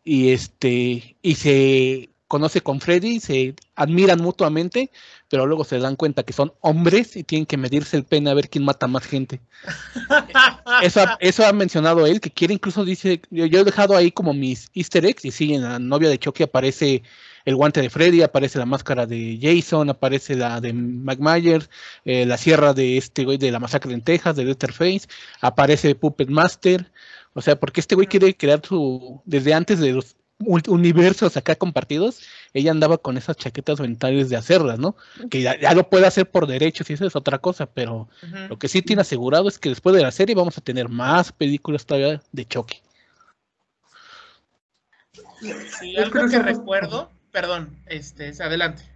Y 0.05 0.31
este, 0.31 1.17
y 1.23 1.35
se 1.37 2.11
conoce 2.29 2.61
con 2.61 2.81
Freddy, 2.81 3.21
se 3.21 3.55
admiran 3.75 4.21
mutuamente, 4.21 4.91
pero 5.29 5.47
luego 5.47 5.65
se 5.65 5.79
dan 5.79 5.97
cuenta 5.97 6.25
que 6.25 6.33
son 6.33 6.53
hombres 6.61 7.17
y 7.17 7.25
tienen 7.25 7.47
que 7.47 7.57
medirse 7.57 7.97
el 7.97 8.05
pene 8.05 8.31
a 8.31 8.35
ver 8.35 8.49
quién 8.49 8.65
mata 8.65 8.87
más 8.87 9.05
gente. 9.07 9.41
eso, 10.83 11.05
eso 11.21 11.47
ha 11.47 11.53
mencionado 11.53 12.07
él, 12.07 12.21
que 12.21 12.31
quiere 12.31 12.55
incluso, 12.55 12.85
dice, 12.85 13.23
yo, 13.31 13.45
he 13.45 13.65
dejado 13.65 13.97
ahí 13.97 14.11
como 14.11 14.35
mis 14.35 14.71
easter 14.75 15.05
eggs, 15.07 15.25
y 15.25 15.31
sí, 15.31 15.55
en 15.55 15.63
la 15.63 15.79
novia 15.79 16.09
de 16.09 16.19
Chucky 16.19 16.43
aparece 16.43 17.03
el 17.45 17.55
guante 17.55 17.81
de 17.81 17.91
Freddy, 17.91 18.23
aparece 18.23 18.59
la 18.59 18.67
máscara 18.67 19.07
de 19.07 19.39
Jason, 19.41 19.89
aparece 19.89 20.35
la 20.35 20.61
de 20.61 20.73
Mike 20.73 21.23
Myers, 21.23 21.71
eh, 22.05 22.27
la 22.27 22.37
sierra 22.39 22.75
de 22.75 22.99
este 22.99 23.25
güey 23.25 23.39
de 23.39 23.53
la 23.53 23.61
masacre 23.61 23.95
en 23.95 24.03
Texas, 24.03 24.35
de 24.35 24.45
Letterface, 24.45 25.03
aparece 25.41 25.95
Puppet 25.95 26.29
Master, 26.29 26.91
o 27.35 27.43
sea, 27.43 27.61
porque 27.61 27.81
este 27.81 27.95
güey 27.95 28.09
quiere 28.09 28.37
crear 28.37 28.61
su, 28.67 29.23
desde 29.27 29.55
antes 29.55 29.79
de 29.79 29.93
los 29.93 30.16
universos 30.39 31.37
acá 31.37 31.55
compartidos, 31.55 32.21
ella 32.53 32.71
andaba 32.71 32.99
con 32.99 33.17
esas 33.17 33.37
chaquetas 33.37 33.81
mentales 33.81 34.29
de 34.29 34.37
hacerlas, 34.37 34.79
¿no? 34.79 34.97
Que 35.31 35.43
ya, 35.43 35.75
lo 35.75 35.89
puede 35.89 36.07
hacer 36.07 36.31
por 36.31 36.47
derechos 36.47 36.91
y 36.91 36.95
eso 36.95 37.07
es 37.07 37.17
otra 37.17 37.39
cosa, 37.39 37.67
pero 37.67 38.09
lo 38.49 38.59
que 38.59 38.69
sí 38.69 38.83
tiene 38.83 39.03
asegurado 39.03 39.49
es 39.49 39.59
que 39.59 39.71
después 39.71 39.97
de 39.97 40.03
la 40.03 40.11
serie 40.11 40.35
vamos 40.35 40.59
a 40.59 40.61
tener 40.61 40.89
más 40.89 41.33
películas 41.33 41.87
todavía 41.87 42.21
de 42.33 42.47
choque. 42.47 42.83
Sí, 45.81 45.97
algo 45.97 46.29
que 46.29 46.39
recuerdo, 46.39 47.11
perdón, 47.31 47.77
este, 47.87 48.33
adelante. 48.43 48.96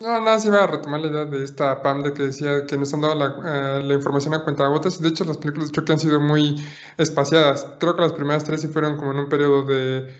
No, 0.00 0.18
no, 0.18 0.40
sí 0.40 0.48
iba 0.48 0.64
a 0.64 0.66
retomar 0.66 1.00
la 1.00 1.08
idea 1.08 1.24
de 1.26 1.44
esta 1.44 1.82
Pam 1.82 2.02
de 2.02 2.14
que 2.14 2.22
decía 2.22 2.64
que 2.64 2.78
nos 2.78 2.94
han 2.94 3.02
dado 3.02 3.14
la, 3.14 3.82
eh, 3.82 3.94
información 3.94 4.32
a 4.32 4.42
cuenta 4.42 4.66
de 4.66 5.08
hecho, 5.08 5.24
las 5.24 5.36
películas 5.36 5.68
de 5.68 5.72
Chucky 5.74 5.92
han 5.92 5.98
sido 5.98 6.18
muy 6.20 6.56
espaciadas. 6.96 7.66
Creo 7.78 7.94
que 7.96 8.00
las 8.00 8.14
primeras 8.14 8.44
tres 8.44 8.62
sí 8.62 8.68
fueron 8.68 8.96
como 8.96 9.12
en 9.12 9.18
un 9.18 9.28
periodo 9.28 9.62
de 9.64 10.10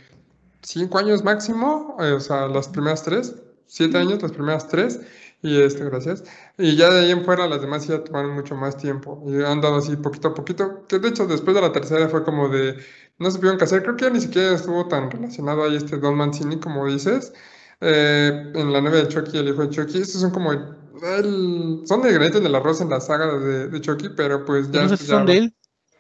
cinco 0.61 0.99
años 0.99 1.25
máximo, 1.25 1.97
eh, 1.99 2.13
o 2.13 2.21
sea, 2.21 2.47
las 2.49 2.69
primeras 2.69 3.03
tres, 3.05 3.35
siete 3.67 3.97
años, 3.97 4.21
las 4.21 4.33
primeras 4.33 4.69
tres, 4.69 5.01
y 5.41 5.59
este, 5.63 5.83
gracias. 5.87 6.25
Y 6.59 6.77
ya 6.77 6.91
de 6.91 7.01
ahí 7.01 7.11
en 7.13 7.25
fuera 7.25 7.49
las 7.49 7.63
demás 7.63 7.87
ya 7.87 8.05
tomaron 8.05 8.35
mucho 8.35 8.55
más 8.57 8.77
tiempo 8.77 9.23
y 9.27 9.43
han 9.43 9.63
dado 9.63 9.77
así 9.77 9.97
poquito 9.97 10.29
a 10.29 10.35
poquito, 10.35 10.87
que 10.89 10.99
de 10.99 11.09
hecho 11.09 11.27
después 11.27 11.55
de 11.55 11.63
la 11.63 11.73
tercera 11.73 12.07
fue 12.11 12.23
como 12.23 12.51
de, 12.51 12.77
no 13.19 13.31
supieron 13.31 13.57
qué 13.57 13.65
hacer, 13.65 13.83
creo 13.83 13.97
que 13.97 14.05
ya 14.05 14.11
ni 14.11 14.21
siquiera 14.21 14.53
estuvo 14.55 14.89
tan 14.89 15.11
relacionado 15.11 15.65
ahí 15.65 15.77
este 15.77 15.97
Don 15.97 16.17
Mancini 16.17 16.61
como 16.61 16.87
dices. 16.87 17.33
Eh, 17.81 18.53
en 18.55 18.73
la 18.73 18.81
novia 18.81 19.05
de 19.05 19.09
Chucky, 19.09 19.39
el 19.39 19.49
hijo 19.49 19.67
de 19.67 19.71
Chucky. 19.71 19.99
Estos 19.99 20.21
son 20.21 20.31
como. 20.31 20.53
El, 20.53 21.83
son 21.87 22.03
de 22.03 22.13
granitos 22.13 22.43
de 22.43 22.49
la 22.51 22.61
rosa 22.61 22.85
en 22.85 22.91
la 22.91 23.01
saga 23.01 23.39
de, 23.39 23.69
de 23.69 23.81
Chucky, 23.81 24.11
pero 24.17 24.45
pues 24.45 24.71
ya. 24.71 24.83
No 24.83 24.97
sé 24.97 25.07
son 25.07 25.27
de 25.27 25.39
él. 25.39 25.55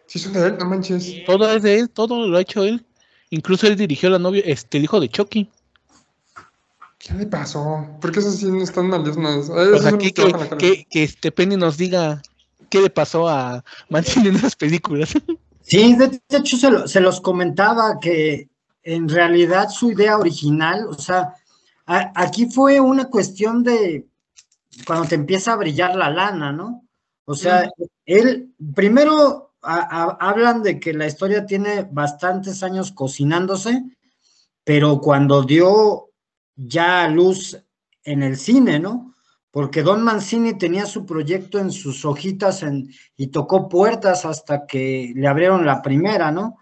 Sí, 0.06 0.18
son 0.18 0.32
de 0.34 0.46
él, 0.46 0.56
no 0.58 0.66
manches. 0.66 1.24
Todo 1.24 1.50
es 1.50 1.62
de 1.62 1.78
él, 1.78 1.90
todo 1.90 2.26
lo 2.26 2.36
ha 2.36 2.40
hecho 2.40 2.64
él. 2.64 2.84
Incluso 3.30 3.66
él 3.66 3.76
dirigió 3.76 4.10
la 4.10 4.18
novia, 4.18 4.42
este, 4.44 4.78
el 4.78 4.84
hijo 4.84 5.00
de 5.00 5.08
Chucky. 5.08 5.48
¿Qué 6.98 7.14
le 7.14 7.26
pasó? 7.26 7.86
¿Por 8.00 8.12
qué 8.12 8.20
esos 8.20 8.36
sí 8.36 8.46
no 8.46 8.62
están 8.62 8.88
mal? 8.88 9.02
que, 9.98 10.12
que, 10.12 10.86
que, 10.90 11.02
este 11.02 11.32
Penny 11.32 11.56
nos 11.56 11.78
diga 11.78 12.20
qué 12.68 12.82
le 12.82 12.90
pasó 12.90 13.26
a 13.26 13.64
Mancini 13.88 14.28
en 14.28 14.36
esas 14.36 14.56
películas. 14.56 15.12
Sí, 15.62 15.94
de, 15.94 16.20
hecho 16.30 16.56
se, 16.56 16.88
se, 16.88 17.00
los 17.00 17.20
comentaba 17.20 18.00
que 18.00 18.48
en 18.82 19.08
realidad 19.08 19.68
su 19.68 19.92
idea 19.92 20.18
original, 20.18 20.84
o 20.88 20.94
sea, 20.94 21.34
aquí 21.90 22.46
fue 22.46 22.78
una 22.80 23.06
cuestión 23.06 23.64
de 23.64 24.08
cuando 24.86 25.08
te 25.08 25.16
empieza 25.16 25.52
a 25.52 25.56
brillar 25.56 25.96
la 25.96 26.10
lana, 26.10 26.52
¿no? 26.52 26.86
O 27.24 27.34
sea, 27.34 27.68
él, 28.06 28.54
primero 28.74 29.54
hablan 29.62 30.62
de 30.62 30.80
que 30.80 30.94
la 30.94 31.06
historia 31.06 31.44
tiene 31.44 31.86
bastantes 31.90 32.62
años 32.62 32.92
cocinándose, 32.92 33.82
pero 34.64 35.00
cuando 35.00 35.42
dio 35.42 36.10
ya 36.56 37.08
luz 37.08 37.58
en 38.04 38.22
el 38.22 38.36
cine, 38.36 38.78
¿no? 38.78 39.14
Porque 39.50 39.82
Don 39.82 40.02
Mancini 40.02 40.56
tenía 40.56 40.86
su 40.86 41.04
proyecto 41.04 41.58
en 41.58 41.72
sus 41.72 42.04
hojitas 42.04 42.64
y 43.16 43.26
tocó 43.28 43.68
puertas 43.68 44.24
hasta 44.24 44.66
que 44.66 45.12
le 45.14 45.26
abrieron 45.26 45.66
la 45.66 45.82
primera, 45.82 46.30
¿no? 46.30 46.58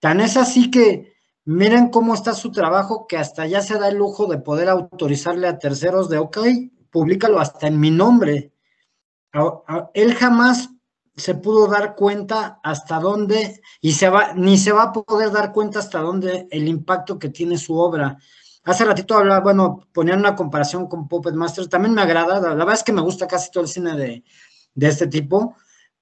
Tan 0.00 0.20
es 0.20 0.36
así 0.36 0.70
que 0.70 1.11
miren 1.44 1.88
cómo 1.88 2.14
está 2.14 2.34
su 2.34 2.52
trabajo, 2.52 3.06
que 3.06 3.16
hasta 3.16 3.46
ya 3.46 3.62
se 3.62 3.78
da 3.78 3.88
el 3.88 3.96
lujo 3.96 4.26
de 4.26 4.38
poder 4.38 4.68
autorizarle 4.68 5.48
a 5.48 5.58
terceros 5.58 6.08
de, 6.08 6.18
ok, 6.18 6.38
públicalo 6.90 7.40
hasta 7.40 7.66
en 7.66 7.80
mi 7.80 7.90
nombre. 7.90 8.52
Él 9.94 10.14
jamás 10.14 10.70
se 11.16 11.34
pudo 11.34 11.66
dar 11.66 11.94
cuenta 11.94 12.60
hasta 12.62 12.98
dónde, 12.98 13.60
y 13.80 13.92
se 13.92 14.08
va, 14.08 14.32
ni 14.34 14.56
se 14.56 14.72
va 14.72 14.84
a 14.84 14.92
poder 14.92 15.30
dar 15.30 15.52
cuenta 15.52 15.78
hasta 15.78 16.00
dónde 16.00 16.46
el 16.50 16.68
impacto 16.68 17.18
que 17.18 17.28
tiene 17.28 17.58
su 17.58 17.76
obra. 17.76 18.18
Hace 18.64 18.84
ratito 18.84 19.16
hablaba, 19.16 19.40
bueno, 19.40 19.88
ponían 19.92 20.20
una 20.20 20.36
comparación 20.36 20.86
con 20.86 21.08
Puppet 21.08 21.34
Master, 21.34 21.66
también 21.66 21.94
me 21.94 22.02
agrada, 22.02 22.40
la 22.40 22.54
verdad 22.54 22.74
es 22.74 22.84
que 22.84 22.92
me 22.92 23.02
gusta 23.02 23.26
casi 23.26 23.50
todo 23.50 23.64
el 23.64 23.68
cine 23.68 23.96
de, 23.96 24.24
de 24.74 24.88
este 24.88 25.06
tipo, 25.06 25.56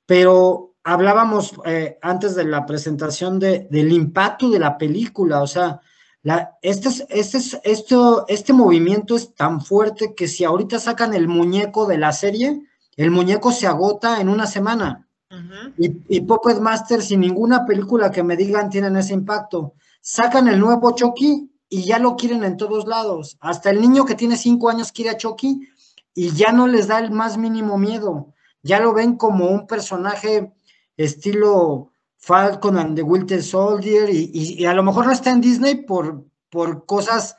pero 0.07 0.70
hablábamos 0.85 1.55
eh, 1.65 1.99
antes 2.03 2.35
de 2.35 2.45
la 2.45 2.67
presentación 2.67 3.39
de, 3.39 3.69
del 3.71 3.93
impacto 3.93 4.51
de 4.51 4.59
la 4.59 4.79
película, 4.79 5.43
o 5.43 5.47
sea, 5.47 5.81
la, 6.23 6.59
este, 6.61 6.89
este, 7.09 7.39
esto, 7.65 8.25
este 8.29 8.53
movimiento 8.53 9.17
es 9.17 9.35
tan 9.35 9.61
fuerte 9.61 10.15
que 10.15 10.29
si 10.29 10.45
ahorita 10.45 10.79
sacan 10.79 11.15
el 11.15 11.29
muñeco 11.29 11.87
de 11.87 11.99
la 11.99 12.13
serie, 12.13 12.63
el 12.97 13.11
muñeco 13.11 13.53
se 13.53 13.67
agota 13.67 14.21
en 14.21 14.29
una 14.29 14.47
semana. 14.47 15.07
y, 15.79 16.17
y 16.17 16.21
Puppet 16.23 16.59
Masters 16.59 17.11
y 17.13 17.17
ninguna 17.17 17.65
película 17.65 18.11
que 18.11 18.23
me 18.23 18.37
digan 18.37 18.69
tienen 18.69 18.97
ese 18.97 19.15
impacto. 19.15 19.75
Sacan 20.03 20.49
el 20.49 20.59
nuevo 20.59 20.91
Chucky 20.93 21.51
y 21.69 21.85
ya 21.85 21.99
lo 21.99 22.17
quieren 22.17 22.45
en 22.45 22.57
todos 22.57 22.87
lados. 22.87 23.39
Hasta 23.41 23.71
el 23.71 23.81
niño 23.81 24.05
que 24.05 24.17
tiene 24.17 24.37
cinco 24.37 24.69
años 24.69 24.93
quiere 24.93 25.11
a 25.11 25.17
Chucky 25.17 25.69
y 26.15 26.33
ya 26.33 26.53
no 26.53 26.67
les 26.67 26.89
da 26.89 26.99
el 26.99 27.13
más 27.13 27.39
mínimo 27.39 27.79
miedo. 27.79 28.35
Ya 28.63 28.81
lo 28.81 28.93
ven 28.93 29.17
como 29.17 29.47
un 29.47 29.67
personaje 29.67 30.53
estilo 31.05 31.91
Falcon 32.19 32.79
and 32.79 32.97
the 32.97 33.03
Winter 33.03 33.43
Soldier 33.43 34.09
y, 34.11 34.65
a 34.65 34.75
lo 34.75 34.83
mejor 34.83 35.07
no 35.07 35.13
está 35.13 35.31
en 35.31 35.41
Disney 35.41 35.77
por, 35.77 36.25
por 36.51 36.85
cosas 36.87 37.37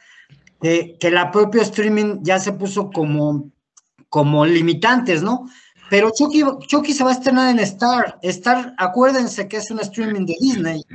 que 0.62 1.12
la 1.12 1.32
propio 1.32 1.62
streaming 1.62 2.20
ya 2.22 2.40
se 2.40 2.54
puso 2.54 2.92
como, 2.92 3.52
como 4.10 4.46
limitantes, 4.46 5.24
¿no? 5.24 5.50
Pero 5.90 6.12
Chucky, 6.12 6.44
Chucky 6.68 6.94
se 6.94 7.04
va 7.04 7.10
a 7.10 7.14
estrenar 7.14 7.50
en 7.50 7.60
Star. 7.60 8.18
Star, 8.22 8.74
acuérdense 8.78 9.48
que 9.48 9.58
es 9.58 9.70
un 9.72 9.80
streaming 9.82 10.26
de 10.26 10.38
Disney. 10.40 10.86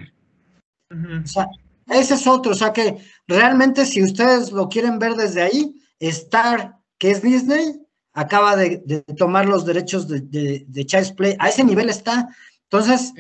O 0.91 1.27
sea, 1.27 1.49
ese 1.89 2.15
es 2.15 2.27
otro. 2.27 2.53
O 2.53 2.55
sea 2.55 2.73
que 2.73 2.97
realmente 3.27 3.85
si 3.85 4.03
ustedes 4.03 4.53
lo 4.53 4.69
quieren 4.69 4.99
ver 4.99 5.15
desde 5.15 5.43
ahí, 5.43 5.83
Star, 6.01 6.79
que 6.97 7.11
es 7.11 7.21
Disney, 7.21 7.81
acaba 8.15 8.57
de, 8.57 8.79
tomar 9.19 9.47
los 9.47 9.67
derechos 9.67 10.09
de, 10.09 10.21
de, 10.67 10.87
Child's 10.87 11.13
Play. 11.13 11.37
A 11.41 11.51
ese 11.51 11.63
nivel 11.63 11.91
está. 11.91 12.29
Entonces, 12.71 13.13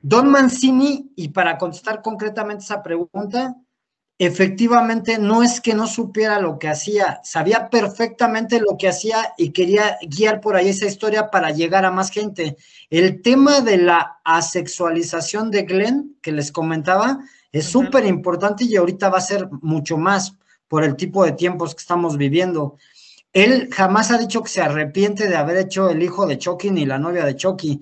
Don 0.00 0.28
Mancini, 0.28 1.12
y 1.16 1.28
para 1.28 1.58
contestar 1.58 2.02
concretamente 2.02 2.64
esa 2.64 2.82
pregunta, 2.82 3.56
efectivamente 4.18 5.18
no 5.18 5.42
es 5.42 5.60
que 5.60 5.74
no 5.74 5.86
supiera 5.86 6.40
lo 6.40 6.58
que 6.58 6.68
hacía, 6.68 7.20
sabía 7.24 7.68
perfectamente 7.68 8.60
lo 8.60 8.76
que 8.78 8.88
hacía 8.88 9.32
y 9.36 9.50
quería 9.50 9.98
guiar 10.02 10.40
por 10.40 10.56
ahí 10.56 10.68
esa 10.68 10.86
historia 10.86 11.30
para 11.30 11.50
llegar 11.50 11.84
a 11.84 11.90
más 11.90 12.10
gente. 12.10 12.56
El 12.90 13.22
tema 13.22 13.60
de 13.60 13.78
la 13.78 14.20
asexualización 14.24 15.50
de 15.50 15.62
Glenn, 15.62 16.16
que 16.22 16.32
les 16.32 16.52
comentaba, 16.52 17.18
es 17.50 17.66
súper 17.66 18.06
importante 18.06 18.64
y 18.64 18.76
ahorita 18.76 19.08
va 19.08 19.18
a 19.18 19.22
ser 19.22 19.48
mucho 19.62 19.96
más 19.96 20.36
por 20.68 20.84
el 20.84 20.96
tipo 20.96 21.24
de 21.24 21.32
tiempos 21.32 21.74
que 21.74 21.80
estamos 21.80 22.16
viviendo. 22.16 22.76
Él 23.32 23.68
jamás 23.72 24.12
ha 24.12 24.18
dicho 24.18 24.42
que 24.42 24.48
se 24.48 24.60
arrepiente 24.62 25.28
de 25.28 25.36
haber 25.36 25.56
hecho 25.56 25.90
el 25.90 26.02
hijo 26.02 26.26
de 26.26 26.38
Chucky 26.38 26.70
ni 26.70 26.86
la 26.86 26.98
novia 26.98 27.24
de 27.24 27.36
Chucky, 27.36 27.80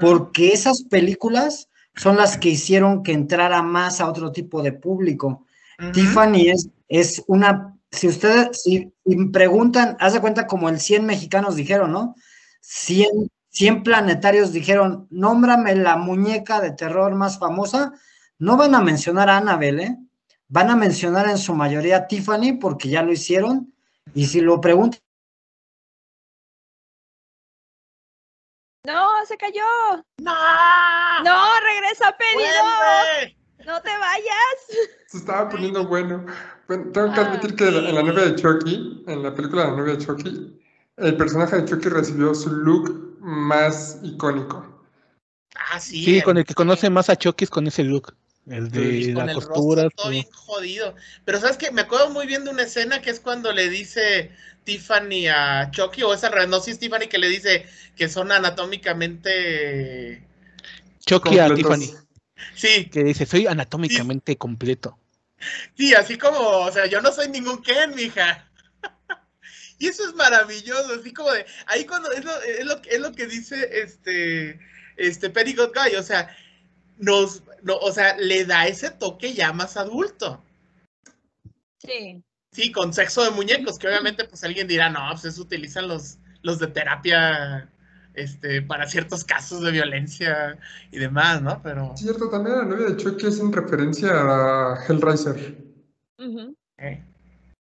porque 0.00 0.52
esas 0.52 0.82
películas 0.84 1.68
son 1.96 2.16
las 2.16 2.36
que 2.36 2.50
hicieron 2.50 3.02
que 3.02 3.12
entrara 3.12 3.62
más 3.62 4.00
a 4.00 4.08
otro 4.08 4.32
tipo 4.32 4.62
de 4.62 4.72
público. 4.72 5.46
Tiffany 5.92 6.48
es, 6.48 6.68
es 6.88 7.22
una, 7.26 7.76
si 7.90 8.08
ustedes, 8.08 8.62
si, 8.62 8.92
preguntan, 9.32 9.96
haz 10.00 10.14
de 10.14 10.20
cuenta 10.20 10.46
como 10.46 10.68
el 10.68 10.80
100 10.80 11.06
mexicanos 11.06 11.56
dijeron, 11.56 11.92
¿no? 11.92 12.14
100, 12.60 13.30
100 13.50 13.82
planetarios 13.82 14.52
dijeron, 14.52 15.06
nómbrame 15.10 15.74
la 15.74 15.96
muñeca 15.96 16.60
de 16.60 16.72
terror 16.72 17.14
más 17.14 17.38
famosa, 17.38 17.92
no 18.38 18.56
van 18.56 18.74
a 18.74 18.80
mencionar 18.80 19.28
a 19.30 19.36
Annabelle, 19.36 19.82
¿eh? 19.82 19.98
Van 20.48 20.70
a 20.70 20.76
mencionar 20.76 21.28
en 21.28 21.38
su 21.38 21.54
mayoría 21.54 21.96
a 21.96 22.06
Tiffany 22.06 22.58
porque 22.60 22.88
ya 22.88 23.02
lo 23.02 23.12
hicieron, 23.12 23.72
y 24.14 24.26
si 24.26 24.40
lo 24.40 24.60
preguntan, 24.60 25.00
No, 28.84 29.24
se 29.26 29.36
cayó. 29.36 29.64
No. 30.18 30.34
No, 31.24 31.60
regresa, 31.60 32.14
Peri. 32.16 33.34
No 33.66 33.80
te 33.80 33.96
vayas. 33.96 34.90
Se 35.06 35.18
estaba 35.18 35.48
poniendo 35.48 35.86
bueno. 35.86 36.26
tengo 36.68 37.12
que 37.14 37.20
admitir 37.20 37.56
que 37.56 37.68
en 37.68 37.94
la 37.94 38.02
novia 38.02 38.26
de 38.26 38.36
Chucky, 38.36 39.04
en 39.06 39.22
la 39.22 39.34
película 39.34 39.62
de 39.62 39.70
la 39.70 39.76
novia 39.76 39.96
de 39.96 40.04
Chucky, 40.04 40.60
el 40.98 41.16
personaje 41.16 41.56
de 41.56 41.64
Chucky 41.64 41.88
recibió 41.88 42.34
su 42.34 42.50
look 42.50 43.16
más 43.20 44.00
icónico. 44.02 44.66
Ah, 45.54 45.80
sí. 45.80 46.04
Sí, 46.04 46.20
con 46.20 46.36
el 46.36 46.44
que 46.44 46.54
conoce 46.54 46.90
más 46.90 47.08
a 47.08 47.16
Chucky 47.16 47.44
es 47.44 47.50
con 47.50 47.66
ese 47.66 47.84
look. 47.84 48.14
El 48.46 48.70
de 48.70 49.12
la 49.14 49.34
costura. 49.34 49.88
Todo 49.90 50.10
bien 50.10 50.26
jodido. 50.32 50.94
Pero 51.24 51.40
sabes 51.40 51.56
que 51.56 51.70
me 51.70 51.82
acuerdo 51.82 52.10
muy 52.10 52.26
bien 52.26 52.44
de 52.44 52.50
una 52.50 52.64
escena 52.64 53.00
que 53.00 53.10
es 53.10 53.20
cuando 53.20 53.52
le 53.52 53.68
dice 53.70 54.30
Tiffany 54.64 55.28
a 55.28 55.70
Chucky, 55.70 56.02
o 56.02 56.12
esa 56.12 56.28
no 56.46 56.60
si 56.60 56.72
es 56.72 56.78
Tiffany 56.78 57.06
que 57.08 57.18
le 57.18 57.28
dice 57.28 57.66
que 57.96 58.08
son 58.08 58.32
anatómicamente. 58.32 60.22
Chucky 61.06 61.38
a 61.38 61.54
Tiffany. 61.54 61.90
Sí. 62.54 62.86
Que 62.86 63.04
dice, 63.04 63.24
soy 63.26 63.46
anatómicamente 63.46 64.36
completo. 64.36 64.98
Sí, 65.76 65.94
así 65.94 66.18
como, 66.18 66.38
o 66.38 66.72
sea, 66.72 66.86
yo 66.86 67.00
no 67.00 67.12
soy 67.12 67.28
ningún 67.28 67.62
Ken, 67.62 67.94
mija. 67.94 68.50
y 69.78 69.88
eso 69.88 70.06
es 70.08 70.14
maravilloso, 70.14 70.94
así 71.00 71.12
como 71.12 71.30
de, 71.32 71.44
ahí 71.66 71.84
cuando, 71.84 72.10
es 72.12 72.24
lo, 72.24 72.42
es 72.42 72.64
lo, 72.64 72.82
es 72.82 73.00
lo 73.00 73.12
que 73.12 73.26
dice 73.26 73.68
este, 73.72 74.58
este 74.96 75.30
Perry 75.30 75.54
Guy, 75.54 75.96
o 75.98 76.02
sea, 76.02 76.34
nos, 76.98 77.42
no, 77.64 77.76
o 77.78 77.90
sea, 77.90 78.16
le 78.18 78.44
da 78.44 78.66
ese 78.66 78.90
toque 78.90 79.32
ya 79.32 79.52
más 79.52 79.76
adulto. 79.76 80.42
Sí. 81.78 82.22
Sí, 82.52 82.70
con 82.70 82.92
sexo 82.92 83.24
de 83.24 83.30
muñecos, 83.30 83.78
que 83.78 83.88
obviamente 83.88 84.24
pues 84.26 84.44
alguien 84.44 84.68
dirá, 84.68 84.88
no, 84.88 85.00
pues 85.10 85.24
eso 85.24 85.42
utilizan 85.42 85.88
los, 85.88 86.18
los 86.42 86.60
de 86.60 86.68
terapia 86.68 87.68
este, 88.12 88.62
para 88.62 88.86
ciertos 88.86 89.24
casos 89.24 89.62
de 89.62 89.72
violencia 89.72 90.56
y 90.92 90.98
demás, 90.98 91.42
¿no? 91.42 91.60
Pero... 91.62 91.96
Cierto, 91.96 92.28
también 92.28 92.58
la 92.58 92.64
novia 92.64 92.90
de 92.90 92.96
Chucky 92.96 93.26
es 93.26 93.40
en 93.40 93.52
referencia 93.52 94.10
a 94.12 94.84
Hellraiser. 94.86 95.56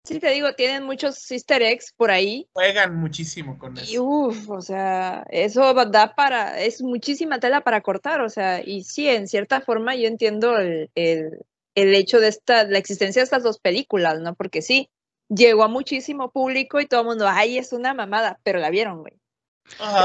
Sí, 0.07 0.19
te 0.19 0.29
digo, 0.31 0.53
tienen 0.53 0.83
muchos 0.83 1.29
easter 1.31 1.61
eggs 1.61 1.93
por 1.95 2.11
ahí. 2.11 2.47
Juegan 2.53 2.95
muchísimo 2.95 3.59
con 3.59 3.77
eso. 3.77 3.91
Y 3.91 3.99
uff, 3.99 4.49
o 4.49 4.61
sea, 4.61 5.25
eso 5.29 5.73
da 5.73 6.15
para, 6.15 6.61
es 6.61 6.81
muchísima 6.81 7.39
tela 7.39 7.61
para 7.61 7.81
cortar, 7.81 8.21
o 8.21 8.29
sea, 8.29 8.63
y 8.63 8.85
sí, 8.85 9.09
en 9.09 9.27
cierta 9.27 9.59
forma 9.59 9.95
yo 9.95 10.07
entiendo 10.07 10.57
el, 10.57 10.89
el, 10.95 11.45
el 11.75 11.93
hecho 11.93 12.21
de 12.21 12.29
esta, 12.29 12.63
la 12.63 12.77
existencia 12.77 13.21
de 13.21 13.25
estas 13.25 13.43
dos 13.43 13.59
películas, 13.59 14.21
¿no? 14.21 14.33
Porque 14.33 14.61
sí, 14.61 14.89
llegó 15.27 15.63
a 15.63 15.67
muchísimo 15.67 16.31
público 16.31 16.79
y 16.79 16.85
todo 16.85 17.01
el 17.01 17.07
mundo, 17.07 17.27
ay, 17.27 17.57
es 17.57 17.73
una 17.73 17.93
mamada, 17.93 18.39
pero 18.43 18.59
la 18.59 18.69
vieron, 18.69 19.01
güey. 19.01 19.13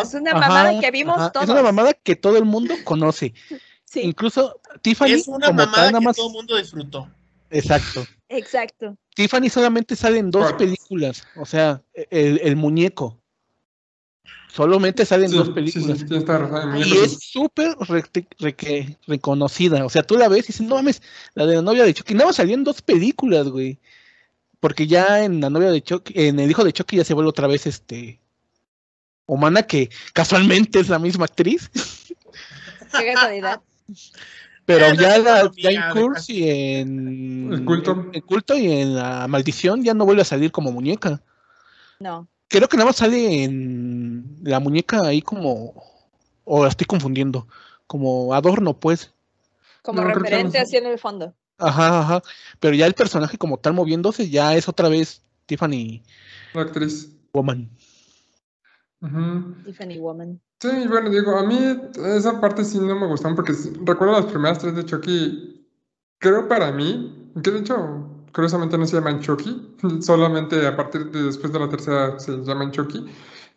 Es 0.03 0.14
una 0.14 0.34
mamada 0.34 0.80
que 0.80 0.90
vimos 0.90 1.30
todos. 1.30 1.44
Es 1.44 1.50
una 1.50 1.62
mamada 1.62 1.94
que 1.94 2.16
todo 2.16 2.36
el 2.38 2.44
mundo 2.44 2.74
conoce. 2.82 3.34
Incluso 3.94 4.61
Tiffany. 4.80 5.12
Es 5.12 5.28
una 5.28 5.53
mamada 5.53 5.92
que 5.92 6.12
todo 6.14 6.26
el 6.26 6.32
mundo 6.32 6.57
disfrutó. 6.57 7.09
Exacto. 7.50 8.05
Exacto. 8.28 8.96
Tiffany 9.14 9.48
solamente 9.48 9.96
sale 9.96 10.18
en 10.18 10.30
dos 10.30 10.52
películas. 10.54 11.26
O 11.36 11.44
sea, 11.44 11.82
el, 12.10 12.56
muñeco. 12.56 13.18
Solamente 14.48 15.04
sale 15.06 15.26
en 15.26 15.32
dos 15.32 15.50
películas. 15.50 16.04
y 16.86 16.96
es 16.98 17.18
súper 17.20 17.76
reconocida. 19.06 19.84
O 19.84 19.90
sea, 19.90 20.02
tú 20.02 20.16
la 20.16 20.28
ves 20.28 20.44
y 20.44 20.46
dices, 20.48 20.66
no 20.66 20.76
mames, 20.76 21.02
la 21.34 21.46
de 21.46 21.56
la 21.56 21.62
novia 21.62 21.84
de 21.84 21.94
Chucky. 21.94 22.14
No, 22.14 22.32
salió 22.32 22.54
en 22.54 22.64
dos 22.64 22.82
películas, 22.82 23.48
güey. 23.48 23.78
Porque 24.60 24.86
ya 24.86 25.24
en 25.24 25.40
la 25.40 25.50
novia 25.50 25.70
de 25.70 25.82
Chucky, 25.82 26.12
en 26.16 26.38
el 26.38 26.50
hijo 26.50 26.64
de 26.64 26.72
Chucky 26.72 26.96
ya 26.96 27.04
se 27.04 27.14
vuelve 27.14 27.30
otra 27.30 27.48
vez 27.48 27.66
este 27.66 28.20
humana 29.26 29.62
que 29.62 29.90
casualmente 30.12 30.80
es 30.80 30.88
la 30.88 30.98
misma 30.98 31.24
actriz. 31.24 31.70
Qué 32.92 33.12
casualidad. 33.12 33.60
Pero 34.64 34.94
ya, 34.94 35.18
la, 35.18 35.50
ya 35.56 35.70
en 35.70 35.92
Curse 35.92 36.32
y 36.32 36.48
en 36.48 37.52
el 37.52 37.64
culto. 37.64 38.06
En, 38.12 38.20
culto 38.22 38.56
y 38.56 38.70
en 38.70 38.94
la 38.94 39.26
maldición 39.26 39.82
ya 39.82 39.92
no 39.92 40.04
vuelve 40.04 40.22
a 40.22 40.26
salir 40.26 40.52
como 40.52 40.70
muñeca. 40.70 41.20
No. 41.98 42.28
Creo 42.48 42.68
que 42.68 42.76
nada 42.76 42.88
más 42.88 42.96
sale 42.96 43.44
en 43.44 44.38
la 44.42 44.60
muñeca 44.60 45.06
ahí 45.06 45.20
como. 45.22 45.74
O 46.44 46.62
la 46.62 46.68
estoy 46.68 46.86
confundiendo. 46.86 47.48
Como 47.86 48.34
adorno, 48.34 48.78
pues. 48.78 49.12
Como 49.82 50.02
referente 50.02 50.58
así 50.58 50.76
en 50.76 50.86
el 50.86 50.98
fondo. 50.98 51.34
Ajá, 51.58 52.00
ajá. 52.00 52.22
Pero 52.60 52.74
ya 52.74 52.86
el 52.86 52.94
personaje 52.94 53.38
como 53.38 53.58
tal 53.58 53.74
moviéndose 53.74 54.30
ya 54.30 54.54
es 54.54 54.68
otra 54.68 54.88
vez 54.88 55.22
Tiffany. 55.46 56.02
La 56.54 56.62
actriz. 56.62 57.08
Woman. 57.32 57.70
Tiffany 59.64 59.98
Woman. 59.98 60.40
Sí, 60.62 60.86
bueno, 60.86 61.10
digo, 61.10 61.36
a 61.36 61.42
mí 61.44 61.58
esa 62.16 62.40
parte 62.40 62.64
sí 62.64 62.78
no 62.78 62.94
me 62.94 63.08
gustó 63.08 63.34
porque 63.34 63.52
recuerdo 63.84 64.12
las 64.12 64.26
primeras 64.26 64.60
tres 64.60 64.76
de 64.76 64.84
Chucky, 64.84 65.66
creo 66.18 66.46
para 66.46 66.70
mí, 66.70 67.32
que 67.42 67.50
de 67.50 67.58
hecho, 67.58 68.24
curiosamente 68.32 68.78
no 68.78 68.86
se 68.86 68.94
llaman 68.94 69.18
Chucky, 69.18 69.74
solamente 70.02 70.64
a 70.64 70.76
partir 70.76 71.10
de 71.10 71.24
después 71.24 71.52
de 71.52 71.58
la 71.58 71.68
tercera 71.68 72.16
se 72.20 72.36
llaman 72.44 72.70
Chucky, 72.70 73.04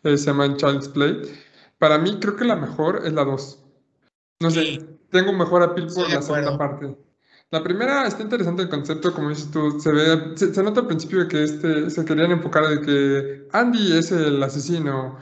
eh, 0.02 0.18
se 0.18 0.26
llaman 0.26 0.56
Child's 0.56 0.88
Play. 0.88 1.22
Para 1.78 1.96
mí 1.96 2.18
creo 2.18 2.34
que 2.34 2.44
la 2.44 2.56
mejor 2.56 3.02
es 3.04 3.12
la 3.12 3.24
dos. 3.24 3.62
No 4.40 4.50
sé, 4.50 4.84
tengo 5.10 5.30
un 5.30 5.38
mejor 5.38 5.62
appeal 5.62 5.86
por 5.94 6.10
la 6.10 6.20
segunda 6.20 6.58
parte. 6.58 6.98
La 7.52 7.62
primera 7.62 8.04
está 8.08 8.24
interesante 8.24 8.62
el 8.62 8.68
concepto, 8.68 9.14
como 9.14 9.28
dices 9.28 9.48
tú, 9.52 9.78
se 9.78 9.92
ve, 9.92 10.36
se, 10.36 10.60
nota 10.60 10.80
al 10.80 10.88
principio 10.88 11.28
que 11.28 11.44
este, 11.44 11.88
se 11.88 12.04
querían 12.04 12.32
enfocar 12.32 12.66
de 12.66 12.80
que 12.80 13.48
Andy 13.52 13.96
es 13.96 14.10
el 14.10 14.42
asesino, 14.42 15.16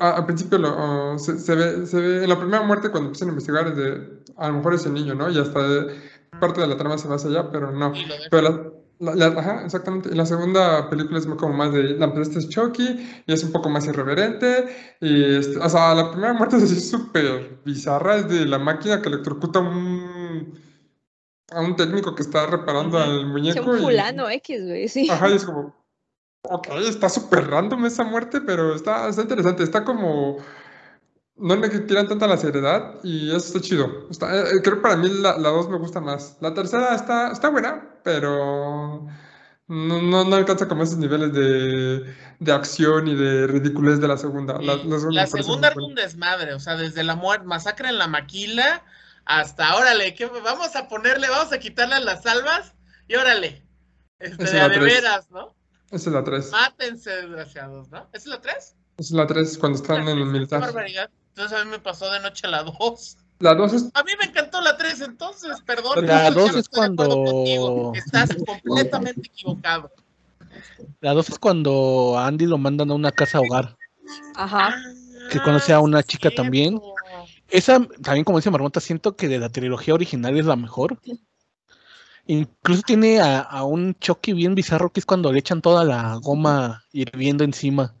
al 0.00 0.26
principio 0.26 0.58
lo, 0.58 1.18
se, 1.18 1.32
ve, 1.54 1.86
se 1.86 2.00
ve, 2.00 2.24
en 2.24 2.28
la 2.28 2.38
primera 2.38 2.62
muerte 2.62 2.90
cuando 2.90 3.08
empiezan 3.08 3.28
a 3.28 3.32
investigar 3.32 3.68
es 3.68 3.76
de, 3.76 4.22
a 4.36 4.48
lo 4.48 4.54
mejor 4.54 4.74
es 4.74 4.86
el 4.86 4.94
niño, 4.94 5.14
¿no? 5.14 5.30
Y 5.30 5.38
hasta 5.38 5.60
parte 6.40 6.60
de 6.60 6.66
la 6.66 6.76
trama 6.76 6.98
se 6.98 7.08
va 7.08 7.16
hacia 7.16 7.30
allá, 7.30 7.50
pero 7.50 7.70
no. 7.72 7.92
Pero 8.30 8.86
ajá, 9.36 9.64
exactamente. 9.64 10.14
La 10.14 10.26
segunda 10.26 10.88
película 10.88 11.18
es 11.18 11.26
como 11.26 11.52
más 11.52 11.72
de, 11.72 11.82
la 11.98 12.06
este 12.20 12.38
es 12.38 12.48
Chucky 12.48 13.22
y 13.26 13.32
es 13.32 13.44
un 13.44 13.52
poco 13.52 13.68
más 13.68 13.86
irreverente. 13.86 14.66
Y, 15.00 15.36
este, 15.36 15.58
o 15.58 15.68
sea, 15.68 15.94
la 15.94 16.10
primera 16.10 16.32
muerte 16.32 16.56
es 16.58 16.64
así 16.64 16.80
súper 16.80 17.60
bizarra, 17.64 18.16
es 18.16 18.28
de 18.28 18.46
la 18.46 18.58
máquina 18.58 19.02
que 19.02 19.08
electrocuta 19.08 19.58
a 19.58 19.62
un, 19.62 20.58
a 21.50 21.60
un 21.60 21.76
técnico 21.76 22.14
que 22.14 22.22
está 22.22 22.46
reparando 22.46 22.98
al 22.98 23.26
muñeco. 23.26 23.70
un 23.70 23.78
fulano 23.78 24.28
X, 24.30 24.64
güey, 24.64 24.88
sí. 24.88 25.08
Ajá, 25.10 25.28
y 25.28 25.34
es 25.34 25.44
como, 25.44 25.74
ok, 26.50 26.68
está 26.88 27.08
súper 27.08 27.48
random 27.48 27.86
esa 27.86 28.04
muerte, 28.04 28.40
pero 28.40 28.74
está, 28.74 29.08
está 29.08 29.22
interesante, 29.22 29.62
está 29.62 29.84
como 29.84 30.38
no 31.38 31.54
le 31.56 31.68
tiran 31.68 32.08
tanta 32.08 32.26
la 32.26 32.38
seriedad 32.38 32.94
y 33.02 33.28
eso 33.28 33.48
está 33.48 33.60
chido. 33.60 34.08
Está, 34.10 34.34
eh, 34.34 34.44
eh, 34.56 34.62
creo 34.62 34.76
que 34.76 34.82
para 34.82 34.96
mí 34.96 35.08
la, 35.08 35.36
la 35.36 35.50
dos 35.50 35.68
me 35.68 35.78
gusta 35.78 36.00
más. 36.00 36.38
La 36.40 36.54
tercera 36.54 36.94
está, 36.94 37.30
está 37.30 37.50
buena, 37.50 38.00
pero 38.02 39.06
no, 39.68 40.02
no, 40.02 40.24
no 40.24 40.36
alcanza 40.36 40.68
como 40.68 40.82
esos 40.82 40.96
niveles 40.96 41.32
de, 41.32 42.14
de, 42.38 42.52
acción 42.52 43.08
y 43.08 43.14
de 43.14 43.46
ridiculez 43.48 44.00
de 44.00 44.08
la 44.08 44.16
segunda. 44.16 44.58
La, 44.60 44.76
la 44.76 45.26
segunda 45.26 45.68
era 45.68 45.82
un 45.82 45.94
desmadre, 45.94 46.54
o 46.54 46.60
sea, 46.60 46.76
desde 46.76 47.04
la 47.04 47.16
muerte, 47.16 47.46
masacre 47.46 47.88
en 47.88 47.98
la 47.98 48.06
maquila 48.06 48.82
hasta, 49.24 49.74
órale, 49.76 50.14
¿qué, 50.14 50.26
vamos 50.26 50.76
a 50.76 50.88
ponerle, 50.88 51.28
vamos 51.28 51.52
a 51.52 51.58
quitarle 51.58 51.98
las 52.00 52.22
salvas 52.22 52.74
y 53.08 53.16
órale. 53.16 53.66
Este, 54.20 54.44
de, 54.44 54.78
veras, 54.78 55.30
¿no? 55.30 55.55
Esa 55.90 56.10
es 56.10 56.14
la 56.14 56.24
3. 56.24 56.50
Mátense, 56.50 57.10
desgraciados, 57.10 57.88
¿no? 57.90 57.98
¿Esa 58.12 58.16
es 58.16 58.26
la 58.26 58.40
3? 58.40 58.56
Esa 58.56 58.74
es 58.98 59.10
la 59.10 59.26
3, 59.26 59.58
cuando 59.58 59.78
están 59.78 60.08
en 60.08 60.18
el 60.18 60.26
militar. 60.26 60.60
barbaridad. 60.60 61.10
Entonces 61.28 61.58
a 61.58 61.64
mí 61.64 61.70
me 61.70 61.78
pasó 61.78 62.10
de 62.10 62.20
noche 62.20 62.48
la 62.48 62.62
2. 62.62 63.16
La 63.38 63.54
2 63.54 63.72
es... 63.74 63.90
A 63.94 64.02
mí 64.02 64.12
me 64.18 64.24
encantó 64.24 64.60
la 64.62 64.76
3 64.76 65.02
entonces, 65.02 65.60
perdón. 65.66 66.06
La 66.06 66.30
2 66.30 66.56
es 66.56 66.68
cuando... 66.68 67.92
Estás 67.94 68.30
completamente 68.46 69.28
equivocado. 69.28 69.92
La 71.00 71.12
2 71.12 71.28
es 71.28 71.38
cuando 71.38 72.18
a 72.18 72.26
Andy 72.26 72.46
lo 72.46 72.58
mandan 72.58 72.90
a 72.90 72.94
una 72.94 73.12
casa 73.12 73.40
hogar. 73.40 73.76
Ajá. 74.34 74.74
Que 75.30 75.40
conoce 75.40 75.72
a 75.72 75.80
una 75.80 76.02
chica 76.02 76.30
también. 76.30 76.80
Esa, 77.48 77.80
también 78.02 78.24
como 78.24 78.38
dice 78.38 78.50
Marmota, 78.50 78.80
siento 78.80 79.14
que 79.16 79.28
de 79.28 79.38
la 79.38 79.50
trilogía 79.50 79.94
original 79.94 80.36
es 80.38 80.46
la 80.46 80.56
mejor. 80.56 80.98
Incluso 82.26 82.82
tiene 82.82 83.20
a, 83.20 83.40
a, 83.40 83.64
un 83.64 83.94
Chucky 84.00 84.32
bien 84.32 84.54
bizarro 84.54 84.90
que 84.90 85.00
es 85.00 85.06
cuando 85.06 85.32
le 85.32 85.38
echan 85.38 85.62
toda 85.62 85.84
la 85.84 86.16
goma 86.16 86.84
hirviendo 86.92 87.44
encima. 87.44 87.94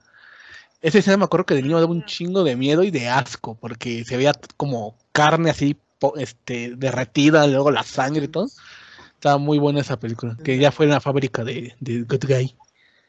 Ese 0.82 0.98
escena 0.98 1.16
me 1.16 1.24
acuerdo 1.24 1.46
que 1.46 1.54
de 1.54 1.62
niño 1.62 1.80
daba 1.80 1.90
un 1.90 2.04
chingo 2.04 2.44
de 2.44 2.56
miedo 2.56 2.82
y 2.82 2.90
de 2.90 3.08
asco, 3.08 3.56
porque 3.60 4.04
se 4.04 4.16
veía 4.16 4.32
como 4.56 4.96
carne 5.12 5.50
así 5.50 5.76
este, 6.16 6.74
derretida, 6.76 7.46
luego 7.46 7.70
la 7.70 7.82
sangre 7.82 8.24
y 8.24 8.28
todo. 8.28 8.48
Estaba 9.14 9.38
muy 9.38 9.58
buena 9.58 9.80
esa 9.80 9.98
película, 9.98 10.36
que 10.44 10.58
ya 10.58 10.70
fue 10.70 10.86
en 10.86 10.92
la 10.92 11.00
fábrica 11.00 11.42
de, 11.42 11.74
de 11.80 12.02
Good 12.02 12.26
Guy. 12.26 12.56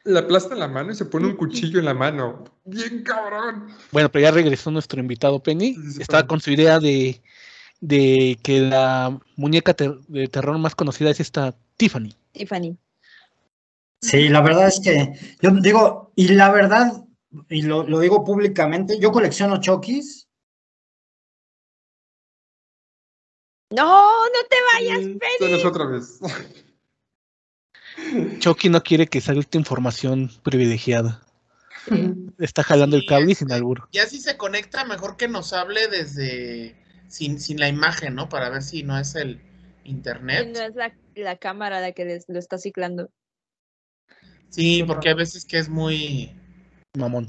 Le 0.04 0.18
aplasta 0.18 0.54
la 0.54 0.68
mano 0.68 0.92
y 0.92 0.94
se 0.94 1.04
pone 1.04 1.26
un 1.26 1.36
cuchillo 1.36 1.78
en 1.78 1.84
la 1.84 1.92
mano. 1.92 2.44
Bien 2.64 3.02
cabrón. 3.02 3.68
Bueno, 3.92 4.10
pero 4.10 4.22
ya 4.22 4.30
regresó 4.30 4.70
nuestro 4.70 5.00
invitado 5.00 5.42
Penny. 5.42 5.76
Estaba 6.00 6.26
con 6.26 6.40
su 6.40 6.50
idea 6.50 6.80
de, 6.80 7.20
de 7.80 8.38
que 8.42 8.60
la 8.60 9.18
muñeca 9.36 9.74
de 9.74 10.28
terror 10.28 10.58
más 10.58 10.74
conocida 10.74 11.10
es 11.10 11.20
esta 11.20 11.54
Tiffany. 11.76 12.14
Tiffany. 12.32 12.76
Sí, 14.00 14.28
la 14.28 14.40
verdad 14.40 14.68
es 14.68 14.80
que 14.80 15.12
yo 15.40 15.50
digo, 15.60 16.12
y 16.14 16.28
la 16.28 16.50
verdad, 16.50 17.04
y 17.48 17.62
lo, 17.62 17.84
digo 17.98 18.24
públicamente, 18.24 18.98
yo 19.00 19.10
colecciono 19.10 19.60
Chokis. 19.60 20.28
No, 23.70 24.24
no 24.24 24.38
te 24.48 24.56
vayas, 24.72 25.00
Penny. 25.00 25.62
otra 25.64 25.86
vez. 25.86 26.20
Chucky 28.38 28.68
no 28.68 28.82
quiere 28.82 29.08
que 29.08 29.20
salga 29.20 29.40
esta 29.40 29.58
información 29.58 30.30
privilegiada. 30.42 31.20
Está 32.38 32.62
jalando 32.62 32.96
el 32.96 33.06
cable 33.06 33.32
y 33.32 33.34
sin 33.34 33.50
albur. 33.50 33.88
Ya 33.92 34.06
si 34.06 34.20
se 34.20 34.36
conecta, 34.36 34.84
mejor 34.84 35.16
que 35.16 35.26
nos 35.26 35.52
hable 35.52 35.88
desde 35.88 36.76
sin, 37.08 37.40
sin 37.40 37.58
la 37.58 37.68
imagen, 37.68 38.14
¿no? 38.14 38.28
Para 38.28 38.50
ver 38.50 38.62
si 38.62 38.82
no 38.82 38.98
es 38.98 39.14
el 39.14 39.40
internet. 39.84 40.50
no 40.54 40.62
es 40.62 40.74
la, 40.74 40.94
la 41.14 41.36
cámara 41.36 41.80
la 41.80 41.92
que 41.92 42.20
lo 42.26 42.38
está 42.38 42.58
ciclando. 42.58 43.10
Sí, 44.50 44.82
porque 44.86 45.10
a 45.10 45.14
veces 45.14 45.44
que 45.44 45.58
es 45.58 45.68
muy 45.68 46.32
mamón 46.96 47.28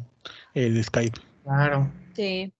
el 0.53 0.81
Skype. 0.83 1.19
Claro. 1.43 1.91
Sí. 2.15 2.53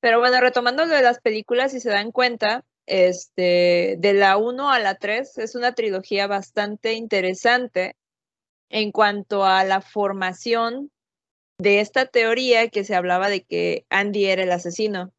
Pero 0.00 0.20
bueno, 0.20 0.40
retomando 0.40 0.84
lo 0.84 0.94
de 0.94 1.02
las 1.02 1.20
películas, 1.20 1.72
si 1.72 1.80
se 1.80 1.90
dan 1.90 2.12
cuenta, 2.12 2.64
este, 2.86 3.96
de 3.98 4.12
la 4.12 4.36
1 4.36 4.70
a 4.70 4.78
la 4.78 4.94
3 4.96 5.38
es 5.38 5.54
una 5.54 5.72
trilogía 5.72 6.26
bastante 6.26 6.92
interesante 6.92 7.96
en 8.68 8.92
cuanto 8.92 9.44
a 9.44 9.64
la 9.64 9.80
formación 9.80 10.90
de 11.58 11.80
esta 11.80 12.06
teoría 12.06 12.68
que 12.68 12.84
se 12.84 12.94
hablaba 12.94 13.28
de 13.28 13.42
que 13.42 13.86
Andy 13.88 14.26
era 14.26 14.42
el 14.42 14.52
asesino. 14.52 15.12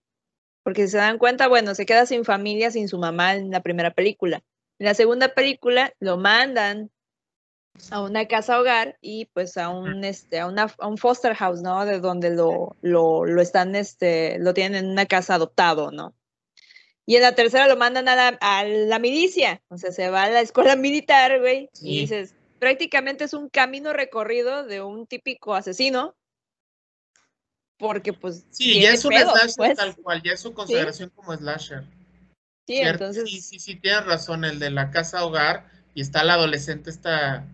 Porque 0.67 0.85
si 0.85 0.91
se 0.91 0.97
dan 0.97 1.17
cuenta, 1.17 1.47
bueno, 1.47 1.73
se 1.75 1.85
queda 1.85 2.05
sin 2.05 2.25
familia, 2.25 2.71
sin 2.71 2.89
su 2.89 2.97
mamá 2.97 3.35
en 3.35 3.51
la 3.51 3.61
primera 3.61 3.91
película. 3.91 4.43
En 4.79 4.85
la 4.87 4.95
segunda 4.95 5.29
película 5.29 5.93
lo 6.01 6.17
mandan 6.17 6.91
a 7.89 8.01
una 8.01 8.27
casa 8.27 8.59
hogar 8.59 8.97
y 8.99 9.27
pues 9.27 9.55
a 9.55 9.69
un 9.69 10.03
este 10.03 10.39
a, 10.39 10.45
una, 10.45 10.67
a 10.77 10.87
un 10.87 10.97
foster 10.97 11.35
house, 11.35 11.61
¿no? 11.61 11.85
De 11.85 12.01
donde 12.01 12.31
lo, 12.31 12.75
lo, 12.81 13.23
lo, 13.23 13.41
están 13.41 13.77
este 13.77 14.39
lo 14.39 14.53
tienen 14.53 14.83
en 14.83 14.91
una 14.91 15.05
casa 15.05 15.35
adoptado, 15.35 15.91
¿no? 15.91 16.13
Y 17.05 17.15
en 17.15 17.21
la 17.21 17.33
tercera 17.33 17.69
lo 17.69 17.77
mandan 17.77 18.09
a 18.09 18.17
la, 18.17 18.37
a 18.41 18.65
la 18.65 18.99
milicia, 18.99 19.61
o 19.69 19.77
sea, 19.77 19.93
se 19.93 20.09
va 20.09 20.23
a 20.23 20.29
la 20.29 20.41
escuela 20.41 20.75
militar, 20.75 21.39
güey, 21.39 21.69
y 21.81 22.01
dices, 22.01 22.35
prácticamente 22.59 23.23
es 23.23 23.33
un 23.33 23.47
camino 23.47 23.93
recorrido 23.93 24.65
de 24.65 24.81
un 24.81 25.07
típico 25.07 25.55
asesino. 25.55 26.16
Porque 27.77 28.13
pues 28.13 28.45
Sí, 28.49 28.81
ya 28.81 28.91
es 28.91 29.05
un 29.05 29.13
slasher 29.13 29.51
pues. 29.55 29.77
tal 29.77 29.95
cual, 29.97 30.21
ya 30.23 30.33
es 30.33 30.39
su 30.39 30.53
consideración 30.53 31.11
como 31.15 31.35
slasher. 31.35 31.83
Sí, 32.65 32.77
entonces 32.77 33.29
Sí, 33.29 33.41
sí, 33.41 33.59
sí 33.59 33.75
tienes 33.75 34.05
razón, 34.05 34.43
el 34.43 34.59
de 34.59 34.71
la 34.71 34.91
casa 34.91 35.23
hogar 35.23 35.69
y 35.93 36.01
está 36.01 36.23
la 36.23 36.33
adolescente 36.33 36.89
esta 36.89 37.45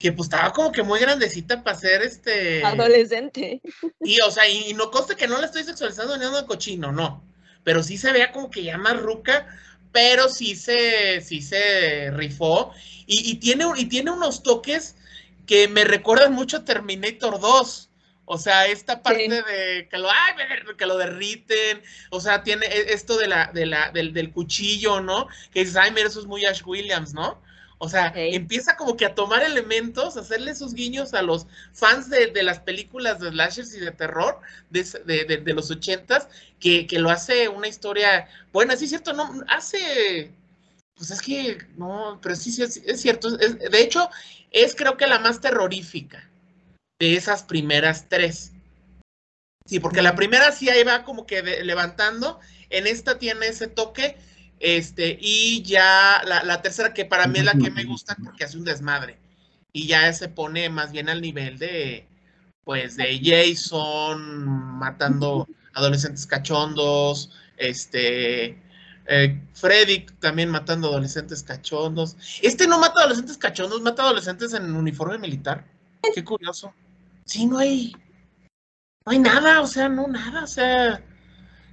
que 0.00 0.12
pues 0.12 0.28
estaba 0.28 0.50
como 0.54 0.72
que 0.72 0.82
muy 0.82 0.98
grandecita 0.98 1.62
para 1.62 1.78
ser 1.78 2.00
este... 2.00 2.64
Adolescente. 2.64 3.60
Y 4.00 4.18
o 4.22 4.30
sea, 4.30 4.48
y, 4.48 4.72
no 4.72 4.90
conste 4.90 5.14
que 5.14 5.28
no 5.28 5.38
la 5.38 5.44
estoy 5.44 5.62
sexualizando 5.62 6.16
ni 6.16 6.24
nada 6.24 6.46
cochino, 6.46 6.90
no. 6.90 7.22
Pero 7.64 7.82
sí 7.82 7.98
se 7.98 8.10
veía 8.10 8.32
como 8.32 8.50
que 8.50 8.62
ya 8.62 8.78
más 8.78 8.98
ruca, 8.98 9.46
pero 9.92 10.30
sí 10.30 10.56
se, 10.56 11.20
sí 11.20 11.42
se 11.42 12.10
rifó. 12.12 12.72
Y, 13.06 13.34
tiene, 13.36 13.66
y 13.76 13.86
tiene 13.86 14.10
unos 14.10 14.42
toques 14.42 14.96
que 15.44 15.68
me 15.68 15.84
recuerdan 15.84 16.32
mucho 16.32 16.58
a 16.58 16.64
Terminator 16.64 17.38
2. 17.38 17.89
O 18.32 18.38
sea, 18.38 18.68
esta 18.68 19.02
parte 19.02 19.28
de 19.28 19.88
que 19.90 19.98
lo, 19.98 20.08
ay, 20.08 20.34
que 20.78 20.86
lo 20.86 20.96
derriten. 20.96 21.82
O 22.10 22.20
sea, 22.20 22.44
tiene 22.44 22.64
e, 22.64 22.92
esto 22.92 23.18
de 23.18 23.26
la, 23.26 23.50
de 23.52 23.66
la, 23.66 23.90
del, 23.90 24.12
del 24.12 24.30
cuchillo, 24.30 25.00
¿no? 25.00 25.26
Que 25.52 25.60
dices, 25.60 25.74
ay, 25.74 25.90
mira, 25.90 26.06
eso 26.06 26.20
es 26.20 26.26
muy 26.26 26.44
Ash 26.44 26.62
Williams, 26.64 27.12
¿no? 27.12 27.42
O 27.78 27.88
sea, 27.88 28.12
empieza 28.14 28.76
como 28.76 28.96
que 28.96 29.04
a 29.04 29.16
tomar 29.16 29.42
elementos, 29.42 30.16
a 30.16 30.20
hacerle 30.20 30.52
esos 30.52 30.74
guiños 30.74 31.12
a 31.12 31.22
los 31.22 31.48
fans 31.72 32.08
de, 32.08 32.30
las 32.44 32.60
películas 32.60 33.18
de 33.18 33.30
slashers 33.30 33.74
y 33.74 33.80
de 33.80 33.90
terror 33.90 34.38
de, 34.70 35.42
los 35.46 35.68
ochentas, 35.72 36.28
que, 36.60 36.86
que, 36.86 37.00
lo 37.00 37.10
hace 37.10 37.48
una 37.48 37.66
historia 37.66 38.28
buena, 38.52 38.76
sí 38.76 38.84
es 38.84 38.90
cierto, 38.90 39.12
no, 39.12 39.42
hace, 39.48 40.30
pues 40.94 41.10
es 41.10 41.20
que, 41.20 41.66
no, 41.76 42.20
pero 42.22 42.36
sí, 42.36 42.52
sí 42.52 42.62
es, 42.62 43.00
cierto, 43.00 43.36
de 43.36 43.80
hecho, 43.80 44.08
es 44.52 44.76
creo 44.76 44.96
que 44.96 45.08
la 45.08 45.18
más 45.18 45.40
terrorífica 45.40 46.29
de 47.00 47.16
esas 47.16 47.42
primeras 47.42 48.08
tres. 48.08 48.52
Sí, 49.66 49.80
porque 49.80 50.02
la 50.02 50.14
primera 50.14 50.52
sí 50.52 50.68
ahí 50.68 50.84
va 50.84 51.02
como 51.04 51.26
que 51.26 51.42
levantando, 51.64 52.38
en 52.70 52.86
esta 52.86 53.18
tiene 53.18 53.48
ese 53.48 53.66
toque 53.66 54.16
este, 54.60 55.18
y 55.18 55.62
ya 55.62 56.22
la, 56.24 56.62
tercera, 56.62 56.92
que 56.92 57.06
para 57.06 57.26
mí 57.26 57.38
es 57.38 57.46
la 57.46 57.54
que 57.54 57.70
me 57.70 57.84
gusta 57.84 58.16
porque 58.22 58.44
hace 58.44 58.58
un 58.58 58.64
desmadre. 58.64 59.18
Y 59.72 59.86
ya 59.86 60.12
se 60.12 60.28
pone 60.28 60.68
más 60.68 60.92
bien 60.92 61.08
al 61.08 61.22
nivel 61.22 61.58
de, 61.58 62.06
pues, 62.64 62.96
de 62.96 63.20
Jason 63.22 64.78
matando 64.78 65.48
adolescentes 65.72 66.26
cachondos, 66.26 67.30
este, 67.56 68.58
eh, 69.06 69.40
también 70.18 70.50
matando 70.50 70.88
adolescentes 70.88 71.42
cachondos. 71.42 72.16
Este 72.42 72.66
no 72.66 72.78
mata 72.78 73.00
adolescentes 73.00 73.38
cachondos, 73.38 73.80
mata 73.80 74.02
adolescentes 74.02 74.52
en 74.52 74.74
uniforme 74.74 75.16
militar. 75.16 75.64
Qué 76.14 76.22
curioso. 76.22 76.74
Sí, 77.30 77.46
no 77.46 77.58
hay, 77.58 77.92
no 79.06 79.12
hay 79.12 79.20
nada, 79.20 79.60
o 79.60 79.66
sea, 79.68 79.88
no 79.88 80.08
nada, 80.08 80.42
o 80.42 80.48
sea, 80.48 81.00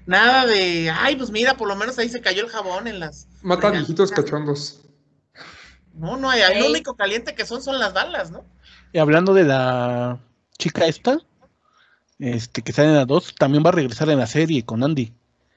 Nada 0.06 0.46
de, 0.46 0.90
ay, 0.90 1.16
pues 1.18 1.32
mira, 1.32 1.58
por 1.58 1.68
lo 1.68 1.76
menos 1.76 1.98
ahí 1.98 2.08
se 2.08 2.22
cayó 2.22 2.44
el 2.44 2.50
jabón 2.50 2.88
en 2.88 3.00
las. 3.02 3.28
Matan 3.42 3.74
viejitos 3.74 4.12
cachondos. 4.12 4.80
No, 5.94 6.16
no 6.16 6.30
hay, 6.30 6.42
lo 6.60 6.70
único 6.70 6.96
caliente 6.96 7.34
que 7.34 7.46
son 7.46 7.62
son 7.62 7.78
las 7.78 7.94
balas, 7.94 8.30
¿no? 8.32 8.46
Y 8.94 9.00
hablando 9.00 9.34
de 9.34 9.44
la 9.44 10.20
chica 10.58 10.86
esta, 10.86 11.18
este, 12.20 12.62
que 12.62 12.72
sale 12.72 12.90
en 12.90 12.96
la 12.96 13.06
2, 13.06 13.36
también 13.36 13.66
va 13.66 13.70
a 13.70 13.74
regresar 13.74 14.10
en 14.10 14.20
la 14.20 14.28
serie 14.28 14.64
con 14.64 14.84
Andy. 14.84 15.12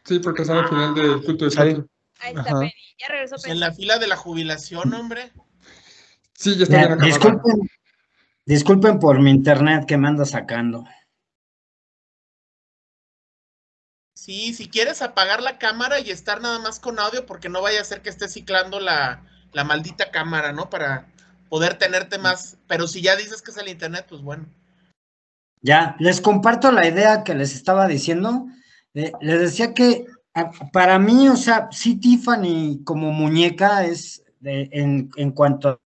Sí, 0.05 0.19
porque 0.19 0.47
sale 0.47 0.61
al 0.61 0.69
final 0.69 0.95
del 0.95 1.23
culto 1.23 1.49
de 1.49 1.85
Ahí 2.19 2.35
está, 2.35 2.61
ya 2.99 3.09
regresó 3.09 3.37
pues 3.37 3.47
en 3.47 3.61
la 3.61 3.71
fila 3.73 3.99
de 3.99 4.09
la 4.09 4.17
jubilación, 4.17 4.93
hombre. 4.95 5.31
Sí, 6.33 6.57
ya 6.57 6.65
está 6.65 6.87
bien 6.89 6.99
disculpen, 6.99 7.71
disculpen 8.47 8.99
por 8.99 9.21
mi 9.21 9.31
internet 9.31 9.87
que 9.87 9.97
me 9.97 10.09
anda 10.09 10.25
sacando. 10.25 10.85
Sí, 14.15 14.53
si 14.53 14.69
quieres 14.69 15.01
apagar 15.01 15.43
la 15.43 15.59
cámara 15.59 15.99
y 15.99 16.11
estar 16.11 16.43
nada 16.43 16.59
más 16.59 16.79
con 16.79 16.99
audio, 16.99 17.25
porque 17.25 17.49
no 17.49 17.63
vaya 17.63 17.81
a 17.81 17.85
ser 17.85 18.03
que 18.03 18.11
esté 18.11 18.29
ciclando 18.29 18.79
la, 18.79 19.25
la 19.53 19.65
maldita 19.65 20.11
cámara, 20.11 20.53
¿no? 20.53 20.69
Para 20.69 21.09
poder 21.49 21.79
tenerte 21.79 22.19
más. 22.19 22.59
Pero 22.67 22.87
si 22.87 23.01
ya 23.01 23.17
dices 23.17 23.41
que 23.41 23.51
es 23.51 23.57
el 23.57 23.69
internet, 23.69 24.05
pues 24.09 24.21
bueno. 24.21 24.47
Ya, 25.63 25.97
les 25.99 26.21
comparto 26.21 26.71
la 26.71 26.87
idea 26.87 27.25
que 27.25 27.35
les 27.35 27.55
estaba 27.55 27.87
diciendo. 27.87 28.47
Eh, 28.93 29.13
les 29.21 29.41
decía 29.41 29.73
que 29.73 30.07
para 30.73 30.99
mí, 30.99 31.29
o 31.29 31.37
sea, 31.37 31.69
sí 31.71 31.97
Tiffany 31.97 32.83
como 32.85 33.13
muñeca 33.13 33.85
es 33.85 34.23
en, 34.43 35.11
en 35.17 35.33
cuanto 35.33 35.81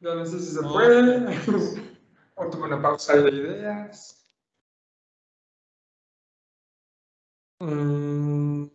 Ya 0.00 0.14
no 0.14 0.24
sé 0.24 0.38
si 0.38 0.54
se 0.54 0.62
puede. 0.62 1.26
o 2.36 2.50
tuve 2.50 2.64
una 2.64 2.80
pausa 2.80 3.16
de 3.16 3.30
ideas. 3.30 4.14
Mm, 7.60 8.66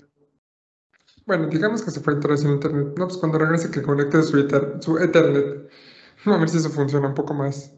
bueno, 1.26 1.48
digamos 1.48 1.82
que 1.82 1.92
se 1.92 2.02
fue 2.02 2.14
a 2.14 2.18
en 2.18 2.50
internet. 2.50 2.94
No, 2.98 3.08
pues 3.08 3.18
cuando 3.18 3.38
regrese 3.38 3.72
que 3.72 3.82
conecte 3.82 4.22
su, 4.24 4.38
su 4.82 4.98
Ethernet. 4.98 5.70
A 6.26 6.38
ver 6.38 6.50
si 6.50 6.58
eso 6.58 6.70
funciona 6.70 7.08
un 7.08 7.16
poco 7.16 7.34
más. 7.34 7.74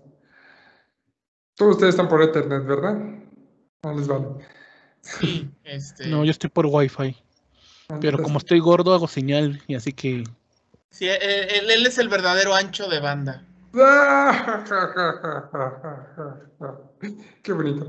Todos 1.55 1.75
ustedes 1.75 1.93
están 1.93 2.09
por 2.09 2.21
Ethernet, 2.21 2.65
¿verdad? 2.65 2.95
No 3.83 3.93
les 3.93 4.07
vale. 4.07 4.27
Sí, 5.01 5.49
este... 5.63 6.07
No, 6.07 6.25
yo 6.25 6.31
estoy 6.31 6.49
por 6.49 6.65
Wi-Fi. 6.65 7.15
Pero 8.01 8.21
como 8.21 8.39
estoy 8.39 8.59
gordo, 8.59 8.93
hago 8.93 9.07
señal 9.07 9.61
y 9.67 9.75
así 9.75 9.93
que. 9.93 10.23
Sí, 10.95 11.09
él, 11.09 11.69
él 11.69 11.85
es 11.85 11.97
el 11.97 12.07
verdadero 12.07 12.55
ancho 12.55 12.87
de 12.87 13.01
banda. 13.01 13.43
Qué 17.43 17.51
bonito. 17.51 17.85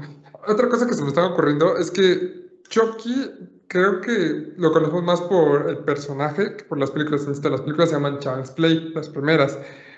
Otra 0.49 0.69
cosa 0.69 0.89
que 0.89 0.95
se 0.95 1.03
me 1.03 1.09
estaba 1.11 1.29
ocurriendo 1.29 1.77
es 1.77 1.93
que 1.93 2.59
Chucky 2.69 3.63
creo 3.69 4.01
que 4.01 4.55
lo 4.57 4.73
conocemos 4.73 5.05
más 5.05 5.21
por 5.21 5.71
el 5.71 5.79
personaje 5.79 6.57
que 6.57 6.65
por 6.65 6.79
las 6.79 6.91
películas. 6.91 7.29
Las 7.29 7.61
películas 7.61 7.91
se 7.91 7.95
llaman 7.95 8.19
Child's 8.19 8.51
Play, 8.51 8.91
las 8.93 9.09
primeras, 9.09 9.57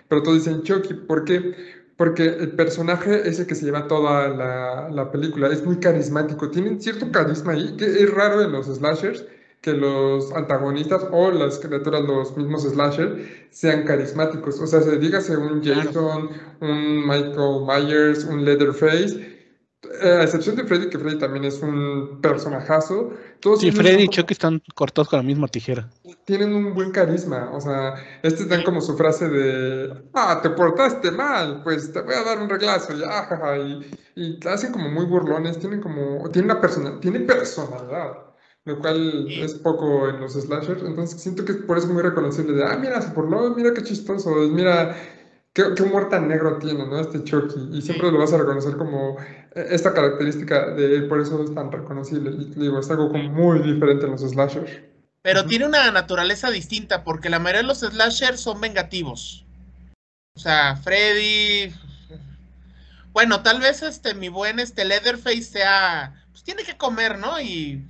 pero 0.08 0.22
todos 0.22 0.44
dicen 0.44 0.62
Chucky. 0.62 0.92
¿Por 0.92 1.24
qué? 1.24 1.54
Porque 1.96 2.26
el 2.26 2.50
personaje 2.56 3.26
es 3.26 3.40
el 3.40 3.46
que 3.46 3.54
se 3.54 3.64
lleva 3.64 3.88
toda 3.88 4.28
la, 4.28 4.90
la 4.90 5.10
película. 5.10 5.48
Es 5.48 5.64
muy 5.64 5.78
carismático. 5.78 6.50
Tienen 6.50 6.78
cierto 6.78 7.10
carisma 7.10 7.52
ahí, 7.52 7.74
que 7.78 7.86
es 7.86 8.10
raro 8.10 8.42
en 8.42 8.52
los 8.52 8.66
slashers 8.66 9.24
que 9.60 9.72
los 9.72 10.32
antagonistas 10.32 11.06
o 11.10 11.30
las 11.30 11.58
criaturas, 11.58 12.02
los 12.02 12.36
mismos 12.36 12.62
slasher, 12.62 13.48
sean 13.50 13.84
carismáticos. 13.84 14.60
O 14.60 14.66
sea, 14.66 14.80
se 14.80 14.98
dígase 14.98 15.36
un 15.36 15.62
Jason, 15.62 16.30
un 16.60 17.06
Michael 17.06 17.64
Myers, 17.66 18.24
un 18.24 18.44
Leatherface, 18.44 19.38
eh, 20.02 20.08
a 20.08 20.22
excepción 20.24 20.56
de 20.56 20.64
Freddy, 20.64 20.90
que 20.90 20.98
Freddy 20.98 21.18
también 21.18 21.44
es 21.44 21.60
un 21.62 22.20
personajazo. 22.20 23.12
Todos 23.40 23.60
sí, 23.60 23.70
Freddy 23.70 24.04
y 24.04 24.08
Chucky 24.08 24.32
están 24.32 24.62
cortados 24.74 25.08
con 25.08 25.18
la 25.18 25.22
misma 25.22 25.48
tijera. 25.48 25.88
Tienen 26.24 26.54
un 26.54 26.74
buen 26.74 26.90
carisma, 26.90 27.50
o 27.52 27.60
sea, 27.60 27.94
estos 28.22 28.48
dan 28.48 28.62
como 28.64 28.80
su 28.80 28.96
frase 28.96 29.28
de, 29.28 29.92
ah, 30.14 30.40
te 30.42 30.50
portaste 30.50 31.10
mal, 31.10 31.62
pues 31.62 31.92
te 31.92 32.00
voy 32.02 32.14
a 32.14 32.22
dar 32.22 32.40
un 32.40 32.48
reglazo, 32.48 32.92
ya, 32.92 33.08
jaja, 33.24 33.56
y, 33.56 33.90
y 34.16 34.38
hacen 34.46 34.72
como 34.72 34.88
muy 34.90 35.06
burlones, 35.06 35.58
tienen 35.58 35.80
como, 35.80 36.28
tiene 36.30 36.46
una 36.46 36.60
persona, 36.60 36.98
tiene 37.00 37.20
personalidad 37.20 38.27
lo 38.68 38.78
cual 38.78 39.26
es 39.30 39.54
poco 39.54 40.08
en 40.08 40.20
los 40.20 40.34
slashers, 40.34 40.82
entonces 40.82 41.20
siento 41.20 41.44
que 41.44 41.54
por 41.54 41.78
eso 41.78 41.86
es 41.86 41.92
muy 41.92 42.02
reconocible 42.02 42.52
de, 42.52 42.64
ah, 42.64 42.76
mira, 42.76 43.00
se 43.00 43.12
burló, 43.12 43.54
mira 43.54 43.72
qué 43.72 43.82
chistoso, 43.82 44.30
mira 44.50 44.94
qué, 45.54 45.64
qué, 45.74 45.82
humor 45.82 46.10
tan 46.10 46.28
negro 46.28 46.58
tiene, 46.58 46.86
¿no? 46.86 47.00
Este 47.00 47.24
Chucky, 47.24 47.70
y 47.72 47.80
siempre 47.80 48.12
lo 48.12 48.18
vas 48.18 48.32
a 48.34 48.38
reconocer 48.38 48.76
como 48.76 49.16
eh, 49.54 49.66
esta 49.70 49.94
característica 49.94 50.70
de 50.74 50.96
él, 50.96 51.08
por 51.08 51.20
eso 51.20 51.42
es 51.42 51.54
tan 51.54 51.72
reconocible, 51.72 52.30
y 52.30 52.44
digo, 52.60 52.78
es 52.78 52.90
algo 52.90 53.08
como 53.08 53.24
muy 53.24 53.60
diferente 53.60 54.04
en 54.04 54.12
los 54.12 54.20
slashers. 54.20 54.70
Pero 55.22 55.46
tiene 55.46 55.66
una 55.66 55.90
naturaleza 55.90 56.50
distinta, 56.50 57.02
porque 57.04 57.30
la 57.30 57.38
mayoría 57.38 57.62
de 57.62 57.68
los 57.68 57.80
slashers 57.80 58.40
son 58.40 58.60
vengativos. 58.60 59.44
O 60.34 60.40
sea, 60.40 60.76
Freddy... 60.76 61.72
Bueno, 63.12 63.42
tal 63.42 63.60
vez 63.60 63.82
este 63.82 64.14
mi 64.14 64.28
buen 64.28 64.60
este 64.60 64.84
Leatherface 64.84 65.42
sea... 65.42 66.22
Pues 66.30 66.44
tiene 66.44 66.62
que 66.62 66.76
comer, 66.76 67.18
¿no? 67.18 67.40
Y 67.40 67.84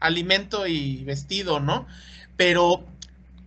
alimento 0.00 0.66
y 0.66 1.04
vestido, 1.04 1.60
¿no? 1.60 1.86
Pero 2.36 2.84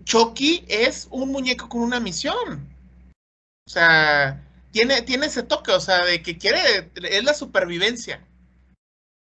Chucky 0.05 0.65
es 0.67 1.07
un 1.11 1.31
muñeco 1.31 1.67
con 1.69 1.81
una 1.81 1.99
misión. 1.99 2.69
O 3.67 3.69
sea, 3.69 4.43
tiene, 4.71 5.01
tiene 5.01 5.27
ese 5.27 5.43
toque, 5.43 5.71
o 5.71 5.79
sea, 5.79 6.05
de 6.05 6.21
que 6.21 6.37
quiere, 6.37 6.91
es 6.95 7.23
la 7.23 7.33
supervivencia. 7.33 8.25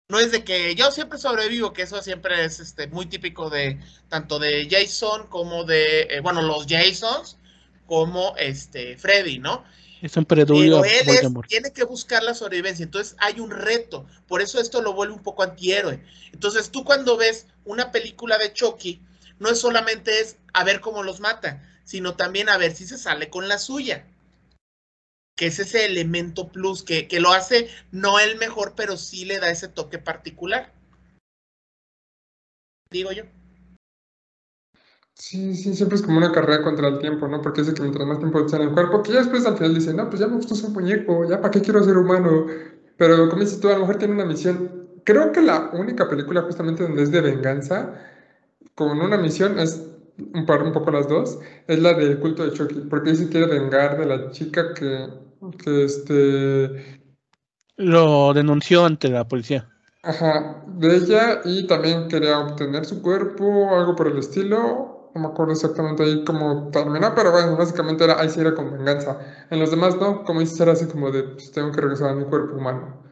No 0.09 0.19
es 0.19 0.31
de 0.31 0.43
que 0.43 0.75
yo 0.75 0.91
siempre 0.91 1.17
sobrevivo, 1.17 1.73
que 1.73 1.83
eso 1.83 2.01
siempre 2.01 2.43
es 2.43 2.59
este, 2.59 2.87
muy 2.87 3.05
típico 3.05 3.49
de 3.49 3.79
tanto 4.09 4.37
de 4.37 4.67
Jason 4.69 5.27
como 5.27 5.63
de, 5.63 6.01
eh, 6.03 6.19
bueno, 6.21 6.41
los 6.41 6.67
Jasons, 6.67 7.37
como 7.87 8.35
este 8.37 8.97
Freddy, 8.97 9.39
¿no? 9.39 9.63
Es 10.03 10.17
un 10.17 10.25
Pero 10.25 10.41
él 10.53 11.33
tiene 11.47 11.71
que 11.71 11.85
buscar 11.85 12.23
la 12.23 12.33
sobrevivencia. 12.33 12.83
Entonces 12.83 13.15
hay 13.19 13.39
un 13.39 13.49
reto. 13.49 14.05
Por 14.27 14.41
eso 14.41 14.59
esto 14.59 14.81
lo 14.81 14.91
vuelve 14.91 15.13
un 15.13 15.23
poco 15.23 15.43
antihéroe. 15.43 16.03
Entonces 16.33 16.71
tú 16.71 16.83
cuando 16.83 17.15
ves 17.15 17.47
una 17.63 17.93
película 17.93 18.37
de 18.37 18.51
Chucky, 18.51 19.01
no 19.39 19.49
es 19.49 19.59
solamente 19.59 20.19
es 20.19 20.35
a 20.51 20.65
ver 20.65 20.81
cómo 20.81 21.03
los 21.03 21.21
mata, 21.21 21.63
sino 21.85 22.17
también 22.17 22.49
a 22.49 22.57
ver 22.57 22.75
si 22.75 22.85
se 22.85 22.97
sale 22.97 23.29
con 23.29 23.47
la 23.47 23.57
suya. 23.57 24.05
Que 25.37 25.45
es 25.45 25.59
ese 25.59 25.85
elemento 25.85 26.49
plus 26.49 26.83
que, 26.83 27.07
que 27.07 27.21
lo 27.21 27.31
hace 27.31 27.69
no 27.91 28.19
el 28.19 28.37
mejor, 28.37 28.73
pero 28.75 28.97
sí 28.97 29.23
le 29.23 29.39
da 29.39 29.51
ese 29.51 29.69
toque 29.69 29.99
particular. 29.99 30.73
Digo 32.91 33.13
yo. 33.13 33.23
Sí, 35.15 35.55
sí, 35.55 35.75
siempre 35.75 35.95
es 35.95 36.01
como 36.01 36.17
una 36.17 36.31
carrera 36.31 36.63
contra 36.63 36.87
el 36.87 36.99
tiempo, 36.99 37.27
¿no? 37.27 37.41
Porque 37.41 37.61
es 37.61 37.71
que 37.71 37.81
mientras 37.81 38.07
más 38.07 38.19
tiempo 38.19 38.39
está 38.39 38.57
en 38.57 38.63
el 38.63 38.73
cuerpo, 38.73 39.03
que 39.03 39.13
ya 39.13 39.19
después 39.19 39.45
al 39.45 39.55
final 39.57 39.75
dice, 39.75 39.93
no, 39.93 40.09
pues 40.09 40.19
ya 40.19 40.27
me 40.27 40.35
gustó 40.35 40.55
ser 40.55 40.71
muñeco, 40.71 41.29
ya 41.29 41.39
para 41.39 41.51
qué 41.51 41.61
quiero 41.61 41.83
ser 41.83 41.97
humano. 41.97 42.47
Pero 42.97 43.29
como 43.29 43.41
dices 43.41 43.59
tú, 43.59 43.69
a 43.69 43.73
lo 43.73 43.81
mejor 43.81 43.97
tiene 43.97 44.15
una 44.15 44.25
misión. 44.25 44.89
Creo 45.03 45.31
que 45.31 45.41
la 45.41 45.69
única 45.73 46.09
película 46.09 46.41
justamente 46.41 46.83
donde 46.83 47.03
es 47.03 47.11
de 47.11 47.21
venganza, 47.21 47.93
con 48.75 48.99
una 48.99 49.17
misión, 49.17 49.59
es 49.59 49.87
un, 50.33 50.45
par, 50.45 50.63
un 50.63 50.73
poco 50.73 50.91
las 50.91 51.07
dos, 51.07 51.39
es 51.67 51.79
la 51.79 51.93
del 51.93 52.19
culto 52.19 52.45
de 52.45 52.53
Chucky, 52.53 52.81
porque 52.89 53.11
dice 53.11 53.25
que 53.25 53.31
quiere 53.31 53.59
vengar 53.59 53.97
de 53.97 54.05
la 54.05 54.31
chica 54.31 54.73
que, 54.73 55.09
que 55.63 55.83
este... 55.83 57.01
Lo 57.77 58.33
denunció 58.33 58.85
ante 58.85 59.09
la 59.09 59.27
policía. 59.27 59.67
Ajá, 60.03 60.63
de 60.67 60.97
ella 60.97 61.41
y 61.45 61.65
también 61.65 62.07
quería 62.07 62.39
obtener 62.39 62.85
su 62.85 63.01
cuerpo, 63.01 63.75
algo 63.75 63.95
por 63.95 64.07
el 64.07 64.17
estilo, 64.17 65.02
no 65.13 65.21
me 65.21 65.27
acuerdo 65.27 65.53
exactamente 65.53 66.03
ahí 66.03 66.23
cómo 66.25 66.69
terminó, 66.71 67.13
pero 67.15 67.31
bueno, 67.31 67.55
básicamente 67.55 68.03
era, 68.03 68.19
ahí 68.19 68.29
sí 68.29 68.39
era 68.39 68.55
con 68.55 68.71
venganza. 68.71 69.19
En 69.49 69.59
los 69.59 69.69
demás 69.71 69.95
no, 69.97 70.23
como 70.23 70.39
dices, 70.39 70.59
era 70.59 70.73
así 70.73 70.85
como 70.85 71.11
de, 71.11 71.23
pues 71.23 71.51
tengo 71.51 71.71
que 71.71 71.81
regresar 71.81 72.09
a 72.09 72.15
mi 72.15 72.25
cuerpo 72.25 72.55
humano. 72.55 73.03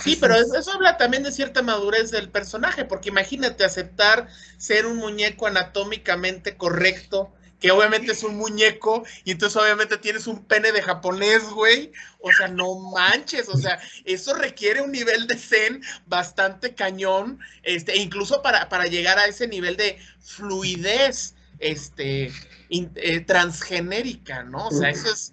Sí, 0.00 0.16
pero 0.20 0.34
eso 0.34 0.72
habla 0.72 0.96
también 0.96 1.22
de 1.22 1.32
cierta 1.32 1.60
madurez 1.62 2.10
del 2.10 2.30
personaje, 2.30 2.84
porque 2.84 3.10
imagínate 3.10 3.64
aceptar 3.64 4.28
ser 4.56 4.86
un 4.86 4.96
muñeco 4.96 5.46
anatómicamente 5.46 6.56
correcto, 6.56 7.34
que 7.62 7.70
obviamente 7.70 8.10
es 8.10 8.24
un 8.24 8.36
muñeco, 8.36 9.04
y 9.22 9.30
entonces 9.30 9.56
obviamente 9.56 9.96
tienes 9.96 10.26
un 10.26 10.44
pene 10.44 10.72
de 10.72 10.82
japonés, 10.82 11.44
güey. 11.44 11.92
O 12.18 12.32
sea, 12.32 12.48
no 12.48 12.74
manches, 12.90 13.48
o 13.48 13.56
sea, 13.56 13.80
eso 14.04 14.34
requiere 14.34 14.82
un 14.82 14.90
nivel 14.90 15.28
de 15.28 15.36
zen 15.36 15.80
bastante 16.06 16.74
cañón, 16.74 17.38
este, 17.62 17.92
e 17.92 17.98
incluso 17.98 18.42
para, 18.42 18.68
para 18.68 18.86
llegar 18.86 19.16
a 19.18 19.26
ese 19.26 19.46
nivel 19.46 19.76
de 19.76 19.96
fluidez, 20.18 21.36
este, 21.60 22.32
eh, 22.68 23.20
transgenérica, 23.20 24.42
¿no? 24.42 24.66
O 24.66 24.72
sea, 24.72 24.90
eso 24.90 25.12
es, 25.12 25.32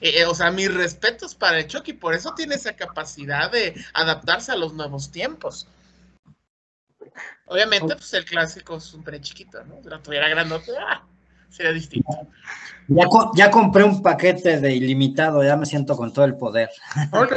eh, 0.00 0.20
eh, 0.20 0.24
o 0.26 0.34
sea, 0.34 0.50
mis 0.50 0.74
respetos 0.74 1.36
para 1.36 1.60
el 1.60 1.68
Chucky, 1.68 1.92
por 1.92 2.14
eso 2.14 2.34
tiene 2.34 2.56
esa 2.56 2.74
capacidad 2.74 3.52
de 3.52 3.74
adaptarse 3.94 4.50
a 4.50 4.56
los 4.56 4.74
nuevos 4.74 5.12
tiempos. 5.12 5.68
Obviamente, 7.46 7.94
pues 7.94 8.12
el 8.14 8.24
clásico 8.24 8.78
es 8.78 8.92
un 8.94 9.04
pene 9.04 9.20
chiquito, 9.20 9.62
¿no? 9.64 9.80
Si 9.80 9.88
lo 9.88 10.00
tuviera 10.00 10.28
grandote, 10.28 10.72
¡ah! 10.76 11.06
Sería 11.48 11.72
distinto. 11.72 12.08
Ya, 13.34 13.50
compré 13.50 13.84
un 13.84 14.02
paquete 14.02 14.60
de 14.60 14.74
ilimitado, 14.74 15.44
ya 15.44 15.56
me 15.56 15.66
siento 15.66 15.96
con 15.96 16.12
todo 16.12 16.24
el 16.24 16.36
poder. 16.36 16.70
Ok. 17.12 17.32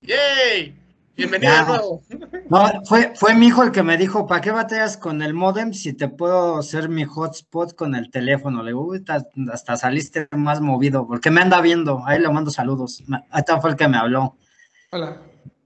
¡Yay! 0.00 0.74
Bienvenido 1.14 1.52
de 1.52 1.64
nuevo. 1.64 2.02
No, 2.48 2.84
fue, 2.84 3.12
fue 3.16 3.34
mi 3.34 3.48
hijo 3.48 3.64
el 3.64 3.72
que 3.72 3.82
me 3.82 3.98
dijo, 3.98 4.26
¿para 4.26 4.40
qué 4.40 4.52
batallas 4.52 4.96
con 4.96 5.20
el 5.20 5.34
modem 5.34 5.74
si 5.74 5.92
te 5.92 6.08
puedo 6.08 6.58
hacer 6.58 6.88
mi 6.88 7.04
hotspot 7.04 7.74
con 7.74 7.96
el 7.96 8.10
teléfono? 8.10 8.62
Le 8.62 8.70
digo, 8.70 8.94
hasta, 9.52 9.76
saliste 9.76 10.28
más 10.30 10.60
movido, 10.60 11.06
porque 11.06 11.30
me 11.30 11.40
anda 11.42 11.60
viendo. 11.60 12.02
Ahí 12.06 12.20
le 12.20 12.30
mando 12.30 12.50
saludos. 12.50 13.02
Hasta 13.30 13.60
fue 13.60 13.70
el 13.70 13.76
que 13.76 13.88
me 13.88 13.98
habló. 13.98 14.36
Hola. 14.92 15.20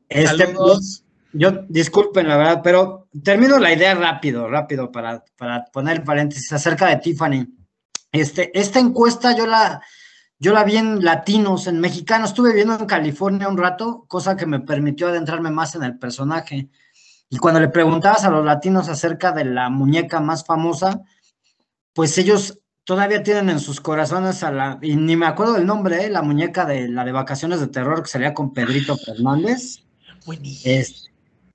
Este, 0.09 0.47
saludos. 0.47 1.02
Yo, 1.33 1.51
disculpen 1.69 2.29
la 2.29 2.37
verdad, 2.37 2.61
pero 2.63 3.09
termino 3.23 3.59
la 3.59 3.73
idea 3.73 3.95
rápido, 3.95 4.49
rápido, 4.49 4.91
para, 4.91 5.25
para 5.37 5.65
poner 5.67 6.05
paréntesis 6.05 6.53
acerca 6.53 6.87
de 6.87 6.97
Tiffany. 6.97 7.47
Este, 8.11 8.59
esta 8.59 8.79
encuesta 8.79 9.37
yo 9.37 9.47
la, 9.47 9.83
yo 10.39 10.53
la 10.53 10.65
vi 10.65 10.77
en 10.77 11.05
latinos, 11.05 11.67
en 11.67 11.81
mexicanos, 11.81 12.31
estuve 12.31 12.51
viviendo 12.51 12.79
en 12.79 12.87
California 12.87 13.49
un 13.49 13.57
rato, 13.57 14.05
cosa 14.09 14.37
que 14.37 14.47
me 14.47 14.61
permitió 14.61 15.09
adentrarme 15.09 15.51
más 15.51 15.75
en 15.75 15.85
el 15.85 15.99
personaje. 15.99 16.69
Y 17.31 17.39
cuando 17.39 17.61
le 17.61 17.69
preguntabas 17.69 18.25
a 18.25 18.31
los 18.31 18.45
latinos 18.45 18.89
acerca 18.89 19.33
de 19.33 19.45
la 19.45 19.71
muñeca 19.71 20.21
más 20.21 20.45
famosa, 20.45 21.01
pues 21.95 22.19
ellos 22.19 22.59
todavía 22.85 23.23
tienen 23.23 23.49
en 23.51 23.61
sus 23.61 23.81
corazones 23.81 24.43
a 24.43 24.51
la, 24.51 24.79
y 24.83 24.97
ni 24.97 25.17
me 25.17 25.27
acuerdo 25.27 25.55
del 25.55 25.65
nombre, 25.67 26.05
¿eh? 26.05 26.11
la 26.11 26.23
muñeca 26.23 26.65
de 26.67 26.89
la 26.89 27.05
de 27.05 27.13
vacaciones 27.13 27.61
de 27.61 27.69
terror 27.69 28.03
que 28.03 28.09
salía 28.09 28.35
con 28.35 28.53
Pedrito 28.53 28.97
Fernández. 28.97 29.85
Es, 30.65 31.12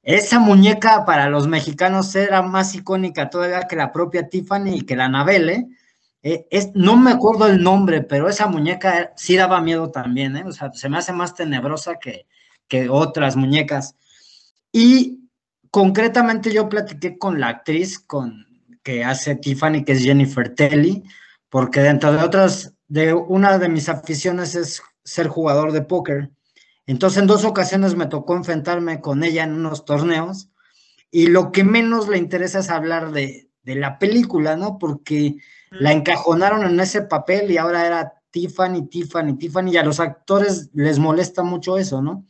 esa 0.07 0.39
muñeca 0.39 1.03
para 1.03 1.29
los 1.29 1.47
mexicanos 1.47 2.15
era 2.15 2.41
más 2.41 2.73
icónica 2.73 3.29
todavía 3.29 3.67
que 3.67 3.75
la 3.75 3.91
propia 3.91 4.29
Tiffany 4.29 4.77
y 4.77 4.81
que 4.83 4.95
la 4.95 5.05
Anabelle. 5.05 5.67
¿eh? 6.23 6.47
es, 6.49 6.71
no 6.75 6.95
me 6.95 7.11
acuerdo 7.11 7.47
el 7.47 7.61
nombre, 7.61 8.01
pero 8.01 8.29
esa 8.29 8.47
muñeca 8.47 9.11
sí 9.17 9.35
daba 9.35 9.59
miedo 9.59 9.91
también, 9.91 10.37
¿eh? 10.37 10.45
o 10.45 10.53
sea, 10.53 10.71
se 10.71 10.87
me 10.87 10.97
hace 10.97 11.11
más 11.11 11.35
tenebrosa 11.35 11.95
que, 11.99 12.25
que 12.69 12.87
otras 12.87 13.35
muñecas. 13.35 13.95
Y 14.71 15.29
concretamente 15.71 16.53
yo 16.53 16.69
platiqué 16.69 17.17
con 17.17 17.41
la 17.41 17.49
actriz 17.49 17.99
con, 17.99 18.47
que 18.83 19.03
hace 19.03 19.35
Tiffany, 19.35 19.83
que 19.83 19.91
es 19.91 20.03
Jennifer 20.03 20.55
Telly, 20.55 21.03
porque 21.49 21.81
dentro 21.81 22.13
de 22.13 22.23
otras, 22.23 22.73
de 22.87 23.13
una 23.13 23.57
de 23.57 23.67
mis 23.67 23.89
aficiones 23.89 24.55
es 24.55 24.81
ser 25.03 25.27
jugador 25.27 25.73
de 25.73 25.81
póker. 25.81 26.31
Entonces 26.87 27.21
en 27.21 27.27
dos 27.27 27.45
ocasiones 27.45 27.95
me 27.95 28.07
tocó 28.07 28.35
enfrentarme 28.35 28.99
con 29.01 29.23
ella 29.23 29.43
en 29.43 29.53
unos 29.53 29.85
torneos 29.85 30.49
y 31.11 31.27
lo 31.27 31.51
que 31.51 31.63
menos 31.63 32.07
le 32.07 32.17
interesa 32.17 32.59
es 32.59 32.69
hablar 32.69 33.11
de, 33.11 33.49
de 33.63 33.75
la 33.75 33.99
película, 33.99 34.55
¿no? 34.55 34.79
Porque 34.79 35.35
la 35.69 35.91
encajonaron 35.91 36.65
en 36.65 36.79
ese 36.79 37.03
papel 37.03 37.51
y 37.51 37.57
ahora 37.57 37.85
era 37.85 38.13
Tiffany, 38.31 38.87
Tiffany, 38.87 39.37
Tiffany 39.37 39.71
y 39.71 39.77
a 39.77 39.83
los 39.83 39.99
actores 39.99 40.69
les 40.73 40.97
molesta 40.97 41.43
mucho 41.43 41.77
eso, 41.77 42.01
¿no? 42.01 42.25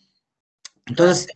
Entonces 0.85 1.27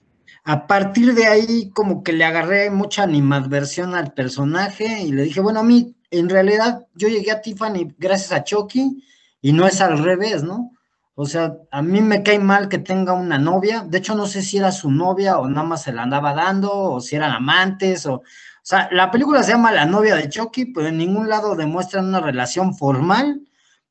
a 0.44 0.66
partir 0.66 1.14
de 1.14 1.28
ahí, 1.28 1.70
como 1.70 2.04
que 2.04 2.14
le 2.14 2.26
agarré 2.26 2.72
mucha 2.72 3.04
animadversión 3.04 3.94
al 3.94 4.14
personaje 4.14 5.04
y 5.04 5.12
le 5.12 5.24
dije, 5.24 5.40
bueno, 5.40 5.60
a 5.60 5.64
mí, 5.64 5.96
en 6.10 6.30
realidad, 6.30 6.88
yo 6.96 7.08
llegué 7.10 7.32
a 7.32 7.42
Tiffany 7.42 7.94
gracias 7.98 8.32
a 8.32 8.44
Chucky 8.44 9.04
y 9.40 9.54
no 9.54 9.68
es 9.68 9.82
al 9.82 10.04
revés, 10.04 10.44
¿no? 10.44 10.72
O 11.16 11.26
sea, 11.26 11.56
a 11.72 11.82
mí 11.82 12.02
me 12.02 12.24
cae 12.24 12.40
mal 12.40 12.70
que 12.70 12.78
tenga 12.78 13.14
una 13.14 13.38
novia. 13.38 13.84
De 13.88 13.98
hecho, 13.98 14.16
no 14.16 14.26
sé 14.26 14.42
si 14.42 14.58
era 14.58 14.72
su 14.72 14.90
novia 14.92 15.40
o 15.40 15.48
nada 15.48 15.68
más 15.68 15.84
se 15.84 15.92
la 15.94 16.04
andaba 16.04 16.34
dando 16.34 16.72
o 16.74 17.02
si 17.02 17.16
eran 17.16 17.32
amantes 17.32 18.06
o... 18.06 18.16
O 18.16 18.64
sea, 18.64 18.90
la 18.92 19.10
película 19.10 19.42
se 19.42 19.54
llama 19.54 19.72
La 19.72 19.88
novia 19.88 20.16
de 20.16 20.30
Chucky, 20.30 20.66
pero 20.68 20.88
en 20.88 20.98
ningún 20.98 21.28
lado 21.28 21.56
demuestran 21.56 22.06
una 22.06 22.20
relación 22.22 22.76
formal, 22.76 23.42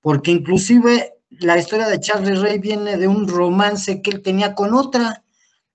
porque 0.00 0.30
inclusive 0.30 1.14
la 1.30 1.58
historia 1.58 1.88
de 1.88 1.98
Charlie 1.98 2.36
Ray 2.36 2.60
viene 2.60 2.96
de 2.96 3.08
un 3.08 3.26
romance 3.26 4.00
que 4.00 4.10
él 4.10 4.22
tenía 4.22 4.54
con 4.54 4.72
otra. 4.74 5.24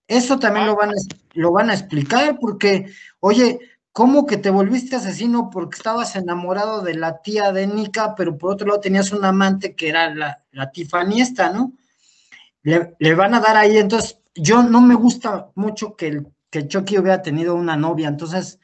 Eso 0.08 0.40
también 0.40 0.68
lo 0.68 0.78
van, 0.78 0.92
a, 0.92 0.94
lo 1.34 1.52
van 1.52 1.70
a 1.70 1.74
explicar 1.74 2.38
porque, 2.40 2.90
oye, 3.20 3.60
¿cómo 3.96 4.26
que 4.26 4.36
te 4.36 4.50
volviste 4.50 4.98
asesino 4.98 5.50
porque 5.50 5.78
estabas 5.78 6.18
enamorado 6.18 6.82
de 6.82 6.96
la 6.96 7.22
tía 7.22 7.54
de 7.54 7.66
Nika, 7.66 8.14
pero 8.14 8.38
por 8.38 8.52
otro 8.52 8.68
lado 8.68 8.82
tenías 8.82 9.14
un 9.14 9.24
amante 9.24 9.74
que 9.74 9.88
era 9.88 10.14
la, 10.14 10.44
la 10.52 10.70
tifaniesta, 10.70 11.50
¿no? 11.50 11.72
Le, 12.62 13.16
van 13.16 13.36
a 13.36 13.40
dar 13.40 13.56
ahí, 13.56 13.78
entonces, 13.78 14.20
yo 14.36 14.64
no 14.64 14.82
me 14.82 14.96
gusta 14.96 15.48
mucho 15.56 15.96
que, 15.96 16.08
el, 16.08 16.28
que 16.50 16.68
Chucky 16.68 16.98
hubiera 16.98 17.22
tenido 17.22 17.56
una 17.56 17.78
novia, 17.78 18.10
entonces 18.10 18.60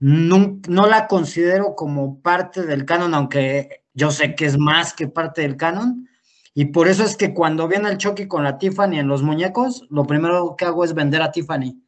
no, 0.00 0.58
no 0.66 0.88
la 0.88 1.06
considero 1.06 1.76
como 1.76 2.20
parte 2.20 2.62
del 2.62 2.84
canon, 2.84 3.14
aunque 3.14 3.84
yo 3.94 4.10
sé 4.10 4.34
que 4.34 4.46
es 4.46 4.58
más 4.58 4.94
que 4.94 5.06
parte 5.06 5.42
del 5.42 5.56
canon, 5.56 6.08
y 6.54 6.64
por 6.64 6.88
eso 6.88 7.04
es 7.04 7.16
que 7.16 7.34
cuando 7.34 7.68
viene 7.68 7.88
el 7.88 7.98
Chucky 7.98 8.26
con 8.26 8.42
la 8.42 8.58
Tiffany 8.58 8.98
en 8.98 9.06
los 9.06 9.22
muñecos, 9.22 9.86
lo 9.90 10.04
primero 10.06 10.56
que 10.58 10.64
hago 10.64 10.82
es 10.82 10.92
vender 10.92 11.22
a 11.22 11.30
Tiffany. 11.30 11.80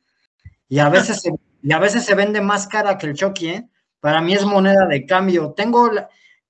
Y 0.69 0.79
a 0.79 0.89
veces 0.91 1.23
se, 1.23 1.33
y 1.63 1.73
a 1.73 1.79
veces 1.79 2.05
se 2.05 2.15
vende 2.15 2.41
más 2.41 2.67
cara 2.67 2.99
que 2.99 3.07
el 3.07 3.15
Chucky, 3.15 3.49
¿eh? 3.49 3.69
Para 4.01 4.21
mí 4.21 4.35
es 4.35 4.45
moneda 4.45 4.87
de 4.87 5.05
cambio. 5.07 5.53
Tengo, 5.57 5.91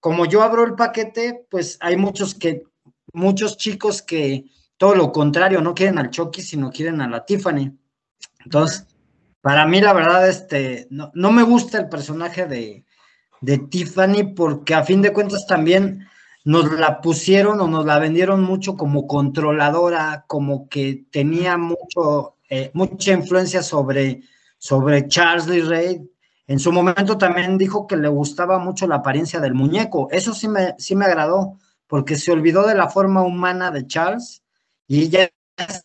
como 0.01 0.27
yo 0.27 0.43
abro 0.43 0.65
el 0.65 0.75
paquete, 0.75 1.47
pues 1.51 1.79
hay 1.81 1.97
muchos 1.97 2.35
que, 2.35 2.65
muchos 3.13 3.57
chicos 3.57 4.03
que 4.03 4.45
todo 4.77 4.95
lo 4.95 5.13
contrario, 5.13 5.61
no 5.61 5.75
quieren 5.75 5.99
al 5.99 6.11
Chucky, 6.11 6.43
sino 6.43 6.71
quieren 6.71 7.01
a 7.01 7.09
la 7.09 7.25
Tiffany. 7.25 7.77
Entonces, 8.45 8.87
para 9.41 9.67
mí 9.67 9.81
la 9.81 9.93
verdad, 9.93 10.29
este, 10.29 10.87
no, 10.91 11.11
no 11.15 11.33
me 11.33 11.43
gusta 11.43 11.79
el 11.79 11.89
personaje 11.89 12.47
de, 12.47 12.85
de 13.41 13.59
Tiffany 13.59 14.35
porque 14.35 14.75
a 14.75 14.85
fin 14.85 15.03
de 15.03 15.13
cuentas 15.13 15.47
también 15.47 16.07
nos 16.45 16.73
la 16.73 17.01
pusieron 17.01 17.61
o 17.61 17.69
nos 17.69 17.85
la 17.85 17.99
vendieron 17.99 18.43
mucho 18.43 18.77
como 18.77 19.07
controladora, 19.07 20.25
como 20.27 20.69
que 20.69 21.05
tenía 21.11 21.57
mucho, 21.59 22.37
eh, 22.49 22.71
mucha 22.75 23.13
influencia 23.13 23.63
sobre, 23.63 24.23
sobre 24.59 25.09
Charles 25.09 25.47
Lee 25.47 25.63
Ray. 25.63 26.11
En 26.47 26.59
su 26.59 26.73
momento 26.73 27.17
también 27.19 27.59
dijo 27.59 27.87
que 27.87 27.97
le 27.97 28.09
gustaba 28.09 28.59
mucho 28.59 28.87
la 28.87 28.97
apariencia 28.97 29.41
del 29.41 29.55
muñeco. 29.55 30.09
Eso 30.11 30.35
sí 30.35 30.49
me, 30.49 30.75
sí 30.79 30.95
me 30.97 31.05
agradó, 31.05 31.59
porque 31.87 32.17
se 32.17 32.33
olvidó 32.33 32.67
de 32.67 32.75
la 32.75 32.89
forma 32.89 33.23
humana 33.23 33.71
de 33.71 33.87
Charles 33.87 34.43
y 34.87 35.09
ya 35.09 35.29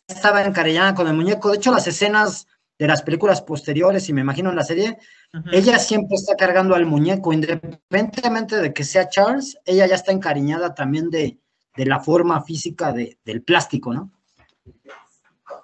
estaba 0.08 0.44
encariñada 0.44 0.96
con 0.96 1.08
el 1.08 1.14
muñeco. 1.14 1.50
De 1.50 1.58
hecho, 1.58 1.72
las 1.72 1.88
escenas 1.88 2.48
de 2.78 2.88
las 2.88 3.02
películas 3.02 3.42
posteriores, 3.42 4.10
y 4.10 4.14
me 4.14 4.22
imagino 4.22 4.50
en 4.50 4.56
la 4.56 4.64
serie, 4.64 4.98
ella 5.52 5.80
siempre 5.80 6.16
está 6.16 6.36
cargando 6.36 6.76
al 6.76 6.86
muñeco, 6.86 7.32
independientemente 7.32 8.58
de 8.58 8.74
que 8.74 8.84
sea 8.84 9.10
Charles, 9.10 9.58
ella 9.66 9.88
ya 9.88 9.96
está 9.96 10.12
encariñada 10.12 10.74
también 10.74 11.10
de, 11.10 11.40
la 11.76 12.00
forma 12.00 12.44
física 12.44 12.94
del 12.94 13.42
plástico, 13.42 13.94
¿no? 13.94 14.12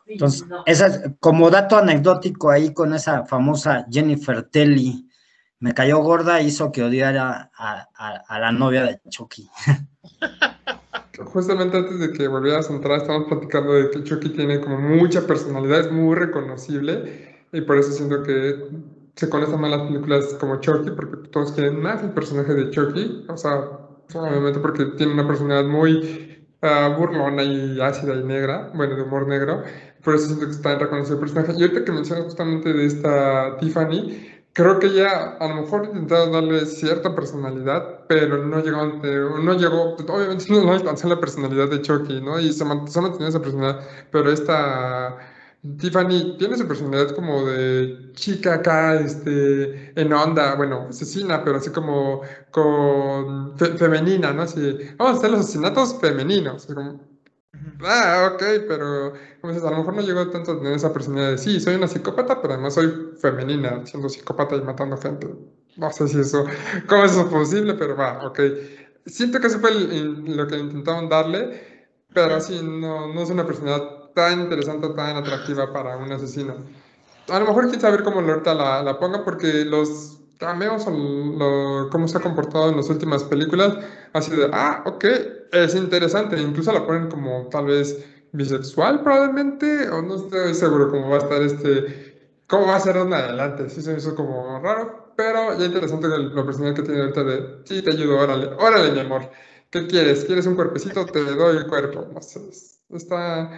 Entonces, 0.10 0.46
esa, 0.66 1.14
como 1.20 1.52
dato 1.52 1.78
anecdótico 1.78 2.50
ahí 2.50 2.74
con 2.74 2.94
esa 2.94 3.26
famosa 3.26 3.86
Jennifer 3.92 4.44
Telly, 4.44 5.08
me 5.60 5.74
cayó 5.74 6.00
gorda, 6.00 6.42
hizo 6.42 6.72
que 6.72 6.84
odiara 6.84 7.52
a, 7.56 8.40
la 8.40 8.52
novia 8.52 8.84
de 8.84 9.00
Chucky. 9.10 9.50
Justamente 11.26 11.78
antes 11.78 12.00
de 12.00 12.14
que 12.14 12.28
volvieras 12.28 12.70
a 12.70 12.74
entrar, 12.74 13.02
estamos 13.02 13.28
platicando 13.28 13.74
de 13.74 13.90
que 13.92 14.04
Chucky 14.04 14.30
tiene 14.30 14.62
como 14.62 14.80
mucha 14.80 15.28
personalidad, 15.28 15.82
es 15.82 15.92
muy 15.92 16.16
reconocible 16.16 17.46
y 17.52 17.62
por 17.62 17.78
eso 17.78 17.92
siento 17.92 18.24
que 18.24 18.56
se 19.16 19.30
conocen 19.30 19.60
más 19.60 19.72
las 19.72 19.82
películas 19.82 20.26
como 20.40 20.62
Chucky, 20.62 20.92
porque 20.92 21.28
todos 21.30 21.52
quieren 21.52 21.82
más 21.82 22.02
el 22.02 22.12
personaje 22.12 22.54
de 22.54 22.70
Chucky, 22.70 23.26
o 23.28 23.36
sea, 23.36 23.70
obviamente 24.16 24.60
porque 24.60 24.86
tiene 24.98 25.14
una 25.14 25.28
personalidad 25.28 25.70
muy 25.70 26.29
uh, 26.62 26.96
burlona 26.98 27.44
y 27.44 27.80
ácida 27.82 28.16
y 28.16 28.24
negra, 28.24 28.72
bueno, 28.74 28.96
de 28.96 29.04
humor 29.04 29.28
negro, 29.28 29.64
por 30.04 30.16
eso 30.16 30.28
siento 30.28 30.46
que 30.46 30.52
está 30.52 30.78
reconocido 30.78 31.16
el 31.16 31.22
personaje. 31.22 31.54
Y 31.58 31.62
ahorita 31.64 31.86
que 31.86 31.92
mencionas 31.92 32.26
justamente 32.26 32.74
de 32.74 32.86
esta 32.86 33.58
Tiffany, 33.58 34.30
creo 34.54 34.80
que 34.80 34.88
ella 34.88 35.38
a 35.40 35.48
lo 35.48 35.62
mejor 35.62 35.86
intentado 35.86 36.32
darle 36.32 36.66
cierta 36.66 37.16
personalidad, 37.16 38.06
pero 38.08 38.46
no 38.46 38.62
llegó, 38.64 38.86
no 38.86 39.54
llegó, 39.54 39.96
obviamente 39.96 40.46
no, 40.50 40.72
alcanzó 40.72 41.08
la 41.08 41.20
personalidad 41.20 41.70
de 41.70 41.82
Chucky, 41.82 42.22
¿no? 42.22 42.40
Y 42.40 42.52
se, 42.54 42.66
mantuvo 42.66 43.10
esa 43.26 43.42
personalidad, 43.42 43.82
pero 44.12 44.32
esta 44.32 45.18
Tiffany 45.78 46.38
tiene 46.38 46.58
su 46.58 46.68
personalidad 46.68 47.14
como 47.16 47.46
de 47.46 48.12
chica 48.14 48.56
acá, 48.56 48.96
este, 49.00 50.00
en 50.00 50.14
onda, 50.14 50.56
bueno, 50.56 50.88
asesina, 50.90 51.44
pero 51.44 51.58
así 51.58 51.70
como 51.72 52.22
con 52.52 53.58
femenina, 53.58 54.32
¿no? 54.34 54.44
Así, 54.44 54.78
vamos 54.98 55.16
a 55.16 55.18
hacer 55.18 55.32
los 55.32 55.42
asesinatos 55.42 56.00
femeninos, 56.00 56.66
como, 56.66 57.00
Ah, 57.82 58.32
ok, 58.34 58.44
pero 58.68 59.14
como 59.42 59.54
dices, 59.54 59.68
a 59.68 59.72
lo 59.72 59.78
mejor 59.78 59.96
no 59.96 60.02
llegó 60.02 60.30
tanto 60.30 60.52
a 60.52 60.58
tener 60.58 60.74
esa 60.74 60.94
personalidad 60.94 61.32
de 61.32 61.38
sí, 61.38 61.60
soy 61.60 61.76
una 61.76 61.88
psicópata, 61.88 62.42
pero 62.42 62.54
además 62.54 62.74
soy 62.76 63.14
femenina, 63.22 63.86
siendo 63.86 64.10
psicópata 64.10 64.56
y 64.56 64.62
matando 64.62 64.98
gente. 64.98 65.28
No 65.78 65.92
sé 65.92 66.08
si 66.08 66.20
eso, 66.20 66.46
cómo 66.88 67.06
es 67.06 67.12
eso 67.14 67.30
posible, 67.30 67.74
pero 67.76 67.96
va, 67.96 68.26
ok. 68.28 68.40
Siento 69.06 69.40
que 69.40 69.48
eso 69.48 69.60
fue 69.60 69.72
lo 69.74 70.48
que 70.48 70.58
intentaron 70.58 71.10
darle, 71.10 71.88
pero 72.14 72.36
así 72.36 72.62
no, 72.62 73.14
no 73.14 73.22
es 73.22 73.30
una 73.30 73.46
personalidad 73.46 73.99
tan 74.20 74.42
interesante, 74.42 74.90
tan 74.90 75.18
atractiva 75.18 75.72
para 75.72 75.98
un 75.98 76.12
asesino. 76.12 76.66
A 77.28 77.40
lo 77.40 77.46
mejor 77.46 77.70
quién 77.70 77.82
saber 77.82 78.04
cómo 78.04 78.20
ahorita 78.22 78.54
la, 78.56 78.84
la 78.84 79.00
ponga, 79.00 79.24
porque 79.24 79.66
los 79.66 80.22
cameos 80.38 80.88
o 80.88 80.92
lo, 80.92 81.90
cómo 81.92 82.08
se 82.08 82.18
ha 82.18 82.22
comportado 82.22 82.70
en 82.70 82.78
las 82.78 82.90
últimas 82.90 83.24
películas, 83.26 83.78
así 84.14 84.32
de, 84.36 84.50
ah, 84.54 84.84
ok, 84.86 85.06
es 85.52 85.76
interesante, 85.76 86.42
incluso 86.42 86.72
la 86.74 86.86
ponen 86.86 87.10
como 87.10 87.48
tal 87.50 87.66
vez 87.68 87.98
bisexual 88.32 89.02
probablemente, 89.04 89.90
o 89.90 90.02
no 90.02 90.16
estoy 90.16 90.54
seguro 90.56 90.90
cómo 90.90 91.10
va 91.10 91.18
a 91.18 91.20
estar 91.20 91.42
este, 91.42 91.86
cómo 92.48 92.68
va 92.68 92.76
a 92.78 92.80
ser 92.80 92.98
en 92.98 93.14
adelante, 93.14 93.70
sí 93.70 93.82
se 93.82 93.96
hizo 93.98 94.16
como 94.16 94.60
raro, 94.60 95.14
pero 95.16 95.58
ya 95.58 95.66
interesante 95.66 96.08
la 96.10 96.46
personal 96.46 96.74
que 96.74 96.84
tiene 96.84 97.02
ahorita 97.02 97.24
de, 97.24 97.62
sí, 97.66 97.82
te 97.84 97.92
ayudo, 97.94 98.18
órale, 98.20 98.48
órale, 98.58 98.92
mi 98.92 99.00
amor, 99.00 99.30
¿qué 99.70 99.88
quieres? 99.88 100.26
¿Quieres 100.26 100.46
un 100.48 100.56
cuerpecito? 100.56 101.06
Te 101.12 101.24
doy 101.36 101.58
el 101.58 101.68
cuerpo, 101.68 102.08
no 102.14 102.22
sé, 102.22 102.42
está... 102.90 103.52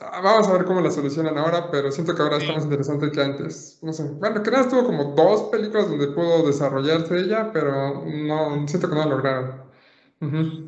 Vamos 0.00 0.46
a 0.48 0.52
ver 0.52 0.64
cómo 0.66 0.82
la 0.82 0.90
solucionan 0.90 1.38
ahora, 1.38 1.70
pero 1.70 1.90
siento 1.90 2.14
que 2.14 2.20
ahora 2.20 2.36
está 2.36 2.52
más 2.52 2.64
interesante 2.64 3.10
que 3.10 3.22
antes. 3.22 3.78
No 3.80 3.92
sé. 3.92 4.04
Bueno, 4.04 4.42
que 4.42 4.50
nada, 4.50 4.68
tuvo 4.68 4.84
como 4.84 5.14
dos 5.14 5.50
películas 5.50 5.88
donde 5.88 6.08
pudo 6.08 6.46
desarrollarse 6.46 7.18
ella, 7.18 7.50
pero 7.52 8.04
no, 8.04 8.68
siento 8.68 8.88
que 8.88 8.94
no 8.94 9.04
lo 9.04 9.16
lograron. 9.16 9.70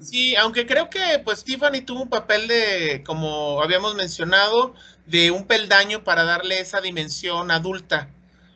Sí, 0.01 0.35
aunque 0.37 0.67
creo 0.67 0.89
que 0.89 1.21
pues 1.23 1.45
Tiffany 1.45 1.83
tuvo 1.85 2.05
un 2.05 2.09
papel 2.09 2.49
de, 2.49 3.03
como 3.05 3.63
habíamos 3.63 3.95
mencionado, 3.95 4.75
de 5.05 5.31
un 5.31 5.47
peldaño 5.47 6.05
para 6.05 6.25
darle 6.25 6.61
esa 6.61 6.81
dimensión 6.81 7.51
adulta 7.51 8.09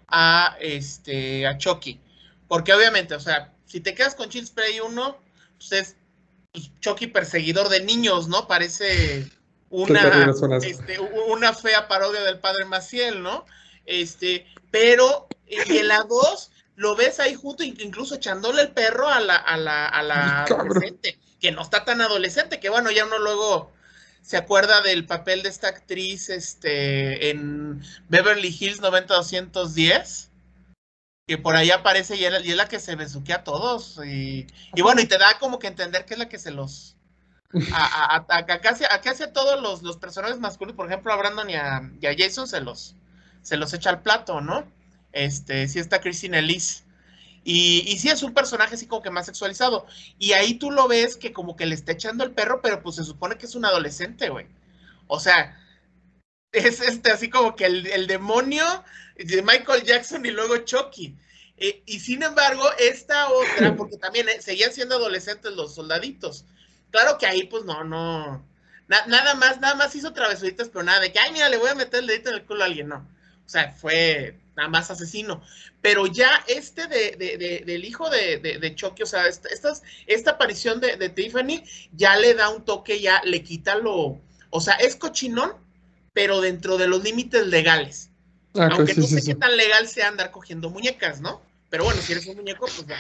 a 0.08 0.56
este 0.58 1.46
a 1.46 1.58
Chucky. 1.58 2.00
Porque 2.48 2.72
obviamente, 2.72 3.14
o 3.14 3.20
sea, 3.20 3.52
si 3.66 3.80
te 3.80 3.94
quedas 3.94 4.14
con 4.14 4.30
Chill 4.30 4.46
Spray 4.46 4.80
1, 4.80 5.18
pues 5.58 5.72
es 5.72 5.96
pues, 6.52 6.70
Chucky 6.80 7.08
perseguidor 7.08 7.68
de 7.68 7.84
niños, 7.84 8.28
¿no? 8.28 8.48
Parece 8.48 9.30
una, 9.82 10.32
este, 10.62 10.98
una 11.28 11.52
fea 11.52 11.88
parodia 11.88 12.22
del 12.22 12.38
padre 12.38 12.64
Maciel, 12.64 13.22
¿no? 13.22 13.44
Este, 13.84 14.46
pero 14.70 15.28
y 15.46 15.78
en 15.78 15.88
la 15.88 16.02
2 16.02 16.50
lo 16.76 16.94
ves 16.96 17.20
ahí 17.20 17.34
junto, 17.34 17.62
incluso 17.62 18.16
echándole 18.16 18.62
el 18.62 18.70
perro 18.72 19.08
a 19.08 19.20
la, 19.20 19.36
a 19.36 19.56
la, 19.56 19.86
a 19.86 20.02
la 20.02 20.44
adolescente, 20.44 21.18
que 21.40 21.52
no 21.52 21.62
está 21.62 21.84
tan 21.84 22.00
adolescente, 22.00 22.60
que 22.60 22.68
bueno, 22.68 22.90
ya 22.90 23.06
uno 23.06 23.18
luego 23.18 23.72
se 24.26 24.36
acuerda 24.36 24.82
del 24.82 25.06
papel 25.06 25.42
de 25.42 25.48
esta 25.48 25.68
actriz 25.68 26.30
este, 26.30 27.30
en 27.30 27.80
Beverly 28.08 28.54
Hills 28.58 28.80
90210, 28.80 30.30
que 31.28 31.38
por 31.38 31.54
ahí 31.54 31.70
aparece 31.70 32.16
y 32.16 32.24
es 32.24 32.56
la, 32.56 32.68
que 32.68 32.80
se 32.80 32.96
besuquea 32.96 33.36
a 33.36 33.44
todos. 33.44 34.00
Y, 34.04 34.46
bueno, 34.82 35.00
y 35.00 35.06
te 35.06 35.18
da 35.18 35.38
como 35.38 35.58
que 35.58 35.68
entender 35.68 36.04
que 36.04 36.14
es 36.14 36.18
la 36.18 36.28
que 36.28 36.38
se 36.38 36.50
los... 36.50 36.95
A, 37.72 38.16
a, 38.16 38.36
a, 38.38 38.46
casi, 38.60 38.84
a 38.84 39.32
todos 39.32 39.60
los, 39.62 39.82
los, 39.82 39.96
personajes 39.96 40.38
masculinos, 40.40 40.76
por 40.76 40.86
ejemplo, 40.86 41.12
a 41.12 41.16
Brandon 41.16 41.48
y 41.48 41.54
a, 41.54 41.90
Jason 42.00 42.48
se 42.48 42.60
los, 42.60 42.96
se 43.42 43.56
los 43.56 43.72
echa 43.72 43.90
al 43.90 44.02
plato, 44.02 44.40
¿no? 44.40 44.70
Este, 45.12 45.68
sí 45.68 45.78
está 45.78 46.00
Christine 46.00 46.38
Elise. 46.38 46.84
Y, 47.44 47.84
y 47.86 47.98
sí 47.98 48.08
es 48.08 48.24
un 48.24 48.34
personaje 48.34 48.74
así 48.74 48.86
como 48.86 49.02
que 49.02 49.10
más 49.10 49.26
sexualizado. 49.26 49.86
Y 50.18 50.32
ahí 50.32 50.54
tú 50.54 50.72
lo 50.72 50.88
ves 50.88 51.16
que 51.16 51.32
como 51.32 51.54
que 51.56 51.66
le 51.66 51.76
está 51.76 51.92
echando 51.92 52.24
el 52.24 52.32
perro, 52.32 52.60
pero 52.60 52.82
pues 52.82 52.96
se 52.96 53.04
supone 53.04 53.38
que 53.38 53.46
es 53.46 53.54
un 53.54 53.64
adolescente, 53.64 54.28
güey. 54.28 54.46
O 55.06 55.20
sea, 55.20 55.56
es 56.52 56.80
este 56.80 57.10
así 57.10 57.30
como 57.30 57.54
que 57.54 57.66
el, 57.66 58.06
demonio 58.06 58.64
de 59.16 59.42
Michael 59.42 59.84
Jackson 59.84 60.24
y 60.26 60.30
luego 60.30 60.58
Chucky. 60.58 61.16
Eh, 61.58 61.82
y 61.86 62.00
sin 62.00 62.22
embargo, 62.22 62.64
esta 62.78 63.28
otra, 63.30 63.76
porque 63.76 63.96
también 63.96 64.28
eh, 64.28 64.42
seguían 64.42 64.72
siendo 64.72 64.96
adolescentes 64.96 65.52
los 65.52 65.74
soldaditos. 65.74 66.44
Claro 66.90 67.18
que 67.18 67.26
ahí, 67.26 67.44
pues 67.44 67.64
no, 67.64 67.84
no. 67.84 68.44
nada 68.88 69.34
más, 69.34 69.60
nada 69.60 69.74
más 69.74 69.94
hizo 69.94 70.12
travesuritas, 70.12 70.68
pero 70.68 70.84
nada 70.84 71.00
de 71.00 71.12
que, 71.12 71.18
ay, 71.18 71.32
mira, 71.32 71.48
le 71.48 71.58
voy 71.58 71.70
a 71.70 71.74
meter 71.74 72.00
el 72.00 72.06
dedito 72.06 72.30
en 72.30 72.36
el 72.36 72.44
culo 72.44 72.62
a 72.62 72.66
alguien, 72.66 72.88
no. 72.88 73.06
O 73.44 73.48
sea, 73.48 73.70
fue 73.70 74.36
nada 74.56 74.68
más 74.68 74.90
asesino. 74.90 75.42
Pero 75.82 76.06
ya 76.06 76.44
este 76.48 76.88
de, 76.88 77.62
del 77.64 77.84
hijo 77.84 78.10
de, 78.10 78.38
de, 78.38 78.74
Chucky, 78.74 79.02
o 79.04 79.06
sea, 79.06 79.26
esta, 79.28 79.48
esta, 80.06 80.30
aparición 80.32 80.80
de, 80.80 81.08
Tiffany 81.10 81.62
ya 81.92 82.16
le 82.16 82.34
da 82.34 82.48
un 82.48 82.64
toque, 82.64 83.00
ya 83.00 83.22
le 83.24 83.42
quita 83.42 83.76
lo. 83.76 84.20
O 84.50 84.60
sea, 84.60 84.74
es 84.74 84.96
cochinón, 84.96 85.52
pero 86.12 86.40
dentro 86.40 86.76
de 86.76 86.88
los 86.88 87.04
límites 87.04 87.46
legales. 87.46 88.10
Ah, 88.54 88.70
Aunque 88.72 88.94
no 88.94 89.06
sé 89.06 89.22
qué 89.22 89.34
tan 89.34 89.56
legal 89.56 89.86
sea 89.86 90.08
andar 90.08 90.30
cogiendo 90.30 90.70
muñecas, 90.70 91.20
¿no? 91.20 91.42
Pero 91.68 91.84
bueno, 91.84 92.00
si 92.00 92.12
eres 92.12 92.26
un 92.26 92.36
muñeco, 92.36 92.66
pues 92.66 92.86
ya. 92.86 92.96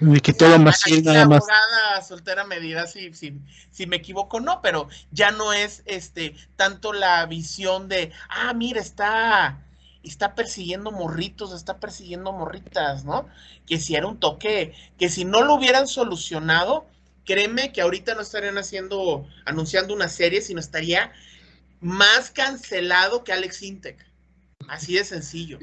Me 0.00 0.20
quitó 0.20 0.48
lo 0.48 0.58
más 0.58 0.82
nada 1.02 1.26
más. 1.26 1.42
abogada 1.42 2.02
soltera 2.02 2.44
me 2.44 2.60
dirá 2.60 2.86
si, 2.86 3.12
si, 3.14 3.40
si, 3.70 3.86
me 3.86 3.96
equivoco 3.96 4.38
no, 4.38 4.62
pero 4.62 4.88
ya 5.10 5.32
no 5.32 5.52
es 5.52 5.82
este 5.86 6.36
tanto 6.56 6.92
la 6.92 7.26
visión 7.26 7.88
de, 7.88 8.12
ah, 8.28 8.54
mira, 8.54 8.80
está 8.80 9.58
está 10.02 10.34
persiguiendo 10.34 10.90
morritos, 10.90 11.52
está 11.52 11.78
persiguiendo 11.78 12.32
morritas, 12.32 13.04
¿no? 13.04 13.28
Que 13.66 13.78
si 13.78 13.94
era 13.94 14.06
un 14.06 14.18
toque, 14.18 14.74
que 14.98 15.08
si 15.08 15.24
no 15.24 15.42
lo 15.42 15.54
hubieran 15.54 15.86
solucionado, 15.86 16.86
créeme 17.24 17.72
que 17.72 17.82
ahorita 17.82 18.14
no 18.14 18.22
estarían 18.22 18.58
haciendo, 18.58 19.26
anunciando 19.44 19.94
una 19.94 20.08
serie, 20.08 20.40
sino 20.40 20.60
estaría 20.60 21.12
más 21.80 22.30
cancelado 22.30 23.24
que 23.24 23.32
Alex 23.32 23.62
Intec. 23.62 24.06
Así 24.68 24.94
de 24.94 25.04
sencillo. 25.04 25.58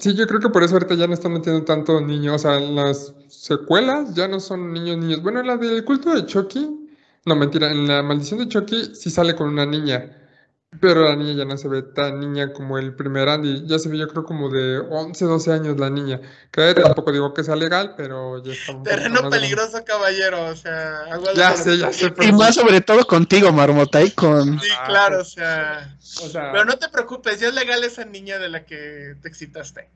Sí, 0.00 0.14
yo 0.14 0.26
creo 0.26 0.40
que 0.40 0.48
por 0.48 0.62
eso 0.62 0.74
ahorita 0.74 0.94
ya 0.94 1.06
no 1.06 1.12
están 1.12 1.34
metiendo 1.34 1.62
tanto 1.64 2.00
niños, 2.00 2.36
o 2.36 2.38
sea, 2.38 2.56
en 2.56 2.74
las 2.76 3.14
secuelas 3.28 4.14
ya 4.14 4.26
no 4.26 4.40
son 4.40 4.72
niños, 4.72 4.96
niños. 4.96 5.22
Bueno, 5.22 5.42
la 5.42 5.58
del 5.58 5.84
culto 5.84 6.14
de 6.14 6.24
Chucky, 6.24 6.88
no 7.26 7.36
mentira, 7.36 7.70
en 7.70 7.86
la 7.86 8.02
maldición 8.02 8.40
de 8.40 8.48
Chucky 8.48 8.94
sí 8.94 9.10
sale 9.10 9.34
con 9.34 9.48
una 9.48 9.66
niña 9.66 10.16
pero 10.80 11.04
la 11.04 11.16
niña 11.16 11.32
ya 11.34 11.44
no 11.44 11.56
se 11.56 11.68
ve 11.68 11.82
tan 11.82 12.20
niña 12.20 12.52
como 12.52 12.78
el 12.78 12.94
primer 12.94 13.28
Andy. 13.28 13.66
Ya 13.66 13.78
se 13.78 13.88
ve, 13.88 13.98
yo 13.98 14.08
creo, 14.08 14.24
como 14.24 14.50
de 14.50 14.78
11, 14.78 15.24
12 15.24 15.52
años 15.52 15.78
la 15.78 15.90
niña. 15.90 16.20
Que 16.50 16.74
tampoco 16.74 17.12
digo 17.12 17.32
que 17.32 17.44
sea 17.44 17.56
legal, 17.56 17.94
pero 17.96 18.42
ya 18.42 18.52
está. 18.52 18.82
Terreno 18.82 19.30
peligroso, 19.30 19.84
caballero. 19.84 20.44
O 20.46 20.56
sea, 20.56 21.04
Ya 21.34 21.56
sé, 21.56 21.78
ya 21.78 21.92
sé. 21.92 22.12
Y 22.20 22.32
más 22.32 22.56
sobre 22.56 22.80
todo 22.80 23.06
contigo, 23.06 23.52
Marmota, 23.52 24.02
y 24.02 24.10
con. 24.10 24.58
Sí, 24.60 24.68
claro, 24.86 25.20
o 25.20 25.24
sea... 25.24 25.96
o 25.98 26.28
sea. 26.28 26.52
Pero 26.52 26.64
no 26.64 26.76
te 26.76 26.88
preocupes, 26.88 27.40
ya 27.40 27.48
es 27.48 27.54
legal 27.54 27.82
esa 27.84 28.04
niña 28.04 28.38
de 28.38 28.48
la 28.48 28.64
que 28.64 29.16
te 29.22 29.28
excitaste. 29.28 29.90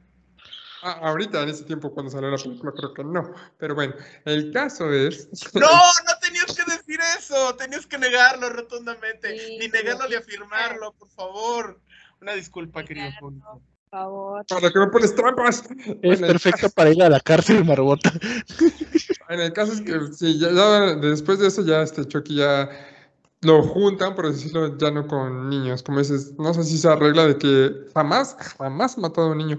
Ah, 0.82 0.98
ahorita, 1.02 1.42
en 1.42 1.50
ese 1.50 1.64
tiempo, 1.64 1.92
cuando 1.92 2.10
salió 2.10 2.30
la 2.30 2.38
película, 2.38 2.72
creo 2.74 2.94
que 2.94 3.04
no. 3.04 3.34
Pero 3.58 3.74
bueno, 3.74 3.94
el 4.24 4.50
caso 4.50 4.90
es. 4.90 5.28
¡No! 5.52 5.60
¡No 6.06 6.12
tenías 6.22 6.46
que 6.56 6.69
decir 6.90 7.00
eso! 7.18 7.54
Tenías 7.56 7.86
que 7.86 7.98
negarlo 7.98 8.50
rotundamente. 8.50 9.34
ni 9.58 9.68
negarlo 9.68 10.08
ni 10.08 10.14
afirmarlo, 10.14 10.92
por 10.92 11.08
favor. 11.10 11.80
Una 12.20 12.34
disculpa, 12.34 12.84
querido 12.84 13.08
público. 13.18 13.62
Por 13.90 13.98
favor. 13.98 14.46
Para 14.46 14.70
que 14.70 14.78
me 14.78 14.86
pones 14.88 15.14
trampas. 15.14 15.64
Es 16.02 16.20
perfecto 16.20 16.70
para 16.70 16.90
ir 16.90 17.02
a 17.02 17.08
la 17.08 17.20
cárcel, 17.20 17.64
Marbota. 17.64 18.12
En 19.28 19.40
el 19.40 19.52
caso 19.52 19.72
es 19.72 19.80
que, 19.80 20.12
sí, 20.12 20.38
ya, 20.38 20.48
después 20.96 21.38
de 21.38 21.48
eso, 21.48 21.64
ya 21.64 21.82
este 21.82 22.04
Chucky 22.04 22.36
ya 22.36 22.68
lo 23.42 23.62
juntan, 23.62 24.14
por 24.14 24.30
decirlo, 24.30 24.76
ya 24.76 24.90
no 24.90 25.06
con 25.06 25.48
niños. 25.48 25.82
Como 25.82 26.00
dices, 26.00 26.34
no 26.38 26.52
sé 26.52 26.64
si 26.64 26.76
se 26.76 26.88
arregla 26.88 27.26
de 27.26 27.38
que 27.38 27.88
jamás, 27.94 28.36
jamás 28.58 28.98
ha 28.98 29.00
matado 29.00 29.28
a 29.28 29.30
un 29.30 29.38
niño 29.38 29.58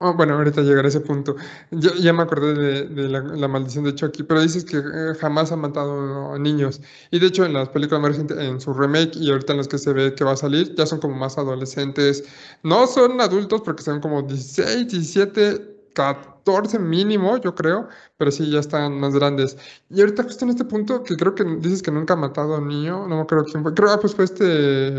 Oh, 0.00 0.14
bueno, 0.14 0.34
ahorita 0.34 0.62
llegaré 0.62 0.86
a 0.86 0.90
ese 0.90 1.00
punto. 1.00 1.34
Yo 1.72 1.92
ya 1.94 2.12
me 2.12 2.22
acordé 2.22 2.54
de, 2.86 3.08
la, 3.08 3.48
maldición 3.48 3.82
de 3.82 3.96
Chucky, 3.96 4.22
pero 4.22 4.40
dices 4.40 4.64
que 4.64 4.76
eh, 4.76 5.14
jamás 5.20 5.50
ha 5.50 5.56
matado 5.56 6.38
niños. 6.38 6.80
Y 7.10 7.18
de 7.18 7.26
hecho, 7.26 7.44
en 7.44 7.52
las 7.52 7.68
películas 7.70 8.02
más 8.02 8.16
en 8.30 8.60
su 8.60 8.72
remake 8.72 9.16
y 9.16 9.28
ahorita 9.28 9.54
en 9.54 9.56
las 9.56 9.66
que 9.66 9.76
se 9.76 9.92
ve 9.92 10.14
que 10.14 10.22
va 10.22 10.32
a 10.32 10.36
salir, 10.36 10.72
ya 10.76 10.86
son 10.86 11.00
como 11.00 11.16
más 11.16 11.36
adolescentes. 11.36 12.22
No 12.62 12.86
son 12.86 13.20
adultos 13.20 13.60
porque 13.62 13.82
son 13.82 14.00
como 14.00 14.22
16, 14.22 14.86
17, 14.86 15.90
14 15.94 16.78
mínimo, 16.78 17.36
yo 17.38 17.56
creo, 17.56 17.88
pero 18.18 18.30
sí, 18.30 18.48
ya 18.52 18.60
están 18.60 19.00
más 19.00 19.14
grandes. 19.14 19.56
Y 19.90 20.00
ahorita 20.00 20.22
justo 20.22 20.44
en 20.44 20.50
este 20.52 20.64
punto, 20.64 21.02
que 21.02 21.16
creo 21.16 21.34
que 21.34 21.42
dices 21.44 21.82
que 21.82 21.90
nunca 21.90 22.14
ha 22.14 22.16
matado 22.16 22.54
a 22.54 22.58
un 22.58 22.68
niño, 22.68 23.08
no 23.08 23.16
me 23.16 23.22
acuerdo 23.22 23.46
quién 23.46 23.64
fue. 23.64 23.74
Creo 23.74 23.88
que 23.88 23.94
ah, 23.94 24.00
pues 24.00 24.14
fue 24.14 24.26
este, 24.26 24.98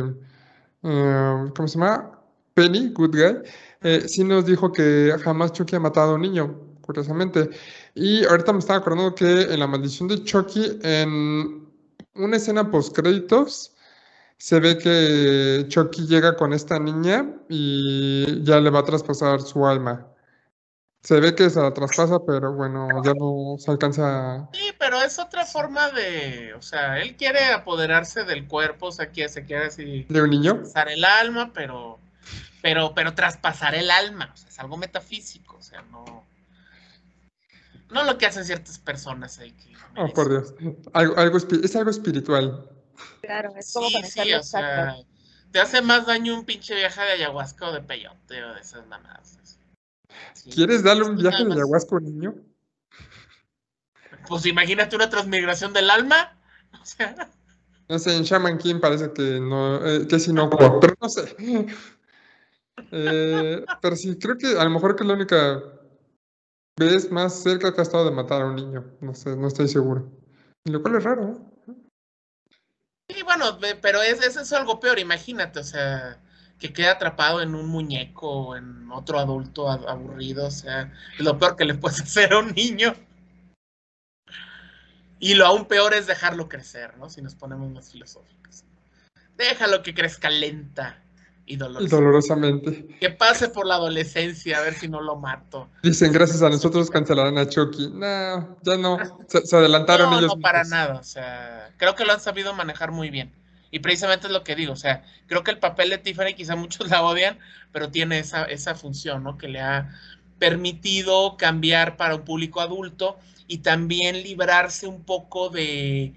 eh, 0.84 1.52
¿cómo 1.56 1.68
se 1.70 1.80
llama? 1.80 2.12
Penny, 2.54 2.90
Good 2.94 3.12
Guy 3.16 3.44
eh, 3.82 4.08
sí 4.08 4.24
nos 4.24 4.46
dijo 4.46 4.72
que 4.72 5.16
jamás 5.24 5.54
Chucky 5.54 5.76
ha 5.76 5.80
matado 5.80 6.12
a 6.12 6.16
un 6.16 6.22
niño, 6.22 6.60
curiosamente. 6.82 7.50
Y 7.96 8.26
ahorita 8.26 8.54
me 8.54 8.60
estaba 8.60 8.80
acordando 8.80 9.16
que 9.16 9.42
en 9.44 9.60
la 9.60 9.68
maldición 9.68 10.08
de 10.08 10.24
Chucky, 10.24 10.80
en 10.82 11.68
una 12.16 12.38
escena 12.38 12.70
post 12.70 12.96
créditos, 12.96 13.76
se 14.38 14.60
ve 14.60 14.78
que 14.78 15.66
Chucky 15.68 16.08
llega 16.08 16.36
con 16.36 16.54
esta 16.54 16.80
niña 16.80 17.34
y 17.50 18.44
ya 18.44 18.60
le 18.60 18.70
va 18.70 18.80
a 18.80 18.86
traspasar 18.86 19.42
su 19.42 19.66
alma. 19.66 20.08
Se 21.02 21.20
ve 21.22 21.34
que 21.34 21.50
se 21.50 21.62
la 21.62 21.74
traspasa, 21.74 22.20
pero 22.26 22.54
bueno, 22.54 22.88
ya 23.04 23.14
no 23.14 23.56
se 23.58 23.72
alcanza. 23.72 24.50
Sí, 24.52 24.72
pero 24.78 25.02
es 25.02 25.18
otra 25.18 25.46
forma 25.46 25.90
de. 25.92 26.54
O 26.56 26.62
sea, 26.62 27.00
él 27.00 27.16
quiere 27.16 27.46
apoderarse 27.46 28.26
del 28.26 28.48
cuerpo, 28.48 28.88
o 28.88 28.92
sea, 28.92 29.10
que 29.10 29.30
se 29.30 29.46
quiere 29.46 29.68
así. 29.68 30.06
¿De 30.10 30.22
un 30.22 30.30
niño? 30.30 30.56
Traspasar 30.56 30.90
el 30.90 31.06
alma, 31.06 31.52
pero 31.54 32.00
pero, 32.62 32.94
pero 32.94 33.14
traspasar 33.14 33.76
el 33.76 33.90
alma, 33.92 34.32
o 34.34 34.38
sea, 34.38 34.50
es 34.50 34.60
algo 34.60 34.78
metafísico, 34.78 35.58
o 35.58 35.62
sea, 35.62 35.82
no. 35.84 36.26
No 37.90 38.04
lo 38.04 38.18
que 38.18 38.28
hacen 38.28 38.46
ciertas 38.46 38.78
personas 38.78 39.40
ahí 39.40 39.52
que. 39.52 39.74
Oh, 39.98 40.08
por 40.14 40.30
Dios. 40.30 40.54
Algo, 40.94 41.18
algo, 41.18 41.38
es 41.38 41.76
algo 41.76 41.90
espiritual. 41.90 42.70
Claro, 43.22 43.54
es 43.58 43.74
como 43.74 43.90
sí, 43.90 44.04
sí, 44.04 44.34
o 44.34 44.44
sea, 44.44 44.98
Te 45.52 45.60
hace 45.60 45.82
más 45.82 46.06
daño 46.06 46.36
un 46.36 46.46
pinche 46.46 46.76
viaje 46.76 47.02
de 47.02 47.12
ayahuasca 47.14 47.70
o 47.70 47.72
de 47.72 47.82
peyote 47.82 48.44
o 48.44 48.54
de 48.54 48.62
esas 48.62 48.86
mamadas. 48.88 49.40
¿Quieres 50.54 50.84
darle 50.84 51.04
un 51.04 51.18
viaje 51.18 51.44
de 51.46 51.54
ayahuasca 51.54 51.96
a 51.96 52.00
un 52.00 52.06
niño? 52.06 52.36
Pues 54.28 54.46
imagínate 54.46 54.96
una 54.96 55.10
transmigración 55.10 55.74
del 55.74 55.90
alma. 55.90 56.36
O 56.80 56.86
sea. 56.86 57.16
No 57.88 57.98
sé, 57.98 58.16
en 58.16 58.24
Shaman 58.24 58.60
King 58.60 58.80
parece 58.80 59.12
que 59.12 59.40
no, 59.40 59.84
eh, 59.84 60.08
que 60.08 60.18
es 60.18 60.28
inocuo, 60.28 60.80
pero 60.80 60.94
no 61.02 61.10
sé. 61.10 61.36
Eh, 62.92 63.66
pero 63.82 63.96
sí, 63.96 64.18
creo 64.18 64.38
que 64.38 64.58
a 64.58 64.64
lo 64.64 64.70
mejor 64.70 64.96
que 64.96 65.04
es 65.04 65.08
la 65.08 65.14
única 65.16 65.62
vez 66.80 67.12
más 67.12 67.44
cerca 67.44 67.74
que 67.74 67.82
ha 67.82 67.84
estado 67.84 68.06
de 68.06 68.12
matar 68.12 68.42
a 68.42 68.46
un 68.46 68.56
niño. 68.56 68.86
No 69.02 69.14
sé, 69.14 69.36
no 69.36 69.48
estoy 69.48 69.68
seguro. 69.68 70.10
Lo 70.66 70.82
cual 70.82 70.96
es 70.96 71.04
raro. 71.04 71.52
bueno, 73.26 73.60
pero 73.82 74.02
es, 74.02 74.26
es, 74.26 74.38
es 74.38 74.54
algo 74.54 74.80
peor, 74.80 75.00
imagínate, 75.00 75.60
o 75.60 75.64
sea, 75.64 76.20
que 76.60 76.74
quede 76.74 76.90
atrapado 76.90 77.42
en 77.42 77.56
un 77.56 77.68
muñeco 77.68 78.30
o 78.30 78.56
en 78.56 78.92
otro 78.92 79.20
adulto 79.20 79.70
aburrido, 79.70 80.48
o 80.48 80.52
sea, 80.52 80.94
es 81.18 81.24
lo 81.24 81.38
peor 81.38 81.56
que 81.56 81.66
le 81.66 81.76
puedes 81.76 82.02
hacer 82.02 82.34
a 82.34 82.40
un 82.40 82.52
niño. 82.54 82.96
Y 85.22 85.34
lo 85.36 85.46
aún 85.46 85.66
peor 85.66 85.94
es 85.94 86.08
dejarlo 86.08 86.48
crecer, 86.48 86.98
¿no? 86.98 87.10
Si 87.10 87.22
nos 87.22 87.36
ponemos 87.36 87.70
más 87.72 87.92
filosóficos. 87.92 88.64
Déjalo 89.36 89.84
que 89.84 89.94
crezca 89.94 90.30
lenta 90.30 91.02
y 91.50 91.56
dolorosamente. 91.56 92.86
Que 93.00 93.10
pase 93.10 93.50
por 93.50 93.66
la 93.66 93.76
adolescencia, 93.76 94.60
a 94.60 94.62
ver 94.62 94.76
si 94.76 94.88
no 94.88 95.02
lo 95.02 95.16
mato. 95.16 95.68
Dicen, 95.82 96.12
gracias 96.14 96.44
a 96.44 96.50
nosotros 96.50 96.92
cancelarán 96.92 97.40
a 97.40 97.50
Chucky. 97.50 97.90
No, 97.92 98.56
ya 98.62 98.78
no. 98.78 99.00
Se, 99.28 99.56
adelantaron 99.56 100.14
ellos. 100.14 100.36
No, 100.36 100.40
para 100.40 100.64
nada. 100.64 101.00
O 101.00 101.04
sea, 101.04 101.72
creo 101.78 101.96
que 101.96 102.06
lo 102.06 102.14
han 102.14 102.20
sabido 102.20 102.54
manejar 102.54 102.92
muy 102.92 103.10
bien. 103.10 103.34
Y 103.72 103.80
precisamente 103.80 104.28
es 104.28 104.34
lo 104.34 104.44
que 104.44 104.56
digo. 104.56 104.74
O 104.74 104.76
sea, 104.76 105.04
creo 105.26 105.44
que 105.44 105.50
el 105.50 105.58
papel 105.58 105.90
de 105.90 105.98
Tiffany, 105.98 106.36
quizá 106.36 106.56
muchos 106.56 106.88
la 106.88 107.02
odian, 107.02 107.40
pero 107.72 107.90
tiene 107.90 108.20
esa, 108.20 108.44
esa 108.44 108.76
función, 108.76 109.24
¿no? 109.24 109.40
Que 109.40 109.48
le 109.48 109.60
ha 109.60 109.90
permitido 110.38 111.36
cambiar 111.36 111.98
para 111.98 112.14
un 112.14 112.26
público 112.26 112.62
adulto 112.62 113.18
y 113.48 113.60
también 113.60 114.22
librarse 114.22 114.86
un 114.86 115.04
poco 115.04 115.50
de, 115.50 116.14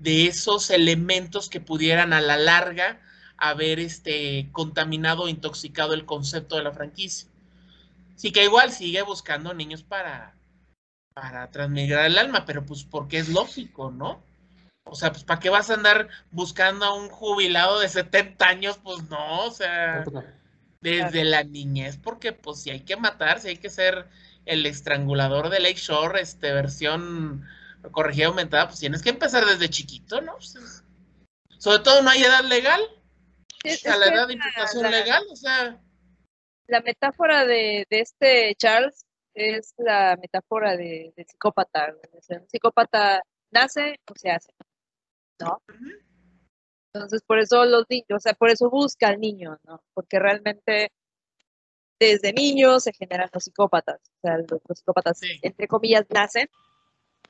de 0.00 0.26
esos 0.26 0.70
elementos 0.70 1.48
que 1.48 1.60
pudieran 1.60 2.12
a 2.12 2.20
la 2.20 2.36
larga 2.36 2.98
haber 3.36 3.80
este, 3.80 4.48
contaminado 4.52 5.24
o 5.24 5.28
intoxicado 5.28 5.94
el 5.94 6.06
concepto 6.06 6.56
de 6.56 6.62
la 6.62 6.72
franquicia. 6.72 7.28
Sí 8.16 8.32
que 8.32 8.44
igual 8.44 8.72
sigue 8.72 9.02
buscando 9.02 9.54
niños 9.54 9.82
para, 9.82 10.34
para 11.14 11.50
transmigrar 11.50 12.06
el 12.06 12.18
alma, 12.18 12.44
pero 12.44 12.64
pues 12.64 12.84
porque 12.84 13.18
es 13.18 13.28
lógico, 13.28 13.90
¿no? 13.90 14.22
O 14.84 14.94
sea, 14.94 15.12
pues 15.12 15.24
¿para 15.24 15.40
qué 15.40 15.50
vas 15.50 15.70
a 15.70 15.74
andar 15.74 16.08
buscando 16.30 16.84
a 16.84 16.94
un 16.94 17.08
jubilado 17.08 17.80
de 17.80 17.88
70 17.88 18.46
años? 18.46 18.78
Pues 18.82 19.08
no, 19.08 19.46
o 19.46 19.50
sea, 19.50 20.04
desde 20.80 21.24
la 21.24 21.42
niñez, 21.42 21.96
porque 21.96 22.32
pues 22.32 22.60
si 22.60 22.70
hay 22.70 22.80
que 22.80 22.96
matar, 22.96 23.40
si 23.40 23.48
hay 23.48 23.56
que 23.56 23.70
ser 23.70 24.06
el 24.44 24.66
estrangulador 24.66 25.48
de 25.48 25.60
Lake 25.60 25.80
Shore, 25.80 26.20
este, 26.20 26.52
versión 26.52 27.44
corregida 27.90 28.26
aumentada, 28.26 28.68
pues 28.68 28.80
tienes 28.80 29.02
que 29.02 29.10
empezar 29.10 29.46
desde 29.46 29.70
chiquito, 29.70 30.20
¿no? 30.20 30.34
Pues, 30.34 30.84
sobre 31.58 31.78
todo 31.78 32.02
no 32.02 32.10
hay 32.10 32.22
edad 32.22 32.44
legal. 32.44 32.82
A 33.64 33.96
la 33.96 34.06
edad 34.06 34.26
de 34.28 34.34
imputación 34.34 34.90
legal, 34.90 35.24
o 35.30 35.36
sea. 35.36 35.80
La 36.66 36.80
metáfora 36.80 37.44
de, 37.44 37.86
este 37.90 38.54
Charles 38.56 39.04
es 39.34 39.74
la 39.76 40.16
metáfora 40.20 40.76
de, 40.76 41.12
psicópata. 41.26 41.94
un 42.30 42.48
psicópata 42.48 43.22
nace 43.50 44.00
o 44.10 44.14
se 44.16 44.30
hace, 44.30 44.52
¿no? 45.40 45.62
Entonces, 46.92 47.22
por 47.22 47.38
eso 47.40 47.64
los 47.64 47.84
niños, 47.90 48.06
o 48.16 48.20
sea, 48.20 48.34
por 48.34 48.50
eso 48.50 48.70
busca 48.70 49.08
al 49.08 49.20
niño, 49.20 49.58
¿no? 49.64 49.82
Porque 49.94 50.18
realmente 50.18 50.92
desde 51.98 52.32
niños 52.32 52.84
se 52.84 52.92
generan 52.92 53.28
los 53.32 53.44
psicópatas. 53.44 54.00
O 54.00 54.20
sea, 54.20 54.38
los, 54.38 54.60
psicópatas, 54.78 55.20
entre 55.42 55.68
comillas, 55.68 56.04
nacen. 56.10 56.48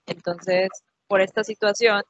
Entonces, 0.06 0.68
por 1.06 1.20
esta 1.20 1.44
situación, 1.44 2.02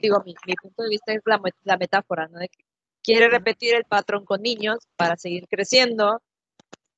digo, 0.00 0.22
mi, 0.24 0.34
punto 0.60 0.82
de 0.82 0.88
vista 0.88 1.12
es 1.12 1.22
la, 1.24 1.76
metáfora, 1.76 2.28
¿no? 2.28 2.38
De 2.38 2.48
que 2.48 2.63
quiere 3.04 3.28
repetir 3.28 3.74
el 3.74 3.84
patrón 3.84 4.24
con 4.24 4.42
niños 4.42 4.78
para 4.96 5.16
seguir 5.16 5.46
creciendo, 5.46 6.22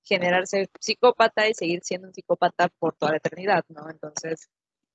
generarse 0.04 0.70
psicópata 0.80 1.48
y 1.48 1.54
seguir 1.54 1.80
siendo 1.82 2.06
un 2.06 2.14
psicópata 2.14 2.68
por 2.78 2.94
toda 2.94 3.12
la 3.12 3.18
eternidad, 3.18 3.64
¿no? 3.68 3.90
Entonces, 3.90 4.48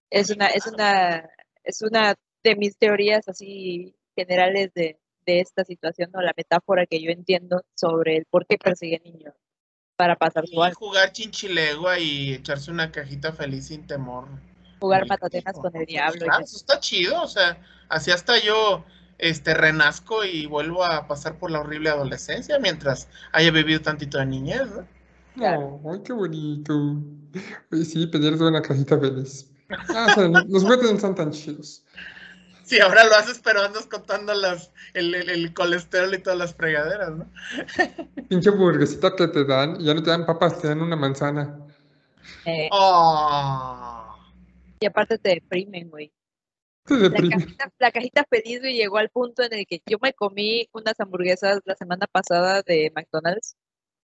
es 0.09 0.29
una, 0.29 0.47
es 0.47 0.65
una, 0.65 1.29
es 1.63 1.81
una 1.81 2.15
de 2.43 2.55
mis 2.55 2.77
teorías 2.77 3.27
así 3.27 3.93
generales 4.15 4.73
de, 4.73 4.99
de 5.25 5.41
esta 5.41 5.65
situación, 5.65 6.09
¿no? 6.13 6.21
La 6.21 6.33
metáfora 6.35 6.85
que 6.85 7.01
yo 7.01 7.11
entiendo 7.11 7.61
sobre 7.75 8.17
el 8.17 8.25
por 8.25 8.47
qué 8.47 8.57
persigue 8.57 9.01
niños 9.03 9.35
para 9.97 10.15
pasar 10.15 10.47
su 10.47 10.63
año. 10.63 10.73
Jugar 10.75 11.11
chinchilegua 11.11 11.99
y 11.99 12.33
echarse 12.33 12.71
una 12.71 12.91
cajita 12.91 13.33
feliz 13.33 13.67
sin 13.67 13.85
temor. 13.85 14.27
Jugar 14.79 15.05
patatenas 15.05 15.53
con 15.53 15.75
el 15.75 15.85
diablo. 15.85 16.25
Ah, 16.31 16.39
eso 16.41 16.55
está 16.57 16.79
chido, 16.79 17.21
o 17.21 17.27
sea, 17.27 17.61
así 17.89 18.09
hasta 18.11 18.39
yo 18.39 18.83
este 19.22 19.53
renazco 19.53 20.26
y 20.26 20.48
vuelvo 20.48 20.84
a 20.84 21.07
pasar 21.07 21.38
por 21.38 21.52
la 21.52 21.61
horrible 21.61 21.89
adolescencia 21.89 22.60
mientras 22.60 23.07
haya 23.31 23.52
vivido 23.52 23.80
tantito 23.81 24.18
de 24.18 24.26
niñez, 24.26 24.68
¿no? 25.38 25.81
ay, 25.89 26.02
qué 26.03 26.11
bonito. 26.11 26.73
Sí, 27.72 28.07
pedirte 28.07 28.43
una 28.43 28.61
cajita 28.61 28.99
feliz. 28.99 29.49
Ah, 29.89 30.14
los 30.49 30.64
juguetes 30.64 30.89
no 30.89 30.95
están 30.98 31.15
tan 31.15 31.31
chidos. 31.31 31.85
Sí, 32.64 32.80
ahora 32.80 33.03
lo 33.06 33.15
haces, 33.15 33.41
pero 33.43 33.61
andas 33.61 33.85
contando 33.85 34.34
las, 34.34 34.72
el, 34.93 35.53
colesterol 35.53 36.14
y 36.14 36.19
todas 36.19 36.39
las 36.39 36.56
fregaderas, 36.56 37.11
¿no? 37.11 37.30
Pinche 38.30 38.49
burguesita 38.49 39.15
que 39.15 39.27
te 39.27 39.45
dan, 39.45 39.80
y 39.80 39.85
ya 39.85 39.93
no 39.93 40.03
te 40.03 40.10
dan 40.10 40.26
papas, 40.26 40.60
te 40.61 40.68
dan 40.68 40.81
una 40.81 40.95
manzana. 40.95 41.57
Eh. 42.45 42.69
Oh. 42.72 44.15
Y 44.80 44.85
aparte 44.85 45.18
te 45.18 45.30
deprimen, 45.30 45.89
güey. 45.89 46.11
La 46.85 47.29
cajita, 47.29 47.71
la 47.79 47.91
cajita 47.91 48.25
feliz, 48.29 48.61
llegó 48.61 48.97
al 48.97 49.09
punto 49.09 49.43
en 49.43 49.53
el 49.53 49.65
que 49.65 49.81
yo 49.85 49.97
me 50.01 50.13
comí 50.13 50.67
unas 50.73 50.99
hamburguesas 50.99 51.59
la 51.65 51.75
semana 51.75 52.07
pasada 52.07 52.61
de 52.63 52.91
McDonald's. 52.95 53.55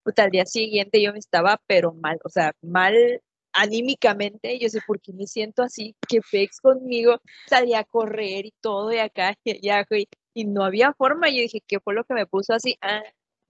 Puta, 0.03 0.23
al 0.23 0.31
día 0.31 0.45
siguiente 0.45 1.01
yo 1.01 1.13
me 1.13 1.19
estaba, 1.19 1.61
pero 1.67 1.93
mal, 1.93 2.19
o 2.23 2.29
sea, 2.29 2.53
mal 2.61 3.21
anímicamente, 3.53 4.57
yo 4.59 4.67
sé 4.67 4.79
por 4.85 4.99
qué 4.99 5.13
me 5.13 5.27
siento 5.27 5.61
así, 5.61 5.95
que 6.07 6.21
Fex 6.21 6.59
conmigo 6.59 7.21
salía 7.47 7.79
a 7.79 7.83
correr 7.83 8.47
y 8.47 8.53
todo 8.59 8.91
y 8.91 8.97
acá 8.97 9.35
y 9.43 9.69
allá, 9.69 9.85
y 10.33 10.45
no 10.45 10.65
había 10.65 10.93
forma. 10.93 11.29
Yo 11.29 11.37
dije, 11.37 11.61
¿qué 11.65 11.79
fue 11.79 11.93
lo 11.93 12.03
que 12.03 12.15
me 12.15 12.25
puso 12.25 12.53
así? 12.53 12.77
Ah, 12.81 13.03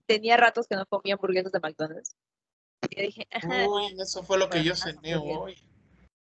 tenía 0.06 0.36
ratos 0.36 0.66
que 0.68 0.76
no 0.76 0.86
comía 0.86 1.14
hamburguesas 1.14 1.52
de 1.52 1.60
McDonald's. 1.60 2.14
Y 2.90 3.02
dije, 3.02 3.26
Uy, 3.66 3.96
eso 3.98 4.22
fue 4.22 4.38
lo 4.38 4.50
que 4.50 4.62
yo 4.62 4.76
cené 4.76 5.16
hoy. 5.16 5.56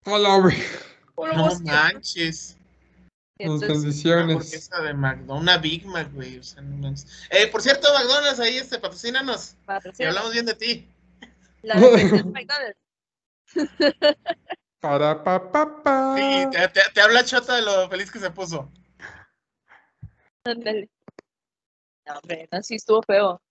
Hola. 0.05 0.37
No 1.17 1.59
manches. 1.61 2.58
Las 3.39 3.63
condiciones. 3.63 4.69
Una 4.69 4.83
de 4.83 4.93
McDonald's, 4.93 5.41
una 5.41 5.57
Big 5.57 5.85
Mac, 5.85 6.11
güey. 6.13 6.39
O 6.39 6.43
sea, 6.43 6.61
no 6.61 6.93
eh, 7.29 7.47
por 7.47 7.61
cierto, 7.61 7.87
McDonald's, 7.93 8.39
ahí 8.39 8.57
este, 8.57 8.79
patrocínanos. 8.79 9.55
Y 9.97 10.03
hablamos 10.03 10.33
bien 10.33 10.45
de 10.45 10.55
ti. 10.55 10.87
La 11.61 11.75
de 11.79 12.23
McDonald's. 12.23 12.79
Para 14.81 15.23
pa, 15.23 15.51
pa, 15.51 15.83
pa. 15.83 16.15
Sí, 16.17 16.47
te, 16.51 16.81
te, 16.93 17.01
habla 17.01 17.25
Chota 17.25 17.55
de 17.55 17.63
lo 17.63 17.89
feliz 17.89 18.09
que 18.11 18.19
se 18.19 18.31
puso. 18.31 18.71
Ándale. 20.45 20.89
No, 22.05 22.13
hombre, 22.13 22.47
no, 22.51 22.61
sí 22.61 22.75
estuvo 22.75 23.01
feo. 23.03 23.41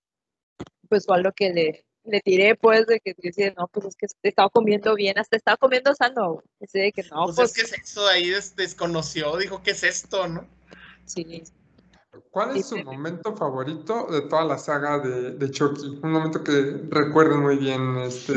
Pues 0.89 1.05
fue 1.05 1.23
lo 1.23 1.33
que 1.33 1.51
le, 1.51 1.87
le 2.09 2.21
tiré, 2.21 2.57
pues, 2.57 2.87
de 2.87 3.01
que 3.01 3.15
decía, 3.17 3.53
no, 3.57 3.69
pues 3.69 3.87
es 3.87 3.97
que 3.97 4.07
te 4.21 4.29
estaba 4.29 4.51
comiendo 4.51 4.95
bien, 4.95 5.19
hasta 5.19 5.37
estaba 5.37 5.57
comiendo 5.57 5.95
sano. 5.95 6.43
Ese 6.61 6.79
de 6.79 6.93
que 6.93 7.03
no, 7.05 7.27
pues, 7.27 7.37
pues, 7.37 7.51
es 7.51 7.55
que 7.55 7.77
es 7.77 7.91
eso, 7.91 8.07
ahí 8.09 8.31
desconoció, 8.57 9.37
dijo, 9.37 9.63
¿qué 9.63 9.73
es 9.73 9.83
esto, 9.83 10.27
no? 10.29 10.47
Sí. 11.05 11.45
¿Cuál 12.31 12.57
es 12.57 12.67
su 12.67 12.77
momento 12.79 13.37
favorito 13.37 14.07
de 14.11 14.23
toda 14.23 14.45
la 14.45 14.59
saga 14.59 14.99
de, 14.99 15.33
de 15.33 15.51
Chucky? 15.51 16.01
Un 16.03 16.13
momento 16.13 16.43
que 16.43 16.83
recuerden 16.91 17.41
muy 17.41 17.57
bien, 17.57 17.97
este, 17.99 18.35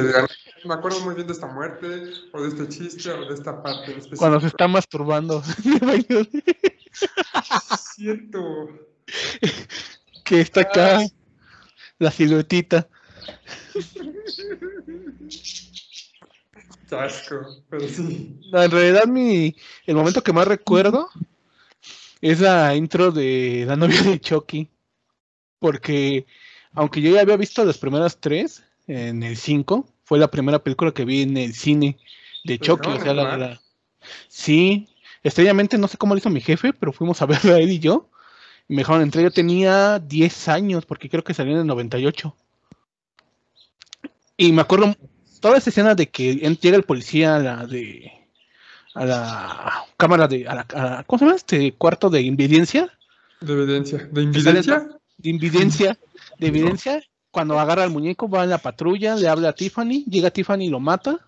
me 0.65 0.73
acuerdo 0.73 0.99
muy 1.01 1.15
bien 1.15 1.27
de 1.27 1.33
esta 1.33 1.47
muerte, 1.47 2.13
o 2.31 2.41
de 2.41 2.49
este 2.49 2.67
chiste, 2.67 3.11
o 3.11 3.25
de 3.25 3.33
esta 3.33 3.61
parte. 3.61 3.93
En 3.93 4.17
Cuando 4.17 4.39
se 4.39 4.47
está 4.47 4.67
masturbando. 4.67 5.41
Cierto. 7.95 8.69
que 10.23 10.41
está 10.41 10.61
acá, 10.61 10.99
la 11.99 12.11
siluetita. 12.11 12.87
Chasco, 16.89 17.63
pero 17.69 17.87
sí. 17.87 18.39
en 18.51 18.71
realidad, 18.71 19.05
mi, 19.05 19.55
el 19.85 19.95
momento 19.95 20.21
que 20.21 20.33
más 20.33 20.47
recuerdo 20.47 21.09
es 22.21 22.39
la 22.39 22.75
intro 22.75 23.11
de 23.11 23.65
la 23.67 23.75
novia 23.75 24.01
de 24.03 24.19
Chucky. 24.19 24.69
Porque, 25.59 26.25
aunque 26.73 27.01
yo 27.01 27.11
ya 27.11 27.21
había 27.21 27.37
visto 27.37 27.63
las 27.63 27.77
primeras 27.77 28.19
tres 28.19 28.63
en 28.87 29.23
el 29.23 29.37
5, 29.37 29.87
fue 30.03 30.19
la 30.19 30.29
primera 30.29 30.59
película 30.59 30.91
que 30.91 31.05
vi 31.05 31.21
en 31.21 31.37
el 31.37 31.53
cine 31.53 31.97
de 32.43 32.59
Chucky. 32.59 32.89
o 32.89 32.99
sea, 33.01 33.13
la, 33.13 33.61
Sí, 34.27 34.87
estrellamente 35.23 35.77
no 35.77 35.87
sé 35.87 35.97
cómo 35.97 36.13
lo 36.13 36.17
hizo 36.17 36.29
mi 36.29 36.41
jefe, 36.41 36.73
pero 36.73 36.91
fuimos 36.91 37.21
a 37.21 37.25
verla 37.27 37.59
él 37.59 37.71
y 37.71 37.79
yo. 37.79 38.09
Y 38.67 38.75
me 38.75 38.81
dejaron 38.81 39.01
entrar, 39.01 39.23
yo 39.23 39.31
tenía 39.31 39.99
10 39.99 40.47
años, 40.47 40.85
porque 40.85 41.09
creo 41.09 41.23
que 41.23 41.33
salió 41.33 41.53
en 41.53 41.59
el 41.59 41.67
98. 41.67 42.35
Y 44.41 44.51
me 44.53 44.63
acuerdo 44.63 44.95
toda 45.39 45.59
esa 45.59 45.69
escena 45.69 45.93
de 45.93 46.09
que 46.09 46.33
llega 46.33 46.75
el 46.75 46.81
policía 46.81 47.35
a 47.35 47.39
la 47.39 47.67
de 47.67 48.11
a 48.95 49.05
la 49.05 49.85
cámara 49.97 50.27
de 50.27 50.47
a 50.47 50.55
la, 50.55 51.03
¿cómo 51.05 51.19
se 51.19 51.25
llama 51.25 51.37
este 51.37 51.73
cuarto 51.73 52.09
de 52.09 52.21
evidencia? 52.21 52.91
De 53.39 53.53
evidencia, 53.53 53.99
de 54.11 54.21
evidencia. 54.23 54.89
De 55.19 55.29
evidencia, 55.29 55.99
de 56.39 56.47
evidencia 56.47 57.03
cuando 57.29 57.59
agarra 57.59 57.83
al 57.83 57.91
muñeco, 57.91 58.27
va 58.27 58.41
a 58.41 58.47
la 58.47 58.57
patrulla, 58.57 59.15
le 59.15 59.27
habla 59.27 59.49
a 59.49 59.53
Tiffany, 59.53 60.05
llega 60.05 60.31
Tiffany 60.31 60.65
y 60.65 60.69
lo 60.69 60.79
mata. 60.79 61.19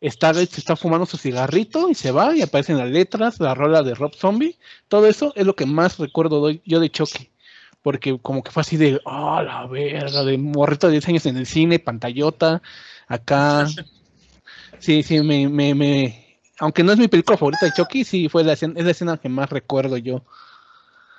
Se 0.00 0.08
está 0.08 0.76
fumando 0.76 1.04
su 1.04 1.18
cigarrito 1.18 1.90
y 1.90 1.94
se 1.94 2.10
va 2.10 2.34
y 2.34 2.40
aparecen 2.40 2.78
las 2.78 2.88
letras, 2.88 3.38
la 3.38 3.54
rola 3.54 3.82
de 3.82 3.94
Rob 3.94 4.14
Zombie. 4.14 4.56
Todo 4.88 5.06
eso 5.08 5.34
es 5.36 5.44
lo 5.44 5.54
que 5.54 5.66
más 5.66 5.98
recuerdo 5.98 6.48
yo 6.64 6.80
de 6.80 6.90
Chucky. 6.90 7.29
Porque 7.82 8.18
como 8.20 8.42
que 8.42 8.50
fue 8.50 8.60
así 8.60 8.76
de, 8.76 9.00
oh, 9.04 9.42
la 9.42 9.66
verga, 9.66 10.22
de 10.24 10.36
morrito 10.36 10.86
de 10.86 10.92
10 10.92 11.08
años 11.08 11.26
en 11.26 11.36
el 11.36 11.46
cine, 11.46 11.78
pantallota, 11.78 12.62
acá. 13.06 13.66
Sí, 14.78 15.02
sí, 15.02 15.20
me, 15.20 15.46
me, 15.46 15.74
me, 15.74 16.30
aunque 16.58 16.82
no 16.82 16.92
es 16.92 16.98
mi 16.98 17.08
película 17.08 17.36
favorita 17.36 17.66
de 17.66 17.72
Chucky, 17.72 18.04
sí 18.04 18.28
fue 18.28 18.44
la 18.44 18.52
escena, 18.52 18.74
es 18.76 18.84
la 18.84 18.90
escena 18.90 19.16
que 19.16 19.28
más 19.28 19.50
recuerdo 19.50 19.96
yo. 19.96 20.22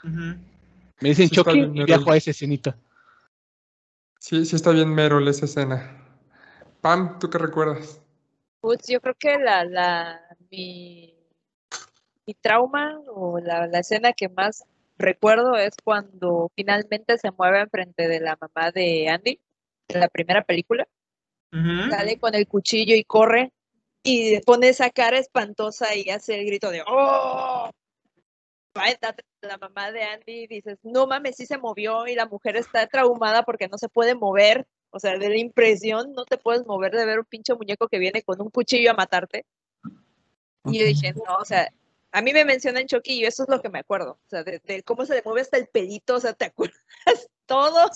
Me 0.04 1.10
dicen 1.10 1.30
Chucky 1.30 1.60
y 1.60 1.84
viajo 1.84 2.12
a 2.12 2.18
esa 2.18 2.32
escenita. 2.32 2.78
Sí, 4.20 4.46
sí 4.46 4.56
está 4.56 4.70
bien 4.70 4.94
Merol 4.94 5.28
esa 5.28 5.46
escena. 5.46 5.98
Pam, 6.82 7.18
¿tú 7.20 7.30
qué 7.30 7.40
recuerdas? 7.40 8.00
Pues 8.62 8.88
yo 8.88 9.02
creo 9.02 9.16
que 9.18 9.40
la, 9.40 9.66
la, 9.66 10.22
mi, 10.52 11.16
mi 12.28 12.34
trauma 12.36 13.00
o 13.08 13.40
la, 13.40 13.66
la, 13.66 13.80
escena 13.80 14.14
que 14.14 14.30
más 14.30 14.64
recuerdo 14.98 15.56
es 15.56 15.74
cuando 15.84 16.52
finalmente 16.56 17.18
se 17.18 17.32
mueve 17.32 17.62
enfrente 17.62 18.08
de 18.08 18.20
la 18.20 18.38
mamá 18.40 18.72
de 18.72 19.10
Andy, 19.10 19.40
en 19.88 20.00
la 20.00 20.08
primera 20.08 20.44
película. 20.44 20.88
Sale 21.52 22.18
con 22.18 22.34
el 22.34 22.48
cuchillo 22.48 22.96
y 22.96 23.04
corre 23.04 23.52
y 24.04 24.40
pone 24.42 24.70
esa 24.70 24.90
cara 24.90 25.18
espantosa 25.18 25.94
y 25.96 26.10
hace 26.10 26.40
el 26.40 26.46
grito 26.46 26.72
de 26.72 26.82
¡Oh! 26.88 27.70
La 29.42 29.58
mamá 29.58 29.92
de 29.92 30.04
Andy 30.04 30.48
dices, 30.48 30.80
no 30.84 31.08
mames, 31.08 31.36
sí 31.36 31.46
se 31.46 31.58
movió 31.58 32.08
y 32.08 32.16
la 32.16 32.26
mujer 32.26 32.56
está 32.56 32.88
traumada 32.88 33.44
porque 33.44 33.68
no 33.68 33.78
se 33.78 33.90
puede 33.90 34.16
mover. 34.16 34.66
O 34.92 35.00
sea, 35.00 35.18
de 35.18 35.30
la 35.30 35.38
impresión 35.38 36.14
no 36.14 36.26
te 36.26 36.38
puedes 36.38 36.66
mover 36.66 36.94
de 36.94 37.06
ver 37.06 37.20
un 37.20 37.26
pinche 37.26 37.54
muñeco 37.54 37.88
que 37.88 38.00
viene 38.00 38.22
con 38.24 38.42
un 38.42 38.50
cuchillo 38.50 38.92
a 38.92 38.94
matarte. 38.94 39.46
Y 40.66 40.80
yo 40.80 40.86
dije, 40.86 41.14
no, 41.14 41.36
o 41.36 41.46
sea, 41.46 41.74
a 42.12 42.22
mí 42.22 42.34
me 42.34 42.46
mencionan 42.46 42.88
Chucky 42.88 43.14
y 43.14 43.26
eso 43.26 43.44
es 43.44 43.50
lo 43.50 43.62
que 43.62 43.70
me 43.70 43.80
acuerdo. 43.80 44.20
O 44.26 44.30
sea, 44.30 44.44
de, 44.44 44.84
cómo 44.84 45.06
se 45.06 45.16
le 45.16 45.22
mueve 45.24 45.42
hasta 45.42 45.58
el 45.58 45.68
pelito, 45.68 46.16
o 46.16 46.20
sea, 46.20 46.34
¿te 46.34 46.46
acuerdas? 46.46 46.80
Todo. 47.46 47.90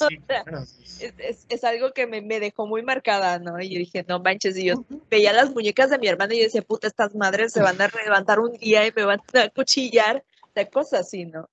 es, 1.49 1.63
algo 1.63 1.93
que 1.93 2.07
me, 2.07 2.39
dejó 2.39 2.67
muy 2.67 2.83
marcada, 2.83 3.39
¿no? 3.39 3.61
Y 3.61 3.69
yo 3.69 3.79
dije, 3.79 4.05
no 4.07 4.19
manches, 4.19 4.57
y 4.57 4.65
yo 4.65 4.85
veía 5.09 5.31
las 5.31 5.51
muñecas 5.51 5.89
de 5.89 5.97
mi 5.97 6.07
hermana 6.07 6.33
y 6.33 6.39
yo 6.39 6.43
decía, 6.43 6.61
puta, 6.61 6.87
estas 6.87 7.15
madres 7.15 7.53
se 7.53 7.61
van 7.61 7.81
a 7.81 7.89
levantar 8.03 8.41
un 8.41 8.51
día 8.53 8.85
y 8.85 8.91
me 8.93 9.05
van 9.05 9.21
a 9.33 9.49
cuchillar, 9.49 10.25
de 10.55 10.69
cosas 10.69 11.01
así, 11.01 11.25
¿no? 11.25 11.49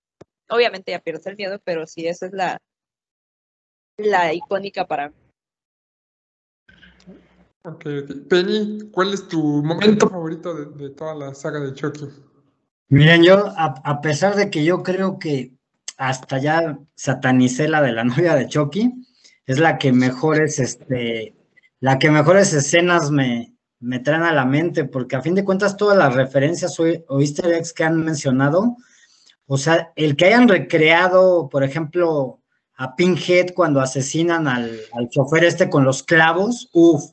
Obviamente 0.48 0.90
ya 0.90 0.98
pierdes 0.98 1.26
el 1.26 1.36
miedo, 1.36 1.60
pero 1.64 1.86
sí, 1.86 2.06
esa 2.08 2.26
es 2.26 2.32
la, 2.32 2.60
la 3.98 4.34
icónica 4.34 4.86
para 4.86 5.10
mí. 5.10 5.14
Ok, 7.64 7.84
Penny, 8.28 8.90
¿cuál 8.90 9.14
es 9.14 9.28
tu 9.28 9.40
momento 9.62 10.08
favorito 10.08 10.52
de, 10.52 10.90
toda 10.90 11.14
la 11.14 11.34
saga 11.34 11.60
de 11.60 11.72
Chucky? 11.72 12.08
Miren, 12.92 13.22
yo, 13.22 13.46
a, 13.56 14.02
pesar 14.02 14.36
de 14.36 14.50
que 14.50 14.66
yo 14.66 14.82
creo 14.82 15.18
que 15.18 15.54
hasta 15.96 16.36
ya 16.36 16.78
satanicé 16.94 17.66
la 17.66 17.80
de 17.80 17.92
la 17.92 18.04
novia 18.04 18.34
de 18.34 18.46
Chucky, 18.46 18.92
es 19.46 19.58
la 19.58 19.78
que 19.78 19.94
mejores, 19.94 20.58
este, 20.58 21.34
la 21.80 21.98
que 21.98 22.10
mejores 22.10 22.52
escenas 22.52 23.10
me, 23.10 23.56
me 23.80 23.98
traen 23.98 24.24
a 24.24 24.34
la 24.34 24.44
mente, 24.44 24.84
porque 24.84 25.16
a 25.16 25.22
fin 25.22 25.34
de 25.34 25.42
cuentas 25.42 25.78
todas 25.78 25.96
las 25.96 26.14
referencias 26.14 26.78
o, 26.78 27.18
easter 27.18 27.54
eggs 27.54 27.72
que 27.72 27.84
han 27.84 27.96
mencionado, 27.96 28.76
o 29.46 29.56
sea, 29.56 29.90
el 29.96 30.14
que 30.14 30.26
hayan 30.26 30.46
recreado, 30.46 31.48
por 31.48 31.64
ejemplo, 31.64 32.42
a 32.76 32.94
Pinhead 32.94 33.54
cuando 33.54 33.80
asesinan 33.80 34.46
al, 34.46 34.78
al 34.92 35.08
chofer 35.08 35.44
este 35.44 35.70
con 35.70 35.84
los 35.84 36.02
clavos, 36.02 36.68
uff, 36.74 37.12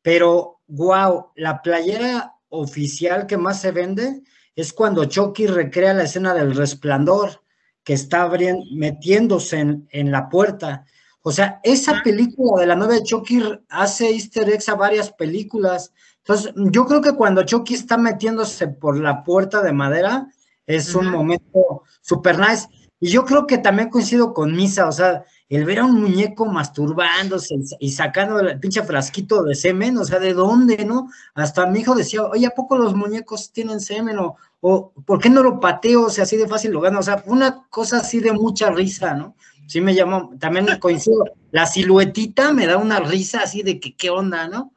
pero, 0.00 0.62
wow, 0.68 1.32
la 1.34 1.60
playera 1.60 2.32
oficial 2.48 3.26
que 3.26 3.36
más 3.36 3.60
se 3.60 3.72
vende 3.72 4.22
es 4.58 4.72
cuando 4.72 5.04
Chucky 5.04 5.46
recrea 5.46 5.94
la 5.94 6.02
escena 6.02 6.34
del 6.34 6.56
resplandor, 6.56 7.44
que 7.84 7.92
está 7.92 8.28
metiéndose 8.72 9.60
en, 9.60 10.10
la 10.10 10.28
puerta. 10.28 10.84
O 11.22 11.30
sea, 11.30 11.60
esa 11.62 12.02
película 12.02 12.60
de 12.60 12.66
la 12.66 12.74
nueva 12.74 12.94
de 12.94 13.04
Chucky 13.04 13.40
hace 13.68 14.10
easter 14.10 14.50
eggs 14.50 14.68
a 14.68 14.74
varias 14.74 15.12
películas. 15.12 15.92
Entonces, 16.24 16.52
yo 16.56 16.86
creo 16.86 17.00
que 17.00 17.12
cuando 17.12 17.44
Chucky 17.44 17.74
está 17.74 17.98
metiéndose 17.98 18.66
por 18.66 18.98
la 18.98 19.22
puerta 19.22 19.62
de 19.62 19.72
madera, 19.72 20.26
es 20.66 20.92
un 20.92 21.08
momento 21.08 21.84
super 22.00 22.36
nice. 22.36 22.66
Y 22.98 23.10
yo 23.10 23.24
creo 23.24 23.46
que 23.46 23.58
también 23.58 23.90
coincido 23.90 24.34
con 24.34 24.56
Misa, 24.56 24.88
o 24.88 24.92
sea, 24.92 25.24
el 25.48 25.64
ver 25.64 25.78
a 25.78 25.84
un 25.86 26.00
muñeco 26.00 26.46
masturbándose 26.46 27.54
y 27.80 27.90
sacando 27.92 28.38
el 28.40 28.60
pinche 28.60 28.82
frasquito 28.82 29.42
de 29.42 29.54
semen, 29.54 29.96
o 29.96 30.04
sea, 30.04 30.18
¿de 30.18 30.34
dónde, 30.34 30.84
no? 30.84 31.10
Hasta 31.34 31.66
mi 31.66 31.80
hijo 31.80 31.94
decía, 31.94 32.22
oye, 32.24 32.46
¿a 32.46 32.50
poco 32.50 32.76
los 32.76 32.94
muñecos 32.94 33.50
tienen 33.52 33.80
semen? 33.80 34.18
O, 34.18 34.36
o 34.60 34.92
¿por 35.06 35.20
qué 35.20 35.30
no 35.30 35.42
lo 35.42 35.58
pateo? 35.58 36.06
O 36.06 36.10
sea, 36.10 36.24
así 36.24 36.36
de 36.36 36.48
fácil 36.48 36.72
lo 36.72 36.80
gano. 36.80 36.98
O 36.98 37.02
sea, 37.02 37.22
una 37.26 37.66
cosa 37.70 37.98
así 37.98 38.20
de 38.20 38.32
mucha 38.32 38.70
risa, 38.70 39.14
¿no? 39.14 39.36
Sí 39.66 39.80
me 39.80 39.94
llamó, 39.94 40.34
también 40.38 40.66
coincido, 40.80 41.24
la 41.50 41.66
siluetita 41.66 42.52
me 42.52 42.66
da 42.66 42.76
una 42.76 43.00
risa 43.00 43.40
así 43.40 43.62
de 43.62 43.80
que, 43.80 43.94
¿qué 43.94 44.10
onda, 44.10 44.48
no? 44.48 44.72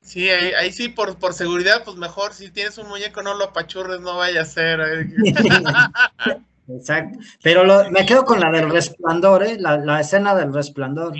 Sí, 0.00 0.28
ahí, 0.28 0.72
sí, 0.72 0.88
por, 0.88 1.16
por 1.16 1.32
seguridad, 1.32 1.84
pues 1.84 1.96
mejor 1.96 2.34
si 2.34 2.50
tienes 2.50 2.76
un 2.76 2.88
muñeco 2.88 3.22
no 3.22 3.34
lo 3.34 3.44
apachurres, 3.44 4.00
no 4.00 4.16
vaya 4.16 4.42
a 4.42 4.44
ser. 4.44 4.80
Exacto. 6.68 7.18
Pero 7.42 7.90
me 7.90 8.06
quedo 8.06 8.24
con 8.24 8.40
la 8.40 8.50
del 8.50 8.70
resplandor, 8.70 9.42
¿eh? 9.42 9.58
La, 9.58 10.00
escena 10.00 10.34
del 10.34 10.52
resplandor. 10.52 11.14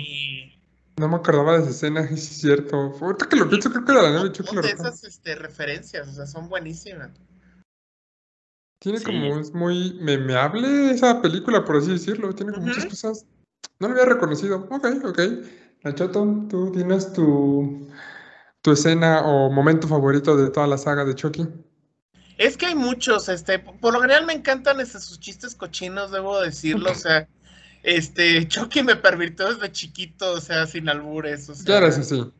No 0.97 1.07
me 1.07 1.15
acordaba 1.15 1.53
de 1.53 1.63
esa 1.63 1.71
escena, 1.71 2.01
es 2.11 2.23
cierto. 2.23 2.93
Ahorita 2.99 3.27
que 3.27 3.35
lo 3.35 3.49
pienso, 3.49 3.69
creo 3.71 3.85
que 3.85 3.91
era 3.91 4.01
la 4.03 4.23
noche 4.23 4.43
de 4.43 4.69
esas 4.69 5.03
este, 5.03 5.35
referencias, 5.35 6.07
o 6.07 6.11
sea, 6.11 6.25
son 6.25 6.49
buenísimas. 6.49 7.11
Tiene 8.79 9.01
como, 9.01 9.39
es 9.39 9.53
muy 9.53 9.97
memeable 10.01 10.91
esa 10.91 11.21
película, 11.21 11.63
por 11.63 11.77
así 11.77 11.91
decirlo. 11.91 12.35
Tiene 12.35 12.51
como 12.51 12.67
muchas 12.67 12.85
cosas. 12.85 13.25
No 13.79 13.87
lo 13.87 13.93
había 13.93 14.13
reconocido. 14.13 14.67
Ok, 14.69 14.87
ok. 15.05 15.19
Nachoto, 15.83 16.45
tú 16.49 16.71
tienes 16.73 17.13
tu, 17.13 17.87
tu 18.61 18.71
escena 18.71 19.21
o 19.25 19.49
momento 19.49 19.87
favorito 19.87 20.35
de 20.35 20.49
toda 20.49 20.67
la 20.67 20.77
saga 20.77 21.05
de 21.05 21.15
Chucky. 21.15 21.47
Es 22.37 22.57
que 22.57 22.67
hay 22.67 22.75
muchos, 22.75 23.29
este, 23.29 23.59
por 23.59 23.93
lo 23.93 24.01
general 24.01 24.25
me 24.25 24.33
encantan 24.33 24.79
este, 24.79 24.99
sus 24.99 25.19
chistes 25.19 25.55
cochinos, 25.55 26.11
debo 26.11 26.41
decirlo, 26.41 26.91
o 26.91 26.95
sea, 26.95 27.27
este, 27.83 28.47
Chucky 28.47 28.81
me 28.81 28.95
pervirtió 28.95 29.53
desde 29.53 29.71
chiquito, 29.71 30.33
o 30.33 30.41
sea, 30.41 30.65
sin 30.65 30.89
albures, 30.89 31.49
o 31.49 31.55
sea. 31.55 31.65
Claro, 31.65 31.87
eso 31.87 32.03
sí. 32.03 32.31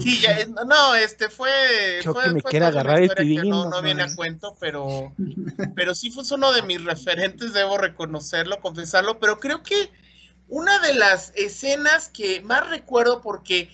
Sí, 0.00 0.20
ya, 0.20 0.46
no, 0.46 0.94
este 0.94 1.28
fue. 1.28 1.50
Chucky 2.02 2.30
me 2.30 2.42
quiere 2.42 2.66
agarrar 2.66 3.02
el 3.02 3.48
no, 3.48 3.68
no 3.68 3.82
viene 3.82 4.04
a 4.04 4.14
cuento, 4.14 4.56
pero, 4.58 5.12
pero 5.74 5.94
sí 5.94 6.10
fue 6.10 6.24
uno 6.32 6.52
de 6.52 6.62
mis 6.62 6.82
referentes, 6.82 7.52
debo 7.52 7.76
reconocerlo, 7.76 8.60
confesarlo, 8.60 9.18
pero 9.18 9.38
creo 9.38 9.62
que 9.62 9.90
una 10.48 10.78
de 10.78 10.94
las 10.94 11.32
escenas 11.34 12.08
que 12.08 12.40
más 12.40 12.68
recuerdo 12.70 13.20
porque 13.20 13.68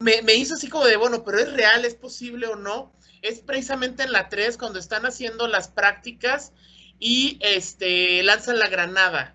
me, 0.00 0.20
me 0.22 0.34
hizo 0.34 0.54
así 0.54 0.68
como 0.68 0.84
de, 0.84 0.96
bueno, 0.96 1.24
pero 1.24 1.38
es 1.38 1.52
real, 1.52 1.84
es 1.84 1.94
posible 1.94 2.46
o 2.46 2.56
no, 2.56 2.92
es 3.24 3.40
precisamente 3.40 4.02
en 4.02 4.12
la 4.12 4.28
3 4.28 4.58
cuando 4.58 4.78
están 4.78 5.06
haciendo 5.06 5.48
las 5.48 5.68
prácticas 5.68 6.52
y 7.00 7.38
este 7.40 8.22
lanzan 8.22 8.58
la 8.58 8.68
granada. 8.68 9.34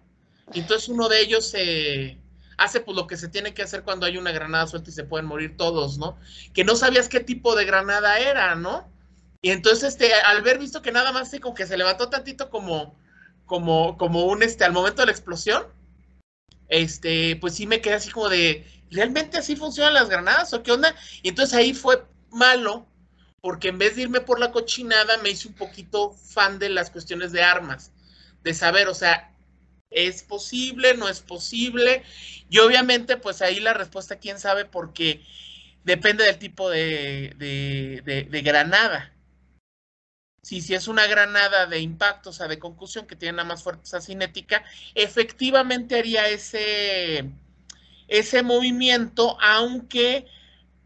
Entonces 0.53 0.89
uno 0.89 1.09
de 1.09 1.21
ellos 1.21 1.49
se 1.49 2.19
hace 2.57 2.81
pues 2.81 2.95
lo 2.95 3.07
que 3.07 3.17
se 3.17 3.29
tiene 3.29 3.55
que 3.55 3.63
hacer 3.63 3.81
cuando 3.81 4.05
hay 4.05 4.17
una 4.17 4.31
granada 4.31 4.67
suelta 4.67 4.91
y 4.91 4.93
se 4.93 5.05
pueden 5.05 5.25
morir 5.25 5.57
todos, 5.57 5.97
¿no? 5.97 6.19
Que 6.53 6.63
no 6.63 6.75
sabías 6.75 7.09
qué 7.09 7.19
tipo 7.19 7.55
de 7.55 7.65
granada 7.65 8.19
era, 8.19 8.53
¿no? 8.53 8.87
Y 9.41 9.49
entonces 9.49 9.89
este 9.89 10.13
al 10.13 10.43
ver 10.43 10.59
visto 10.59 10.83
que 10.83 10.91
nada 10.91 11.11
más 11.11 11.31
como 11.41 11.55
que 11.55 11.65
se 11.65 11.77
levantó 11.77 12.09
tantito 12.09 12.51
como 12.51 12.95
como 13.47 13.97
como 13.97 14.25
un 14.25 14.43
este 14.43 14.65
al 14.65 14.71
momento 14.71 15.01
de 15.01 15.07
la 15.07 15.13
explosión, 15.13 15.63
este 16.67 17.37
pues 17.37 17.55
sí 17.55 17.65
me 17.65 17.81
quedé 17.81 17.95
así 17.95 18.11
como 18.11 18.29
de 18.29 18.67
¿realmente 18.91 19.39
así 19.39 19.55
funcionan 19.55 19.95
las 19.95 20.09
granadas 20.09 20.53
o 20.53 20.61
qué 20.61 20.73
onda? 20.73 20.93
Y 21.23 21.29
entonces 21.29 21.55
ahí 21.55 21.73
fue 21.73 22.03
malo 22.29 22.85
porque 23.41 23.69
en 23.69 23.77
vez 23.77 23.95
de 23.95 24.03
irme 24.03 24.21
por 24.21 24.39
la 24.39 24.51
cochinada, 24.51 25.17
me 25.17 25.29
hice 25.29 25.47
un 25.47 25.53
poquito 25.53 26.11
fan 26.11 26.59
de 26.59 26.69
las 26.69 26.89
cuestiones 26.89 27.31
de 27.31 27.41
armas, 27.41 27.91
de 28.43 28.53
saber, 28.53 28.87
o 28.87 28.93
sea, 28.93 29.31
¿es 29.89 30.23
posible? 30.23 30.93
¿No 30.95 31.07
es 31.07 31.21
posible? 31.21 32.03
Y 32.49 32.59
obviamente, 32.59 33.17
pues 33.17 33.41
ahí 33.41 33.59
la 33.59 33.73
respuesta, 33.73 34.17
quién 34.17 34.39
sabe, 34.39 34.65
porque 34.65 35.21
depende 35.83 36.25
del 36.25 36.37
tipo 36.37 36.69
de, 36.69 37.33
de, 37.37 38.41
granada. 38.41 39.13
Si, 40.41 40.61
si 40.61 40.73
es 40.73 40.87
una 40.87 41.05
granada 41.07 41.65
de 41.65 41.79
impacto, 41.79 42.29
o 42.31 42.33
sea, 42.33 42.47
de 42.47 42.59
concusión, 42.59 43.05
que 43.05 43.15
tiene 43.15 43.33
una 43.33 43.43
más 43.43 43.63
fuerza 43.63 44.01
cinética, 44.01 44.63
efectivamente 44.95 45.97
haría 45.99 46.27
ese, 46.29 47.29
ese 48.07 48.43
movimiento, 48.43 49.37
aunque 49.41 50.27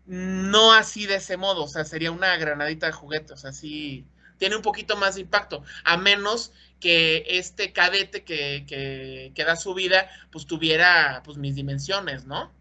no 0.06 0.74
así 0.74 1.06
de 1.06 1.16
ese 1.16 1.38
modo, 1.38 1.64
o 1.64 1.68
sea, 1.68 1.86
sería 1.86 2.12
una 2.12 2.36
granadita 2.38 2.88
de 2.88 2.92
juguete, 2.92 3.34
o 3.34 3.38
sea, 3.38 3.52
sí, 3.52 4.06
tiene 4.38 4.56
un 4.56 4.62
poquito 4.62 4.98
más 4.98 5.16
de 5.16 5.22
impacto, 5.22 5.64
a 5.84 5.98
menos 5.98 6.52
que 6.80 7.26
este 7.30 7.72
cadete 7.72 8.24
que, 8.24 8.66
que, 9.34 9.44
da 9.46 9.56
su 9.56 9.74
vida, 9.74 10.10
pues 10.32 10.46
tuviera, 10.46 11.22
pues, 11.24 11.38
mis 11.38 11.56
dimensiones, 11.56 12.26
¿no? 12.26 12.52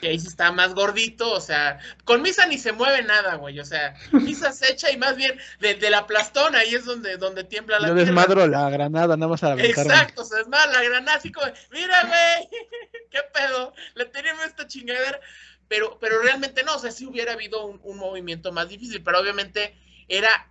que 0.00 0.08
ahí 0.08 0.18
sí 0.18 0.28
está 0.28 0.52
más 0.52 0.74
gordito, 0.74 1.30
o 1.32 1.40
sea, 1.40 1.78
con 2.04 2.22
Misa 2.22 2.46
ni 2.46 2.58
se 2.58 2.72
mueve 2.72 3.02
nada, 3.02 3.34
güey, 3.34 3.58
o 3.60 3.64
sea, 3.64 3.94
Misa 4.12 4.52
se 4.52 4.72
echa 4.72 4.90
y 4.90 4.96
más 4.96 5.16
bien 5.16 5.38
desde 5.60 5.90
la 5.90 6.06
plastona, 6.06 6.60
ahí 6.60 6.74
es 6.74 6.84
donde, 6.84 7.16
donde 7.16 7.44
tiembla 7.44 7.80
la 7.80 7.88
Yo 7.88 7.94
desmadro 7.94 8.46
la 8.46 8.70
granada, 8.70 9.16
nada 9.16 9.28
más 9.28 9.42
a 9.42 9.54
la 9.54 9.64
Exacto, 9.64 10.24
se 10.24 10.36
desmadra 10.36 10.72
la 10.72 10.82
granada, 10.82 11.18
así 11.18 11.32
como, 11.32 11.46
mira, 11.72 12.04
güey, 12.04 12.48
qué 13.10 13.18
pedo, 13.34 13.74
le 13.94 14.04
tenemos 14.06 14.44
esta 14.44 14.66
chingadera, 14.66 15.20
pero, 15.68 15.98
pero 16.00 16.20
realmente 16.22 16.62
no, 16.62 16.76
o 16.76 16.78
sea, 16.78 16.90
sí 16.90 17.06
hubiera 17.06 17.32
habido 17.32 17.66
un, 17.66 17.80
un 17.82 17.98
movimiento 17.98 18.52
más 18.52 18.68
difícil, 18.68 19.02
pero 19.02 19.20
obviamente 19.20 19.74
era 20.08 20.50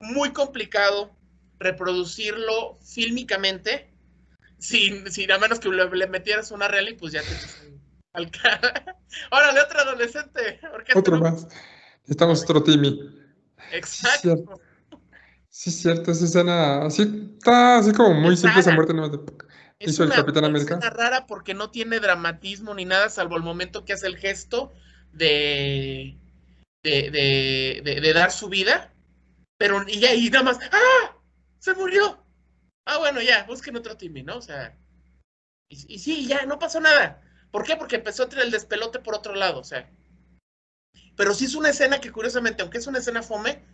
muy 0.00 0.32
complicado 0.32 1.14
reproducirlo 1.58 2.78
fílmicamente 2.82 3.90
sin, 4.58 5.10
sin 5.10 5.30
a 5.30 5.38
menos 5.38 5.60
que 5.60 5.68
le, 5.68 6.06
metieras 6.06 6.50
una 6.50 6.68
y 6.80 6.94
pues 6.94 7.12
ya 7.12 7.22
te 7.22 7.28
al 8.14 8.30
Órale, 9.30 9.60
otro 9.60 9.80
adolescente. 9.80 10.60
Otro 10.94 11.18
más. 11.18 11.46
Estamos 12.06 12.42
otro 12.42 12.62
Timmy. 12.62 12.98
Exacto. 13.72 14.60
Sí, 15.50 15.70
cierto, 15.70 16.10
esa 16.10 16.24
escena 16.24 16.84
así 16.84 17.02
está 17.36 17.78
así 17.78 17.92
como 17.92 18.14
muy 18.14 18.36
simple 18.36 18.60
esa 18.60 18.72
muerte 18.72 18.92
no 18.92 19.08
hizo 19.78 20.04
el 20.04 20.10
Capitán 20.10 20.44
América. 20.44 20.74
Es 20.74 20.80
una 20.80 20.90
rara 20.90 21.26
porque 21.26 21.54
no 21.54 21.70
tiene 21.70 22.00
dramatismo 22.00 22.74
ni 22.74 22.84
nada, 22.84 23.08
salvo 23.08 23.36
el 23.36 23.42
momento 23.42 23.84
que 23.84 23.92
hace 23.92 24.06
el 24.06 24.16
gesto 24.16 24.72
de 25.12 26.18
de, 26.84 27.80
de, 27.82 28.00
de, 28.00 28.12
dar 28.12 28.30
su 28.30 28.48
vida, 28.48 28.92
pero 29.56 29.88
y 29.88 30.04
ahí 30.04 30.28
nada 30.28 30.44
más, 30.44 30.58
¡ah! 30.70 31.16
¡Se 31.58 31.74
murió! 31.74 32.22
Ah, 32.84 32.98
bueno, 32.98 33.22
ya, 33.22 33.44
busquen 33.44 33.76
otro 33.76 33.96
Timmy, 33.96 34.22
¿no? 34.22 34.36
O 34.36 34.42
sea, 34.42 34.76
y, 35.70 35.94
y 35.94 35.98
sí, 35.98 36.26
ya, 36.26 36.44
no 36.44 36.58
pasó 36.58 36.80
nada. 36.80 37.22
¿Por 37.50 37.64
qué? 37.64 37.76
Porque 37.76 37.96
empezó 37.96 38.24
a 38.24 38.28
tener 38.28 38.44
el 38.44 38.50
despelote 38.50 38.98
por 38.98 39.14
otro 39.14 39.34
lado, 39.34 39.60
o 39.60 39.64
sea. 39.64 39.90
Pero 41.16 41.32
sí 41.32 41.46
es 41.46 41.54
una 41.54 41.70
escena 41.70 42.00
que 42.00 42.12
curiosamente, 42.12 42.62
aunque 42.62 42.78
es 42.78 42.86
una 42.86 42.98
escena 42.98 43.22
fome, 43.22 43.64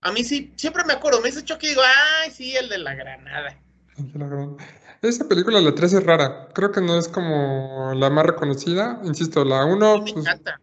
a 0.00 0.12
mí 0.12 0.24
sí, 0.24 0.54
siempre 0.56 0.84
me 0.84 0.94
acuerdo, 0.94 1.20
me 1.20 1.28
dice 1.28 1.44
Chucky 1.44 1.66
y 1.66 1.70
digo, 1.70 1.82
ay, 1.84 2.30
sí, 2.30 2.56
el 2.56 2.68
de 2.70 2.78
la 2.78 2.94
granada. 2.94 3.60
Esa 5.02 5.28
película, 5.28 5.60
la 5.60 5.74
3 5.74 5.92
es 5.92 6.04
rara. 6.04 6.48
Creo 6.54 6.72
que 6.72 6.80
no 6.80 6.98
es 6.98 7.08
como 7.08 7.92
la 7.94 8.10
más 8.10 8.26
reconocida. 8.26 9.00
Insisto, 9.04 9.44
la 9.44 9.64
1 9.64 9.98
me 9.98 10.12
pues, 10.12 10.16
encanta. 10.16 10.60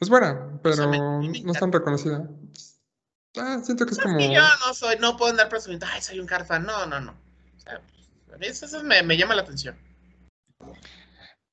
es 0.00 0.08
buena, 0.08 0.58
pero 0.62 0.90
no 0.90 1.22
es 1.22 1.58
tan 1.58 1.72
reconocida. 1.72 2.28
Ah, 3.36 3.60
siento 3.64 3.84
que 3.84 3.92
es, 3.94 3.98
como. 3.98 4.18
yo 4.18 4.42
no 4.66 4.74
soy, 4.74 4.96
no 5.00 5.16
puedo 5.16 5.32
andar 5.32 5.48
presumiendo, 5.48 5.86
ay, 5.90 6.00
soy 6.00 6.20
un 6.20 6.26
carta. 6.26 6.58
No, 6.58 6.86
no, 6.86 7.00
no. 7.00 7.12
O 7.12 7.60
sea, 7.60 7.80
eso, 8.40 8.82
me, 8.84 9.02
me, 9.02 9.16
llama 9.16 9.34
la 9.34 9.42
atención. 9.42 9.76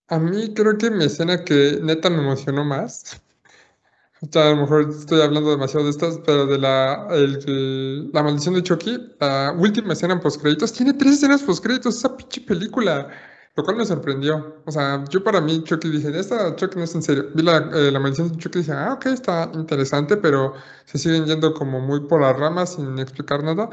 A 0.08 0.20
mí 0.20 0.54
creo 0.54 0.78
que 0.78 0.92
mi 0.92 1.06
escena 1.06 1.44
que 1.44 1.80
neta 1.82 2.10
me 2.10 2.20
emocionó 2.20 2.64
más. 2.64 3.20
Sea, 4.30 4.48
a 4.48 4.50
lo 4.52 4.62
mejor 4.62 4.88
estoy 4.90 5.20
hablando 5.22 5.50
demasiado 5.50 5.86
de 5.86 5.92
estas, 5.92 6.20
pero 6.26 6.46
de 6.46 6.60
la, 6.60 7.08
el, 7.12 8.12
la 8.12 8.22
maldición 8.22 8.54
de 8.54 8.62
Chucky, 8.62 9.16
la 9.20 9.56
última 9.58 9.94
escena 9.94 10.14
en 10.14 10.20
postcréditos, 10.20 10.74
tiene 10.74 10.94
tres 10.94 11.14
escenas 11.14 11.42
postcréditos, 11.42 11.98
esa 11.98 12.16
pinche 12.16 12.42
película. 12.42 13.10
Lo 13.56 13.64
cual 13.64 13.78
me 13.78 13.86
sorprendió. 13.86 14.62
O 14.66 14.72
sea, 14.72 15.04
yo 15.10 15.24
para 15.24 15.42
mí, 15.42 15.64
Chucky, 15.64 15.90
dije, 15.90 16.18
esta 16.18 16.56
Chucky 16.56 16.78
no 16.78 16.84
es 16.84 16.96
en 16.96 17.02
serio. 17.02 17.26
Vi 17.34 17.42
la, 17.44 17.58
eh, 17.74 17.92
la 17.92 18.00
maldición 18.00 18.32
de 18.32 18.38
Chucky 18.38 18.60
y 18.60 18.62
dije, 18.62 18.74
ah, 18.74 18.94
ok, 18.94 19.08
está 19.08 19.52
interesante, 19.54 20.16
pero 20.18 20.54
se 20.86 20.98
siguen 20.98 21.26
yendo 21.26 21.54
como 21.54 21.80
muy 21.82 22.02
por 22.02 22.22
las 22.22 22.38
ramas 22.38 22.76
sin 22.76 22.98
explicar 23.00 23.44
nada. 23.44 23.70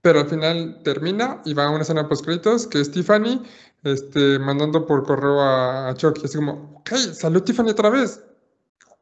Pero 0.00 0.20
al 0.20 0.26
final 0.28 0.80
termina 0.84 1.40
y 1.44 1.54
va 1.54 1.66
a 1.66 1.70
una 1.70 1.82
escena 1.82 2.08
post 2.08 2.24
créditos 2.24 2.66
que 2.66 2.80
es 2.80 2.90
Tiffany 2.90 3.42
este, 3.84 4.38
mandando 4.38 4.86
por 4.86 5.04
correo 5.04 5.40
a, 5.40 5.94
Chucky. 5.96 6.22
Así 6.24 6.36
como, 6.38 6.76
ok, 6.80 6.90
salió 7.14 7.42
Tiffany 7.42 7.70
otra 7.70 7.90
vez. 7.90 8.20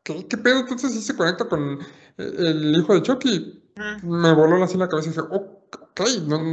¿Qué, 0.03 0.27
qué 0.27 0.37
pedo? 0.37 0.61
Entonces 0.61 0.93
sí 0.93 1.03
se 1.03 1.17
conecta 1.17 1.47
con 1.47 1.79
eh, 2.19 2.33
el 2.39 2.77
hijo 2.77 2.95
de 2.95 3.03
Chucky. 3.03 3.63
Me 4.03 4.33
voló 4.35 4.63
así 4.63 4.77
la 4.77 4.89
cabeza 4.89 5.09
y 5.09 5.13
dije, 5.13 5.23
ok, 5.31 6.01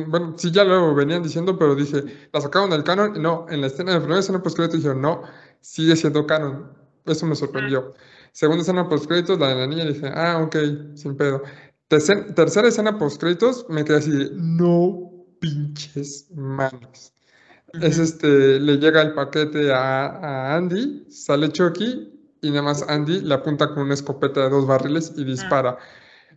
bueno, 0.08 0.34
sí 0.38 0.52
ya 0.52 0.64
lo 0.64 0.94
venían 0.96 1.24
diciendo, 1.24 1.58
pero 1.58 1.76
dije, 1.76 2.04
la 2.32 2.42
sacaron 2.42 2.70
del 2.70 2.84
canon. 2.84 3.22
No, 3.22 3.46
en 3.50 3.62
la 3.62 3.68
escena, 3.68 3.92
de 3.92 3.98
la 3.98 4.02
primera 4.02 4.20
escena 4.20 4.42
post-crédito 4.42 4.78
dije, 4.78 4.96
no, 4.96 5.24
sigue 5.62 5.96
siendo 5.96 6.26
canon. 6.26 6.72
Eso 7.06 7.26
me 7.26 7.36
sorprendió. 7.36 7.94
Segunda 8.32 8.62
escena 8.62 8.88
post-créditos, 8.88 9.40
la 9.40 9.50
de 9.50 9.56
la 9.56 9.68
niña, 9.68 9.86
dije, 9.86 10.08
ah, 10.14 10.42
ok, 10.44 10.56
sin 10.96 11.16
pedo. 11.18 11.42
tercera 11.88 12.68
escena 12.68 12.98
post-créditos, 12.98 13.66
me 13.70 13.84
quedé 13.84 13.98
así 13.98 14.12
de, 14.12 14.32
no 14.34 15.12
pinches 15.40 16.30
manos. 16.32 17.14
Es 17.82 17.98
este, 17.98 18.60
le 18.60 18.78
llega 18.78 19.02
el 19.02 19.14
paquete 19.14 19.74
a, 19.74 20.06
a 20.06 20.56
Andy, 20.56 21.06
sale 21.10 21.52
Chucky 21.52 22.17
y 22.42 22.50
nada 22.50 22.64
más 22.64 22.84
Andy 22.88 23.22
le 23.22 23.34
apunta 23.34 23.70
con 23.70 23.84
una 23.84 23.94
escopeta 23.94 24.42
de 24.42 24.50
dos 24.50 24.68
barriles 24.68 25.14
y 25.16 25.24
dispara. 25.24 25.78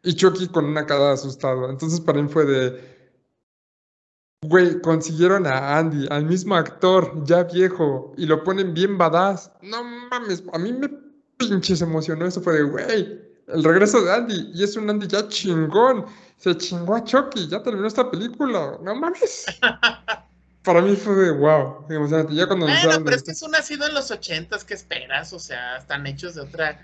Y 0.03 0.15
Chucky 0.15 0.49
con 0.49 0.65
una 0.65 0.87
cara 0.87 1.13
asustado. 1.13 1.69
Entonces 1.69 2.01
para 2.01 2.23
mí 2.23 2.29
fue 2.29 2.45
de. 2.45 3.01
Güey, 4.43 4.81
consiguieron 4.81 5.47
a 5.47 5.79
Andy, 5.79 6.07
al 6.11 6.25
mismo 6.25 6.55
actor, 6.55 7.13
ya 7.25 7.45
viejo, 7.45 8.15
y 8.17 8.25
lo 8.25 8.43
ponen 8.43 8.73
bien 8.73 8.97
badass. 8.97 9.53
No 9.61 9.85
mames, 9.85 10.43
a 10.55 10.59
mí 10.59 10.73
me 10.73 10.89
pinches 11.37 11.83
emocionó. 11.83 12.25
Eso 12.25 12.41
fue 12.41 12.55
de, 12.55 12.63
güey, 12.63 13.21
el 13.49 13.63
regreso 13.63 14.01
de 14.03 14.13
Andy. 14.13 14.51
Y 14.55 14.65
es 14.65 14.77
un 14.77 14.89
Andy 14.89 15.07
ya 15.09 15.29
chingón. 15.29 16.07
Se 16.39 16.57
chingó 16.57 16.97
a 16.97 17.05
Chucky, 17.05 17.49
ya 17.49 17.63
terminó 17.63 17.87
esta 17.87 18.11
película. 18.11 18.79
No 18.83 18.95
mames. 18.95 19.45
Para 20.63 20.83
mí 20.83 20.95
fue 20.95 21.15
de 21.15 21.31
wow, 21.33 21.87
Ya 22.31 22.47
cuando 22.47 22.67
bueno, 22.67 23.05
pero 23.05 23.17
es 23.17 23.23
que 23.23 23.31
es 23.31 23.43
un 23.43 23.53
nacido 23.53 23.87
en 23.87 23.95
los 23.95 24.11
ochentas, 24.11 24.65
¿qué 24.65 24.75
esperas? 24.75 25.33
O 25.33 25.39
sea, 25.39 25.79
están 25.79 26.07
hechos 26.07 26.35
de 26.35 26.43
otra 26.43 26.79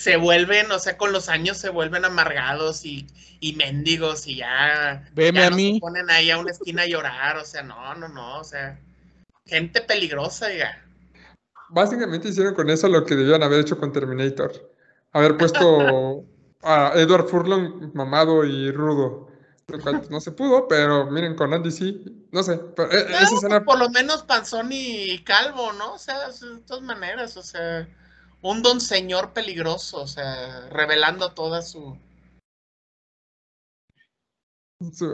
se 0.00 0.16
vuelven, 0.16 0.72
o 0.72 0.78
sea, 0.78 0.96
con 0.96 1.12
los 1.12 1.28
años 1.28 1.58
se 1.58 1.68
vuelven 1.68 2.06
amargados 2.06 2.86
y, 2.86 3.06
y 3.38 3.54
mendigos 3.56 4.26
y 4.26 4.36
ya, 4.36 5.06
Veme 5.12 5.44
a 5.44 5.50
mí. 5.50 5.74
se 5.74 5.80
ponen 5.80 6.08
ahí 6.08 6.30
a 6.30 6.38
una 6.38 6.52
esquina 6.52 6.82
a 6.82 6.86
llorar, 6.86 7.36
o 7.36 7.44
sea, 7.44 7.62
no, 7.62 7.94
no, 7.94 8.08
no, 8.08 8.38
o 8.38 8.44
sea, 8.44 8.78
gente 9.44 9.82
peligrosa, 9.82 10.48
diga. 10.48 10.82
Básicamente 11.68 12.28
hicieron 12.28 12.54
con 12.54 12.70
eso 12.70 12.88
lo 12.88 13.04
que 13.04 13.14
debían 13.14 13.42
haber 13.42 13.60
hecho 13.60 13.78
con 13.78 13.92
Terminator. 13.92 14.72
Haber 15.12 15.36
puesto 15.36 16.24
a 16.62 16.92
Edward 16.94 17.28
Furlong 17.28 17.92
mamado 17.94 18.44
y 18.44 18.70
rudo. 18.72 19.28
No 20.10 20.20
se 20.20 20.32
pudo, 20.32 20.68
pero 20.68 21.10
miren, 21.10 21.34
con 21.34 21.52
Andy 21.52 21.70
sí, 21.70 22.26
no 22.32 22.42
sé. 22.42 22.60
Pero, 22.76 22.92
eh, 22.92 23.06
esa 23.08 23.34
escena... 23.34 23.64
Por 23.64 23.78
lo 23.78 23.90
menos 23.90 24.22
Panzón 24.22 24.70
y 24.72 25.22
Calvo, 25.24 25.72
¿no? 25.72 25.94
O 25.94 25.98
sea, 25.98 26.28
de 26.28 26.58
todas 26.66 26.82
maneras, 26.82 27.36
o 27.36 27.42
sea 27.42 27.88
un 28.42 28.62
don 28.62 28.80
señor 28.80 29.32
peligroso, 29.32 30.02
o 30.02 30.06
sea, 30.06 30.68
revelando 30.70 31.32
toda 31.32 31.62
su... 31.62 31.98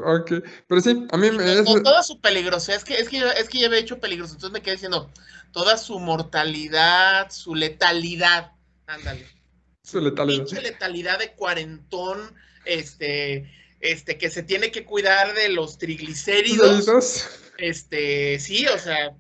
Ok, 0.05 0.33
pero 0.69 0.81
sí, 0.81 1.07
a 1.11 1.17
mí 1.17 1.31
me... 1.33 1.63
Toda 1.83 2.05
su 2.05 2.21
peligrosidad, 2.21 2.77
es 2.77 2.85
que, 2.85 2.95
es, 2.95 3.09
que, 3.09 3.19
es 3.19 3.49
que 3.49 3.59
ya 3.59 3.67
había 3.67 3.81
hecho 3.81 3.99
peligroso, 3.99 4.35
entonces 4.35 4.53
me 4.53 4.63
quedé 4.63 4.75
diciendo, 4.75 5.11
toda 5.51 5.77
su 5.77 5.99
mortalidad, 5.99 7.31
su 7.31 7.57
letalidad, 7.57 8.53
ándale. 8.87 9.27
Su 9.83 10.01
letalidad. 10.01 10.47
Su 10.47 10.55
letalidad 10.57 11.19
de 11.19 11.33
cuarentón, 11.33 12.33
este, 12.65 13.51
este, 13.93 14.19
que 14.19 14.31
se 14.31 14.43
tiene 14.43 14.71
que 14.71 14.85
cuidar 14.85 15.35
de 15.35 15.49
los 15.49 15.79
triglicéridos. 15.79 17.29
Este, 17.59 18.39
sí, 18.39 18.67
o 18.67 18.79
sea, 18.79 19.17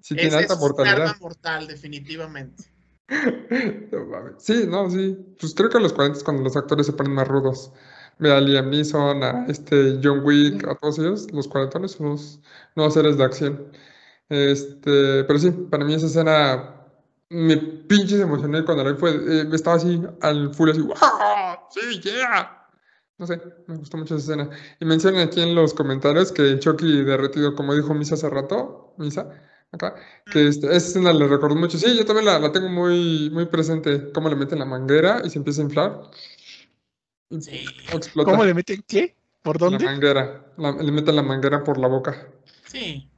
sí, 0.00 0.14
tiene 0.14 0.36
alta 0.36 0.56
mortalidad. 0.56 1.02
arma 1.02 1.18
mortal, 1.20 1.66
definitivamente. 1.66 2.64
Sí, 4.38 4.64
no, 4.66 4.90
sí. 4.90 5.16
Pues 5.38 5.54
creo 5.54 5.68
que 5.68 5.76
a 5.76 5.80
los 5.80 5.92
40 5.92 6.18
es 6.18 6.24
cuando 6.24 6.42
los 6.42 6.56
actores 6.56 6.86
se 6.86 6.92
ponen 6.92 7.12
más 7.12 7.28
rudos. 7.28 7.70
Mira, 8.18 8.38
a 8.38 8.40
Liam 8.40 8.70
Neeson, 8.70 9.22
a 9.22 9.46
este 9.48 9.98
John 10.02 10.24
Wick, 10.24 10.66
a 10.66 10.74
todos 10.76 10.98
ellos, 10.98 11.30
los 11.32 11.46
40 11.46 11.88
son 11.88 12.10
los 12.10 12.40
nuevos 12.74 12.94
seres 12.94 13.18
de 13.18 13.24
acción. 13.24 13.72
Este, 14.28 15.24
pero 15.24 15.38
sí, 15.38 15.50
para 15.50 15.84
mí 15.84 15.94
esa 15.94 16.06
escena 16.06 16.82
me 17.28 17.56
pinches 17.56 18.20
emocioné 18.20 18.64
cuando 18.64 18.84
la 18.84 18.96
fue, 18.96 19.10
eh, 19.10 19.48
estaba 19.52 19.76
así 19.76 20.02
al 20.20 20.54
full 20.54 20.70
así, 20.70 20.80
¡wow! 20.80 20.96
¡Sí, 21.70 22.00
yeah! 22.00 22.61
No 23.18 23.26
sé, 23.26 23.40
me 23.66 23.76
gustó 23.76 23.96
mucho 23.96 24.16
esa 24.16 24.32
escena. 24.32 24.50
Y 24.80 24.84
mencionan 24.84 25.28
aquí 25.28 25.40
en 25.40 25.54
los 25.54 25.74
comentarios 25.74 26.32
que 26.32 26.58
Chucky 26.58 27.04
derretido, 27.04 27.54
como 27.54 27.74
dijo 27.74 27.94
Misa 27.94 28.14
hace 28.14 28.28
rato, 28.28 28.94
Misa, 28.98 29.30
acá, 29.70 29.94
que 30.32 30.48
este, 30.48 30.66
esa 30.66 30.76
escena 30.88 31.12
le 31.12 31.28
recuerdo 31.28 31.56
mucho. 31.56 31.78
Sí, 31.78 31.96
yo 31.96 32.04
también 32.04 32.26
la, 32.26 32.38
la, 32.38 32.50
tengo 32.52 32.68
muy, 32.68 33.30
muy 33.30 33.46
presente, 33.46 34.10
cómo 34.12 34.28
le 34.28 34.36
meten 34.36 34.58
la 34.58 34.64
manguera 34.64 35.22
y 35.24 35.30
se 35.30 35.38
empieza 35.38 35.62
a 35.62 35.64
inflar. 35.64 36.00
Sí. 37.40 37.64
¿Cómo 38.24 38.44
le 38.44 38.54
meten 38.54 38.84
qué? 38.86 39.16
¿Por 39.42 39.58
dónde? 39.58 39.84
La 39.84 39.92
manguera, 39.92 40.44
le 40.56 40.92
meten 40.92 41.16
la 41.16 41.22
manguera 41.22 41.64
por 41.64 41.78
la 41.78 41.88
boca. 41.88 42.28
Sí. 42.66 43.08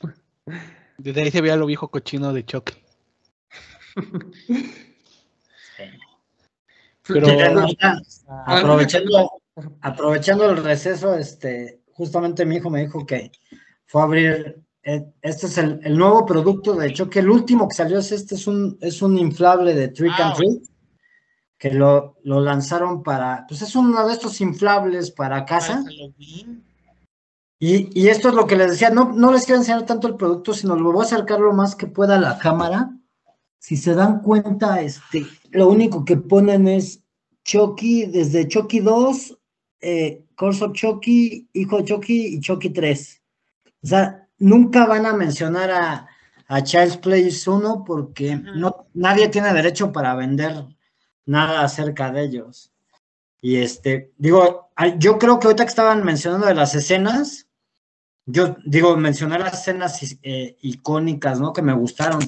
Desde 0.98 1.22
ahí 1.22 1.30
se 1.30 1.40
veía 1.40 1.56
lo 1.56 1.66
viejo 1.66 1.88
cochino 1.88 2.32
de 2.32 2.44
choque. 2.44 2.84
Pero, 7.04 7.26
aprovechando, 8.46 9.41
aprovechando 9.80 10.50
el 10.50 10.62
receso, 10.62 11.14
este, 11.14 11.82
justamente 11.92 12.44
mi 12.44 12.56
hijo 12.56 12.70
me 12.70 12.82
dijo 12.82 13.04
que 13.04 13.32
fue 13.86 14.00
a 14.00 14.04
abrir 14.04 14.62
eh, 14.84 15.06
este 15.22 15.46
es 15.46 15.58
el, 15.58 15.96
nuevo 15.96 16.26
producto 16.26 16.74
de 16.74 16.92
Chucky. 16.92 17.20
El 17.20 17.30
último 17.30 17.68
que 17.68 17.76
salió 17.76 17.98
es 17.98 18.10
este, 18.10 18.34
es 18.34 18.46
un, 18.46 18.76
es 18.80 19.00
un 19.00 19.16
inflable 19.16 19.74
de 19.74 19.88
Trick 19.88 20.18
and 20.18 20.34
Treat, 20.34 20.62
que 21.56 21.70
lo, 21.70 22.16
lanzaron 22.24 23.02
para, 23.02 23.46
pues 23.48 23.62
es 23.62 23.76
uno 23.76 24.06
de 24.06 24.12
estos 24.12 24.40
inflables 24.40 25.12
para 25.12 25.44
casa. 25.44 25.84
Y, 27.60 27.90
y, 27.94 28.08
esto 28.08 28.30
es 28.30 28.34
lo 28.34 28.48
que 28.48 28.56
les 28.56 28.72
decía, 28.72 28.90
no, 28.90 29.12
no 29.12 29.32
les 29.32 29.44
quiero 29.44 29.60
enseñar 29.60 29.86
tanto 29.86 30.08
el 30.08 30.16
producto, 30.16 30.52
sino 30.52 30.74
lo 30.74 30.90
voy 30.90 31.02
a 31.02 31.06
acercar 31.06 31.38
lo 31.38 31.52
más 31.52 31.76
que 31.76 31.86
pueda 31.86 32.16
a 32.16 32.20
la 32.20 32.38
cámara. 32.38 32.90
Si 33.60 33.76
se 33.76 33.94
dan 33.94 34.20
cuenta, 34.22 34.80
este, 34.80 35.24
lo 35.52 35.68
único 35.68 36.04
que 36.04 36.16
ponen 36.16 36.66
es 36.66 37.04
Chucky, 37.44 38.06
desde 38.06 38.48
Chucky 38.48 38.80
2, 38.80 39.38
eh, 39.82 40.24
Corso 40.34 40.72
Chucky, 40.72 41.48
Hijo 41.52 41.82
Chucky 41.82 42.36
y 42.36 42.40
Chucky 42.40 42.70
3. 42.70 43.22
O 43.82 43.86
sea, 43.86 44.28
nunca 44.38 44.86
van 44.86 45.06
a 45.06 45.12
mencionar 45.12 45.70
a, 45.70 46.08
a 46.48 46.62
Child's 46.62 46.96
Play 46.98 47.28
1 47.46 47.84
porque 47.84 48.36
no, 48.36 48.86
nadie 48.94 49.28
tiene 49.28 49.52
derecho 49.52 49.92
para 49.92 50.14
vender 50.14 50.64
nada 51.26 51.62
acerca 51.62 52.10
de 52.10 52.22
ellos. 52.22 52.72
Y 53.40 53.56
este, 53.56 54.12
digo, 54.18 54.70
yo 54.98 55.18
creo 55.18 55.40
que 55.40 55.48
ahorita 55.48 55.64
que 55.64 55.70
estaban 55.70 56.04
mencionando 56.04 56.46
de 56.46 56.54
las 56.54 56.74
escenas, 56.74 57.48
yo 58.24 58.56
digo, 58.64 58.96
mencioné 58.96 59.38
las 59.38 59.60
escenas 59.60 60.16
eh, 60.22 60.56
icónicas, 60.60 61.40
¿no? 61.40 61.52
Que 61.52 61.62
me 61.62 61.72
gustaron, 61.72 62.20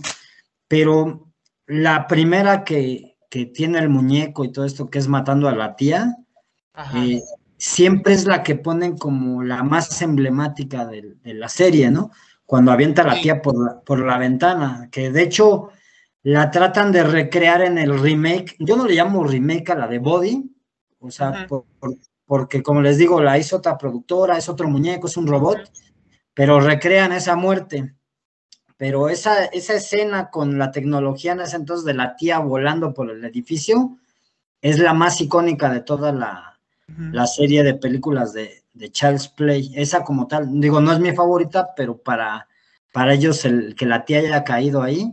pero 0.67 1.31
la 1.67 2.09
primera 2.09 2.65
que, 2.65 3.17
que, 3.31 3.47
tiene 3.47 3.79
el 3.79 3.89
muñeco 3.89 4.45
y 4.45 4.51
todo 4.51 4.65
esto, 4.65 4.91
que 4.91 4.99
es 4.99 5.07
matando 5.07 5.49
a 5.49 5.55
la 5.55 5.77
tía, 5.77 6.17
eh, 6.97 7.23
siempre 7.57 8.15
es 8.15 8.27
la 8.27 8.43
que 8.43 8.57
ponen 8.57 8.97
como 8.97 9.43
la 9.43 9.63
más 9.63 10.03
emblemática 10.03 10.87
de, 10.87 11.17
la 11.25 11.49
serie, 11.49 11.91
¿no? 11.91 12.11
Cuando 12.47 12.73
avienta 12.73 13.03
a 13.03 13.07
la 13.07 13.21
tía 13.21 13.41
por 13.41 13.57
la, 13.57 13.81
por 13.81 14.05
la 14.05 14.19
ventana, 14.19 14.89
que 14.91 15.11
de 15.11 15.23
hecho 15.23 15.71
la 16.23 16.51
tratan 16.51 16.91
de 16.91 17.05
recrear 17.05 17.63
en 17.63 17.79
el 17.79 17.99
remake. 17.99 18.57
Yo 18.59 18.77
no 18.77 18.87
le 18.87 18.95
llamo 18.95 19.25
remake 19.25 19.71
a 19.71 19.75
la 19.75 19.87
de 19.87 19.99
Body, 19.99 20.51
o 20.99 21.11
sea, 21.11 21.47
porque 22.27 22.63
como 22.63 22.81
les 22.81 22.97
digo, 22.97 23.21
la 23.21 23.39
hizo 23.39 23.59
otra 23.59 23.77
productora, 23.77 24.39
es 24.39 24.49
otro 24.49 24.69
muñeco, 24.69 25.07
es 25.07 25.17
un 25.17 25.27
robot, 25.27 25.59
pero 26.33 26.61
recrean 26.61 27.13
esa 27.13 27.37
muerte. 27.37 27.95
Pero 28.77 29.09
esa, 29.09 29.45
esa 29.45 29.75
escena 29.75 30.31
con 30.31 30.59
la 30.59 30.71
tecnología 30.71 31.33
en 31.33 31.41
ese 31.41 31.57
entonces 31.57 31.85
de 31.85 31.95
la 31.95 32.17
tía 32.17 32.39
volando 32.39 32.93
por 32.93 33.11
el 33.11 33.25
edificio 33.25 33.99
es 34.61 34.79
la 34.79 34.95
más 34.95 35.21
icónica 35.21 35.71
de 35.71 35.81
toda 35.81 36.11
la, 36.11 36.54
serie 37.27 37.63
de 37.63 37.75
películas 37.75 38.33
de, 38.33 38.65
de 38.73 38.91
Child's 38.91 39.29
Play. 39.29 39.73
Esa 39.75 40.05
como 40.05 40.27
tal, 40.27 40.61
digo, 40.61 40.81
no 40.81 40.93
es 40.93 41.01
mi 41.01 41.13
favorita, 41.13 41.75
pero 41.77 41.97
para, 41.97 42.49
para 42.93 43.15
ellos 43.15 43.45
el 43.45 43.75
que 43.75 43.87
la 43.87 44.05
tía 44.05 44.19
haya 44.19 44.45
caído 44.45 44.83
ahí. 44.83 45.13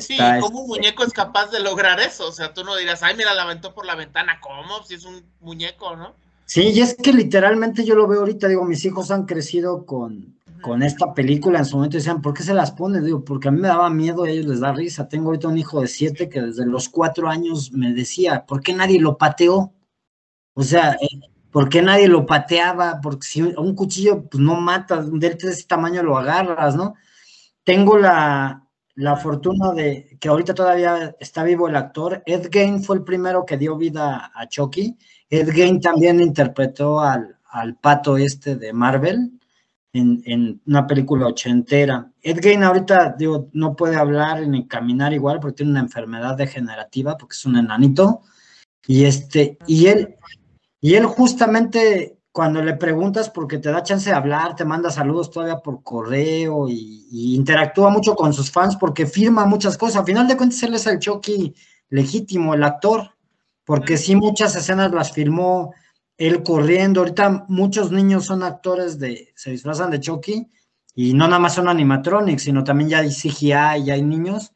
sí, 0.00 0.16
¿cómo 0.40 0.62
un 0.62 0.68
muñeco 0.68 1.04
es 1.04 1.12
capaz 1.12 1.50
de 1.50 1.60
lograr 1.60 2.00
eso? 2.00 2.28
O 2.28 2.32
sea, 2.32 2.52
tú 2.52 2.64
no 2.64 2.76
dirás, 2.76 3.02
ay, 3.02 3.16
mira, 3.16 3.34
la 3.34 3.42
aventó 3.42 3.74
por 3.74 3.86
la 3.86 3.94
ventana, 3.94 4.40
¿cómo? 4.40 4.82
Si 4.84 4.94
es 4.94 5.04
un 5.04 5.22
muñeco, 5.40 5.96
¿no? 5.96 6.14
Sí, 6.46 6.70
y 6.70 6.80
es 6.80 6.94
que 6.94 7.12
literalmente 7.12 7.84
yo 7.84 7.94
lo 7.94 8.06
veo 8.06 8.20
ahorita, 8.20 8.48
digo, 8.48 8.64
mis 8.64 8.84
hijos 8.84 9.10
han 9.10 9.24
crecido 9.24 9.86
con, 9.86 10.38
con 10.60 10.82
esta 10.82 11.14
película 11.14 11.58
en 11.58 11.64
su 11.64 11.76
momento 11.76 11.96
y 11.96 12.00
decían, 12.00 12.20
¿por 12.20 12.34
qué 12.34 12.42
se 12.42 12.52
las 12.54 12.72
pone? 12.72 13.00
Digo, 13.00 13.24
porque 13.24 13.48
a 13.48 13.50
mí 13.50 13.60
me 13.60 13.68
daba 13.68 13.88
miedo 13.88 14.26
y 14.26 14.30
a 14.30 14.32
ellos 14.32 14.46
les 14.46 14.60
da 14.60 14.72
risa. 14.72 15.08
Tengo 15.08 15.26
ahorita 15.26 15.48
un 15.48 15.58
hijo 15.58 15.80
de 15.80 15.88
siete 15.88 16.28
que 16.28 16.42
desde 16.42 16.66
los 16.66 16.88
cuatro 16.88 17.28
años 17.28 17.72
me 17.72 17.92
decía, 17.92 18.44
¿por 18.46 18.62
qué 18.62 18.74
nadie 18.74 19.00
lo 19.00 19.16
pateó? 19.16 19.72
O 20.54 20.62
sea, 20.62 20.92
eh, 21.00 21.20
¿por 21.50 21.68
qué 21.68 21.82
nadie 21.82 22.08
lo 22.08 22.26
pateaba? 22.26 23.00
Porque 23.02 23.26
si 23.26 23.42
un 23.42 23.74
cuchillo, 23.74 24.24
pues 24.28 24.42
no 24.42 24.60
matas, 24.60 25.06
de 25.12 25.36
ese 25.38 25.66
tamaño 25.66 26.02
lo 26.02 26.16
agarras, 26.16 26.74
¿no? 26.76 26.94
Tengo 27.64 27.98
la, 27.98 28.66
la 28.94 29.16
fortuna 29.16 29.72
de 29.72 30.16
que 30.20 30.28
ahorita 30.28 30.54
todavía 30.54 31.16
está 31.20 31.44
vivo 31.44 31.68
el 31.68 31.76
actor. 31.76 32.22
Ed 32.26 32.48
Gein 32.52 32.82
fue 32.82 32.96
el 32.96 33.04
primero 33.04 33.44
que 33.44 33.56
dio 33.56 33.76
vida 33.76 34.30
a 34.34 34.48
Chucky 34.48 34.96
Ed 35.30 35.50
Gein 35.50 35.80
también 35.80 36.20
interpretó 36.20 37.00
al, 37.00 37.36
pato 37.80 38.16
este 38.16 38.56
de 38.56 38.72
Marvel 38.72 39.32
en, 39.92 40.60
una 40.66 40.86
película 40.86 41.26
ochentera. 41.26 42.10
Ed 42.22 42.38
Gein 42.40 42.62
ahorita, 42.62 43.14
digo, 43.18 43.48
no 43.52 43.74
puede 43.74 43.96
hablar 43.96 44.46
ni 44.46 44.66
caminar 44.68 45.12
igual 45.12 45.40
porque 45.40 45.56
tiene 45.56 45.72
una 45.72 45.80
enfermedad 45.80 46.36
degenerativa, 46.36 47.16
porque 47.16 47.34
es 47.34 47.44
un 47.46 47.56
enanito. 47.56 48.22
Y 48.86 49.04
este, 49.04 49.58
y 49.66 49.86
él, 49.86 50.16
y 50.84 50.94
él 50.96 51.06
justamente 51.06 52.18
cuando 52.30 52.60
le 52.62 52.74
preguntas 52.74 53.30
porque 53.30 53.58
te 53.58 53.70
da 53.70 53.82
chance 53.82 54.10
de 54.10 54.16
hablar, 54.16 54.56
te 54.56 54.64
manda 54.64 54.90
saludos 54.90 55.30
todavía 55.30 55.58
por 55.58 55.82
correo 55.82 56.68
y, 56.68 57.06
y, 57.10 57.34
interactúa 57.36 57.90
mucho 57.90 58.14
con 58.14 58.32
sus 58.32 58.50
fans 58.50 58.76
porque 58.76 59.06
firma 59.06 59.46
muchas 59.46 59.78
cosas. 59.78 60.02
A 60.02 60.04
final 60.04 60.26
de 60.26 60.36
cuentas, 60.36 60.62
él 60.64 60.74
es 60.74 60.86
el 60.86 60.98
Chucky 60.98 61.54
legítimo, 61.90 62.54
el 62.54 62.64
actor 62.64 63.14
porque 63.64 63.96
sí 63.96 64.14
muchas 64.14 64.54
escenas 64.56 64.92
las 64.92 65.12
filmó 65.12 65.72
él 66.18 66.42
corriendo. 66.42 67.00
Ahorita 67.00 67.46
muchos 67.48 67.90
niños 67.90 68.26
son 68.26 68.42
actores 68.42 68.98
de, 68.98 69.32
se 69.34 69.50
disfrazan 69.50 69.90
de 69.90 70.00
Chucky 70.00 70.50
y 70.94 71.14
no 71.14 71.26
nada 71.26 71.38
más 71.38 71.54
son 71.54 71.68
animatronics, 71.68 72.42
sino 72.42 72.62
también 72.62 72.90
ya 72.90 72.98
hay 72.98 73.10
CGI, 73.10 73.84
ya 73.84 73.94
hay 73.94 74.02
niños, 74.02 74.52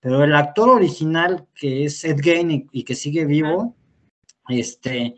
pero 0.00 0.22
el 0.24 0.34
actor 0.34 0.70
original 0.70 1.46
que 1.54 1.84
es 1.84 2.04
Ed 2.04 2.20
Gein 2.20 2.68
y, 2.70 2.84
que 2.84 2.94
sigue 2.94 3.24
vivo, 3.24 3.76
este, 4.48 5.16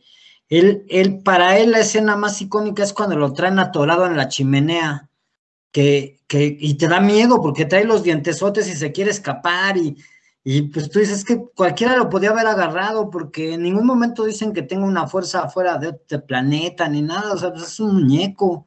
él, 0.49 0.85
él, 0.89 1.23
para 1.23 1.59
él 1.59 1.73
la 1.73 1.81
escena 1.81 2.17
más 2.17 2.41
icónica 2.41 2.83
es 2.83 2.93
cuando 2.93 3.17
lo 3.17 3.33
traen 3.33 3.59
atorado 3.59 4.07
en 4.07 4.17
la 4.17 4.29
chimenea, 4.29 5.11
que, 5.73 6.21
que, 6.27 6.57
y 6.59 6.75
te 6.75 6.89
da 6.89 7.01
miedo 7.01 7.41
porque 7.43 7.65
trae 7.65 7.85
los 7.85 8.03
dientesotes 8.03 8.69
y 8.69 8.77
se 8.77 8.93
quiere 8.93 9.11
escapar 9.11 9.77
y 9.77 9.97
y 10.47 10.61
pues 10.63 10.91
tú 10.91 10.99
dices 10.99 11.25
que 11.25 11.43
cualquiera 11.55 11.97
lo 11.97 12.11
podía 12.11 12.31
haber 12.31 12.47
agarrado 12.47 13.09
porque 13.09 13.55
en 13.55 13.63
ningún 13.63 13.87
momento 13.87 14.25
dicen 14.27 14.53
que 14.53 14.61
tenga 14.61 14.85
una 14.85 15.07
fuerza 15.07 15.45
afuera 15.45 15.79
de 15.79 15.89
este 15.89 16.19
planeta 16.19 16.87
ni 16.87 17.01
nada, 17.01 17.33
o 17.33 17.39
sea, 17.39 17.51
pues 17.51 17.63
es 17.63 17.81
un 17.81 17.95
muñeco. 17.95 18.67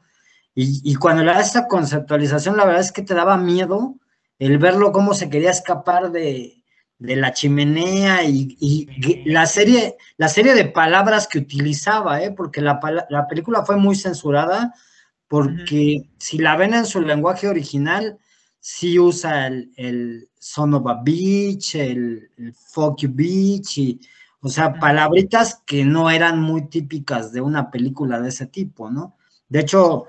Y, 0.55 0.95
cuando 0.95 1.23
le 1.23 1.31
das 1.31 1.49
esa 1.51 1.67
conceptualización, 1.67 2.57
la 2.57 2.65
verdad 2.65 2.81
es 2.81 2.91
que 2.91 3.03
te 3.03 3.13
daba 3.13 3.37
miedo 3.37 3.93
el 4.39 4.57
verlo 4.57 4.91
cómo 4.91 5.13
se 5.13 5.29
quería 5.29 5.51
escapar 5.51 6.11
de, 6.11 6.56
la 6.99 7.31
chimenea 7.31 8.23
y, 8.23 9.23
la, 9.25 9.45
serie, 9.45 9.97
la 10.17 10.27
serie 10.27 10.53
de 10.53 10.65
palabras 10.65 11.27
que 11.27 11.39
utilizaba, 11.39 12.21
¿eh? 12.23 12.31
porque 12.31 12.61
la, 12.61 12.79
la 13.09 13.27
película 13.27 13.63
fue 13.63 13.77
muy 13.77 13.95
censurada, 13.95 14.73
porque 15.27 16.09
si 16.17 16.37
la 16.37 16.55
ven 16.55 16.73
en 16.73 16.85
su 16.85 17.01
lenguaje 17.01 17.47
original, 17.47 18.17
sí 18.59 18.99
usa 18.99 19.47
el, 19.47 19.71
el 19.75 20.29
son 20.39 20.73
of 20.73 20.87
a 20.87 21.01
beach, 21.03 21.75
el, 21.75 22.29
fuck 22.53 22.99
you 22.99 23.09
beach, 23.13 23.77
y, 23.77 23.99
o 24.41 24.49
sea, 24.49 24.73
palabritas 24.73 25.61
que 25.65 25.83
no 25.83 26.09
eran 26.09 26.41
muy 26.41 26.67
típicas 26.67 27.31
de 27.31 27.41
una 27.41 27.69
película 27.69 28.19
de 28.19 28.29
ese 28.29 28.47
tipo, 28.47 28.89
¿no? 28.89 29.15
De 29.49 29.59
hecho, 29.61 30.05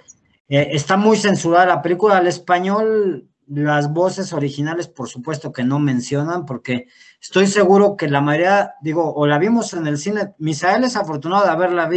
eh, 0.49 0.69
está 0.73 0.97
muy 0.97 1.17
censurada 1.17 1.67
la 1.67 1.83
película 1.83 2.19
al 2.19 2.27
español, 2.27 3.29
las 3.49 3.93
voces 3.93 4.33
originales, 4.33 4.89
por 4.89 5.09
supuesto 5.09 5.53
que 5.53 5.65
no 5.65 5.79
mencionan, 5.79 6.45
porque 6.47 6.87
estoy 7.21 7.47
seguro 7.47 7.97
que 7.97 8.09
la 8.09 8.21
mayoría, 8.21 8.75
digo, 8.83 9.15
o 9.15 9.27
la 9.27 9.39
vimos 9.39 9.73
en 9.75 9.87
el 9.87 9.99
cine, 9.99 10.35
Misael 10.39 10.85
es 10.85 10.97
afortunado 10.97 11.45
de 11.45 11.51
haberla 11.51 11.91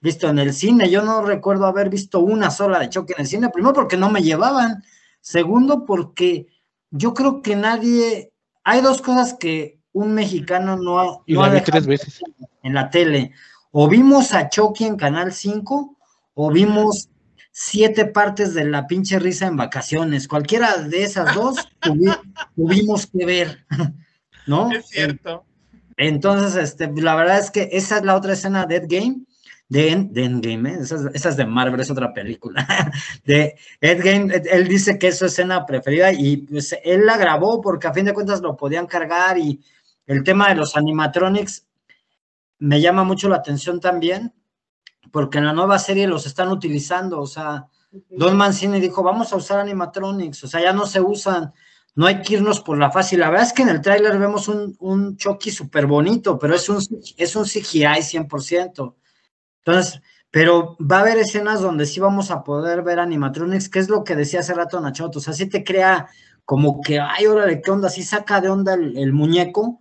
visto 0.00 0.28
en 0.28 0.38
el 0.38 0.52
cine, 0.52 0.90
yo 0.90 1.02
no 1.02 1.22
recuerdo 1.22 1.66
haber 1.66 1.90
visto 1.90 2.20
una 2.20 2.50
sola 2.50 2.78
de 2.78 2.88
choque 2.88 3.14
en 3.14 3.20
el 3.20 3.26
cine, 3.26 3.50
primero 3.50 3.74
porque 3.74 3.96
no 3.96 4.10
me 4.10 4.22
llevaban, 4.22 4.82
Segundo, 5.26 5.84
porque 5.84 6.46
yo 6.92 7.12
creo 7.12 7.42
que 7.42 7.56
nadie, 7.56 8.32
hay 8.62 8.80
dos 8.80 9.02
cosas 9.02 9.34
que 9.34 9.80
un 9.90 10.14
mexicano 10.14 10.76
no 10.76 11.00
ha, 11.00 11.18
y 11.26 11.34
la 11.34 11.64
tres 11.64 11.84
veces. 11.84 12.20
en 12.62 12.74
la 12.74 12.90
tele. 12.90 13.32
O 13.72 13.88
vimos 13.88 14.32
a 14.32 14.48
Chucky 14.48 14.84
en 14.84 14.96
Canal 14.96 15.32
5 15.32 15.96
o 16.34 16.50
vimos 16.52 17.08
siete 17.58 18.04
partes 18.04 18.52
de 18.52 18.66
la 18.66 18.86
pinche 18.86 19.18
risa 19.18 19.46
en 19.46 19.56
vacaciones. 19.56 20.28
Cualquiera 20.28 20.76
de 20.76 21.04
esas 21.04 21.34
dos 21.34 21.56
tuvimos 22.54 23.06
que 23.06 23.24
ver, 23.24 23.64
¿no? 24.46 24.70
Es 24.70 24.88
cierto. 24.88 25.42
Entonces, 25.96 26.54
este, 26.62 26.92
la 27.00 27.14
verdad 27.14 27.38
es 27.38 27.50
que 27.50 27.70
esa 27.72 27.96
es 27.96 28.04
la 28.04 28.14
otra 28.14 28.34
escena 28.34 28.66
de 28.66 28.76
Ed 28.76 28.84
Game 28.86 29.22
de, 29.70 29.88
Endgame, 29.90 30.70
¿eh? 30.70 30.78
esa, 30.82 31.10
es 31.14 31.36
de 31.38 31.46
Marvel, 31.46 31.80
es 31.80 31.90
otra 31.90 32.12
película, 32.12 32.92
de 33.24 33.56
Endgame, 33.80 34.34
él 34.52 34.68
dice 34.68 34.98
que 34.98 35.08
es 35.08 35.18
su 35.18 35.24
escena 35.24 35.64
preferida 35.64 36.12
y 36.12 36.36
pues 36.36 36.76
él 36.84 37.06
la 37.06 37.16
grabó 37.16 37.62
porque 37.62 37.86
a 37.86 37.94
fin 37.94 38.04
de 38.04 38.12
cuentas 38.12 38.42
lo 38.42 38.54
podían 38.54 38.86
cargar 38.86 39.38
y 39.38 39.60
el 40.06 40.22
tema 40.22 40.50
de 40.50 40.56
los 40.56 40.76
animatronics 40.76 41.66
me 42.58 42.82
llama 42.82 43.02
mucho 43.02 43.30
la 43.30 43.36
atención 43.36 43.80
también 43.80 44.34
porque 45.12 45.38
en 45.38 45.46
la 45.46 45.52
nueva 45.52 45.78
serie 45.78 46.06
los 46.06 46.26
están 46.26 46.48
utilizando, 46.48 47.20
o 47.20 47.26
sea, 47.26 47.66
Don 48.10 48.36
Mancini 48.36 48.80
dijo, 48.80 49.02
vamos 49.02 49.32
a 49.32 49.36
usar 49.36 49.60
animatronics, 49.60 50.44
o 50.44 50.48
sea, 50.48 50.60
ya 50.60 50.72
no 50.72 50.86
se 50.86 51.00
usan, 51.00 51.52
no 51.94 52.06
hay 52.06 52.20
que 52.20 52.34
irnos 52.34 52.60
por 52.60 52.78
la 52.78 52.90
fácil. 52.90 53.20
La 53.20 53.30
verdad 53.30 53.46
es 53.46 53.52
que 53.52 53.62
en 53.62 53.70
el 53.70 53.80
tráiler 53.80 54.18
vemos 54.18 54.48
un, 54.48 54.76
un 54.80 55.16
Chucky 55.16 55.50
súper 55.50 55.86
bonito, 55.86 56.38
pero 56.38 56.54
es 56.54 56.68
un, 56.68 56.78
es 57.16 57.36
un 57.36 57.44
CGI 57.44 58.02
100%. 58.02 58.94
Entonces, 59.64 60.02
pero 60.30 60.76
va 60.78 60.98
a 60.98 61.00
haber 61.00 61.18
escenas 61.18 61.62
donde 61.62 61.86
sí 61.86 61.98
vamos 61.98 62.30
a 62.30 62.44
poder 62.44 62.82
ver 62.82 62.98
animatronics, 62.98 63.70
que 63.70 63.78
es 63.78 63.88
lo 63.88 64.04
que 64.04 64.14
decía 64.14 64.40
hace 64.40 64.52
rato 64.52 64.80
Nachoto, 64.80 65.18
o 65.18 65.22
sea, 65.22 65.32
sí 65.32 65.46
te 65.46 65.64
crea 65.64 66.08
como 66.44 66.80
que, 66.80 67.00
ay, 67.00 67.26
órale, 67.26 67.60
¿qué 67.62 67.70
onda? 67.70 67.88
Sí 67.88 68.02
saca 68.02 68.40
de 68.40 68.48
onda 68.48 68.74
el, 68.74 69.12
muñeco 69.12 69.80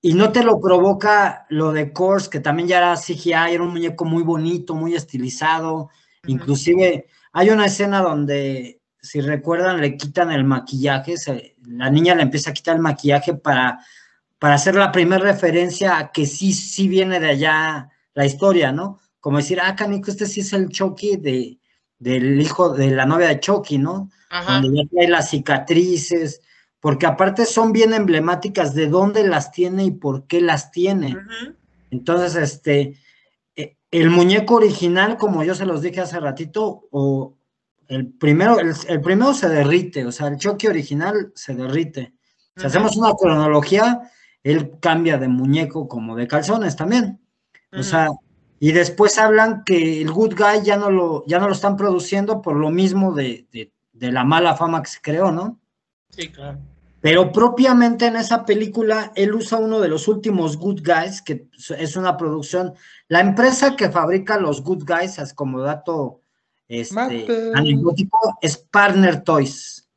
y 0.00 0.14
no 0.14 0.30
te 0.32 0.44
lo 0.44 0.60
provoca 0.60 1.46
lo 1.48 1.72
de 1.72 1.92
Course, 1.92 2.30
que 2.30 2.40
también 2.40 2.68
ya 2.68 2.78
era 2.78 2.96
CGI, 2.96 3.52
era 3.54 3.62
un 3.62 3.72
muñeco 3.72 4.04
muy 4.04 4.22
bonito, 4.22 4.74
muy 4.74 4.94
estilizado, 4.94 5.90
inclusive 6.26 7.06
hay 7.32 7.50
una 7.50 7.66
escena 7.66 8.00
donde, 8.00 8.80
si 9.00 9.20
recuerdan, 9.20 9.80
le 9.80 9.96
quitan 9.96 10.30
el 10.32 10.44
maquillaje, 10.44 11.14
la 11.66 11.90
niña 11.90 12.14
le 12.14 12.22
empieza 12.22 12.50
a 12.50 12.54
quitar 12.54 12.76
el 12.76 12.82
maquillaje 12.82 13.34
para, 13.34 13.80
para 14.38 14.54
hacer 14.54 14.74
la 14.74 14.92
primera 14.92 15.22
referencia 15.22 15.98
a 15.98 16.12
que 16.12 16.26
sí, 16.26 16.52
sí 16.52 16.88
viene 16.88 17.20
de 17.20 17.30
allá 17.30 17.90
la 18.14 18.26
historia, 18.26 18.72
¿no? 18.72 19.00
Como 19.20 19.38
decir, 19.38 19.58
ah, 19.62 19.74
Canico, 19.76 20.10
este 20.10 20.26
sí 20.26 20.40
es 20.40 20.52
el 20.52 20.68
Chucky 20.68 21.16
de, 21.16 21.58
del 21.98 22.40
hijo 22.40 22.70
de 22.70 22.90
la 22.90 23.06
novia 23.06 23.28
de 23.28 23.40
Chucky, 23.40 23.78
¿no? 23.78 24.10
Donde 24.46 24.68
ya 24.68 24.88
trae 24.90 25.08
las 25.08 25.30
cicatrices, 25.30 26.40
porque 26.86 27.06
aparte 27.06 27.46
son 27.46 27.72
bien 27.72 27.92
emblemáticas 27.92 28.72
de 28.72 28.86
dónde 28.86 29.26
las 29.26 29.50
tiene 29.50 29.86
y 29.86 29.90
por 29.90 30.28
qué 30.28 30.40
las 30.40 30.70
tiene. 30.70 31.16
Entonces, 31.90 32.36
este, 32.36 33.00
e, 33.56 33.76
el 33.90 34.08
muñeco 34.08 34.54
original, 34.54 35.16
como 35.16 35.42
yo 35.42 35.56
se 35.56 35.66
los 35.66 35.82
dije 35.82 36.02
hace 36.02 36.20
ratito, 36.20 36.86
o 36.92 37.34
el 37.88 38.06
primero, 38.06 38.58
el, 38.60 39.00
primero 39.00 39.34
se 39.34 39.48
derrite, 39.48 40.06
o 40.06 40.12
sea, 40.12 40.28
el 40.28 40.36
Chucky 40.36 40.68
original 40.68 41.32
se 41.34 41.56
derrite. 41.56 42.14
Si 42.54 42.64
hacemos 42.64 42.96
una 42.96 43.14
cronología, 43.14 44.08
él 44.44 44.78
cambia 44.78 45.18
de 45.18 45.26
muñeco 45.26 45.88
como 45.88 46.14
de 46.14 46.28
calzones 46.28 46.76
también. 46.76 47.18
O 47.72 47.82
sea, 47.82 48.10
y 48.60 48.70
después 48.70 49.18
hablan 49.18 49.64
que 49.64 50.02
el 50.02 50.12
Good 50.12 50.36
Guy 50.36 50.62
ya 50.62 50.76
no 50.76 50.92
lo, 50.92 51.24
ya 51.26 51.40
no 51.40 51.48
lo 51.48 51.52
están 51.52 51.76
produciendo 51.76 52.40
por 52.40 52.54
lo 52.54 52.70
mismo 52.70 53.12
de, 53.12 53.72
la 53.92 54.22
mala 54.22 54.54
fama 54.54 54.84
que 54.84 54.90
se 54.90 55.00
creó, 55.00 55.32
¿no? 55.32 55.58
Sí, 56.10 56.28
claro. 56.28 56.60
Pero 57.06 57.30
propiamente 57.30 58.06
en 58.06 58.16
esa 58.16 58.44
película, 58.44 59.12
él 59.14 59.32
usa 59.32 59.58
uno 59.58 59.78
de 59.78 59.86
los 59.86 60.08
últimos 60.08 60.56
Good 60.56 60.80
Guys, 60.84 61.22
que 61.22 61.46
es 61.78 61.94
una 61.94 62.16
producción. 62.16 62.74
La 63.06 63.20
empresa 63.20 63.76
que 63.76 63.90
fabrica 63.90 64.40
los 64.40 64.60
Good 64.60 64.82
Guys, 64.84 65.20
es 65.20 65.32
como 65.32 65.60
dato 65.60 66.18
este, 66.66 67.52
anecdótico, 67.54 68.36
es 68.42 68.56
Partner 68.56 69.22
Toys. 69.22 69.88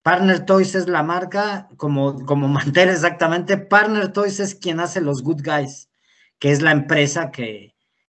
Partner 0.00 0.46
Toys 0.46 0.74
es 0.74 0.88
la 0.88 1.02
marca, 1.02 1.68
como, 1.76 2.24
como 2.24 2.48
mantener 2.48 2.94
exactamente. 2.94 3.58
Partner 3.58 4.10
Toys 4.10 4.40
es 4.40 4.54
quien 4.54 4.80
hace 4.80 5.02
los 5.02 5.22
Good 5.22 5.42
Guys, 5.44 5.90
que 6.38 6.52
es 6.52 6.62
la 6.62 6.70
empresa 6.70 7.30
que, 7.30 7.74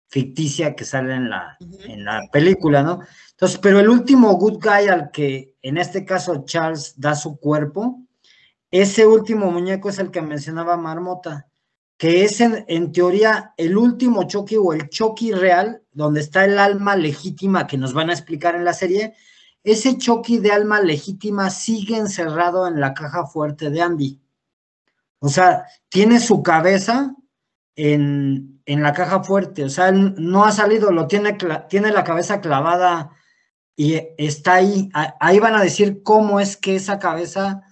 ficticia 0.07 0.77
que 0.77 0.85
sale 0.85 1.13
en 1.13 1.29
la, 1.29 1.57
en 1.89 2.05
la 2.05 2.23
película, 2.31 2.85
¿no? 2.85 3.01
Entonces, 3.33 3.59
pero 3.61 3.81
el 3.81 3.89
último 3.89 4.33
good 4.37 4.61
guy 4.63 4.87
al 4.87 5.11
que 5.11 5.57
en 5.61 5.77
este 5.77 6.05
caso 6.05 6.45
Charles 6.45 6.95
da 6.97 7.17
su 7.17 7.37
cuerpo, 7.41 8.05
ese 8.71 9.07
último 9.07 9.51
muñeco 9.51 9.89
es 9.89 9.99
el 9.99 10.11
que 10.11 10.23
mencionaba 10.23 10.77
Marmota, 10.77 11.49
que 11.97 12.25
es 12.25 12.41
en, 12.41 12.93
teoría 12.93 13.55
el 13.57 13.77
último 13.77 14.25
Chucky 14.25 14.57
o 14.57 14.73
el 14.73 14.89
Chucky 14.89 15.33
real, 15.33 15.83
donde 15.93 16.21
está 16.21 16.45
el 16.45 16.59
alma 16.59 16.95
legítima 16.95 17.67
que 17.67 17.79
nos 17.79 17.93
van 17.93 18.11
a 18.11 18.13
explicar 18.13 18.55
en 18.55 18.65
la 18.65 18.73
serie. 18.73 19.15
Ese 19.65 19.99
Chucky 19.99 20.39
de 20.39 20.53
alma 20.53 20.81
legítima 20.81 21.51
sigue 21.51 21.97
encerrado 21.97 22.69
en 22.69 22.81
la 22.81 22.95
caja 22.95 23.27
fuerte 23.27 23.71
de 23.71 23.83
Andy. 23.83 24.21
O 25.19 25.29
sea, 25.29 25.67
tiene 25.89 26.21
su 26.21 26.43
cabeza 26.45 27.17
en, 27.75 28.61
en 28.65 28.83
la 28.83 28.93
caja 28.93 29.25
fuerte, 29.25 29.65
o 29.65 29.69
sea, 29.69 29.91
no 29.91 30.45
ha 30.45 30.53
salido, 30.53 30.93
lo 30.93 31.07
tiene, 31.07 31.37
tiene 31.69 31.91
la 31.91 32.05
cabeza 32.05 32.41
clavada 32.41 33.11
y 33.75 34.01
está 34.19 34.55
ahí. 34.55 34.91
Ahí 34.93 35.39
van 35.41 35.55
a 35.55 35.63
decir 35.63 36.03
cómo 36.03 36.39
es 36.39 36.57
que 36.57 36.77
esa 36.77 36.99
cabeza 36.99 37.63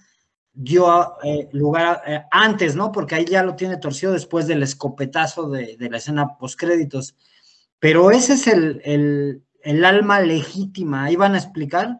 dio 0.59 1.17
eh, 1.23 1.47
lugar 1.51 2.01
eh, 2.07 2.23
antes, 2.31 2.75
¿no? 2.75 2.91
Porque 2.91 3.13
ahí 3.13 3.25
ya 3.25 3.43
lo 3.43 3.55
tiene 3.55 3.77
torcido 3.77 4.11
después 4.11 4.47
del 4.47 4.63
escopetazo 4.63 5.49
de, 5.49 5.77
la 5.79 5.97
escena 5.97 6.35
postcréditos. 6.37 7.15
Pero 7.79 8.09
ese 8.09 8.33
es 8.33 8.47
el, 8.47 9.43
alma 9.85 10.19
legítima, 10.19 11.05
ahí 11.05 11.15
van 11.15 11.35
a 11.35 11.37
explicar. 11.37 11.99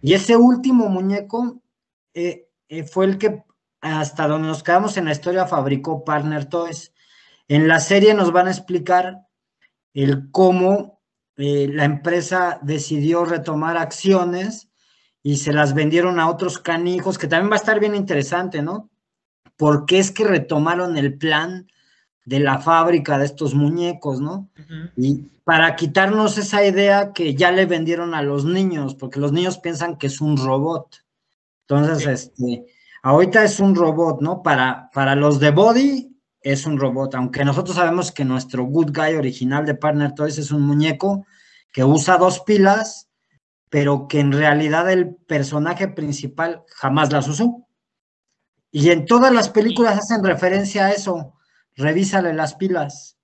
Y 0.00 0.14
ese 0.14 0.36
último 0.36 0.88
muñeco 0.88 1.60
eh, 2.14 2.48
fue 2.90 3.06
el 3.06 3.18
que 3.18 3.42
hasta 3.80 4.28
donde 4.28 4.48
nos 4.48 4.62
quedamos 4.62 4.96
en 4.96 5.06
la 5.06 5.12
historia 5.12 5.46
fabricó 5.46 6.04
Partner 6.04 6.44
Toys. 6.44 6.92
En 7.48 7.66
la 7.66 7.80
serie 7.80 8.14
nos 8.14 8.30
van 8.30 8.46
a 8.46 8.52
explicar 8.52 9.26
el 9.94 10.30
cómo 10.30 11.00
la 11.36 11.84
empresa 11.84 12.60
decidió 12.62 13.24
retomar 13.24 13.76
acciones 13.76 14.70
y 15.26 15.38
se 15.38 15.52
las 15.52 15.74
vendieron 15.74 16.20
a 16.20 16.28
otros 16.28 16.60
canijos, 16.60 17.18
que 17.18 17.26
también 17.26 17.50
va 17.50 17.56
a 17.56 17.58
estar 17.58 17.80
bien 17.80 17.96
interesante, 17.96 18.62
¿no? 18.62 18.90
¿Por 19.56 19.84
qué 19.84 19.98
es 19.98 20.12
que 20.12 20.22
retomaron 20.22 20.96
el 20.96 21.18
plan 21.18 21.66
de 22.24 22.38
la 22.38 22.60
fábrica 22.60 23.18
de 23.18 23.24
estos 23.24 23.52
muñecos, 23.52 24.20
¿no? 24.20 24.48
Y 24.96 25.24
para 25.42 25.74
quitarnos 25.74 26.38
esa 26.38 26.64
idea 26.64 27.12
que 27.12 27.34
ya 27.34 27.50
le 27.50 27.66
vendieron 27.66 28.14
a 28.14 28.22
los 28.22 28.44
niños, 28.44 28.94
porque 28.94 29.18
los 29.18 29.32
niños 29.32 29.58
piensan 29.58 29.98
que 29.98 30.06
es 30.06 30.20
un 30.20 30.36
robot. 30.36 31.04
Entonces, 31.62 32.06
este, 32.06 32.64
ahorita 33.02 33.42
es 33.42 33.58
un 33.58 33.74
robot, 33.74 34.20
¿no? 34.20 34.44
Para, 34.44 34.90
para 34.94 35.16
los 35.16 35.40
de 35.40 35.50
Body 35.50 36.16
es 36.40 36.66
un 36.66 36.78
robot, 36.78 37.16
aunque 37.16 37.44
nosotros 37.44 37.74
sabemos 37.74 38.12
que 38.12 38.24
nuestro 38.24 38.62
good 38.62 38.92
guy 38.94 39.16
original 39.16 39.66
de 39.66 39.74
Partner 39.74 40.12
Toys 40.12 40.38
es 40.38 40.52
un 40.52 40.62
muñeco 40.62 41.26
que 41.72 41.82
usa 41.82 42.16
dos 42.16 42.38
pilas, 42.46 43.05
pero 43.76 44.08
que 44.08 44.20
en 44.20 44.32
realidad 44.32 44.90
el 44.90 45.16
personaje 45.16 45.86
principal 45.86 46.64
jamás 46.76 47.12
las 47.12 47.28
usó. 47.28 47.68
Y 48.72 48.88
en 48.88 49.04
todas 49.04 49.30
las 49.34 49.50
películas 49.50 49.98
hacen 49.98 50.24
referencia 50.24 50.86
a 50.86 50.92
eso. 50.92 51.34
Revísale 51.74 52.32
las 52.32 52.54
pilas. 52.54 53.18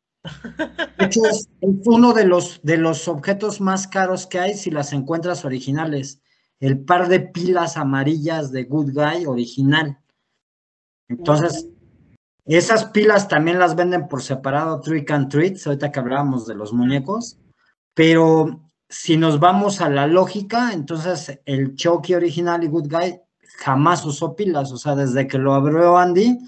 De 0.98 1.06
hecho, 1.06 1.24
es 1.24 1.48
uno 1.86 2.12
de 2.12 2.26
los, 2.26 2.60
de 2.62 2.76
los 2.76 3.08
objetos 3.08 3.62
más 3.62 3.88
caros 3.88 4.26
que 4.26 4.40
hay 4.40 4.52
si 4.52 4.70
las 4.70 4.92
encuentras 4.92 5.46
originales. 5.46 6.20
El 6.60 6.84
par 6.84 7.08
de 7.08 7.20
pilas 7.20 7.78
amarillas 7.78 8.52
de 8.52 8.64
Good 8.64 8.92
Guy 8.92 9.24
original. 9.24 10.00
Entonces, 11.08 11.66
esas 12.44 12.84
pilas 12.90 13.26
también 13.26 13.58
las 13.58 13.74
venden 13.74 14.06
por 14.06 14.22
separado, 14.22 14.80
Trick 14.80 15.10
and 15.12 15.30
Treats, 15.30 15.66
ahorita 15.66 15.90
que 15.90 15.98
hablábamos 15.98 16.46
de 16.46 16.56
los 16.56 16.74
muñecos, 16.74 17.38
pero 17.94 18.70
si 18.92 19.16
nos 19.16 19.40
vamos 19.40 19.80
a 19.80 19.88
la 19.88 20.06
lógica, 20.06 20.74
entonces 20.74 21.40
el 21.46 21.74
Chucky 21.76 22.12
original 22.12 22.62
y 22.62 22.68
Good 22.68 22.90
Guy 22.90 23.20
jamás 23.56 24.04
usó 24.04 24.36
pilas, 24.36 24.70
o 24.70 24.76
sea, 24.76 24.94
desde 24.94 25.26
que 25.26 25.38
lo 25.38 25.54
abrió 25.54 25.96
Andy, 25.96 26.38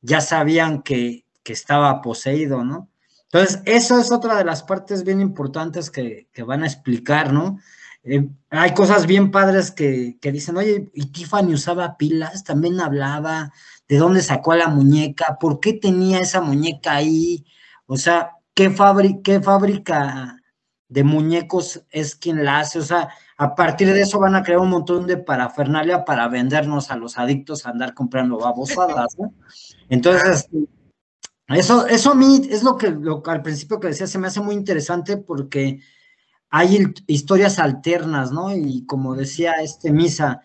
ya 0.00 0.20
sabían 0.20 0.82
que, 0.82 1.24
estaba 1.44 2.02
poseído, 2.02 2.62
¿no? 2.62 2.90
Entonces, 3.24 3.62
eso 3.64 3.98
es 3.98 4.12
otra 4.12 4.36
de 4.36 4.44
las 4.44 4.62
partes 4.62 5.02
bien 5.02 5.22
importantes 5.22 5.90
que, 5.90 6.28
van 6.46 6.62
a 6.62 6.66
explicar, 6.66 7.32
¿no? 7.32 7.58
Eh, 8.04 8.28
hay 8.50 8.74
cosas 8.74 9.06
bien 9.06 9.30
padres 9.30 9.70
que, 9.70 10.18
que, 10.20 10.30
dicen, 10.30 10.58
oye, 10.58 10.90
¿y 10.92 11.06
Tiffany 11.06 11.54
usaba 11.54 11.96
pilas? 11.96 12.44
También 12.44 12.78
hablaba, 12.80 13.50
de 13.88 13.96
dónde 13.96 14.20
sacó 14.20 14.54
la 14.54 14.68
muñeca, 14.68 15.38
por 15.40 15.58
qué 15.58 15.72
tenía 15.72 16.20
esa 16.20 16.42
muñeca 16.42 16.96
ahí, 16.96 17.46
o 17.86 17.96
sea, 17.96 18.32
qué, 18.52 18.70
qué 19.24 19.40
fábrica 19.40 20.37
de 20.88 21.04
muñecos 21.04 21.82
es 21.90 22.16
quien 22.16 22.44
la 22.44 22.60
hace, 22.60 22.78
o 22.78 22.82
sea, 22.82 23.10
a 23.36 23.54
partir 23.54 23.92
de 23.92 24.00
eso 24.00 24.18
van 24.18 24.34
a 24.34 24.42
crear 24.42 24.58
un 24.58 24.70
montón 24.70 25.06
de 25.06 25.18
parafernalia 25.18 26.04
para 26.04 26.28
vendernos 26.28 26.90
a 26.90 26.96
los 26.96 27.18
adictos 27.18 27.66
a 27.66 27.70
andar 27.70 27.94
comprando 27.94 28.38
babosadas, 28.38 29.16
¿no? 29.18 29.32
Entonces, 29.88 30.48
eso, 31.48 31.86
eso 31.86 32.12
a 32.12 32.14
mí 32.14 32.42
es 32.50 32.62
lo 32.62 32.76
que, 32.76 32.90
lo, 32.90 33.22
al 33.26 33.42
principio 33.42 33.78
que 33.78 33.88
decía, 33.88 34.06
se 34.06 34.18
me 34.18 34.26
hace 34.26 34.40
muy 34.40 34.54
interesante 34.54 35.18
porque 35.18 35.80
hay 36.50 36.92
historias 37.06 37.58
alternas, 37.58 38.32
¿no? 38.32 38.54
Y 38.54 38.86
como 38.86 39.14
decía 39.14 39.52
este 39.62 39.92
Misa, 39.92 40.42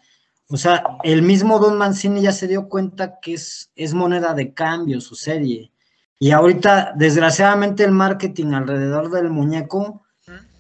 o 0.50 0.58
sea, 0.58 0.84
el 1.04 1.22
mismo 1.22 1.60
Don 1.60 1.78
Mancini 1.78 2.22
ya 2.22 2.32
se 2.32 2.48
dio 2.48 2.68
cuenta 2.68 3.20
que 3.22 3.34
es, 3.34 3.72
es 3.76 3.94
moneda 3.94 4.34
de 4.34 4.54
cambio 4.54 5.02
su 5.02 5.16
serie. 5.16 5.72
Y 6.20 6.32
ahorita, 6.32 6.94
desgraciadamente, 6.96 7.84
el 7.84 7.92
marketing 7.92 8.54
alrededor 8.54 9.10
del 9.10 9.30
muñeco 9.30 10.03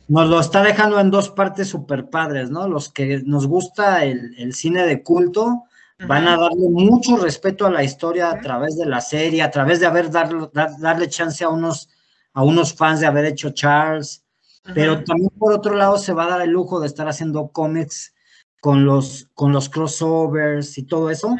nos 0.07 0.29
lo 0.29 0.39
está 0.39 0.61
dejando 0.63 0.99
en 0.99 1.11
dos 1.11 1.29
partes 1.29 1.69
super 1.69 2.09
padres, 2.09 2.49
¿no? 2.49 2.67
Los 2.67 2.89
que 2.89 3.21
nos 3.25 3.47
gusta 3.47 4.03
el, 4.03 4.53
cine 4.53 4.85
de 4.85 5.01
culto 5.01 5.63
van 6.07 6.27
a 6.27 6.37
darle 6.37 6.69
mucho 6.69 7.17
respeto 7.17 7.65
a 7.65 7.71
la 7.71 7.83
historia 7.83 8.29
a 8.29 8.41
través 8.41 8.77
de 8.77 8.85
la 8.85 8.99
serie, 8.99 9.41
a 9.41 9.51
través 9.51 9.79
de 9.79 9.85
haber 9.85 10.11
dar, 10.11 10.29
darle 10.79 11.07
chance 11.07 11.43
a 11.43 11.49
unos, 11.49 11.89
a 12.33 12.43
unos 12.43 12.73
fans 12.73 12.99
de 12.99 13.07
haber 13.07 13.25
hecho 13.25 13.51
Charles. 13.51 14.23
Pero 14.73 15.03
también 15.03 15.29
por 15.37 15.53
otro 15.53 15.75
lado 15.75 15.97
se 15.97 16.13
va 16.13 16.25
a 16.25 16.29
dar 16.29 16.41
el 16.41 16.51
lujo 16.51 16.79
de 16.79 16.87
estar 16.87 17.07
haciendo 17.07 17.49
cómics 17.49 18.13
con 18.61 18.85
los, 18.85 19.29
con 19.33 19.51
los 19.51 19.67
crossovers 19.69 20.77
y 20.77 20.83
todo 20.83 21.09
eso. 21.09 21.35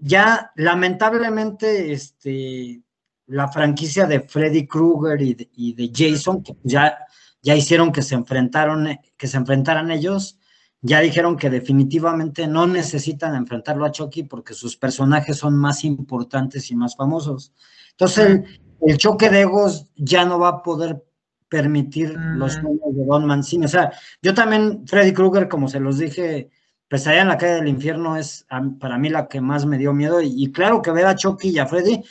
Ya 0.00 0.52
lamentablemente, 0.56 1.92
este, 1.92 2.82
la 3.26 3.48
franquicia 3.48 4.06
de 4.06 4.20
Freddy 4.20 4.66
Krueger 4.66 5.22
y 5.22 5.72
de, 5.72 5.90
Jason, 5.94 6.42
que 6.42 6.56
ya 6.62 6.98
ya 7.42 7.54
hicieron 7.54 7.92
que 7.92 8.02
se 8.02 8.14
enfrentaron, 8.14 8.88
que 9.16 9.26
se 9.26 9.36
enfrentaran 9.36 9.90
ellos, 9.90 10.38
ya 10.82 11.00
dijeron 11.00 11.36
que 11.36 11.50
definitivamente 11.50 12.46
no 12.46 12.66
necesitan 12.66 13.34
enfrentarlo 13.34 13.84
a 13.84 13.92
Chucky 13.92 14.24
porque 14.24 14.54
sus 14.54 14.76
personajes 14.76 15.36
son 15.36 15.56
más 15.56 15.84
importantes 15.84 16.70
y 16.70 16.76
más 16.76 16.96
famosos. 16.96 17.52
Entonces 17.90 18.42
el, 18.80 18.96
choque 18.96 19.28
de 19.28 19.42
egos 19.42 19.86
ya 19.96 20.24
no 20.24 20.38
va 20.38 20.48
a 20.48 20.62
poder 20.62 21.04
permitir 21.48 22.14
los 22.14 22.56
mm. 22.56 22.62
juegos 22.62 22.96
de 22.96 23.04
Don 23.04 23.26
Mancini. 23.26 23.66
O 23.66 23.68
sea, 23.68 23.92
yo 24.22 24.32
también, 24.32 24.86
Freddy 24.86 25.12
Krueger, 25.12 25.48
como 25.48 25.68
se 25.68 25.80
los 25.80 25.98
dije, 25.98 26.50
Pesadilla 26.88 27.22
en 27.22 27.28
la 27.28 27.38
calle 27.38 27.54
del 27.54 27.68
infierno 27.68 28.16
es 28.16 28.46
para 28.80 28.98
mí 28.98 29.10
la 29.10 29.28
que 29.28 29.40
más 29.40 29.66
me 29.66 29.78
dio 29.78 29.92
miedo. 29.92 30.20
Y, 30.22 30.50
claro 30.50 30.80
que 30.80 30.90
ver 30.90 31.06
a 31.06 31.14
Chucky 31.14 31.50
y 31.50 31.58
a 31.58 31.66
Freddy, 31.66 32.02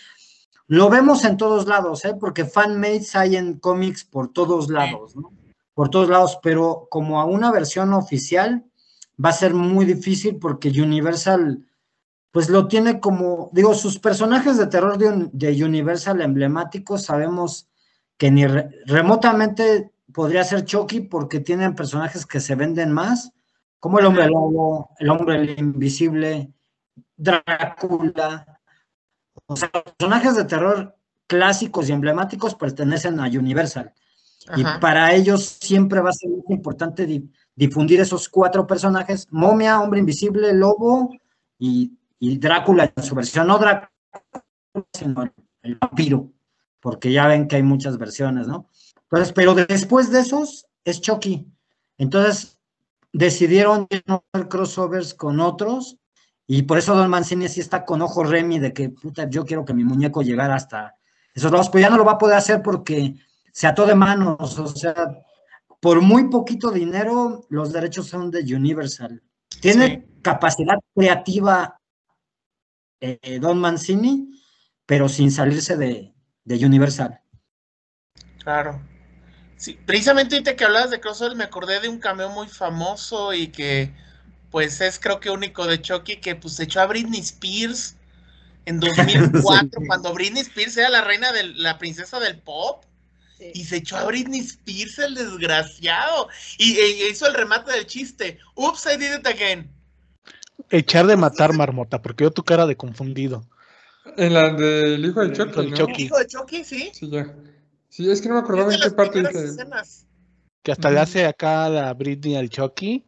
lo 0.70 0.88
vemos 0.88 1.26
en 1.26 1.36
todos 1.36 1.68
lados, 1.68 2.06
¿eh? 2.06 2.14
porque 2.20 2.46
fanmates 2.46 3.16
hay 3.16 3.36
en 3.36 3.58
cómics 3.58 4.06
por 4.06 4.32
todos 4.32 4.70
lados, 4.70 5.16
¿no? 5.16 5.34
Por 5.74 5.90
todos 5.90 6.10
lados, 6.10 6.38
pero 6.44 6.88
como 6.92 7.20
a 7.20 7.26
una 7.26 7.52
versión 7.52 7.92
oficial 7.92 8.64
va 9.24 9.30
a 9.30 9.34
ser 9.34 9.56
muy 9.56 9.86
difícil 9.86 10.38
porque 10.38 10.70
Universal, 10.70 11.66
pues 12.30 12.50
lo 12.50 12.68
tiene 12.68 13.00
como, 13.00 13.50
digo, 13.52 13.74
sus 13.74 13.98
personajes 13.98 14.58
de 14.58 14.68
terror 14.68 15.00
de, 15.00 15.64
Universal 15.64 16.22
emblemáticos, 16.22 17.02
sabemos 17.02 17.68
que 18.18 18.30
ni 18.30 18.46
remotamente 18.46 19.92
podría 20.14 20.44
ser 20.44 20.66
Chucky 20.66 21.02
porque 21.02 21.40
tienen 21.40 21.74
personajes 21.74 22.28
que 22.28 22.40
se 22.40 22.54
venden 22.54 22.92
más 22.92 23.32
como 23.80 23.98
el 23.98 24.06
hombre 24.06 24.28
lobo, 24.28 24.92
el 25.00 25.10
hombre 25.10 25.56
invisible, 25.58 26.54
Drácula. 27.18 28.49
O 29.46 29.56
sea, 29.56 29.70
los 29.74 29.84
personajes 29.84 30.36
de 30.36 30.46
terror 30.46 30.96
clásicos 31.28 31.88
y 31.88 31.92
emblemáticos 31.92 32.56
pertenecen 32.56 33.20
a 33.20 33.28
Universal. 33.28 33.94
Y 34.56 34.64
para 34.82 35.14
ellos 35.14 35.58
siempre 35.62 36.02
va 36.02 36.10
a 36.10 36.14
ser 36.14 36.30
importante 36.50 37.08
difundir 37.56 38.00
esos 38.00 38.28
cuatro 38.30 38.66
personajes, 38.66 39.28
momia, 39.30 39.80
hombre 39.80 40.00
invisible, 40.00 40.54
lobo 40.54 41.16
y, 41.60 41.96
Drácula 42.20 42.92
en 42.94 43.04
su 43.04 43.16
versión, 43.16 43.48
no 43.48 43.60
Drácula, 43.60 43.92
sino 44.92 45.32
el 45.62 45.76
vampiro, 45.76 46.32
porque 46.80 47.12
ya 47.12 47.28
ven 47.28 47.48
que 47.48 47.58
hay 47.58 47.64
muchas 47.64 47.98
versiones, 47.98 48.48
¿no? 48.48 48.68
Entonces, 49.04 49.32
pero 49.34 49.54
después 49.54 50.12
de 50.12 50.20
esos 50.20 50.66
es 50.84 51.00
Chucky. 51.00 51.48
Entonces, 51.98 52.58
decidieron 53.14 53.88
hacer 53.92 54.48
crossovers 54.50 55.14
con 55.14 55.40
otros 55.40 55.99
y 56.52 56.64
por 56.64 56.80
eso 56.80 56.96
Don 56.96 57.12
Mancini 57.12 57.48
sí 57.48 57.60
está 57.60 57.86
con 57.86 58.02
ojo 58.02 58.24
Remy 58.24 58.58
de 58.58 58.74
que 58.74 58.90
puta, 58.90 59.30
yo 59.30 59.46
quiero 59.46 59.64
que 59.64 59.76
mi 59.76 59.84
muñeco 59.84 60.24
llegara 60.24 60.56
hasta 60.56 60.96
esos 61.32 61.52
lados, 61.52 61.70
pero 61.70 61.84
ya 61.84 61.92
no 61.92 61.98
lo 61.98 62.04
va 62.04 62.14
a 62.14 62.18
poder 62.18 62.38
hacer 62.38 62.64
porque 62.64 63.14
se 63.52 63.68
ató 63.68 63.86
de 63.86 63.94
manos, 63.94 64.58
o 64.58 64.68
sea, 64.68 64.96
por 65.80 66.02
muy 66.02 66.28
poquito 66.28 66.72
dinero 66.72 67.46
los 67.50 67.72
derechos 67.72 68.08
son 68.08 68.32
de 68.32 68.40
Universal. 68.56 69.22
Tiene 69.62 70.08
capacidad 70.24 70.80
creativa 70.96 71.80
eh, 73.00 73.38
Don 73.40 73.60
Mancini, 73.60 74.32
pero 74.88 75.08
sin 75.08 75.30
salirse 75.30 75.78
de, 75.78 76.16
de 76.46 76.66
Universal. 76.66 77.22
Claro. 78.44 78.82
Sí, 79.56 79.78
precisamente 79.86 80.34
ahorita 80.34 80.56
que 80.56 80.66
hablabas 80.66 80.90
de 80.90 81.00
crossover 81.00 81.36
me 81.36 81.44
acordé 81.44 81.80
de 81.80 81.90
un 81.90 82.00
cameo 82.00 82.30
muy 82.30 82.48
famoso 82.48 83.36
y 83.36 83.50
que 83.50 83.94
pues 84.52 84.82
es 84.82 85.00
creo 85.00 85.20
que 85.20 85.30
único 85.30 85.66
de 85.68 85.82
Chucky 85.82 86.18
que 86.18 86.36
pues 86.36 86.56
se 86.56 86.64
echó 86.64 86.82
a 86.82 86.88
Britney 86.88 87.20
Spears 87.20 87.96
en 88.66 88.80
2004 88.82 89.82
cuando 89.86 90.14
Britney 90.14 90.42
Spears 90.42 90.78
era 90.78 90.90
la 90.90 91.02
reina 91.02 91.32
de 91.32 91.44
la 91.44 91.78
princesa 91.78 92.20
del 92.20 92.38
pop 92.40 92.84
y 93.54 93.64
se 93.64 93.78
echó 93.78 93.98
a 93.98 94.04
Britney 94.06 94.42
Spears 94.42 95.00
el 95.00 95.16
desgraciado 95.16 96.28
y, 96.58 96.78
e, 96.78 97.10
hizo 97.10 97.26
el 97.26 97.34
remate 97.34 97.72
del 97.72 97.86
chiste 97.86 98.38
Oops, 98.56 98.86
I 98.86 98.98
did 98.98 99.20
it 99.20 99.28
again 99.28 99.80
echar 100.70 101.08
de 101.08 101.16
matar 101.16 101.54
marmota 101.54 102.02
porque 102.02 102.24
yo 102.24 102.32
tu 102.32 102.44
cara 102.44 102.66
de 102.66 102.76
confundido. 102.76 103.44
En 104.18 104.34
la 104.34 104.50
del 104.54 105.06
hijo 105.06 105.22
de 105.26 105.34
Chucky, 105.34 105.70
¿no? 105.70 105.88
¿El 105.88 106.00
hijo 106.00 106.18
de 106.18 106.28
Chucky 106.28 106.64
sí. 106.64 106.92
Sí 106.94 107.10
ya. 107.10 107.36
Sí, 107.90 108.10
es 108.10 108.22
que 108.22 108.30
no 108.30 108.36
me 108.36 108.42
acordaba 108.42 108.74
en 108.74 108.80
qué 108.80 108.92
parte 108.92 109.20
dice. 109.20 109.64
Que 110.64 110.72
hasta 110.72 110.92
le 110.92 111.00
hace 111.00 111.26
acá 111.26 111.70
la 111.70 111.94
Britney 111.94 112.36
al 112.36 112.50
Chucky. 112.50 113.06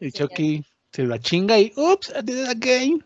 El 0.00 0.12
Chucky 0.12 0.64
se 0.92 1.04
la 1.04 1.18
chinga 1.18 1.58
y 1.58 1.72
ups, 1.76 2.10
I 2.10 2.22
did 2.22 2.44
it 2.44 2.48
again. 2.48 3.04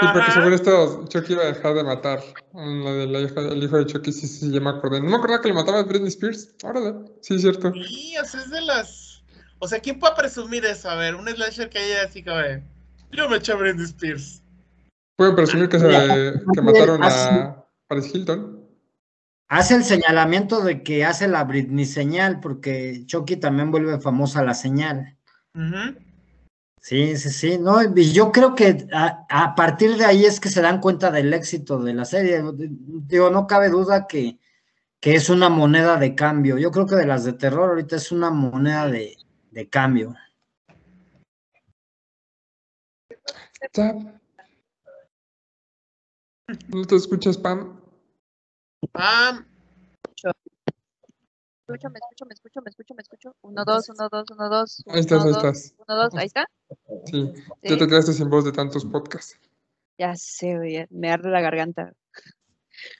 Sí, 0.00 0.06
porque 0.12 0.32
según 0.32 0.52
esto 0.52 1.06
Chucky 1.08 1.34
iba 1.34 1.42
a 1.42 1.46
dejar 1.46 1.74
de 1.74 1.84
matar. 1.84 2.20
La 2.52 2.92
de 2.92 3.06
la 3.06 3.20
hija, 3.20 3.40
el 3.40 3.62
hijo 3.62 3.78
de 3.78 3.86
Chucky, 3.86 4.12
sí, 4.12 4.26
sí, 4.26 4.50
ya 4.50 4.60
me 4.60 4.70
acordé. 4.70 5.00
No 5.00 5.10
me 5.10 5.16
acordaba 5.16 5.40
que 5.40 5.48
le 5.48 5.54
mataba 5.54 5.78
a 5.78 5.82
Britney 5.84 6.08
Spears. 6.08 6.54
Órale, 6.64 6.94
sí, 7.20 7.36
es 7.36 7.42
cierto. 7.42 7.72
Sí, 7.72 8.14
o 8.20 8.24
sea, 8.24 8.40
es 8.40 8.50
de 8.50 8.60
las. 8.62 9.22
O 9.60 9.68
sea, 9.68 9.78
¿quién 9.78 9.98
puede 10.00 10.16
presumir 10.16 10.64
eso? 10.64 10.90
A 10.90 10.96
ver, 10.96 11.14
un 11.14 11.28
slasher 11.28 11.70
que 11.70 11.78
haya 11.78 12.02
así 12.02 12.22
que 12.22 12.62
Yo 13.12 13.28
me 13.28 13.36
eché 13.36 13.52
a 13.52 13.56
Britney 13.56 13.84
Spears. 13.84 14.42
Pueden 15.16 15.36
presumir 15.36 15.68
que, 15.68 15.78
se, 15.78 15.88
que 16.52 16.60
mataron 16.60 17.02
a 17.02 17.64
Paris 17.88 18.12
Hilton 18.12 18.56
hace 19.48 19.76
el 19.76 19.84
señalamiento 19.84 20.62
de 20.62 20.82
que 20.82 21.04
hace 21.04 21.28
la 21.28 21.44
Britney 21.44 21.84
señal, 21.84 22.40
porque 22.40 23.04
Chucky 23.06 23.36
también 23.36 23.70
vuelve 23.70 24.00
famosa 24.00 24.42
la 24.42 24.54
señal. 24.54 25.16
Sí, 26.86 27.16
sí, 27.16 27.30
sí, 27.30 27.58
no, 27.58 27.82
y 27.82 28.12
yo 28.12 28.30
creo 28.30 28.54
que 28.54 28.86
a, 28.92 29.56
partir 29.56 29.96
de 29.96 30.04
ahí 30.04 30.24
es 30.24 30.38
que 30.38 30.48
se 30.48 30.62
dan 30.62 30.80
cuenta 30.80 31.10
del 31.10 31.34
éxito 31.34 31.82
de 31.82 31.92
la 31.92 32.04
serie. 32.04 32.40
Digo, 32.54 33.28
no 33.28 33.48
cabe 33.48 33.70
duda 33.70 34.06
que, 34.06 34.38
que 35.00 35.16
es 35.16 35.28
una 35.28 35.48
moneda 35.48 35.96
de 35.96 36.14
cambio. 36.14 36.58
Yo 36.58 36.70
creo 36.70 36.86
que 36.86 36.94
de 36.94 37.06
las 37.06 37.24
de 37.24 37.32
terror 37.32 37.70
ahorita 37.70 37.96
es 37.96 38.12
una 38.12 38.30
moneda 38.30 38.86
de, 38.86 39.16
de 39.50 39.68
cambio. 39.68 40.14
¿No 46.68 46.84
te 46.84 46.94
escuchas, 46.94 47.36
Pam? 47.36 47.80
Ah. 48.94 49.44
Me 51.68 51.74
escucho, 51.74 51.90
me 51.90 51.98
escucho, 51.98 52.26
me 52.26 52.34
escucho, 52.34 52.60
me 52.62 52.70
escucho, 52.70 52.94
me 52.94 53.02
escucho. 53.02 53.36
Uno, 53.42 53.64
dos, 53.64 53.88
uno, 53.88 54.08
dos, 54.08 54.30
uno, 54.30 54.48
dos. 54.48 54.84
ahí 54.86 55.00
estás, 55.00 55.24
ahí 55.24 55.32
estás. 55.32 55.74
Uno, 55.78 55.96
dos, 55.96 56.14
ahí 56.14 56.26
está. 56.26 56.48
Sí, 57.06 57.32
ya 57.62 57.76
te 57.76 57.88
quedaste 57.88 58.12
sin 58.12 58.30
voz 58.30 58.44
de 58.44 58.52
tantos 58.52 58.84
podcasts. 58.84 59.38
Ya 59.98 60.14
sé, 60.14 60.86
me 60.90 61.10
arde 61.10 61.28
la 61.28 61.40
garganta. 61.40 61.92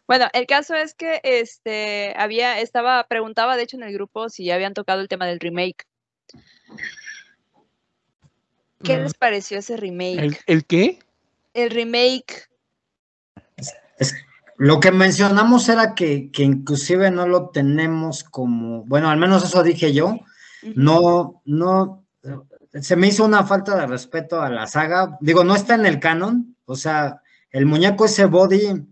Bueno, 0.09 0.27
el 0.33 0.47
caso 0.47 0.75
es 0.75 0.95
que 0.95 1.21
este 1.23 2.15
había, 2.17 2.61
estaba, 2.61 3.07
preguntaba 3.07 3.57
de 3.57 3.63
hecho 3.63 3.77
en 3.77 3.85
el 3.85 3.93
grupo 3.93 4.29
si 4.29 4.47
ya 4.47 4.57
habían 4.57 4.75
tocado 4.75 5.01
el 5.01 5.09
tema 5.09 5.27
del 5.27 5.39
remake. 5.39 5.87
¿Qué 8.83 8.97
mm. 8.97 9.03
les 9.03 9.15
pareció 9.15 9.59
ese 9.59 9.77
remake? 9.77 10.19
¿El, 10.19 10.37
¿El, 10.47 10.65
qué? 10.65 10.99
El 11.55 11.71
remake. 11.71 12.49
Es, 13.99 14.15
lo 14.59 14.81
que 14.81 14.91
mencionamos 14.91 15.69
era 15.69 15.95
que, 15.95 16.31
inclusive 16.39 17.11
no 17.11 17.27
lo 17.27 17.51
tenemos 17.51 18.25
como, 18.25 18.85
bueno, 18.85 19.11
al 19.11 19.19
menos 19.19 19.45
eso 19.45 19.63
dije 19.63 19.93
yo, 19.93 20.19
no, 20.75 21.43
no, 21.45 22.07
se 22.73 22.97
me 22.97 23.09
hizo 23.09 23.25
una 23.25 23.45
falta 23.45 23.77
de 23.77 23.87
respeto 23.87 24.41
a 24.41 24.51
la 24.51 24.67
saga, 24.67 25.19
digo, 25.21 25.45
no 25.45 25.55
está 25.55 25.75
en 25.75 25.87
el 25.87 26.01
canon, 26.01 26.57
o 26.65 26.75
sea, 26.75 27.21
el 27.51 27.67
muñeco 27.67 28.07
ese 28.07 28.25
body 28.25 28.87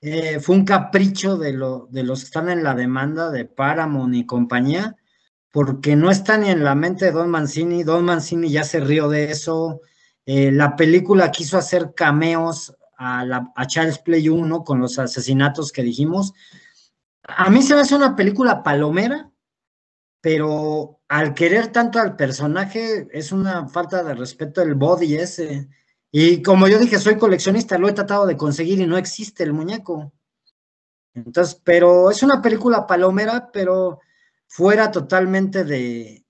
eh, 0.00 0.38
fue 0.40 0.56
un 0.56 0.64
capricho 0.64 1.36
de, 1.36 1.52
lo, 1.52 1.88
de 1.90 2.02
los 2.04 2.20
que 2.20 2.26
están 2.26 2.48
en 2.48 2.62
la 2.62 2.74
demanda 2.74 3.30
de 3.30 3.44
Paramount 3.44 4.14
y 4.14 4.26
compañía, 4.26 4.96
porque 5.50 5.96
no 5.96 6.10
está 6.10 6.36
ni 6.36 6.50
en 6.50 6.64
la 6.64 6.74
mente 6.74 7.06
de 7.06 7.12
Don 7.12 7.30
Mancini, 7.30 7.84
Don 7.84 8.04
Mancini 8.04 8.50
ya 8.50 8.64
se 8.64 8.80
rió 8.80 9.08
de 9.08 9.30
eso, 9.30 9.80
eh, 10.26 10.50
la 10.52 10.76
película 10.76 11.30
quiso 11.30 11.58
hacer 11.58 11.94
cameos 11.94 12.74
a, 12.98 13.66
Charles 13.66 13.98
Play 13.98 14.28
1 14.28 14.64
con 14.64 14.80
los 14.80 14.98
asesinatos 14.98 15.72
que 15.72 15.82
dijimos. 15.82 16.32
A 17.22 17.50
mí 17.50 17.62
se 17.62 17.74
me 17.74 17.80
hace 17.80 17.94
una 17.94 18.16
película 18.16 18.62
palomera, 18.62 19.30
pero 20.20 21.00
al 21.08 21.34
querer 21.34 21.68
tanto 21.68 21.98
al 21.98 22.16
personaje 22.16 23.08
es 23.12 23.32
una 23.32 23.68
falta 23.68 24.02
de 24.02 24.14
respeto 24.14 24.62
el 24.62 24.74
body 24.74 25.16
ese. 25.16 25.68
Y 26.10 26.42
como 26.42 26.68
yo 26.68 26.78
dije, 26.78 26.98
soy 26.98 27.18
coleccionista, 27.18 27.78
lo 27.78 27.88
he 27.88 27.92
tratado 27.92 28.26
de 28.26 28.36
conseguir 28.36 28.80
y 28.80 28.86
no 28.86 28.96
existe 28.96 29.42
el 29.42 29.52
muñeco. 29.52 30.12
Entonces, 31.14 31.60
pero 31.64 32.10
es 32.10 32.22
una 32.22 32.42
película 32.42 32.86
palomera, 32.86 33.50
pero 33.52 34.00
fuera 34.46 34.90
totalmente 34.90 35.64
de, 35.64 36.24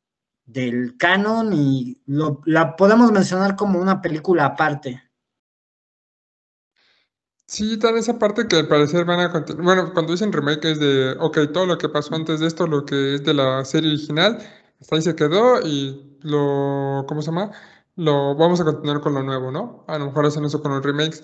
del 0.44 0.96
canon 0.96 1.52
y 1.52 2.00
la 2.06 2.76
podemos 2.76 3.10
mencionar 3.12 3.56
como 3.56 3.80
una 3.80 4.00
película 4.02 4.44
aparte. 4.44 5.02
Sí, 7.46 7.78
tan 7.78 7.96
esa 7.96 8.18
parte 8.18 8.48
que 8.48 8.56
al 8.56 8.68
parecer 8.68 9.04
van 9.04 9.20
a 9.20 9.30
continuar. 9.30 9.64
Bueno, 9.64 9.92
cuando 9.92 10.12
dicen 10.12 10.32
remake 10.32 10.64
es 10.72 10.80
de, 10.80 11.14
ok, 11.20 11.38
todo 11.52 11.66
lo 11.66 11.78
que 11.78 11.88
pasó 11.88 12.14
antes 12.14 12.40
de 12.40 12.46
esto, 12.46 12.66
lo 12.66 12.84
que 12.86 13.14
es 13.14 13.24
de 13.24 13.34
la 13.34 13.64
serie 13.64 13.90
original, 13.90 14.38
hasta 14.80 14.96
ahí 14.96 15.02
se 15.02 15.14
quedó 15.14 15.60
y 15.60 16.18
lo, 16.22 17.04
¿cómo 17.06 17.20
se 17.22 17.26
llama? 17.30 17.50
Lo 17.96 18.34
vamos 18.34 18.60
a 18.60 18.64
continuar 18.64 19.00
con 19.00 19.14
lo 19.14 19.22
nuevo, 19.22 19.50
¿no? 19.50 19.84
A 19.88 19.98
lo 19.98 20.06
mejor 20.06 20.26
hacen 20.26 20.44
eso 20.44 20.62
con 20.62 20.72
los 20.72 20.82
remakes. 20.84 21.22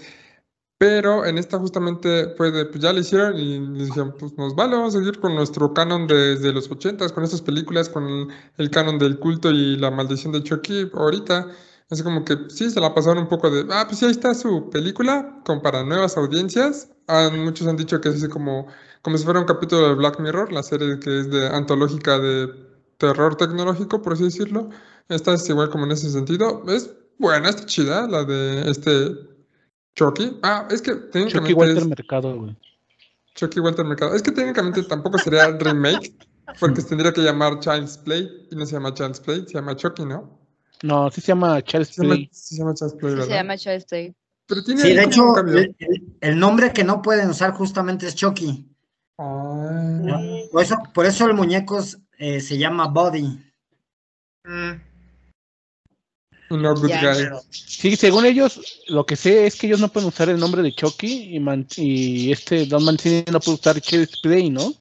Pero 0.78 1.26
en 1.26 1.36
esta 1.36 1.58
justamente 1.58 2.28
pues 2.38 2.52
ya 2.78 2.92
lo 2.94 3.00
hicieron 3.00 3.36
y 3.38 3.58
dijeron, 3.84 4.14
pues 4.18 4.36
nos 4.38 4.54
vale, 4.56 4.76
vamos 4.76 4.94
a 4.94 4.98
seguir 4.98 5.20
con 5.20 5.34
nuestro 5.34 5.74
canon 5.74 6.06
desde 6.06 6.52
los 6.54 6.70
ochentas, 6.70 7.12
con 7.12 7.22
estas 7.22 7.42
películas, 7.42 7.90
con 7.90 8.30
el, 8.56 8.70
canon 8.70 8.98
del 8.98 9.18
culto 9.18 9.50
y 9.50 9.76
la 9.76 9.90
maldición 9.90 10.32
de 10.32 10.42
Chucky 10.42 10.90
ahorita. 10.94 11.48
Así 11.90 12.04
como 12.04 12.24
que 12.24 12.36
sí, 12.48 12.70
se 12.70 12.80
la 12.80 12.94
pasaron 12.94 13.24
un 13.24 13.28
poco 13.28 13.50
de, 13.50 13.66
ah, 13.72 13.84
pues 13.86 13.98
sí, 13.98 14.04
ahí 14.04 14.12
está 14.12 14.32
su 14.32 14.70
película, 14.70 15.42
como 15.44 15.60
para 15.60 15.82
nuevas 15.82 16.16
audiencias. 16.16 16.88
muchos 17.32 17.66
han 17.66 17.76
dicho 17.76 18.00
que 18.00 18.10
es 18.10 18.28
como, 18.28 18.68
como 19.02 19.18
si 19.18 19.24
fuera 19.24 19.40
un 19.40 19.46
capítulo 19.46 19.88
de 19.88 19.94
Black 19.94 20.20
Mirror, 20.20 20.52
la 20.52 20.62
serie 20.62 21.00
que 21.00 21.20
es 21.20 21.30
de 21.30 21.48
antológica 21.48 22.18
de 22.20 22.48
terror 22.98 23.34
tecnológico, 23.36 24.00
por 24.02 24.12
así 24.12 24.24
decirlo. 24.24 24.70
Esta 25.08 25.34
es 25.34 25.48
igual 25.48 25.70
como 25.70 25.84
en 25.84 25.92
ese 25.92 26.10
sentido. 26.10 26.62
Es 26.68 26.94
buena, 27.18 27.48
está 27.48 27.66
chida, 27.66 28.06
la 28.06 28.22
de 28.22 28.70
este 28.70 29.16
Chucky. 29.96 30.38
Ah, 30.42 30.68
es 30.70 30.80
que 30.82 30.94
técnicamente. 30.94 31.38
Chucky 31.38 31.52
Walter 31.54 31.86
Mercado, 31.86 32.38
güey. 32.38 32.56
Chucky 33.34 33.58
Walter 33.58 33.84
Mercado. 33.84 34.14
Es 34.14 34.22
que 34.22 34.30
técnicamente 34.30 34.84
tampoco 34.84 35.18
sería 35.18 35.48
remake, 35.58 36.14
porque 36.60 36.82
se 36.82 36.88
tendría 36.88 37.12
que 37.12 37.22
llamar 37.22 37.58
Child's 37.58 37.98
Play 37.98 38.46
y 38.52 38.54
no 38.54 38.64
se 38.64 38.72
llama 38.74 38.94
Child's 38.94 39.18
Play, 39.18 39.44
se 39.46 39.54
llama 39.54 39.74
Chucky, 39.74 40.04
¿no? 40.04 40.39
No, 40.82 41.10
sí 41.10 41.20
se 41.20 41.28
llama 41.28 41.62
Child's 41.62 41.96
Play. 41.96 42.30
Sí 42.32 42.54
se 42.54 42.58
llama 42.60 42.74
Child's 42.74 42.94
Play, 42.94 43.10
¿verdad? 43.12 43.24
Sí 43.24 43.30
se 43.30 43.36
llama 43.36 43.58
Child's 43.58 43.84
Play. 43.84 44.14
Pero 44.46 44.64
tiene 44.64 44.82
sí, 44.82 44.94
de 44.94 45.02
hecho, 45.04 45.34
el, 46.20 46.38
nombre 46.38 46.72
que 46.72 46.82
no 46.82 47.02
pueden 47.02 47.30
usar 47.30 47.52
justamente 47.52 48.06
es 48.06 48.16
Chucky. 48.16 48.66
Ah. 49.18 50.10
Por, 50.50 50.62
eso, 50.62 50.76
por 50.92 51.06
eso 51.06 51.26
el 51.26 51.34
muñeco 51.34 51.80
eh, 52.18 52.40
se 52.40 52.58
llama 52.58 52.88
Body. 52.88 53.38
Mm. 54.44 54.90
No 56.50 56.74
good 56.74 56.88
guy. 56.88 57.28
Sí, 57.50 57.94
según 57.94 58.26
ellos, 58.26 58.82
lo 58.88 59.06
que 59.06 59.14
sé 59.14 59.46
es 59.46 59.54
que 59.54 59.68
ellos 59.68 59.78
no 59.78 59.88
pueden 59.88 60.08
usar 60.08 60.28
el 60.28 60.40
nombre 60.40 60.62
de 60.62 60.74
Chucky 60.74 61.36
y, 61.36 61.40
y 61.76 62.32
este 62.32 62.66
Don 62.66 62.84
Mancini 62.84 63.24
no 63.30 63.38
puede 63.38 63.58
usar 63.58 63.80
Child's 63.80 64.20
Play, 64.20 64.50
¿no? 64.50 64.74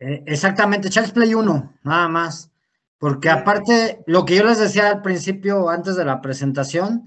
Eh, 0.00 0.24
exactamente, 0.26 0.90
Child's 0.90 1.12
Play 1.12 1.34
1, 1.34 1.74
nada 1.84 2.08
más. 2.08 2.50
Porque 2.98 3.30
aparte, 3.30 4.02
lo 4.06 4.24
que 4.24 4.36
yo 4.36 4.44
les 4.44 4.58
decía 4.58 4.88
al 4.88 5.02
principio, 5.02 5.68
antes 5.68 5.96
de 5.96 6.04
la 6.04 6.20
presentación, 6.20 7.04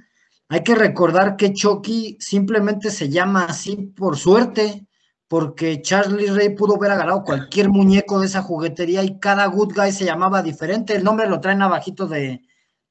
hay 0.47 0.63
que 0.63 0.75
recordar 0.75 1.35
que 1.35 1.53
Chucky 1.53 2.17
simplemente 2.19 2.91
se 2.91 3.09
llama 3.09 3.45
así 3.45 3.75
por 3.75 4.17
suerte, 4.17 4.85
porque 5.27 5.81
Charlie 5.81 6.27
Ray 6.27 6.55
pudo 6.55 6.75
haber 6.75 6.91
agarrado 6.91 7.23
cualquier 7.23 7.69
muñeco 7.69 8.19
de 8.19 8.25
esa 8.25 8.41
juguetería 8.41 9.03
y 9.03 9.17
cada 9.17 9.45
good 9.45 9.73
guy 9.73 9.91
se 9.91 10.03
llamaba 10.03 10.41
diferente. 10.41 10.93
El 10.93 11.05
nombre 11.05 11.29
lo 11.29 11.39
traen 11.39 11.61
abajito 11.61 12.05
de, 12.07 12.41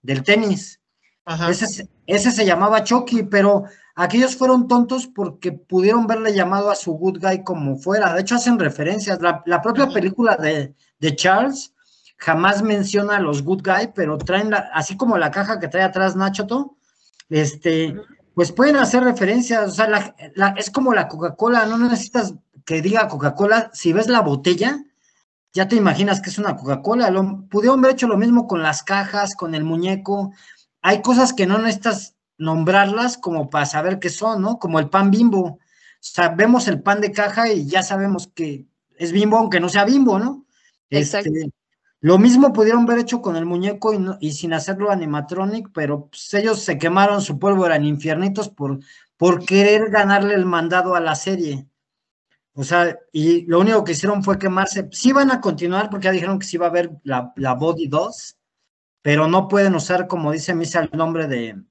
del 0.00 0.22
tenis. 0.22 0.80
Ese, 1.48 1.88
ese, 2.06 2.30
se 2.30 2.46
llamaba 2.46 2.82
Chucky, 2.82 3.24
pero 3.24 3.64
aquellos 3.94 4.36
fueron 4.36 4.66
tontos 4.66 5.06
porque 5.06 5.52
pudieron 5.52 6.06
verle 6.06 6.32
llamado 6.32 6.70
a 6.70 6.74
su 6.74 6.92
good 6.92 7.20
guy 7.20 7.44
como 7.44 7.76
fuera. 7.76 8.14
De 8.14 8.22
hecho, 8.22 8.36
hacen 8.36 8.58
referencias. 8.58 9.20
La, 9.20 9.60
propia 9.62 9.88
película 9.88 10.36
de, 10.36 10.74
Charles 11.14 11.74
jamás 12.20 12.62
menciona 12.62 13.16
a 13.16 13.20
los 13.20 13.42
good 13.42 13.62
guy, 13.62 13.90
pero 13.94 14.18
traen, 14.18 14.52
así 14.74 14.96
como 14.96 15.16
la 15.16 15.30
caja 15.30 15.58
que 15.58 15.68
trae 15.68 15.82
atrás 15.82 16.16
Nachoto, 16.16 16.76
este, 17.30 17.96
pues 18.34 18.52
pueden 18.52 18.76
hacer 18.76 19.02
referencias. 19.02 19.68
O 19.68 19.74
sea, 19.74 20.14
es 20.56 20.70
como 20.70 20.92
la 20.92 21.08
Coca-Cola, 21.08 21.66
no 21.66 21.78
necesitas 21.78 22.34
que 22.66 22.82
diga 22.82 23.08
Coca-Cola. 23.08 23.70
Si 23.72 23.92
ves 23.92 24.08
la 24.08 24.20
botella, 24.20 24.84
ya 25.52 25.66
te 25.66 25.76
imaginas 25.76 26.20
que 26.20 26.30
es 26.30 26.38
una 26.38 26.56
Coca-Cola. 26.56 27.10
Pudieron 27.50 27.78
haber 27.78 27.92
hecho 27.92 28.06
lo 28.06 28.18
mismo 28.18 28.46
con 28.46 28.62
las 28.62 28.82
cajas, 28.82 29.34
con 29.34 29.54
el 29.54 29.64
muñeco. 29.64 30.32
Hay 30.82 31.00
cosas 31.02 31.32
que 31.32 31.46
no 31.46 31.58
necesitas 31.58 32.16
nombrarlas 32.36 33.16
como 33.16 33.48
para 33.48 33.66
saber 33.66 33.98
qué 33.98 34.10
son, 34.10 34.42
¿no? 34.42 34.58
Como 34.58 34.78
el 34.78 34.90
pan 34.90 35.10
bimbo. 35.10 35.42
O 35.42 35.58
sea, 36.00 36.28
vemos 36.28 36.68
el 36.68 36.82
pan 36.82 37.00
de 37.00 37.12
caja 37.12 37.50
y 37.50 37.66
ya 37.66 37.82
sabemos 37.82 38.30
que 38.34 38.66
es 38.96 39.12
bimbo, 39.12 39.38
aunque 39.38 39.60
no 39.60 39.68
sea 39.68 39.84
bimbo, 39.84 40.18
¿no? 40.18 40.44
Este, 40.90 41.22
lo 42.02 42.18
mismo 42.18 42.52
pudieron 42.52 42.84
haber 42.84 43.00
hecho 43.00 43.20
con 43.20 43.36
el 43.36 43.44
muñeco 43.44 43.92
y, 44.20 44.32
sin 44.32 44.54
hacerlo 44.54 44.90
animatronic, 44.90 45.70
pero 45.74 46.06
pues, 46.06 46.32
ellos 46.32 46.60
se 46.60 46.78
quemaron 46.78 47.20
su 47.20 47.38
polvo, 47.38 47.66
eran 47.66 47.84
infiernitos 47.84 48.48
por, 48.48 48.80
por 49.18 49.44
querer 49.44 49.90
ganarle 49.90 50.34
el 50.34 50.46
mandado 50.46 50.94
a 50.94 51.00
la 51.00 51.14
serie. 51.14 51.66
O 52.54 52.64
sea, 52.64 52.98
y 53.12 53.42
lo 53.46 53.60
único 53.60 53.84
que 53.84 53.92
hicieron 53.92 54.24
fue 54.24 54.38
quemarse. 54.38 54.88
Sí 54.92 55.12
van 55.12 55.30
a 55.30 55.40
continuar 55.40 55.90
porque 55.90 56.06
ya 56.06 56.12
dijeron 56.12 56.38
que 56.38 56.46
sí 56.46 56.56
va 56.56 56.66
a 56.66 56.70
haber 56.70 56.90
la, 57.04 57.54
Body 57.54 57.86
2, 57.86 58.36
pero 59.02 59.28
no 59.28 59.46
pueden 59.46 59.74
usar, 59.74 60.06
como 60.06 60.32
dice 60.32 60.54
Misa, 60.54 60.80
el 60.80 60.96
nombre 60.96 61.26
de. 61.28 61.62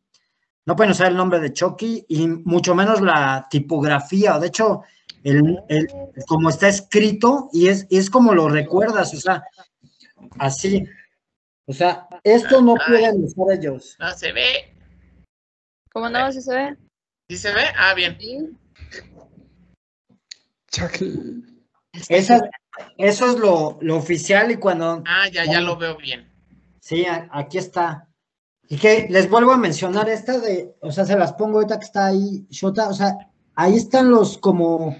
No 0.66 0.76
pueden 0.76 0.92
usar 0.92 1.08
el 1.08 1.18
nombre 1.18 1.40
de 1.40 1.54
Chucky 1.54 2.06
y 2.08 2.28
mucho 2.28 2.76
menos 2.76 3.02
la 3.02 3.48
tipografía. 3.50 4.38
De 4.38 4.48
hecho, 4.48 4.84
el, 5.24 5.60
como 6.28 6.50
está 6.50 6.68
escrito 6.68 7.50
y 7.52 7.68
es, 7.68 7.88
es 7.90 8.12
como 8.12 8.34
lo 8.36 8.48
recuerdas, 8.48 9.14
o 9.16 9.20
sea, 9.20 9.44
así. 10.38 10.86
O 11.66 11.74
sea, 11.74 12.08
esto 12.24 12.62
no 12.62 12.76
pueden 12.88 13.24
usar 13.24 13.46
ellos. 13.52 13.96
No 14.00 14.12
se 14.12 14.32
ve. 14.32 14.74
¿Cómo 15.91 16.10
no? 16.10 16.32
¿Sí 16.32 16.41
se 16.41 16.54
ve? 16.54 16.78
¿Sí 17.30 17.38
se 17.38 17.54
ve? 17.54 17.62
Ah, 17.78 17.94
bien. 17.94 18.18
Eso, 22.10 22.36
eso 22.98 23.32
es 23.32 23.40
lo, 23.40 23.98
oficial 23.98 24.52
y 24.52 24.58
cuando... 24.58 25.04
Ah, 25.06 25.28
ya, 25.30 25.46
ya 25.46 25.62
lo 25.62 25.78
veo 25.78 25.98
bien. 25.98 26.32
Sí, 26.80 27.06
aquí 27.32 27.58
está. 27.58 28.08
Y 28.68 28.78
que 28.78 29.08
les 29.10 29.30
vuelvo 29.30 29.52
a 29.52 29.58
mencionar 29.58 30.10
esta 30.10 30.40
de, 30.40 30.76
o 30.82 30.91
sea, 30.91 31.06
se 31.06 31.18
las 31.18 31.34
pongo 31.34 31.58
ahorita 31.58 31.80
que 31.80 31.86
está 31.86 32.08
ahí, 32.08 32.46
Shota, 32.50 32.90
o 32.90 32.94
sea, 32.94 33.16
ahí 33.56 33.76
están 33.76 34.12
los 34.12 34.38
como 34.38 34.96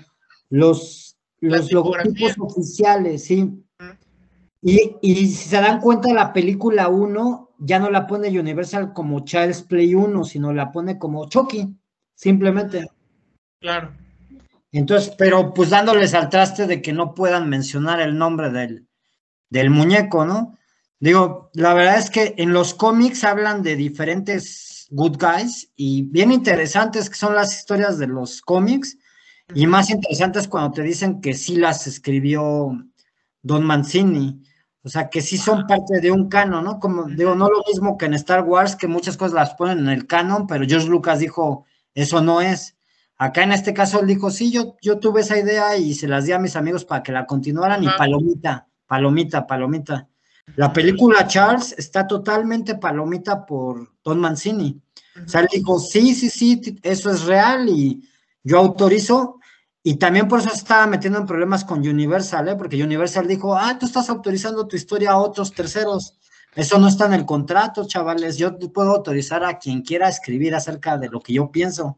los, 0.50 1.18
los 1.40 1.72
logotipos 1.72 2.36
oficiales, 2.40 3.26
sí. 3.26 3.64
Y, 4.62 4.98
y, 5.02 5.28
si 5.28 5.50
se 5.50 5.62
dan 5.62 5.80
cuenta, 5.80 6.14
la 6.14 6.34
película 6.34 6.90
1 6.90 7.50
ya 7.60 7.80
no 7.80 7.90
la 7.90 8.08
pone 8.08 8.38
Universal 8.38 8.94
como 8.94 9.24
Child's 9.24 9.64
Play 9.64 9.96
1, 9.96 10.24
sino 10.26 10.54
la 10.54 10.72
pone 10.72 10.98
como 10.98 11.28
Chucky, 11.30 11.76
simplemente. 12.16 12.90
Claro. 13.60 13.94
Entonces, 14.72 15.14
pero 15.18 15.54
pues 15.54 15.70
dándoles 15.70 16.14
al 16.14 16.30
traste 16.30 16.68
de 16.68 16.82
que 16.82 16.94
no 16.94 17.14
puedan 17.14 17.50
mencionar 17.50 18.02
el 18.02 18.18
nombre 18.18 18.52
del, 18.52 18.88
del 19.50 19.70
muñeco, 19.70 20.26
¿no? 20.26 20.58
Digo, 21.00 21.50
la 21.54 21.74
verdad 21.74 21.98
es 21.98 22.10
que 22.10 22.36
en 22.38 22.52
los 22.52 22.74
cómics 22.74 23.24
hablan 23.24 23.64
de 23.64 23.76
diferentes 23.76 24.88
good 24.92 25.18
guys 25.18 25.72
y 25.76 26.04
bien 26.04 26.32
interesantes 26.32 27.10
que 27.10 27.16
son 27.16 27.36
las 27.36 27.58
historias 27.58 27.98
de 28.00 28.08
los 28.08 28.42
cómics 28.42 28.98
y 29.54 29.66
más 29.66 29.90
interesantes 29.90 30.48
cuando 30.48 30.72
te 30.72 30.84
dicen 30.84 31.22
que 31.22 31.34
sí 31.34 31.56
las 31.56 31.88
escribió 31.88 32.72
Don 33.42 33.64
Mancini, 33.66 34.44
o 34.84 34.90
sea, 34.90 35.10
que 35.10 35.22
sí 35.22 35.38
son 35.38 35.68
parte 35.68 36.00
de 36.00 36.12
un 36.12 36.30
canon, 36.30 36.64
¿no? 36.64 36.80
Como 36.80 37.06
digo, 37.06 37.36
no 37.36 37.50
lo 37.50 37.64
mismo 37.68 37.98
que 37.98 38.06
en 38.06 38.14
Star 38.14 38.44
Wars, 38.44 38.76
que 38.76 38.88
muchas 38.88 39.18
cosas 39.18 39.34
las 39.34 39.54
ponen 39.56 39.80
en 39.80 39.90
el 39.90 40.08
canon, 40.08 40.48
pero 40.48 40.66
George 40.68 40.88
Lucas 40.88 41.20
dijo, 41.20 41.66
eso 41.94 42.22
no 42.22 42.42
es. 42.42 42.78
Acá 43.18 43.44
en 43.44 43.52
este 43.52 43.74
caso 43.74 44.00
él 44.00 44.08
dijo, 44.08 44.32
sí, 44.32 44.52
yo, 44.52 44.78
yo 44.82 45.00
tuve 45.00 45.22
esa 45.22 45.38
idea 45.38 45.76
y 45.76 45.94
se 45.94 46.08
las 46.08 46.26
di 46.26 46.32
a 46.32 46.40
mis 46.40 46.56
amigos 46.56 46.86
para 46.86 47.04
que 47.04 47.12
la 47.12 47.26
continuaran 47.26 47.84
y 47.84 47.88
palomita, 47.98 48.68
palomita, 48.88 49.46
palomita. 49.46 50.08
La 50.56 50.72
película 50.72 51.28
Charles 51.28 51.76
está 51.78 52.08
totalmente 52.08 52.76
palomita 52.76 53.46
por 53.46 53.96
Don 54.04 54.20
Mancini. 54.22 54.82
O 55.26 55.28
sea, 55.28 55.42
él 55.42 55.48
dijo, 55.52 55.80
sí, 55.80 56.16
sí, 56.16 56.30
sí, 56.30 56.80
eso 56.82 57.12
es 57.12 57.26
real 57.26 57.68
y 57.68 58.08
yo 58.44 58.58
autorizo. 58.60 59.39
Y 59.82 59.96
también 59.96 60.28
por 60.28 60.40
eso 60.40 60.52
estaba 60.54 60.88
metiendo 60.88 61.20
en 61.20 61.26
problemas 61.26 61.64
con 61.64 61.80
Universal, 61.80 62.50
¿eh? 62.50 62.56
porque 62.56 62.84
Universal 62.84 63.28
dijo, 63.28 63.56
ah, 63.56 63.78
tú 63.80 63.86
estás 63.86 64.10
autorizando 64.10 64.68
tu 64.68 64.76
historia 64.76 65.12
a 65.12 65.18
otros 65.18 65.54
terceros. 65.54 66.16
Eso 66.56 66.80
no 66.80 66.88
está 66.88 67.06
en 67.06 67.14
el 67.14 67.26
contrato, 67.26 67.88
chavales. 67.88 68.38
Yo 68.38 68.58
puedo 68.74 68.92
autorizar 68.92 69.44
a 69.44 69.58
quien 69.58 69.82
quiera 69.82 70.10
escribir 70.10 70.54
acerca 70.56 70.98
de 70.98 71.10
lo 71.10 71.22
que 71.22 71.34
yo 71.34 71.52
pienso. 71.52 71.98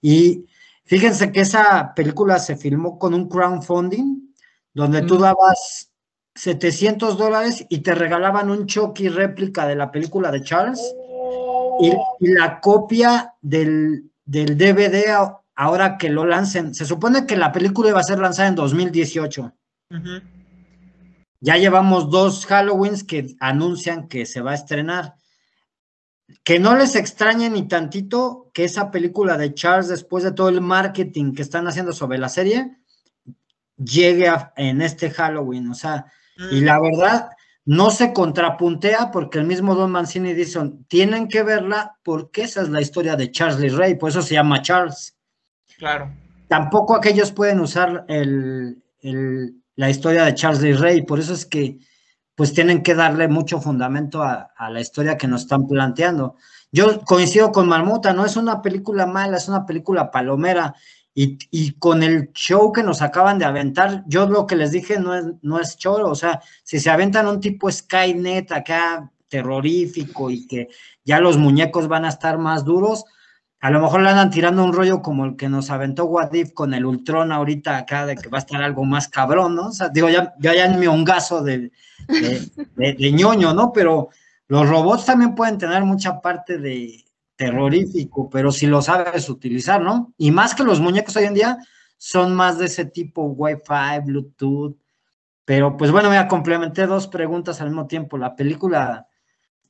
Y 0.00 0.46
fíjense 0.84 1.32
que 1.32 1.40
esa 1.40 1.92
película 1.94 2.38
se 2.38 2.56
filmó 2.56 2.98
con 2.98 3.12
un 3.12 3.28
crowdfunding, 3.28 4.32
donde 4.72 5.02
tú 5.02 5.18
dabas 5.18 5.90
700 6.34 7.18
dólares 7.18 7.66
y 7.68 7.80
te 7.80 7.94
regalaban 7.94 8.50
un 8.50 8.66
Chucky 8.66 9.08
réplica 9.08 9.66
de 9.66 9.76
la 9.76 9.90
película 9.90 10.30
de 10.30 10.42
Charles 10.42 10.80
y, 11.80 11.92
la 12.20 12.60
copia 12.60 13.34
del, 13.40 14.10
DVD 14.24 15.41
ahora 15.62 15.96
que 15.96 16.10
lo 16.10 16.24
lancen. 16.24 16.74
Se 16.74 16.84
supone 16.84 17.26
que 17.26 17.36
la 17.36 17.52
película 17.52 17.90
iba 17.90 18.00
a 18.00 18.04
ser 18.04 18.18
lanzada 18.18 18.48
en 18.48 18.54
2018. 18.54 19.52
Ya 21.40 21.56
llevamos 21.56 22.10
dos 22.10 22.46
Halloweens 22.46 23.04
que 23.04 23.34
anuncian 23.40 24.08
que 24.08 24.26
se 24.26 24.40
va 24.40 24.52
a 24.52 24.54
estrenar 24.54 25.14
que 26.44 26.58
no 26.58 26.76
les 26.76 26.96
extrañe 26.96 27.50
ni 27.50 27.68
tantito 27.68 28.50
que 28.52 28.64
esa 28.64 28.90
película 28.90 29.36
de 29.36 29.54
Charles, 29.54 29.88
después 29.88 30.24
de 30.24 30.32
todo 30.32 30.48
el 30.48 30.60
marketing 30.60 31.34
que 31.34 31.42
están 31.42 31.66
haciendo 31.68 31.92
sobre 31.92 32.18
la 32.18 32.28
serie, 32.28 32.78
llegue 33.76 34.30
en 34.56 34.82
este 34.82 35.10
Halloween. 35.10 35.70
O 35.70 35.74
sea, 35.74 36.06
y 36.50 36.60
mm. 36.60 36.64
la 36.64 36.80
verdad, 36.80 37.30
no 37.64 37.90
se 37.90 38.12
contrapuntea 38.12 39.10
porque 39.12 39.38
el 39.38 39.46
mismo 39.46 39.74
Don 39.74 39.90
Mancini 39.90 40.34
dice, 40.34 40.58
tienen 40.88 41.28
que 41.28 41.42
verla 41.42 41.98
porque 42.02 42.42
esa 42.42 42.62
es 42.62 42.70
la 42.70 42.80
historia 42.80 43.16
de 43.16 43.30
Charlie 43.30 43.68
Ray, 43.68 43.94
por 43.96 44.10
eso 44.10 44.22
se 44.22 44.34
llama 44.34 44.62
Charles. 44.62 45.16
Claro. 45.82 46.12
Tampoco 46.46 46.94
aquellos 46.94 47.32
pueden 47.32 47.58
usar 47.58 48.06
la 48.06 49.90
historia 49.90 50.24
de 50.24 50.34
Charles 50.36 50.78
Ray, 50.78 51.02
por 51.02 51.18
eso 51.18 51.32
es 51.32 51.44
que 51.44 51.80
pues 52.36 52.52
tienen 52.52 52.84
que 52.84 52.94
darle 52.94 53.26
mucho 53.26 53.60
fundamento 53.60 54.22
a, 54.22 54.52
a, 54.56 54.70
la 54.70 54.80
historia 54.80 55.16
que 55.18 55.26
nos 55.26 55.42
están 55.42 55.66
planteando. 55.66 56.36
Yo 56.70 57.00
coincido 57.00 57.50
con 57.50 57.66
Marmota, 57.66 58.12
no 58.12 58.24
es 58.24 58.36
una 58.36 58.62
película 58.62 59.06
mala, 59.06 59.38
es 59.38 59.48
una 59.48 59.66
película 59.66 60.12
palomera. 60.12 60.72
Y, 61.14 61.72
con 61.80 62.04
el 62.04 62.30
show 62.32 62.70
que 62.70 62.84
nos 62.84 63.02
acaban 63.02 63.40
de 63.40 63.44
aventar, 63.44 64.04
yo 64.06 64.28
lo 64.28 64.46
que 64.46 64.54
les 64.54 64.70
dije 64.70 65.00
no 65.00 65.16
es, 65.16 65.24
no 65.42 65.58
es 65.58 65.76
choro, 65.76 66.08
o 66.08 66.14
sea, 66.14 66.40
si 66.62 66.78
se 66.78 66.90
aventan 66.90 67.26
un 67.26 67.40
tipo 67.40 67.68
Skynet 67.68 68.52
acá 68.52 69.10
terrorífico 69.26 70.30
y 70.30 70.46
que 70.46 70.68
ya 71.04 71.18
los 71.18 71.38
muñecos 71.38 71.88
van 71.88 72.04
a 72.04 72.08
estar 72.08 72.38
más 72.38 72.64
duros, 72.64 73.04
a 73.62 73.70
lo 73.70 73.80
mejor 73.80 74.02
le 74.02 74.10
andan 74.10 74.30
tirando 74.30 74.62
un 74.62 74.74
rollo 74.74 75.00
como 75.00 75.24
el 75.24 75.36
que 75.36 75.48
nos 75.48 75.70
aventó 75.70 76.04
Wadif 76.04 76.52
con 76.52 76.74
el 76.74 76.84
Ultron 76.84 77.32
ahorita 77.32 77.78
acá, 77.78 78.04
de 78.04 78.16
que 78.16 78.28
va 78.28 78.38
a 78.38 78.40
estar 78.40 78.62
algo 78.62 78.84
más 78.84 79.08
cabrón, 79.08 79.54
¿no? 79.54 79.68
O 79.68 79.72
sea, 79.72 79.88
digo, 79.88 80.10
ya, 80.10 80.34
ya, 80.38 80.54
ya 80.54 80.66
en 80.66 80.78
mi 80.78 80.86
hongazo 80.86 81.42
de, 81.42 81.72
de, 82.08 82.94
de 82.94 83.12
ñoño, 83.12 83.54
¿no? 83.54 83.72
Pero 83.72 84.10
los 84.48 84.68
robots 84.68 85.06
también 85.06 85.34
pueden 85.34 85.56
tener 85.56 85.82
mucha 85.84 86.20
parte 86.20 86.58
de, 86.58 87.02
terrorífico, 87.36 88.30
pero 88.30 88.52
si 88.52 88.66
lo 88.66 88.82
sabes 88.82 89.28
utilizar, 89.28 89.80
¿no? 89.80 90.12
Y 90.16 90.30
más 90.30 90.54
que 90.54 90.62
los 90.62 90.80
muñecos 90.80 91.16
hoy 91.16 91.24
en 91.24 91.34
día 91.34 91.58
son 91.96 92.34
más 92.34 92.58
de 92.58 92.66
ese 92.66 92.84
tipo 92.84 93.24
Wi-Fi, 93.24 94.00
Bluetooth. 94.04 94.76
Pero 95.44 95.76
pues 95.76 95.90
bueno, 95.90 96.10
me 96.10 96.28
complementé 96.28 96.86
dos 96.86 97.08
preguntas 97.08 97.60
al 97.60 97.68
mismo 97.68 97.86
tiempo. 97.86 98.16
La 98.16 98.36
película 98.36 99.08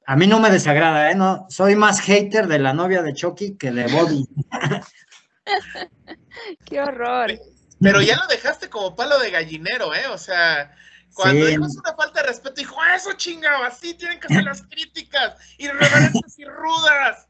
a 0.06 0.16
mí 0.16 0.26
no 0.26 0.40
me 0.40 0.50
desagrada, 0.50 1.10
¿eh? 1.10 1.14
No, 1.14 1.46
soy 1.48 1.76
más 1.76 2.00
hater 2.00 2.46
de 2.46 2.58
la 2.58 2.72
novia 2.72 3.02
de 3.02 3.14
Chucky 3.14 3.56
que 3.56 3.70
de 3.70 3.86
Bobby. 3.86 4.26
Qué 6.64 6.80
horror. 6.80 7.32
Pero 7.80 8.00
ya 8.00 8.16
lo 8.16 8.26
dejaste 8.26 8.68
como 8.68 8.94
palo 8.94 9.18
de 9.18 9.30
gallinero, 9.30 9.94
¿eh? 9.94 10.06
O 10.08 10.18
sea, 10.18 10.74
cuando 11.14 11.46
dijo 11.46 11.64
una 11.64 11.96
falta 11.96 12.22
de 12.22 12.28
respeto, 12.28 12.56
dijo, 12.56 12.76
eso 12.94 13.12
chingado, 13.14 13.64
así 13.64 13.94
tienen 13.94 14.20
que 14.20 14.28
ser 14.28 14.44
las 14.44 14.62
críticas, 14.70 15.36
irreverentes 15.58 16.38
y 16.38 16.44
rudas. 16.44 17.28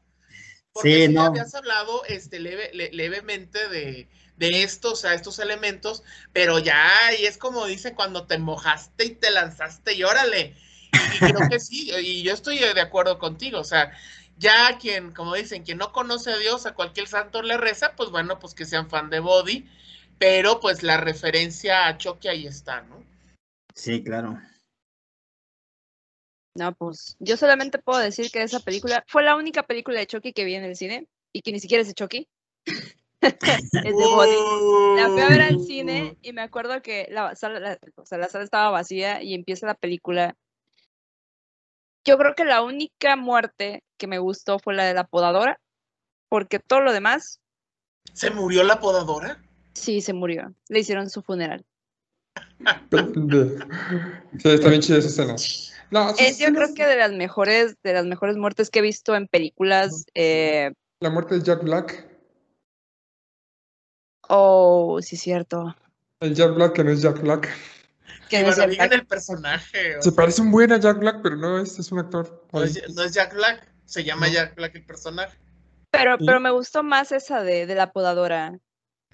Porque 0.71 1.07
sí, 1.07 1.13
no. 1.13 1.23
habías 1.23 1.53
hablado 1.53 2.03
este, 2.05 2.39
levemente 2.39 3.67
de, 3.69 4.09
de 4.37 4.63
estos, 4.63 5.05
a 5.05 5.13
estos 5.13 5.39
elementos, 5.39 6.03
pero 6.31 6.59
ya, 6.59 6.89
y 7.19 7.25
es 7.25 7.37
como 7.37 7.65
dicen 7.65 7.95
cuando 7.95 8.25
te 8.25 8.37
mojaste 8.37 9.05
y 9.05 9.15
te 9.15 9.31
lanzaste 9.31 9.93
y 9.93 10.03
órale. 10.03 10.55
Y, 10.93 11.19
creo 11.19 11.49
que 11.49 11.59
sí, 11.59 11.91
y 12.01 12.23
yo 12.23 12.33
estoy 12.33 12.59
de 12.59 12.81
acuerdo 12.81 13.19
contigo, 13.19 13.59
o 13.59 13.63
sea, 13.63 13.91
ya 14.37 14.77
quien, 14.79 15.11
como 15.11 15.35
dicen, 15.35 15.63
quien 15.63 15.77
no 15.77 15.91
conoce 15.91 16.31
a 16.31 16.37
Dios, 16.37 16.65
a 16.65 16.73
cualquier 16.73 17.07
santo 17.07 17.41
le 17.41 17.57
reza, 17.57 17.95
pues 17.95 18.09
bueno, 18.09 18.39
pues 18.39 18.53
que 18.53 18.65
sean 18.65 18.89
fan 18.89 19.09
de 19.09 19.19
Body, 19.19 19.67
pero 20.19 20.59
pues 20.59 20.83
la 20.83 20.97
referencia 20.97 21.87
a 21.87 21.97
Chucky 21.97 22.27
ahí 22.27 22.47
está, 22.47 22.81
¿no? 22.81 23.03
Sí, 23.75 24.03
claro. 24.03 24.39
No, 26.55 26.73
pues 26.75 27.15
yo 27.19 27.35
solamente 27.35 27.79
puedo 27.79 27.99
decir 27.99 28.29
que 28.29 28.43
esa 28.43 28.59
película 28.59 29.03
fue 29.07 29.23
la 29.23 29.35
única 29.35 29.63
película 29.63 29.99
de 29.99 30.07
Chucky 30.07 30.33
que 30.33 30.45
vi 30.45 30.55
en 30.55 30.63
el 30.63 30.75
cine 30.75 31.07
y 31.33 31.41
que 31.41 31.51
ni 31.51 31.59
siquiera 31.59 31.81
es 31.81 31.87
de 31.87 31.95
Chucky. 31.95 32.27
es 33.21 33.71
de 33.71 33.91
Body. 33.91 35.01
La 35.01 35.09
fui 35.09 35.21
a 35.21 35.29
ver 35.29 35.41
al 35.41 35.59
cine 35.61 36.17
y 36.21 36.31
me 36.33 36.41
acuerdo 36.41 36.81
que 36.83 37.07
la 37.09 37.35
sala, 37.35 37.79
o 37.95 38.05
sea, 38.05 38.19
la 38.19 38.29
sala 38.29 38.43
estaba 38.43 38.69
vacía 38.69 39.23
y 39.23 39.33
empieza 39.33 39.65
la 39.65 39.73
película. 39.73 40.35
Yo 42.05 42.17
creo 42.17 42.35
que 42.35 42.45
la 42.45 42.61
única 42.61 43.15
muerte 43.15 43.83
que 43.97 44.07
me 44.07 44.19
gustó 44.19 44.59
fue 44.59 44.73
la 44.73 44.85
de 44.85 44.93
la 44.93 45.05
podadora, 45.05 45.59
porque 46.29 46.59
todo 46.59 46.81
lo 46.81 46.93
demás. 46.93 47.39
¿Se 48.13 48.29
murió 48.29 48.63
la 48.63 48.79
podadora? 48.79 49.41
Sí, 49.73 50.01
se 50.01 50.13
murió. 50.13 50.53
Le 50.67 50.79
hicieron 50.79 51.09
su 51.09 51.21
funeral. 51.21 51.65
sí, 52.59 54.49
está 54.49 54.69
bien 54.69 54.81
chida 54.81 54.97
esa 54.97 55.07
escena 55.07 55.35
es, 56.17 56.39
yo 56.39 56.53
creo 56.53 56.73
que 56.73 56.85
de 56.85 56.95
las 56.95 57.11
mejores, 57.11 57.75
de 57.83 57.93
las 57.93 58.05
mejores 58.05 58.37
muertes 58.37 58.69
que 58.69 58.79
he 58.79 58.81
visto 58.81 59.15
en 59.15 59.27
películas. 59.27 60.05
Eh, 60.13 60.71
la 60.99 61.09
muerte 61.09 61.35
de 61.35 61.43
Jack 61.43 61.63
Black. 61.63 62.07
Oh, 64.29 64.99
sí, 65.01 65.17
cierto. 65.17 65.75
El 66.19 66.33
Jack 66.33 66.55
Black 66.55 66.73
que 66.73 66.83
no 66.83 66.91
es 66.91 67.01
Jack 67.01 67.21
Black. 67.21 67.49
Que 68.39 68.67
digan 68.67 68.93
el 68.93 69.05
personaje. 69.05 70.01
Se 70.01 70.11
parece 70.11 70.41
un 70.41 70.51
buen 70.51 70.71
a 70.71 70.79
Jack 70.79 70.99
Black, 70.99 71.19
pero 71.21 71.35
no, 71.35 71.59
este 71.59 71.81
es 71.81 71.91
un 71.91 71.99
actor. 71.99 72.47
No 72.51 72.63
es, 72.63 73.13
Jack 73.13 73.33
Black, 73.33 73.71
se 73.85 74.03
llama 74.03 74.27
Jack 74.29 74.55
Black 74.55 74.75
el 74.75 74.85
personaje. 74.85 75.37
Pero, 75.91 76.17
pero 76.17 76.39
me 76.39 76.49
gustó 76.49 76.81
más 76.81 77.11
esa 77.11 77.43
de, 77.43 77.65
de 77.67 77.75
la 77.75 77.91
podadora. 77.91 78.57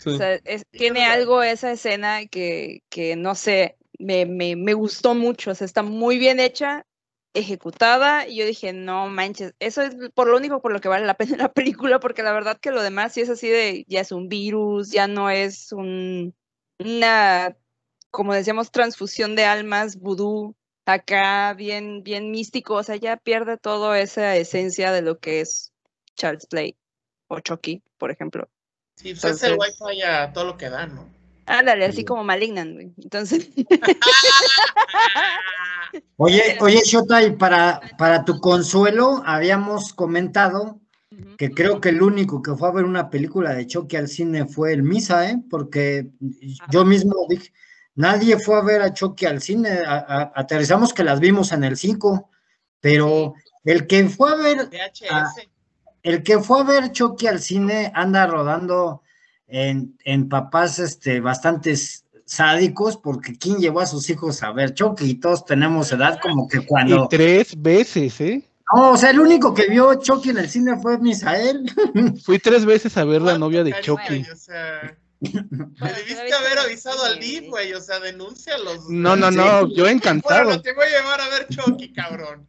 O 0.05 0.17
sea, 0.17 0.39
tiene 0.71 1.05
algo 1.05 1.43
esa 1.43 1.71
escena 1.71 2.25
que, 2.27 2.83
que 2.89 3.17
no 3.17 3.35
sé, 3.35 3.77
me, 3.97 4.25
me, 4.25 4.55
me, 4.55 4.73
gustó 4.73 5.13
mucho, 5.13 5.51
o 5.51 5.55
sea, 5.55 5.65
está 5.65 5.83
muy 5.83 6.17
bien 6.17 6.39
hecha, 6.39 6.85
ejecutada, 7.33 8.27
y 8.27 8.37
yo 8.37 8.45
dije, 8.45 8.71
no 8.73 9.09
manches, 9.09 9.53
eso 9.59 9.81
es 9.81 9.95
por 10.13 10.27
lo 10.27 10.37
único 10.37 10.61
por 10.61 10.71
lo 10.71 10.79
que 10.79 10.87
vale 10.87 11.05
la 11.05 11.15
pena 11.15 11.37
la 11.37 11.51
película, 11.51 11.99
porque 11.99 12.23
la 12.23 12.31
verdad 12.31 12.57
que 12.59 12.71
lo 12.71 12.81
demás 12.81 13.13
sí 13.13 13.21
es 13.21 13.29
así 13.29 13.49
de, 13.49 13.85
ya 13.87 14.01
es 14.01 14.11
un 14.11 14.29
virus, 14.29 14.91
ya 14.91 15.07
no 15.07 15.29
es 15.29 15.71
un, 15.71 16.33
una, 16.79 17.57
como 18.11 18.33
decíamos, 18.33 18.71
transfusión 18.71 19.35
de 19.35 19.45
almas, 19.45 19.97
vudú, 19.97 20.55
acá 20.85 21.53
bien, 21.53 22.03
bien 22.03 22.31
místico, 22.31 22.75
o 22.75 22.83
sea, 22.83 22.95
ya 22.95 23.17
pierde 23.17 23.57
toda 23.57 23.99
esa 23.99 24.35
esencia 24.35 24.91
de 24.91 25.01
lo 25.01 25.19
que 25.19 25.41
es 25.41 25.71
Charles 26.15 26.47
Play 26.47 26.75
o 27.27 27.39
Chucky, 27.39 27.83
por 27.97 28.11
ejemplo. 28.11 28.49
Sí, 28.95 29.13
pues 29.13 29.35
es 29.35 29.43
el 29.43 29.57
wifi 29.57 30.01
a 30.01 30.33
todo 30.33 30.45
lo 30.45 30.57
que 30.57 30.69
da, 30.69 30.87
¿no? 30.87 31.07
Ándale, 31.45 31.85
así 31.85 32.05
como 32.05 32.23
Malignant, 32.23 32.73
güey. 32.73 32.93
Entonces. 33.01 33.49
oye, 36.17 36.57
oye, 36.59 36.81
Shota, 36.85 37.23
y 37.23 37.31
para, 37.31 37.81
para 37.97 38.23
tu 38.23 38.39
consuelo, 38.39 39.23
habíamos 39.25 39.93
comentado 39.93 40.79
que 41.37 41.51
creo 41.51 41.81
que 41.81 41.89
el 41.89 42.01
único 42.01 42.41
que 42.41 42.55
fue 42.55 42.67
a 42.67 42.71
ver 42.71 42.85
una 42.85 43.09
película 43.09 43.53
de 43.53 43.65
Chucky 43.65 43.95
al 43.95 44.07
cine 44.07 44.45
fue 44.45 44.73
el 44.73 44.83
Misa, 44.83 45.29
¿eh? 45.29 45.41
Porque 45.49 46.09
yo 46.69 46.85
mismo 46.85 47.15
dije, 47.27 47.51
nadie 47.99 48.39
fue 48.39 48.57
a 48.57 48.61
ver 48.61 48.81
a 48.81 48.93
Chucky 48.93 49.25
al 49.25 49.41
cine, 49.41 49.81
aterrizamos 49.85 50.93
que 50.93 51.03
las 51.03 51.19
vimos 51.19 51.51
en 51.51 51.65
el 51.65 51.75
5, 51.75 52.29
pero 52.79 53.33
el 53.65 53.87
que 53.87 54.07
fue 54.07 54.31
a 54.31 54.35
ver... 54.35 54.69
el 56.03 56.23
que 56.23 56.39
fue 56.39 56.61
a 56.61 56.63
ver 56.63 56.91
Chucky 56.93 57.27
al 57.27 57.41
cine 57.41 57.91
anda 57.93 58.25
rodando 58.25 59.03
en, 59.47 60.29
papás 60.29 60.79
este, 60.79 61.19
bastantes 61.19 62.05
sádicos, 62.25 62.95
porque 62.95 63.37
¿quién 63.37 63.57
llevó 63.57 63.81
a 63.81 63.85
sus 63.85 64.09
hijos 64.09 64.43
a 64.43 64.53
ver 64.53 64.73
Chucky? 64.73 65.09
Y 65.09 65.15
todos 65.15 65.43
tenemos 65.43 65.91
edad 65.91 66.19
como 66.21 66.47
que 66.47 66.65
cuando... 66.65 67.03
Y 67.03 67.07
tres 67.09 67.61
veces, 67.61 68.21
¿eh? 68.21 68.49
No, 68.73 68.91
o 68.91 68.97
sea, 68.97 69.09
el 69.09 69.19
único 69.19 69.53
que 69.53 69.67
vio 69.67 69.95
Chucky 69.95 70.29
en 70.29 70.37
el 70.37 70.49
cine 70.49 70.79
fue 70.81 70.97
Misael. 70.99 71.69
Fui 72.23 72.39
tres 72.39 72.65
veces 72.65 72.95
a 72.95 73.03
ver 73.03 73.21
la 73.21 73.37
novia 73.37 73.65
de 73.65 73.73
Chucky. 73.81 74.25
O 74.31 74.35
sea, 74.37 74.95
me 75.19 75.93
debiste 75.93 76.33
haber 76.33 76.59
avisado 76.59 77.03
al 77.03 77.19
DIF, 77.19 77.49
güey, 77.49 77.73
o 77.73 77.81
sea, 77.81 77.99
denúncialos. 77.99 78.89
No, 78.89 79.15
no, 79.15 79.31
no, 79.31 79.73
yo 79.73 79.87
encantado. 79.87 80.45
Bueno, 80.45 80.61
te 80.61 80.73
voy 80.73 80.85
a 80.85 80.89
llevar 80.89 81.21
a 81.21 81.29
ver 81.29 81.47
Chucky, 81.49 81.91
cabrón. 81.93 82.45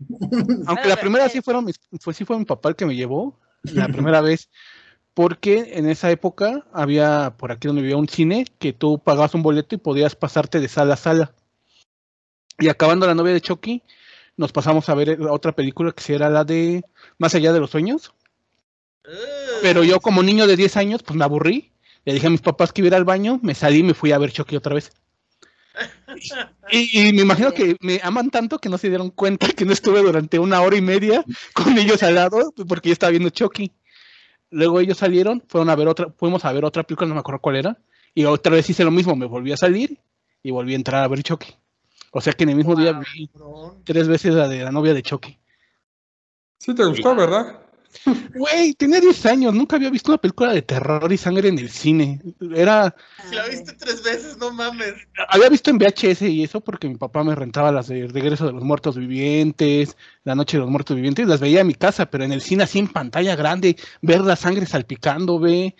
Aunque 0.66 0.88
la 0.88 0.96
primera 0.96 1.28
sí 1.28 1.40
fueron 1.40 1.64
mis, 1.64 1.80
fue, 2.00 2.14
sí 2.14 2.24
fue 2.24 2.38
mi 2.38 2.44
papá 2.44 2.68
el 2.68 2.76
que 2.76 2.86
me 2.86 2.94
llevó, 2.94 3.38
la 3.62 3.88
primera 3.88 4.20
vez 4.20 4.48
porque 5.14 5.72
en 5.74 5.88
esa 5.88 6.10
época 6.10 6.64
había 6.72 7.34
por 7.36 7.52
aquí 7.52 7.66
donde 7.66 7.82
vivía 7.82 7.96
un 7.96 8.08
cine 8.08 8.46
que 8.58 8.72
tú 8.72 8.98
pagabas 8.98 9.34
un 9.34 9.42
boleto 9.42 9.74
y 9.74 9.78
podías 9.78 10.14
pasarte 10.14 10.60
de 10.60 10.68
sala 10.68 10.94
a 10.94 10.96
sala. 10.96 11.34
Y 12.58 12.68
acabando 12.68 13.06
la 13.06 13.14
novia 13.14 13.32
de 13.32 13.40
Chucky, 13.40 13.82
nos 14.36 14.52
pasamos 14.52 14.88
a 14.88 14.94
ver 14.94 15.20
otra 15.22 15.52
película 15.52 15.92
que 15.92 16.14
era 16.14 16.30
la 16.30 16.44
de 16.44 16.84
Más 17.18 17.34
allá 17.34 17.52
de 17.52 17.60
los 17.60 17.70
sueños. 17.70 18.12
Pero 19.62 19.82
yo 19.82 20.00
como 20.00 20.22
niño 20.22 20.46
de 20.46 20.56
10 20.56 20.76
años, 20.76 21.02
pues 21.02 21.16
me 21.16 21.24
aburrí. 21.24 21.72
Le 22.04 22.14
dije 22.14 22.26
a 22.26 22.30
mis 22.30 22.40
papás 22.40 22.72
que 22.72 22.82
iba 22.82 22.96
al 22.96 23.04
baño, 23.04 23.38
me 23.42 23.54
salí 23.54 23.78
y 23.78 23.82
me 23.82 23.94
fui 23.94 24.12
a 24.12 24.18
ver 24.18 24.32
Chucky 24.32 24.56
otra 24.56 24.74
vez. 24.74 24.92
Y, 26.70 27.08
y, 27.08 27.12
me 27.12 27.22
imagino 27.22 27.52
que 27.52 27.76
me 27.80 28.00
aman 28.02 28.30
tanto 28.30 28.58
que 28.58 28.68
no 28.68 28.78
se 28.78 28.88
dieron 28.88 29.10
cuenta 29.10 29.48
que 29.52 29.64
no 29.64 29.72
estuve 29.72 30.02
durante 30.02 30.38
una 30.38 30.60
hora 30.60 30.76
y 30.76 30.82
media 30.82 31.24
con 31.54 31.76
ellos 31.78 32.02
al 32.02 32.16
lado 32.16 32.52
porque 32.68 32.88
yo 32.88 32.92
estaba 32.92 33.10
viendo 33.10 33.30
Chucky. 33.30 33.72
Luego 34.50 34.80
ellos 34.80 34.98
salieron, 34.98 35.42
fueron 35.46 35.70
a 35.70 35.76
ver 35.76 35.88
otra, 35.88 36.08
fuimos 36.16 36.44
a 36.44 36.52
ver 36.52 36.64
otra 36.64 36.82
película, 36.82 37.08
no 37.08 37.14
me 37.14 37.20
acuerdo 37.20 37.40
cuál 37.40 37.56
era, 37.56 37.78
y 38.14 38.24
otra 38.24 38.52
vez 38.52 38.68
hice 38.68 38.82
lo 38.82 38.90
mismo, 38.90 39.14
me 39.14 39.26
volví 39.26 39.52
a 39.52 39.56
salir 39.56 39.98
y 40.42 40.50
volví 40.50 40.72
a 40.72 40.76
entrar 40.76 41.04
a 41.04 41.08
ver 41.08 41.22
Chucky. 41.22 41.54
O 42.12 42.20
sea 42.20 42.32
que 42.32 42.42
en 42.42 42.50
el 42.50 42.56
mismo 42.56 42.74
día 42.74 42.92
vi 43.14 43.30
tres 43.84 44.08
veces 44.08 44.34
la 44.34 44.48
de 44.48 44.64
la 44.64 44.72
novia 44.72 44.92
de 44.92 45.02
Chucky. 45.02 45.38
Sí, 46.58 46.74
te 46.74 46.84
gustó, 46.84 47.14
¿verdad? 47.14 47.60
Güey, 48.34 48.74
tenía 48.74 49.00
10 49.00 49.26
años, 49.26 49.54
nunca 49.54 49.76
había 49.76 49.90
visto 49.90 50.10
una 50.10 50.18
película 50.18 50.52
de 50.52 50.62
terror 50.62 51.12
y 51.12 51.16
sangre 51.16 51.48
en 51.48 51.58
el 51.58 51.68
cine. 51.70 52.20
Era. 52.54 52.94
Si 53.28 53.34
la 53.34 53.46
viste 53.46 53.72
tres 53.72 54.02
veces, 54.02 54.36
no 54.38 54.52
mames. 54.52 54.94
Había 55.28 55.48
visto 55.48 55.70
en 55.70 55.78
VHS 55.78 56.22
y 56.22 56.44
eso 56.44 56.60
porque 56.60 56.88
mi 56.88 56.96
papá 56.96 57.24
me 57.24 57.34
rentaba 57.34 57.72
las 57.72 57.88
de 57.88 58.06
Regreso 58.06 58.46
de 58.46 58.52
los 58.52 58.62
Muertos 58.62 58.96
Vivientes, 58.96 59.96
La 60.24 60.34
Noche 60.34 60.56
de 60.56 60.62
los 60.62 60.70
Muertos 60.70 60.96
Vivientes, 60.96 61.26
las 61.26 61.40
veía 61.40 61.60
en 61.60 61.66
mi 61.66 61.74
casa, 61.74 62.06
pero 62.06 62.24
en 62.24 62.32
el 62.32 62.42
cine 62.42 62.64
así 62.64 62.78
en 62.78 62.88
pantalla 62.88 63.36
grande, 63.36 63.76
ver 64.02 64.20
la 64.20 64.36
sangre 64.36 64.66
salpicando, 64.66 65.38
ve 65.38 65.74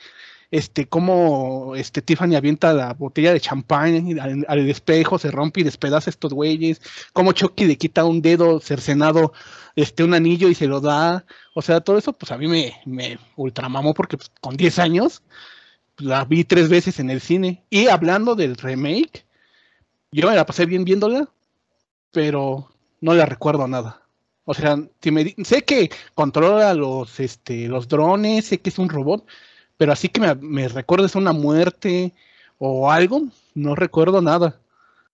este, 0.50 0.86
cómo 0.88 1.74
este, 1.76 2.02
Tiffany 2.02 2.34
avienta 2.34 2.72
la 2.72 2.94
botella 2.94 3.32
de 3.32 3.40
champán 3.40 4.18
al, 4.20 4.44
al, 4.48 4.68
espejo, 4.68 5.18
se 5.18 5.30
rompe 5.30 5.60
y 5.60 5.64
despedaza 5.64 6.10
estos 6.10 6.34
güeyes, 6.34 6.80
cómo 7.12 7.32
Chucky 7.32 7.66
le 7.66 7.78
quita 7.78 8.04
un 8.04 8.20
dedo 8.20 8.60
cercenado, 8.60 9.32
este, 9.76 10.04
un 10.04 10.14
anillo 10.14 10.48
y 10.48 10.54
se 10.54 10.66
lo 10.66 10.80
da, 10.80 11.24
o 11.54 11.62
sea, 11.62 11.80
todo 11.80 11.98
eso, 11.98 12.12
pues 12.12 12.32
a 12.32 12.38
mí 12.38 12.46
me, 12.46 12.74
me 12.86 13.18
ultramamó 13.36 13.94
porque 13.94 14.16
pues, 14.16 14.30
con 14.40 14.56
10 14.56 14.78
años 14.78 15.22
pues, 15.96 16.08
la 16.08 16.24
vi 16.24 16.44
tres 16.44 16.68
veces 16.68 16.98
en 17.00 17.10
el 17.10 17.20
cine. 17.20 17.64
Y 17.70 17.88
hablando 17.88 18.34
del 18.34 18.56
remake, 18.56 19.26
yo 20.12 20.28
me 20.28 20.36
la 20.36 20.46
pasé 20.46 20.66
bien 20.66 20.84
viéndola, 20.84 21.28
pero 22.12 22.68
no 23.00 23.14
le 23.14 23.24
recuerdo 23.26 23.66
nada. 23.68 24.02
O 24.44 24.54
sea, 24.54 24.78
si 25.00 25.10
me, 25.10 25.34
sé 25.44 25.62
que 25.62 25.90
controla 26.14 26.74
los, 26.74 27.20
este, 27.20 27.68
los 27.68 27.88
drones, 27.88 28.46
sé 28.46 28.58
que 28.60 28.70
es 28.70 28.78
un 28.78 28.88
robot, 28.88 29.26
pero 29.76 29.92
así 29.92 30.08
que 30.08 30.20
me, 30.20 30.34
me 30.34 30.68
recuerdes 30.68 31.14
una 31.14 31.32
muerte 31.32 32.12
o 32.58 32.90
algo, 32.90 33.22
no 33.54 33.74
recuerdo 33.74 34.20
nada. 34.22 34.59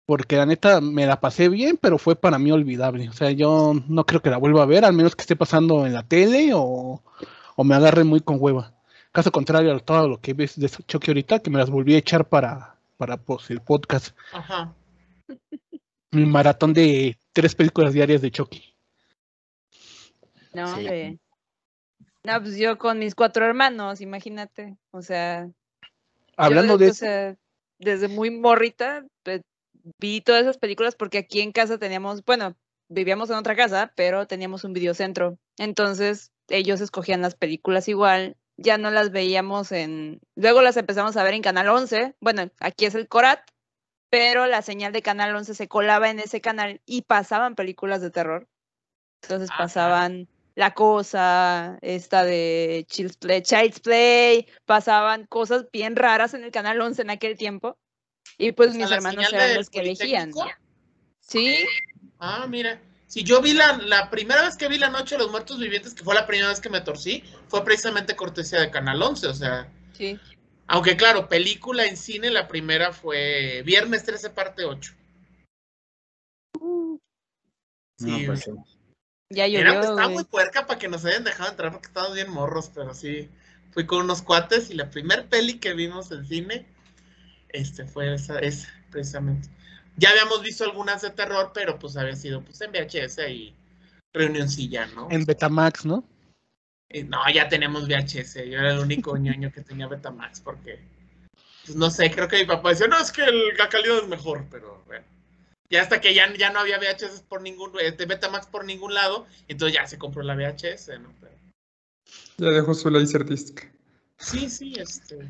Porque 0.06 0.36
la 0.36 0.46
neta 0.46 0.80
me 0.80 1.04
la 1.04 1.20
pasé 1.20 1.48
bien, 1.48 1.76
pero 1.76 1.98
fue 1.98 2.14
para 2.16 2.38
mí 2.38 2.52
olvidable. 2.52 3.08
O 3.08 3.12
sea, 3.12 3.32
yo 3.32 3.74
no 3.88 4.06
creo 4.06 4.22
que 4.22 4.30
la 4.30 4.36
vuelva 4.38 4.62
a 4.62 4.66
ver, 4.66 4.84
al 4.84 4.92
menos 4.92 5.16
que 5.16 5.22
esté 5.22 5.34
pasando 5.34 5.84
en 5.84 5.92
la 5.92 6.04
tele 6.04 6.52
o, 6.54 7.02
o 7.56 7.64
me 7.64 7.74
agarre 7.74 8.04
muy 8.04 8.20
con 8.20 8.36
hueva. 8.38 8.72
Caso 9.10 9.32
contrario 9.32 9.74
a 9.74 9.80
todo 9.80 10.08
lo 10.08 10.20
que 10.20 10.34
ves 10.34 10.60
de 10.60 10.68
Chucky 10.68 11.10
ahorita, 11.10 11.40
que 11.40 11.50
me 11.50 11.58
las 11.58 11.70
volví 11.70 11.94
a 11.94 11.98
echar 11.98 12.28
para, 12.28 12.76
para 12.96 13.16
pues, 13.16 13.50
el 13.50 13.60
podcast. 13.60 14.16
Ajá. 14.32 14.74
Mi 16.12 16.24
maratón 16.24 16.72
de 16.72 17.18
tres 17.32 17.54
películas 17.54 17.92
diarias 17.92 18.22
de 18.22 18.30
Chucky. 18.30 18.74
No, 20.52 20.72
hombre. 20.72 21.10
Sí. 21.10 21.20
No, 22.24 22.40
pues 22.42 22.56
yo 22.56 22.76
con 22.78 22.98
mis 22.98 23.14
cuatro 23.14 23.44
hermanos, 23.44 24.00
imagínate. 24.00 24.76
O 24.90 25.02
sea. 25.02 25.48
Hablando 26.36 26.74
yo, 26.74 26.78
de 26.78 26.90
o 26.90 26.94
sea, 26.94 27.36
desde 27.78 28.08
muy 28.08 28.30
morrita, 28.30 29.04
pues, 29.22 29.42
vi 29.98 30.20
todas 30.20 30.42
esas 30.42 30.58
películas 30.58 30.96
porque 30.96 31.18
aquí 31.18 31.40
en 31.40 31.52
casa 31.52 31.78
teníamos, 31.78 32.24
bueno, 32.24 32.56
vivíamos 32.88 33.30
en 33.30 33.36
otra 33.36 33.56
casa, 33.56 33.92
pero 33.96 34.26
teníamos 34.26 34.64
un 34.64 34.72
videocentro. 34.72 35.38
Entonces, 35.58 36.32
ellos 36.48 36.80
escogían 36.80 37.22
las 37.22 37.34
películas 37.34 37.88
igual. 37.88 38.36
Ya 38.56 38.78
no 38.78 38.90
las 38.90 39.10
veíamos 39.10 39.72
en. 39.72 40.20
Luego 40.34 40.62
las 40.62 40.76
empezamos 40.76 41.16
a 41.16 41.24
ver 41.24 41.34
en 41.34 41.42
Canal 41.42 41.68
11. 41.68 42.14
Bueno, 42.20 42.50
aquí 42.60 42.86
es 42.86 42.94
el 42.94 43.08
Corat, 43.08 43.40
pero 44.10 44.46
la 44.46 44.62
señal 44.62 44.92
de 44.92 45.02
Canal 45.02 45.34
11 45.34 45.54
se 45.54 45.68
colaba 45.68 46.08
en 46.10 46.20
ese 46.20 46.40
canal 46.40 46.80
y 46.86 47.02
pasaban 47.02 47.54
películas 47.54 48.00
de 48.00 48.10
terror. 48.10 48.48
Entonces 49.22 49.50
Ajá. 49.50 49.64
pasaban 49.64 50.28
La 50.54 50.72
Cosa, 50.72 51.78
esta 51.82 52.24
de 52.24 52.86
Child's 52.88 53.18
Play, 53.18 53.42
Child's 53.42 53.80
Play, 53.80 54.46
pasaban 54.64 55.26
cosas 55.26 55.66
bien 55.70 55.96
raras 55.96 56.32
en 56.32 56.44
el 56.44 56.50
Canal 56.50 56.80
11 56.80 57.02
en 57.02 57.10
aquel 57.10 57.36
tiempo. 57.36 57.76
Y 58.38 58.52
pues 58.52 58.74
mis 58.74 58.90
hermanos 58.90 59.32
eran 59.32 59.54
los 59.54 59.70
que 59.70 59.80
elegían. 59.80 60.32
Sí, 61.20 61.64
Ah, 62.18 62.46
mira. 62.48 62.80
Si 63.06 63.22
yo 63.22 63.40
vi 63.40 63.52
la, 63.52 63.76
la 63.78 64.10
primera 64.10 64.42
vez 64.42 64.56
que 64.56 64.68
vi 64.68 64.78
La 64.78 64.90
Noche 64.90 65.14
de 65.14 65.22
los 65.22 65.30
Muertos 65.30 65.58
Vivientes, 65.60 65.94
que 65.94 66.02
fue 66.02 66.14
la 66.14 66.26
primera 66.26 66.48
vez 66.48 66.60
que 66.60 66.68
me 66.70 66.80
torcí, 66.80 67.22
fue 67.48 67.64
precisamente 67.64 68.16
cortesía 68.16 68.60
de 68.60 68.70
Canal 68.70 69.00
11, 69.00 69.26
o 69.28 69.34
sea, 69.34 69.70
sí. 69.92 70.18
aunque 70.66 70.96
claro, 70.96 71.28
película 71.28 71.84
en 71.86 71.96
cine, 71.96 72.30
la 72.30 72.48
primera 72.48 72.92
fue 72.92 73.62
Viernes 73.64 74.02
13, 74.04 74.30
parte 74.30 74.64
8. 74.64 74.92
Sí, 77.98 78.06
No, 78.06 78.26
pues 78.26 78.40
sí. 78.40 78.50
Ya 79.30 79.46
Era, 79.46 79.74
llovió. 79.74 79.80
estaba 79.80 80.02
güey. 80.04 80.14
muy 80.14 80.24
puerca 80.24 80.66
para 80.66 80.78
que 80.78 80.88
nos 80.88 81.04
hayan 81.04 81.24
dejado 81.24 81.50
entrar 81.50 81.72
porque 81.72 81.86
estábamos 81.88 82.14
bien 82.16 82.30
morros, 82.30 82.70
pero 82.74 82.92
sí, 82.94 83.28
fui 83.70 83.86
con 83.86 84.02
unos 84.02 84.22
cuates 84.22 84.70
y 84.70 84.74
la 84.74 84.90
primer 84.90 85.28
peli 85.28 85.58
que 85.58 85.74
vimos 85.74 86.10
en 86.12 86.26
cine, 86.26 86.66
este, 87.50 87.84
fue 87.86 88.14
esa, 88.14 88.38
esa, 88.40 88.68
precisamente. 88.90 89.48
Ya 89.96 90.10
habíamos 90.10 90.42
visto 90.42 90.64
algunas 90.64 91.02
de 91.02 91.10
terror, 91.10 91.52
pero 91.54 91.78
pues 91.78 91.96
había 91.96 92.16
sido 92.16 92.42
pues 92.42 92.60
en 92.60 92.70
VHS 92.72 93.18
y 93.30 93.54
reunioncilla, 94.12 94.86
¿no? 94.86 95.08
en 95.10 95.24
Betamax, 95.24 95.84
¿no? 95.86 96.04
Eh, 96.88 97.04
No, 97.04 97.18
ya 97.32 97.48
tenemos 97.48 97.86
VHS. 97.88 98.34
Yo 98.46 98.58
era 98.58 98.72
el 98.72 98.78
único 98.78 99.16
ñoño 99.16 99.50
que 99.52 99.62
tenía 99.62 99.86
Betamax 99.88 100.40
porque, 100.40 100.78
pues 101.64 101.76
no 101.76 101.90
sé, 101.90 102.10
creo 102.10 102.28
que 102.28 102.38
mi 102.38 102.44
papá 102.44 102.70
decía, 102.70 102.86
no, 102.88 102.98
es 102.98 103.10
que 103.10 103.24
el, 103.24 103.56
la 103.56 103.68
calidad 103.68 103.98
es 103.98 104.08
mejor, 104.08 104.46
pero 104.50 104.82
bueno. 104.86 105.04
Ya 105.68 105.82
hasta 105.82 106.00
que 106.00 106.14
ya, 106.14 106.32
ya 106.36 106.50
no 106.50 106.60
había 106.60 106.78
VHS 106.78 107.22
por 107.28 107.42
ningún, 107.42 107.72
este, 107.80 108.06
Betamax 108.06 108.46
por 108.46 108.64
ningún 108.64 108.94
lado, 108.94 109.26
entonces 109.48 109.76
ya 109.76 109.86
se 109.86 109.98
compró 109.98 110.22
la 110.22 110.36
VHS, 110.36 111.00
¿no? 111.00 111.12
Pero, 111.20 111.32
Ya 112.38 112.50
dejó 112.50 112.72
su 112.74 112.88
laserdisc. 112.88 113.64
sí, 114.18 114.48
sí, 114.48 114.74
este. 114.78 115.26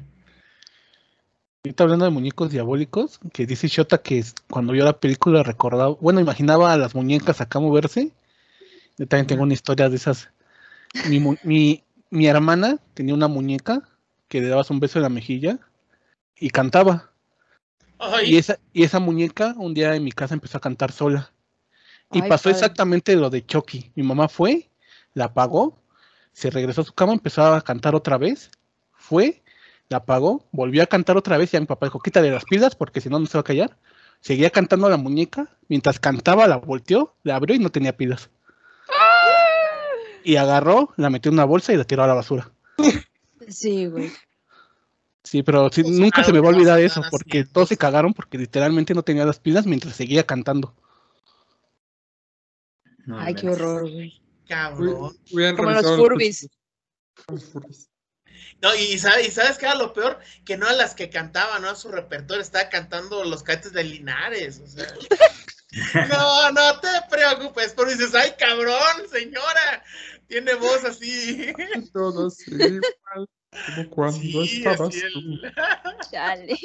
Ahorita 1.67 1.83
hablando 1.83 2.05
de 2.05 2.13
muñecos 2.13 2.53
diabólicos, 2.53 3.19
que 3.33 3.45
dice 3.45 3.67
Shota 3.67 3.99
que 3.99 4.25
cuando 4.49 4.73
vio 4.73 4.85
la 4.85 5.01
película 5.01 5.43
recordaba, 5.43 5.97
bueno, 6.01 6.21
imaginaba 6.21 6.73
a 6.73 6.77
las 6.77 6.95
muñecas 6.95 7.41
acá 7.41 7.59
moverse. 7.59 8.13
Yo 8.97 9.09
también 9.09 9.27
tengo 9.27 9.43
una 9.43 9.55
historia 9.55 9.89
de 9.89 9.97
esas. 9.97 10.31
Mi, 11.09 11.19
mi, 11.43 11.83
mi 12.11 12.27
hermana 12.29 12.79
tenía 12.95 13.15
una 13.15 13.27
muñeca 13.27 13.83
que 14.29 14.41
le 14.41 14.47
dabas 14.47 14.71
un 14.71 14.79
beso 14.79 15.01
en 15.01 15.03
la 15.03 15.09
mejilla 15.09 15.59
y 16.37 16.51
cantaba. 16.51 17.11
Ay, 17.99 18.35
Y 18.35 18.37
esa, 18.37 18.61
y 18.73 18.85
esa 18.85 19.01
muñeca 19.01 19.55
un 19.57 19.75
día 19.75 19.97
en 19.97 20.05
mi 20.05 20.13
casa 20.13 20.35
empezó 20.35 20.59
a 20.59 20.61
cantar 20.61 20.93
sola. 20.93 21.33
Y 22.13 22.23
Ay, 22.23 22.29
pasó 22.29 22.45
padre. 22.45 22.59
exactamente 22.59 23.17
lo 23.17 23.29
de 23.29 23.45
Chucky. 23.45 23.91
Mi 23.97 24.05
mamá 24.05 24.29
fue, 24.29 24.71
la 25.15 25.25
apagó, 25.25 25.83
se 26.33 26.49
regresó 26.49 26.83
a 26.83 26.85
su 26.85 26.93
cama, 26.93 27.13
empezó 27.13 27.43
a 27.45 27.61
cantar 27.61 27.97
otra 27.97 28.19
vez, 28.19 28.53
fue, 28.93 29.43
la 29.89 29.99
apagó, 29.99 30.45
volvió 30.53 30.83
a 30.83 30.87
cantar 30.87 31.17
otra 31.17 31.39
vez 31.39 31.53
y 31.53 31.57
a 31.57 31.61
mi 31.61 31.67
papá 31.67 31.87
dijo, 31.87 32.01
quítale 32.01 32.31
las 32.31 32.45
pilas 32.45 32.75
porque 32.75 33.01
si 33.01 33.09
no, 33.09 33.19
no 33.19 33.27
se 33.27 33.39
va 33.39 33.41
a 33.41 33.45
callar. 33.45 33.77
Seguía 34.21 34.51
cantando 34.51 34.89
la 34.89 34.97
muñeca, 34.97 35.49
mientras 35.69 36.01
cantaba 36.01 36.47
la 36.49 36.57
volteó, 36.57 37.15
la 37.23 37.37
abrió 37.37 37.55
y 37.55 37.59
no 37.59 37.71
tenía 37.71 37.97
pilas. 37.97 38.31
Y 40.25 40.37
agarró, 40.37 40.93
la 40.97 41.11
metió 41.11 41.29
en 41.29 41.35
una 41.35 41.45
bolsa 41.45 41.73
y 41.73 41.77
la 41.77 41.85
tiró 41.85 42.03
a 42.03 42.07
la 42.09 42.15
basura. 42.15 42.51
Sí, 43.49 43.87
güey. 43.87 44.11
Sí, 45.23 45.43
pero 45.43 45.69
sí, 45.71 45.83
Pues, 45.83 45.95
nunca 45.95 46.25
se 46.25 46.33
me 46.33 46.41
va 46.41 46.49
a 46.49 46.53
olvidar 46.53 46.81
eso, 46.81 47.03
porque 47.11 47.45
todos 47.45 47.69
se 47.69 47.77
cagaron 47.77 48.13
porque 48.15 48.39
literalmente 48.39 48.95
no 48.95 49.03
tenía 49.03 49.25
las 49.25 49.39
pilas 49.39 49.67
mientras 49.67 49.95
seguía 49.95 50.25
cantando. 50.25 50.75
No, 53.05 53.19
Ay, 53.21 53.35
qué 53.35 53.49
horror, 53.49 53.83
güey. 53.91 54.21
cabrón. 54.49 55.13
Como 55.57 55.71
los 55.71 55.97
Furbies. 55.97 56.49
los 57.29 57.45
Furbies. 57.45 57.89
No, 58.63 58.75
y 58.75 58.99
sabes, 58.99 59.29
y 59.29 59.31
sabes 59.31 59.59
qué 59.59 59.67
era 59.67 59.75
lo 59.75 59.93
peor, 59.93 60.19
que 60.45 60.57
no 60.57 60.67
a 60.67 60.73
las 60.73 60.95
que 60.95 61.11
cantaban, 61.11 61.63
no 61.63 61.69
a 61.71 61.75
su 61.77 61.91
repertorio, 61.91 62.43
estaba 62.43 62.69
cantando 62.71 63.23
los 63.25 63.43
cadetes 63.43 63.73
de 63.73 63.85
Linares, 63.85 64.61
o 64.61 64.67
sea. 64.67 64.87
No, 66.09 66.53
no 66.53 66.81
te 66.81 66.89
preocupes, 67.11 67.75
pero 67.77 67.91
dices, 67.91 68.15
ay 68.15 68.33
cabrón, 68.39 69.09
señora, 69.11 69.85
tiene 70.27 70.55
voz 70.55 70.83
así. 70.85 71.53
Igual, 71.95 73.29
como 73.67 73.91
cuando 73.91 74.47
Sí, 74.47 74.59
estabas 74.65 74.95
tú. 75.13 75.21
Chale. 76.11 76.57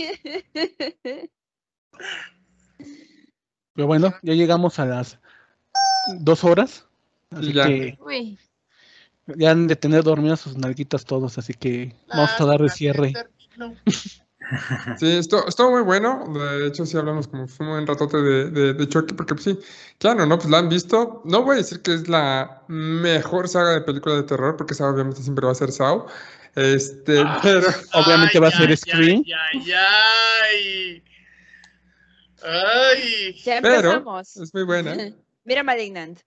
Pero 3.73 3.87
bueno, 3.87 4.13
ya 4.21 4.33
llegamos 4.33 4.79
a 4.79 4.85
las 4.85 5.19
dos 6.19 6.43
horas. 6.45 6.85
Así 7.31 7.51
Ya. 7.53 7.65
que 7.65 7.97
Uy. 7.99 8.39
Ya 9.27 9.51
han 9.51 9.67
de 9.67 9.75
tener 9.75 10.03
dormidas 10.03 10.39
sus 10.41 10.57
nalguitas 10.57 11.05
todos, 11.05 11.37
así 11.37 11.53
que 11.53 11.95
vamos 12.07 12.31
a 12.39 12.45
dar 12.45 12.59
de 12.59 12.65
Lástima 12.65 12.93
que 12.93 13.09
cierre. 13.09 13.13
Sí, 14.97 15.07
esto, 15.17 15.47
estuvo 15.47 15.71
muy 15.71 15.81
bueno. 15.81 16.25
De 16.33 16.67
hecho, 16.67 16.85
sí 16.85 16.97
hablamos 16.97 17.27
como 17.27 17.47
fue 17.47 17.65
un 17.65 17.71
buen 17.71 17.87
ratote 17.87 18.17
de, 18.17 18.49
de, 18.49 18.73
de 18.73 18.89
Chucky, 18.89 19.13
porque 19.13 19.35
pues 19.35 19.45
sí, 19.45 19.59
claro, 19.97 20.25
¿no? 20.25 20.37
Pues 20.37 20.49
la 20.49 20.57
han 20.57 20.67
visto. 20.67 21.21
No 21.23 21.43
voy 21.43 21.53
a 21.53 21.57
decir 21.59 21.81
que 21.81 21.93
es 21.93 22.09
la 22.09 22.63
mejor 22.67 23.47
saga 23.47 23.71
de 23.71 23.81
película 23.81 24.15
de 24.15 24.23
terror, 24.23 24.57
porque 24.57 24.73
esa 24.73 24.89
obviamente 24.89 25.21
siempre 25.21 25.45
va 25.45 25.53
a 25.53 25.55
ser 25.55 25.71
Saw. 25.71 26.05
Este, 26.55 27.23
pero 27.41 27.67
Obviamente 27.93 28.39
va 28.39 28.49
a 28.49 28.51
ser 28.51 28.75
Scream. 28.75 29.23
Ay, 29.25 29.63
ay, 29.63 29.71
ay. 29.71 31.03
Ay. 32.43 33.33
Ya 33.43 33.61
Pero 33.61 33.75
empezamos. 33.75 34.37
es 34.37 34.53
muy 34.53 34.63
buena. 34.63 34.95
Mira 35.45 35.63
Malignant. 35.63 36.19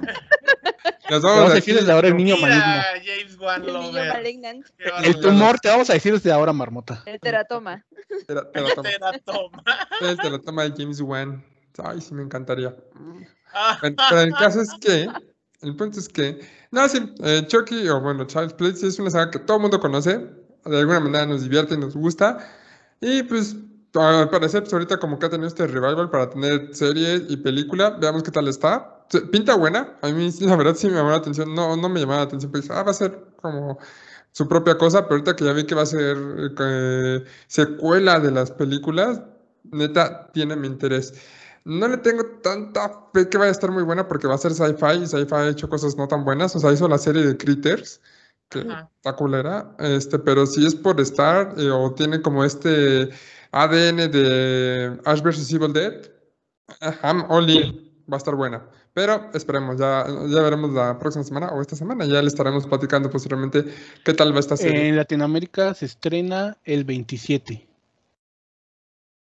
Te 1.08 1.14
vamos 1.14 1.22
vamos 1.22 1.50
a 1.52 1.54
decir 1.54 1.74
desde 1.74 1.90
ahora 1.90 2.08
el 2.08 2.16
niño 2.16 2.36
maligno. 2.36 2.66
Mira, 2.66 2.84
James 3.02 3.38
Wan 3.38 3.64
El 3.64 3.80
niño. 3.80 4.04
Malignant. 4.12 4.66
El 5.02 5.18
tumor, 5.20 5.58
te 5.58 5.68
vamos 5.70 5.88
a 5.88 5.94
decir 5.94 6.12
desde 6.12 6.30
ahora, 6.30 6.52
marmota. 6.52 7.02
El 7.06 7.18
teratoma. 7.18 7.82
Toma. 8.26 8.50
Teratoma. 8.82 9.64
Te 10.00 10.30
la 10.30 10.38
toma 10.38 10.64
de 10.68 10.74
James 10.76 11.00
Wan. 11.00 11.42
Ay, 11.82 12.00
sí, 12.02 12.12
me 12.12 12.22
encantaría. 12.22 12.76
Ah, 13.54 13.78
pero 13.80 14.20
el 14.20 14.32
caso 14.34 14.60
es 14.60 14.70
que 14.80 15.08
El 15.62 15.74
punto 15.74 15.98
es 15.98 16.08
que, 16.08 16.40
no, 16.70 16.88
sí, 16.88 16.98
eh, 17.22 17.42
Chucky 17.46 17.88
o 17.88 18.00
bueno, 18.00 18.24
Child's 18.24 18.54
Play 18.54 18.72
es 18.72 18.98
una 18.98 19.10
saga 19.10 19.30
que 19.30 19.40
todo 19.40 19.56
el 19.56 19.62
mundo 19.62 19.80
conoce, 19.80 20.18
de 20.64 20.78
alguna 20.78 21.00
manera 21.00 21.26
nos 21.26 21.42
divierte 21.42 21.74
y 21.74 21.78
nos 21.78 21.96
gusta, 21.96 22.38
y 23.00 23.22
pues 23.24 23.56
al 24.00 24.30
parecer 24.30 24.62
pues 24.62 24.72
ahorita 24.72 24.98
como 24.98 25.18
que 25.18 25.26
ha 25.26 25.30
tenido 25.30 25.48
este 25.48 25.66
revival 25.66 26.10
para 26.10 26.30
tener 26.30 26.74
serie 26.74 27.24
y 27.28 27.36
película, 27.38 27.90
veamos 27.90 28.22
qué 28.22 28.30
tal 28.30 28.48
está. 28.48 29.04
Pinta 29.32 29.54
buena, 29.56 29.98
a 30.02 30.08
mí 30.08 30.30
la 30.40 30.56
verdad 30.56 30.74
sí 30.74 30.88
me 30.88 30.94
llamó 30.94 31.10
la 31.10 31.16
atención, 31.16 31.54
no, 31.54 31.76
no 31.76 31.88
me 31.88 32.00
llamaba 32.00 32.20
la 32.20 32.26
atención, 32.26 32.52
pero 32.52 32.64
ah, 32.74 32.82
va 32.82 32.90
a 32.90 32.94
ser 32.94 33.18
como 33.40 33.78
su 34.32 34.46
propia 34.46 34.76
cosa, 34.76 35.02
pero 35.02 35.14
ahorita 35.14 35.34
que 35.36 35.44
ya 35.44 35.52
vi 35.52 35.64
que 35.64 35.74
va 35.74 35.82
a 35.82 35.86
ser 35.86 36.16
eh, 36.60 37.24
secuela 37.46 38.20
de 38.20 38.30
las 38.30 38.50
películas, 38.50 39.22
neta, 39.64 40.30
tiene 40.32 40.56
mi 40.56 40.66
interés. 40.66 41.14
No 41.64 41.88
le 41.88 41.98
tengo 41.98 42.24
tanta 42.42 43.08
fe 43.12 43.28
que 43.28 43.38
vaya 43.38 43.50
a 43.50 43.52
estar 43.52 43.70
muy 43.70 43.82
buena 43.82 44.08
porque 44.08 44.26
va 44.26 44.34
a 44.34 44.38
ser 44.38 44.52
sci-fi 44.54 45.02
y 45.02 45.06
sci-fi 45.06 45.34
ha 45.34 45.48
hecho 45.48 45.68
cosas 45.68 45.96
no 45.96 46.08
tan 46.08 46.24
buenas. 46.24 46.54
O 46.56 46.60
sea, 46.60 46.72
hizo 46.72 46.88
la 46.88 46.98
serie 46.98 47.26
de 47.26 47.36
Critters, 47.36 48.00
que 48.48 48.60
está 48.60 49.14
culera, 49.16 49.74
este, 49.78 50.18
pero 50.18 50.46
si 50.46 50.66
es 50.66 50.74
por 50.74 51.00
estar 51.00 51.54
eh, 51.58 51.70
o 51.70 51.92
tiene 51.94 52.22
como 52.22 52.44
este 52.44 53.10
ADN 53.52 54.10
de 54.10 54.98
Ash 55.04 55.20
vs. 55.22 55.52
Evil 55.52 55.72
Dead, 55.72 56.10
I'm 57.02 57.24
all 57.28 57.46
va 58.10 58.16
a 58.16 58.18
estar 58.18 58.34
buena. 58.34 58.66
Pero 58.94 59.30
esperemos, 59.34 59.78
ya, 59.78 60.04
ya 60.06 60.40
veremos 60.42 60.72
la 60.72 60.98
próxima 60.98 61.22
semana 61.24 61.48
o 61.52 61.60
esta 61.60 61.76
semana, 61.76 62.04
ya 62.04 62.20
le 62.20 62.28
estaremos 62.28 62.66
platicando 62.66 63.08
posteriormente 63.10 63.64
qué 64.04 64.12
tal 64.14 64.34
va 64.34 64.40
esta 64.40 64.56
serie. 64.56 64.88
En 64.88 64.96
Latinoamérica 64.96 65.72
se 65.74 65.86
estrena 65.86 66.56
el 66.64 66.84
27. 66.84 67.68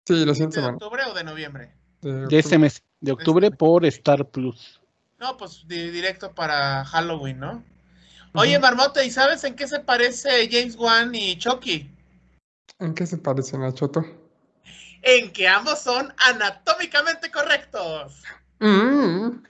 Sí, 0.07 0.25
la 0.25 0.35
siguiente 0.35 0.57
¿De 0.57 0.63
semana. 0.63 0.77
octubre 0.77 1.03
o 1.11 1.15
de 1.15 1.25
noviembre? 1.25 1.73
De 2.01 2.39
este 2.39 2.59
mes, 2.59 2.83
de 3.01 3.13
octubre 3.13 3.51
por 3.51 3.85
Star 3.87 4.25
Plus. 4.31 4.81
No, 5.19 5.37
pues 5.37 5.65
di- 5.67 5.91
directo 5.91 6.33
para 6.33 6.85
Halloween, 6.85 7.41
¿no? 7.41 7.65
Oye, 8.35 8.59
Marmota, 8.59 9.03
¿y 9.03 9.11
sabes 9.11 9.43
en 9.45 9.57
qué 9.57 9.67
se 9.67 9.81
parece 9.81 10.47
James 10.51 10.77
Wan 10.77 11.13
y 11.15 11.39
Chucky? 11.39 11.91
¿En 12.79 12.95
qué 12.95 13.07
se 13.07 13.19
parecen 13.19 13.63
a 13.63 13.73
Choto? 13.73 14.05
En 15.03 15.33
que 15.33 15.47
ambos 15.49 15.81
son 15.81 16.13
anatómicamente 16.27 17.31
correctos. 17.31 18.23
Mm. 18.61 19.43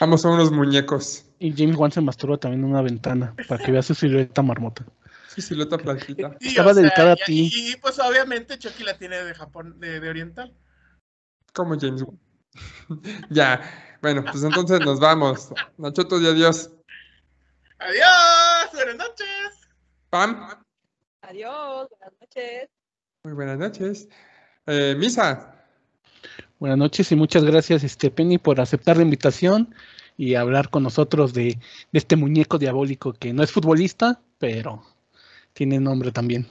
Ambos 0.00 0.22
son 0.22 0.32
unos 0.34 0.50
muñecos. 0.50 1.24
Y 1.38 1.52
James 1.56 1.76
Wan 1.76 1.92
se 1.92 2.00
masturba 2.00 2.36
también 2.38 2.64
en 2.64 2.70
una 2.70 2.82
ventana 2.82 3.34
para 3.48 3.62
que 3.64 3.72
vea 3.72 3.82
su 3.82 3.94
silueta 3.94 4.42
marmota. 4.42 4.84
Su 5.28 5.40
silueta 5.42 5.76
blanquita. 5.76 6.36
Sí, 6.40 6.48
Estaba 6.48 6.70
o 6.70 6.74
sea, 6.74 6.82
dedicada 6.82 7.12
a 7.12 7.16
y- 7.26 7.50
ti. 7.50 7.70
Y, 7.72 7.76
pues 7.76 7.98
obviamente 7.98 8.58
Chucky 8.58 8.84
la 8.84 8.96
tiene 8.98 9.22
de 9.22 9.34
Japón, 9.34 9.78
de, 9.80 10.00
de 10.00 10.08
oriental. 10.08 10.54
Como 11.52 11.78
James 11.78 12.02
Wan. 12.02 12.18
ya. 13.30 13.60
Bueno, 14.00 14.24
pues 14.30 14.42
entonces 14.44 14.80
nos 14.80 15.00
vamos. 15.00 15.52
Nachoto 15.76 16.20
y 16.20 16.26
adiós. 16.26 16.70
Adiós, 17.78 18.72
buenas 18.72 18.96
noches. 18.96 19.68
Pam. 20.10 20.63
Adiós, 21.28 21.88
buenas 21.88 22.14
noches. 22.20 22.68
Muy 23.22 23.32
buenas 23.32 23.58
noches. 23.58 24.08
Eh, 24.66 24.94
Misa. 24.98 25.54
Buenas 26.58 26.76
noches 26.78 27.10
y 27.12 27.16
muchas 27.16 27.44
gracias, 27.44 27.82
este 27.82 28.10
Penny, 28.10 28.36
por 28.36 28.60
aceptar 28.60 28.98
la 28.98 29.02
invitación 29.04 29.74
y 30.18 30.34
hablar 30.34 30.68
con 30.68 30.82
nosotros 30.82 31.32
de, 31.32 31.58
de 31.92 31.98
este 31.98 32.16
muñeco 32.16 32.58
diabólico 32.58 33.14
que 33.14 33.32
no 33.32 33.42
es 33.42 33.52
futbolista, 33.52 34.20
pero 34.38 34.82
tiene 35.54 35.80
nombre 35.80 36.12
también. 36.12 36.46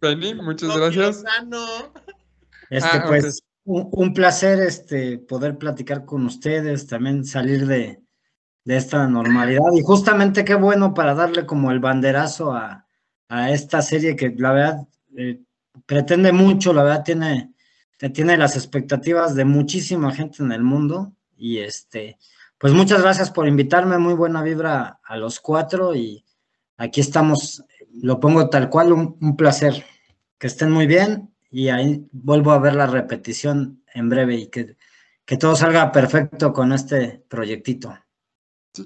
Penny, 0.00 0.34
muchas 0.34 0.70
Toki 0.70 0.96
gracias. 0.96 1.24
Este, 2.70 2.88
Ah, 2.92 3.04
pues, 3.06 3.42
un, 3.64 3.88
un 3.92 4.14
placer 4.14 4.58
este, 4.60 5.18
poder 5.18 5.58
platicar 5.58 6.06
con 6.06 6.24
ustedes, 6.24 6.86
también 6.86 7.24
salir 7.24 7.66
de, 7.66 7.99
de 8.70 8.76
esta 8.76 9.08
normalidad. 9.08 9.72
Y 9.74 9.82
justamente 9.82 10.44
qué 10.44 10.54
bueno 10.54 10.94
para 10.94 11.12
darle 11.16 11.44
como 11.44 11.72
el 11.72 11.80
banderazo 11.80 12.52
a, 12.52 12.86
a 13.28 13.50
esta 13.50 13.82
serie 13.82 14.14
que 14.14 14.32
la 14.38 14.52
verdad 14.52 14.88
eh, 15.16 15.40
pretende 15.86 16.30
mucho, 16.30 16.72
la 16.72 16.84
verdad 16.84 17.02
tiene, 17.02 17.52
tiene 18.14 18.36
las 18.36 18.54
expectativas 18.54 19.34
de 19.34 19.44
muchísima 19.44 20.12
gente 20.12 20.44
en 20.44 20.52
el 20.52 20.62
mundo. 20.62 21.12
Y 21.36 21.58
este, 21.58 22.16
pues 22.58 22.72
muchas 22.72 23.02
gracias 23.02 23.32
por 23.32 23.48
invitarme, 23.48 23.98
muy 23.98 24.14
buena 24.14 24.40
vibra 24.40 25.00
a 25.02 25.16
los 25.16 25.40
cuatro 25.40 25.96
y 25.96 26.24
aquí 26.76 27.00
estamos, 27.00 27.64
lo 28.00 28.20
pongo 28.20 28.50
tal 28.50 28.70
cual, 28.70 28.92
un, 28.92 29.36
placer. 29.36 29.84
Que 30.38 30.46
estén 30.46 30.70
muy 30.70 30.86
bien 30.86 31.34
y 31.50 31.70
ahí 31.70 32.06
vuelvo 32.12 32.52
a 32.52 32.60
ver 32.60 32.76
la 32.76 32.86
repetición 32.86 33.82
en 33.92 34.08
breve 34.08 34.36
y 34.36 34.46
que, 34.46 34.76
que 35.24 35.36
todo 35.36 35.56
salga 35.56 35.90
perfecto 35.90 36.52
con 36.52 36.72
este 36.72 37.24
proyectito. 37.28 37.98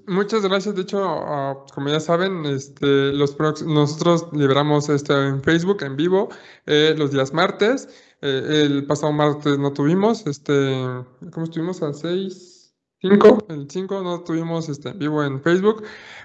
Muchas 0.06 0.43
gracias. 0.43 0.74
De 0.74 0.82
hecho, 0.82 0.98
ah, 1.05 1.65
como 1.74 1.89
ya 1.90 2.01
saben, 2.01 2.47
este, 2.47 3.12
los 3.12 3.36
nosotros 3.66 4.27
liberamos 4.32 4.89
este 4.89 5.12
en 5.12 5.43
Facebook 5.43 5.82
en 5.82 5.97
vivo 5.97 6.31
eh, 6.66 6.94
los 6.97 7.11
días 7.11 7.32
martes. 7.35 7.89
Eh, 8.23 8.62
el 8.65 8.86
pasado 8.86 9.12
martes 9.12 9.59
no 9.59 9.73
tuvimos, 9.74 10.27
este, 10.27 10.82
¿cómo 11.31 11.44
estuvimos? 11.44 11.82
A 11.82 11.93
6, 11.93 12.53
5, 13.10 13.47
el 13.48 13.70
5 13.70 14.02
no 14.02 14.20
tuvimos 14.20 14.68
este, 14.70 14.89
en 14.89 14.98
vivo 14.98 15.22
en 15.22 15.43
Facebook. 15.43 15.82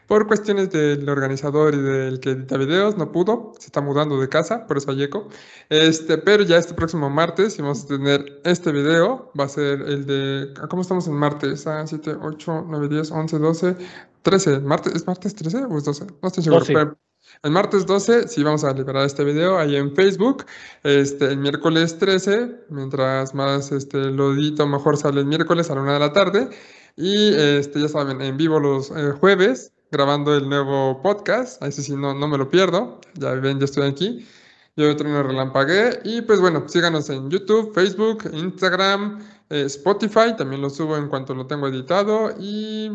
Por 0.08 0.28
cuestiones 0.28 0.72
del 0.72 1.08
organizador 1.08 1.76
y 1.76 1.82
del 1.82 2.20
que 2.20 2.32
edita 2.32 2.58
videos, 2.58 2.98
no 2.98 3.12
pudo, 3.12 3.54
se 3.60 3.68
está 3.68 3.82
mudando 3.82 4.20
de 4.20 4.30
casa, 4.30 4.66
por 4.66 4.78
eso 4.78 4.92
hay 4.92 5.04
eco. 5.04 5.28
Este, 5.70 6.18
pero 6.18 6.44
ya 6.44 6.58
este 6.58 6.74
próximo 6.74 7.10
martes 7.10 7.58
vamos 7.60 7.84
a 7.84 7.88
tener 7.88 8.42
este 8.46 8.72
video, 8.72 9.32
va 9.40 9.44
a 9.44 9.50
ser 9.50 9.82
el 9.82 10.06
de, 10.06 10.54
¿cómo 10.70 10.82
estamos 10.82 11.08
en 11.08 11.14
martes? 11.16 11.68
Ah, 11.68 11.86
7, 11.86 12.16
8, 12.22 12.66
9, 12.68 12.88
10, 12.88 13.12
11, 13.12 13.40
12, 13.40 13.76
13. 14.22 14.60
¿Martes, 14.62 14.96
¿Es 14.96 15.06
martes 15.06 15.36
13 15.36 15.66
o 15.66 15.78
es 15.78 15.84
12? 15.84 16.08
No 16.22 16.28
estoy 16.28 16.44
seguro. 16.44 16.62
12. 16.62 16.74
pero 16.74 16.98
el 17.44 17.52
martes 17.52 17.86
12 17.86 18.28
sí 18.28 18.44
vamos 18.44 18.64
a 18.64 18.74
liberar 18.74 19.06
este 19.06 19.24
video 19.24 19.58
ahí 19.58 19.76
en 19.76 19.96
Facebook. 19.96 20.46
Este, 20.84 21.26
el 21.26 21.38
miércoles 21.38 21.98
13, 21.98 22.66
mientras 22.70 23.34
más 23.34 23.72
este, 23.72 23.98
lo 23.98 24.34
edito, 24.34 24.68
mejor 24.68 24.98
sale 24.98 25.22
el 25.22 25.26
miércoles 25.26 25.70
a 25.70 25.76
la 25.76 25.82
una 25.82 25.94
de 25.94 26.00
la 26.00 26.12
tarde. 26.12 26.50
Y 26.98 27.34
este, 27.34 27.80
ya 27.82 27.88
saben, 27.88 28.22
en 28.22 28.36
vivo 28.36 28.60
los 28.60 28.92
eh, 28.92 29.12
jueves, 29.20 29.72
grabando 29.90 30.36
el 30.36 30.50
nuevo 30.50 31.02
podcast. 31.02 31.64
Ahí 31.64 31.72
sí, 31.72 31.96
no, 31.96 32.14
no 32.14 32.28
me 32.28 32.38
lo 32.38 32.50
pierdo. 32.50 33.00
Ya 33.14 33.32
ven, 33.32 33.60
ya 33.60 33.66
estoy 33.66 33.88
aquí. 33.88 34.28
Yo 34.76 34.92
otro 34.92 35.08
no 35.08 35.24
relampagué. 35.24 36.00
Y 36.04 36.22
pues 36.22 36.42
bueno, 36.42 36.68
síganos 36.68 37.10
en 37.10 37.30
YouTube, 37.30 37.74
Facebook, 37.74 38.30
Instagram, 38.34 39.20
eh, 39.50 39.64
Spotify. 39.68 40.36
También 40.38 40.62
lo 40.62 40.70
subo 40.70 40.98
en 40.98 41.08
cuanto 41.08 41.34
lo 41.34 41.48
tengo 41.48 41.68
editado. 41.68 42.34
Y 42.38 42.92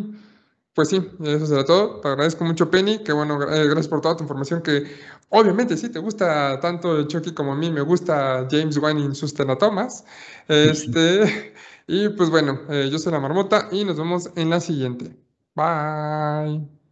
pues 0.74 0.88
sí, 0.88 1.00
eso 1.24 1.46
será 1.46 1.64
todo. 1.64 2.00
Te 2.00 2.08
agradezco 2.08 2.44
mucho, 2.44 2.70
Penny. 2.70 3.02
Que 3.04 3.12
bueno, 3.12 3.40
eh, 3.42 3.64
gracias 3.66 3.88
por 3.88 4.00
toda 4.00 4.16
tu 4.16 4.24
información. 4.24 4.62
Que 4.62 4.84
obviamente 5.28 5.76
sí 5.76 5.88
te 5.90 6.00
gusta 6.00 6.58
tanto 6.60 7.06
Chucky 7.06 7.32
como 7.32 7.52
a 7.52 7.56
mí. 7.56 7.70
Me 7.70 7.80
gusta 7.82 8.46
James 8.50 8.76
Wan 8.78 8.98
y 8.98 9.14
sus 9.14 9.34
tenatomas. 9.34 10.04
Este, 10.48 11.54
y 11.86 12.08
pues 12.10 12.30
bueno, 12.30 12.60
eh, 12.68 12.88
yo 12.90 12.98
soy 12.98 13.12
la 13.12 13.20
marmota 13.20 13.68
y 13.70 13.84
nos 13.84 13.96
vemos 13.96 14.30
en 14.36 14.50
la 14.50 14.60
siguiente. 14.60 15.16
Bye. 15.54 16.83